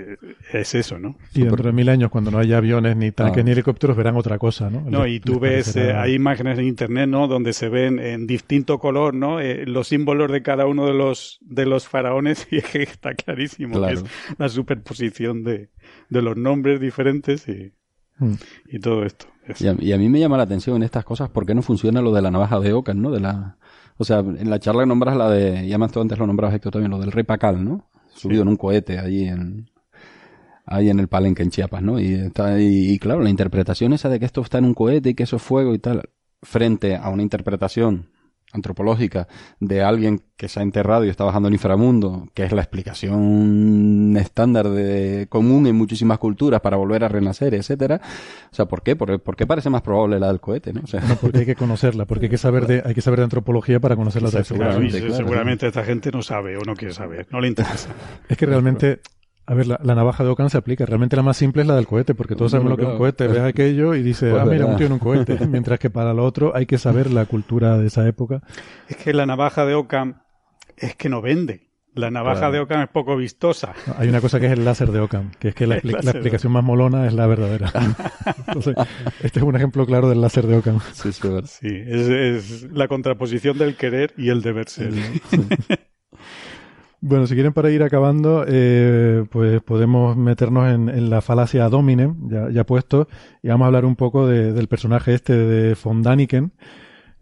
[0.52, 1.18] es eso, ¿no?
[1.34, 3.45] Y dentro de mil años, cuando no haya aviones, ni tanques, Ah.
[3.45, 4.82] ni helicópteros, verán otra cosa, ¿no?
[4.82, 7.30] No, Les- y tú ves, eh, hay imágenes en internet, ¿no?
[7.30, 9.40] Donde se ven en distinto color, ¿no?
[9.40, 13.14] Eh, los símbolos de cada uno de los, de los faraones y es que está
[13.14, 14.02] clarísimo Claro.
[14.03, 15.69] que es la superposición de,
[16.10, 17.72] de los nombres diferentes y,
[18.19, 18.33] Mm.
[18.69, 19.25] y todo esto.
[19.48, 21.56] Es- Y a, y a mí me llama la atención en estas cosas por qué
[21.56, 23.11] no funciona lo de la navaja de Ocan, ¿no?
[23.11, 23.57] De la,
[23.98, 26.73] o sea, en la charla nombras la de, ya más tú antes lo nombrabas Héctor
[26.73, 27.89] también, lo del rey Pacal, ¿no?
[28.14, 29.69] Subido en un cohete allí en,
[30.65, 31.99] ahí en el Palenque en Chiapas, ¿no?
[31.99, 35.09] Y, está, y, y claro, la interpretación esa de que esto está en un cohete
[35.09, 36.09] y que eso es fuego y tal,
[36.43, 38.09] frente a una interpretación
[38.52, 39.28] antropológica
[39.60, 44.16] de alguien que se ha enterrado y está bajando al inframundo, que es la explicación
[44.18, 48.02] estándar de común en muchísimas culturas para volver a renacer, etcétera.
[48.52, 48.95] O sea, ¿por qué?
[48.95, 50.82] ¿Por, por qué parece más probable la del cohete, no?
[50.84, 53.19] O sea, No, porque hay que conocerla, porque hay que saber de, hay que saber
[53.19, 56.76] de antropología para conocer la Sí, Claro, seguramente, seguramente esta gente no sabe o no
[56.76, 57.90] quiere saber, no le interesa.
[58.28, 59.02] Es que realmente,
[59.50, 60.86] a ver, la, la navaja de Ocan se aplica.
[60.86, 62.98] Realmente la más simple es la del cohete, porque todos sabemos lo que es un
[62.98, 63.28] cohete.
[63.28, 64.72] Ves aquello y dices, Pues ah, mira, verdad.
[64.74, 65.40] un tío en un cohete.
[65.48, 68.42] Mientras que para lo otro hay que saber la cultura de esa época.
[68.88, 70.22] Es que la navaja de Ockham
[70.78, 71.68] es que no vende.
[71.95, 72.53] La navaja Claro.
[72.53, 73.74] de Ockham es poco vistosa.
[73.98, 76.64] Hay una cosa que es el láser de Occam, que es que la, explicación más
[76.64, 77.72] molona es la verdadera.
[78.48, 78.76] Entonces,
[79.24, 80.80] este es un ejemplo claro del láser de Occam.
[80.94, 81.22] sí, sí.
[81.45, 84.94] Sí, es, es la contraposición del querer y el deber ser.
[87.02, 92.14] Bueno, si quieren para ir acabando, eh, pues podemos meternos en, la falacia domine,
[92.52, 93.08] ya, puesto,
[93.42, 96.52] y vamos a hablar un poco de- del personaje este de von Daniken,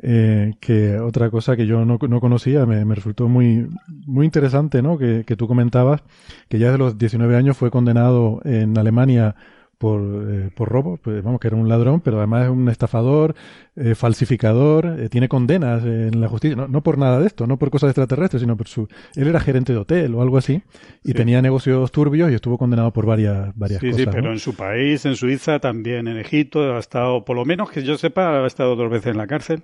[0.03, 3.67] eh, que otra cosa que yo no, no conocía, me, me resultó muy,
[4.07, 4.97] muy interesante, ¿no?
[4.97, 6.03] Que, que tú comentabas,
[6.49, 9.35] que ya desde los 19 años fue condenado en Alemania
[9.77, 13.35] por, eh, por robo, pues vamos, que era un ladrón, pero además es un estafador,
[13.75, 17.57] eh, falsificador, eh, tiene condenas en la justicia, no, no por nada de esto, no
[17.57, 18.87] por cosas extraterrestres, sino por su...
[19.15, 20.63] Él era gerente de hotel o algo así,
[21.03, 21.13] y Sí.
[21.13, 24.01] tenía negocios turbios y estuvo condenado por varias, varias Sí, cosas.
[24.05, 24.31] sí, pero ¿no?
[24.31, 27.97] en su país, en Suiza, también en Egipto, ha estado, por lo menos que yo
[27.97, 29.63] sepa, ha estado dos veces en la cárcel.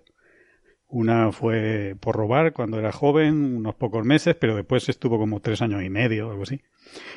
[0.95, 5.61] Una fue por robar cuando era joven, unos pocos meses, pero después estuvo como tres
[5.63, 6.61] años y medio, algo así.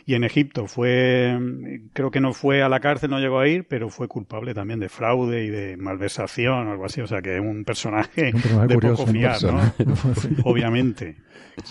[0.06, 1.38] Y en Egipto fue,
[1.92, 4.80] creo que no fue a la cárcel, no llegó a ir, pero fue culpable también
[4.80, 7.02] de fraude y de malversación, algo así.
[7.02, 9.60] O sea que es un personaje, Un personaje de curioso, poco fiar, ¿no?
[10.44, 11.16] Obviamente.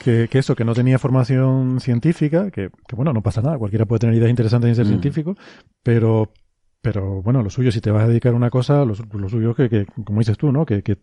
[0.03, 3.85] que, que eso, que no tenía formación científica, que, que bueno, no pasa nada, cualquiera
[3.87, 4.89] puede tener ideas interesantes sin ser Mm.
[4.89, 5.35] científico,
[5.81, 6.31] pero,
[6.81, 9.51] pero bueno, lo suyo, si te vas a dedicar a una cosa, lo, lo suyo
[9.51, 10.65] es que, que, como dices tú, ¿no?
[10.67, 10.97] Que, que,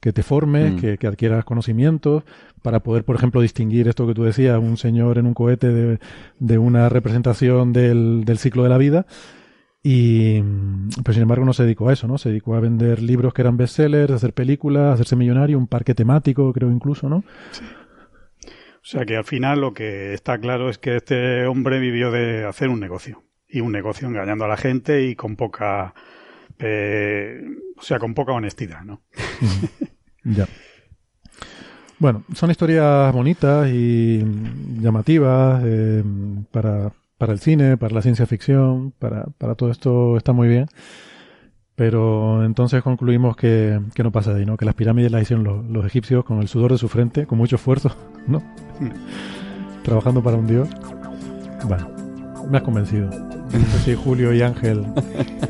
[0.00, 0.78] que te formes, Mm.
[0.78, 2.24] que, que adquieras conocimientos
[2.62, 5.98] para poder, por ejemplo, distinguir esto que tú decías, un señor en un cohete de,
[6.38, 9.06] de una representación del, del ciclo de la vida.
[9.82, 10.42] Y,
[11.04, 12.18] pero sin embargo no se dedicó a eso, ¿no?
[12.18, 15.68] Se dedicó a vender libros que eran bestsellers, a hacer películas, a hacerse millonario, un
[15.68, 17.18] parque temático, creo incluso, ¿no?
[17.18, 22.44] O sea que al final lo que está claro es que este hombre vivió de
[22.44, 23.22] hacer un negocio.
[23.48, 25.94] Y un negocio engañando a la gente y con poca.
[26.58, 27.42] Eh,
[27.76, 29.02] o sea, con poca honestidad, ¿no?
[30.24, 30.46] Ya.
[31.98, 34.22] Bueno, son historias bonitas y
[34.80, 36.04] llamativas eh,
[36.50, 40.66] para, para el cine, para la ciencia ficción, para, para todo esto está muy bien.
[41.74, 44.56] Pero entonces concluimos que, que no pasa de ahí, ¿no?
[44.56, 47.38] Que las pirámides las hicieron los, los egipcios con el sudor de su frente, con
[47.38, 47.94] mucho esfuerzo,
[48.26, 48.42] ¿no?
[49.82, 50.68] Trabajando para un dios.
[51.64, 51.95] Bueno,
[52.50, 53.08] Me has convencido.
[53.10, 54.84] No sé si Julio y Ángel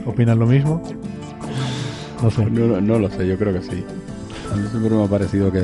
[0.07, 0.83] opinan lo mismo.
[2.23, 2.47] No sé.
[2.51, 3.85] No, no lo sé, yo creo que sí.
[4.53, 5.63] A mí siempre me ha parecido que...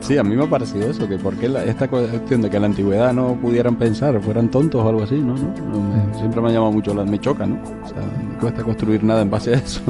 [0.00, 2.68] Sí, a mí me ha parecido eso, que porque esta cuestión de que en la
[2.68, 5.34] antigüedad no pudieran pensar, fueran tontos o algo así, ¿no?
[5.34, 5.80] ¿No?
[6.08, 7.54] Me- siempre me ha llamado mucho, la, me choca, ¿no?
[7.84, 7.98] O sea,
[8.28, 9.80] me cuesta construir nada en base a eso.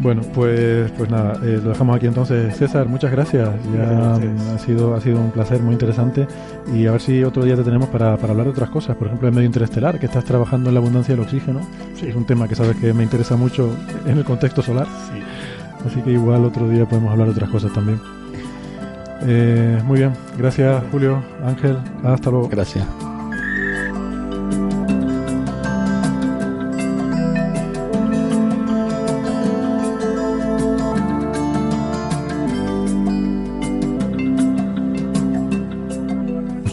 [0.00, 2.56] Bueno, pues, pues nada, eh, lo dejamos aquí entonces.
[2.56, 3.50] César, muchas gracias.
[3.74, 6.26] Ya ha sido, ha sido un placer muy interesante.
[6.74, 8.96] Y a ver si otro día te tenemos para, para hablar de otras cosas.
[8.96, 11.60] Por ejemplo, el medio interestelar, que estás trabajando en la abundancia del oxígeno.
[12.02, 14.86] Es un tema que sabes que me interesa mucho en el contexto solar.
[15.86, 18.00] Así que igual otro día podemos hablar de otras cosas también.
[19.22, 22.48] Eh, muy bien, gracias Julio, Ángel, hasta luego.
[22.48, 23.09] Gracias.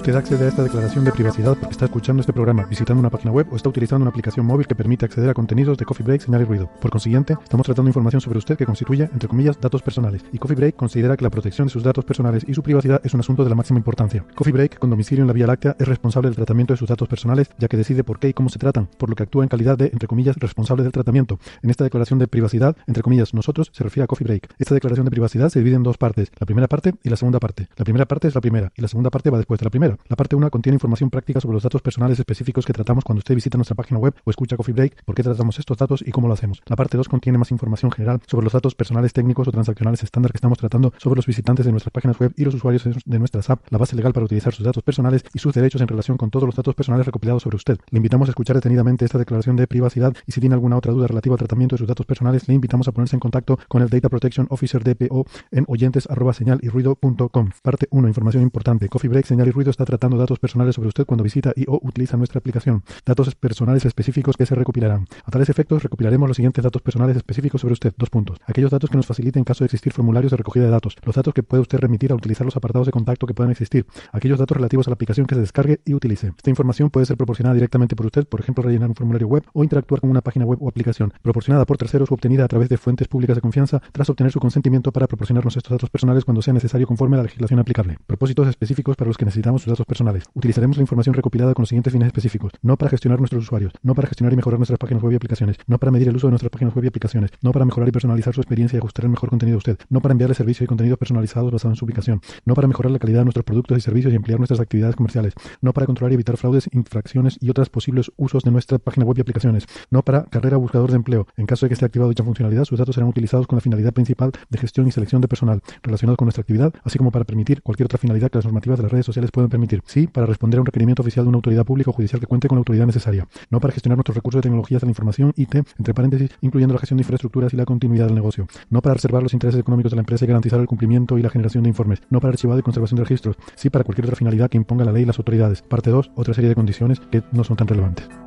[0.07, 3.29] Usted accede a esta declaración de privacidad porque está escuchando este programa, visitando una página
[3.33, 6.21] web o está utilizando una aplicación móvil que permite acceder a contenidos de Coffee Break,
[6.21, 6.69] señal y ruido.
[6.79, 10.23] Por consiguiente, estamos tratando información sobre usted que constituye, entre comillas, datos personales.
[10.31, 13.13] Y Coffee Break considera que la protección de sus datos personales y su privacidad es
[13.15, 14.23] un asunto de la máxima importancia.
[14.33, 17.09] Coffee Break, con domicilio en la Vía Láctea, es responsable del tratamiento de sus datos
[17.09, 19.49] personales, ya que decide por qué y cómo se tratan, por lo que actúa en
[19.49, 21.37] calidad de, entre comillas, responsable del tratamiento.
[21.61, 24.55] En esta declaración de privacidad, entre comillas, nosotros, se refiere a Coffee Break.
[24.57, 27.41] Esta declaración de privacidad se divide en dos partes, la primera parte y la segunda
[27.41, 27.67] parte.
[27.75, 29.96] La primera parte es la primera y la segunda parte va después de la primera.
[30.07, 33.35] La parte 1 contiene información práctica sobre los datos personales específicos que tratamos cuando usted
[33.35, 36.27] visita nuestra página web o escucha Coffee Break, por qué tratamos estos datos y cómo
[36.27, 36.61] lo hacemos.
[36.65, 40.31] La parte 2 contiene más información general sobre los datos personales técnicos o transaccionales estándar
[40.31, 43.49] que estamos tratando sobre los visitantes de nuestras páginas web y los usuarios de nuestras
[43.49, 46.29] apps, la base legal para utilizar sus datos personales y sus derechos en relación con
[46.29, 47.77] todos los datos personales recopilados sobre usted.
[47.89, 51.07] Le invitamos a escuchar detenidamente esta declaración de privacidad y si tiene alguna otra duda
[51.07, 53.89] relativa al tratamiento de sus datos personales, le invitamos a ponerse en contacto con el
[53.89, 57.49] Data Protection Officer DPO en oyentes arroba señal y ruido.com.
[57.61, 58.07] Parte 1.
[58.07, 58.89] Información importante.
[58.89, 61.79] Coffee Break Señal y Ruido está tratando datos personales sobre usted cuando visita y o
[61.81, 62.83] utiliza nuestra aplicación.
[63.05, 65.07] Datos personales específicos que se recopilarán.
[65.23, 67.93] A tales efectos, recopilaremos los siguientes datos personales específicos sobre usted.
[67.97, 68.37] Dos puntos.
[68.45, 70.95] Aquellos datos que nos faciliten en caso de existir formularios de recogida de datos.
[71.03, 73.85] Los datos que puede usted remitir al utilizar los apartados de contacto que puedan existir.
[74.11, 76.33] Aquellos datos relativos a la aplicación que se descargue y utilice.
[76.35, 79.63] Esta información puede ser proporcionada directamente por usted, por ejemplo, rellenar un formulario web o
[79.63, 81.13] interactuar con una página web o aplicación.
[81.21, 84.39] Proporcionada por terceros o obtenida a través de fuentes públicas de confianza tras obtener su
[84.39, 87.97] consentimiento para proporcionarnos estos datos personales cuando sea necesario conforme a la legislación aplicable.
[88.05, 90.23] Propósitos específicos para los que necesitamos sus datos personales.
[90.33, 92.53] Utilizaremos la información recopilada con los siguientes fines específicos.
[92.61, 95.57] No para gestionar nuestros usuarios, no para gestionar y mejorar nuestras páginas web y aplicaciones,
[95.67, 97.91] no para medir el uso de nuestras páginas web y aplicaciones, no para mejorar y
[97.91, 100.67] personalizar su experiencia y ajustar el mejor contenido a usted, no para enviarle servicios y
[100.67, 103.81] contenidos personalizados basados en su ubicación, no para mejorar la calidad de nuestros productos y
[103.81, 107.69] servicios y ampliar nuestras actividades comerciales, no para controlar y evitar fraudes, infracciones y otros
[107.69, 111.27] posibles usos de nuestra página web y aplicaciones, no para carrera buscador de empleo.
[111.37, 113.93] En caso de que esté activado dicha funcionalidad, sus datos serán utilizados con la finalidad
[113.93, 117.61] principal de gestión y selección de personal relacionado con nuestra actividad, así como para permitir
[117.61, 119.81] cualquier otra finalidad que las normativas de las redes sociales puedan permitir.
[119.85, 122.47] Sí, para responder a un requerimiento oficial de una autoridad pública o judicial que cuente
[122.47, 123.27] con la autoridad necesaria.
[123.49, 126.79] No para gestionar nuestros recursos de tecnologías de la información IT, entre paréntesis, incluyendo la
[126.79, 128.47] gestión de infraestructuras y la continuidad del negocio.
[128.69, 131.29] No para reservar los intereses económicos de la empresa y garantizar el cumplimiento y la
[131.29, 132.01] generación de informes.
[132.09, 133.35] No para archivado y conservación de registros.
[133.55, 135.61] Sí para cualquier otra finalidad que imponga la ley y las autoridades.
[135.61, 138.26] Parte 2, otra serie de condiciones que no son tan relevantes.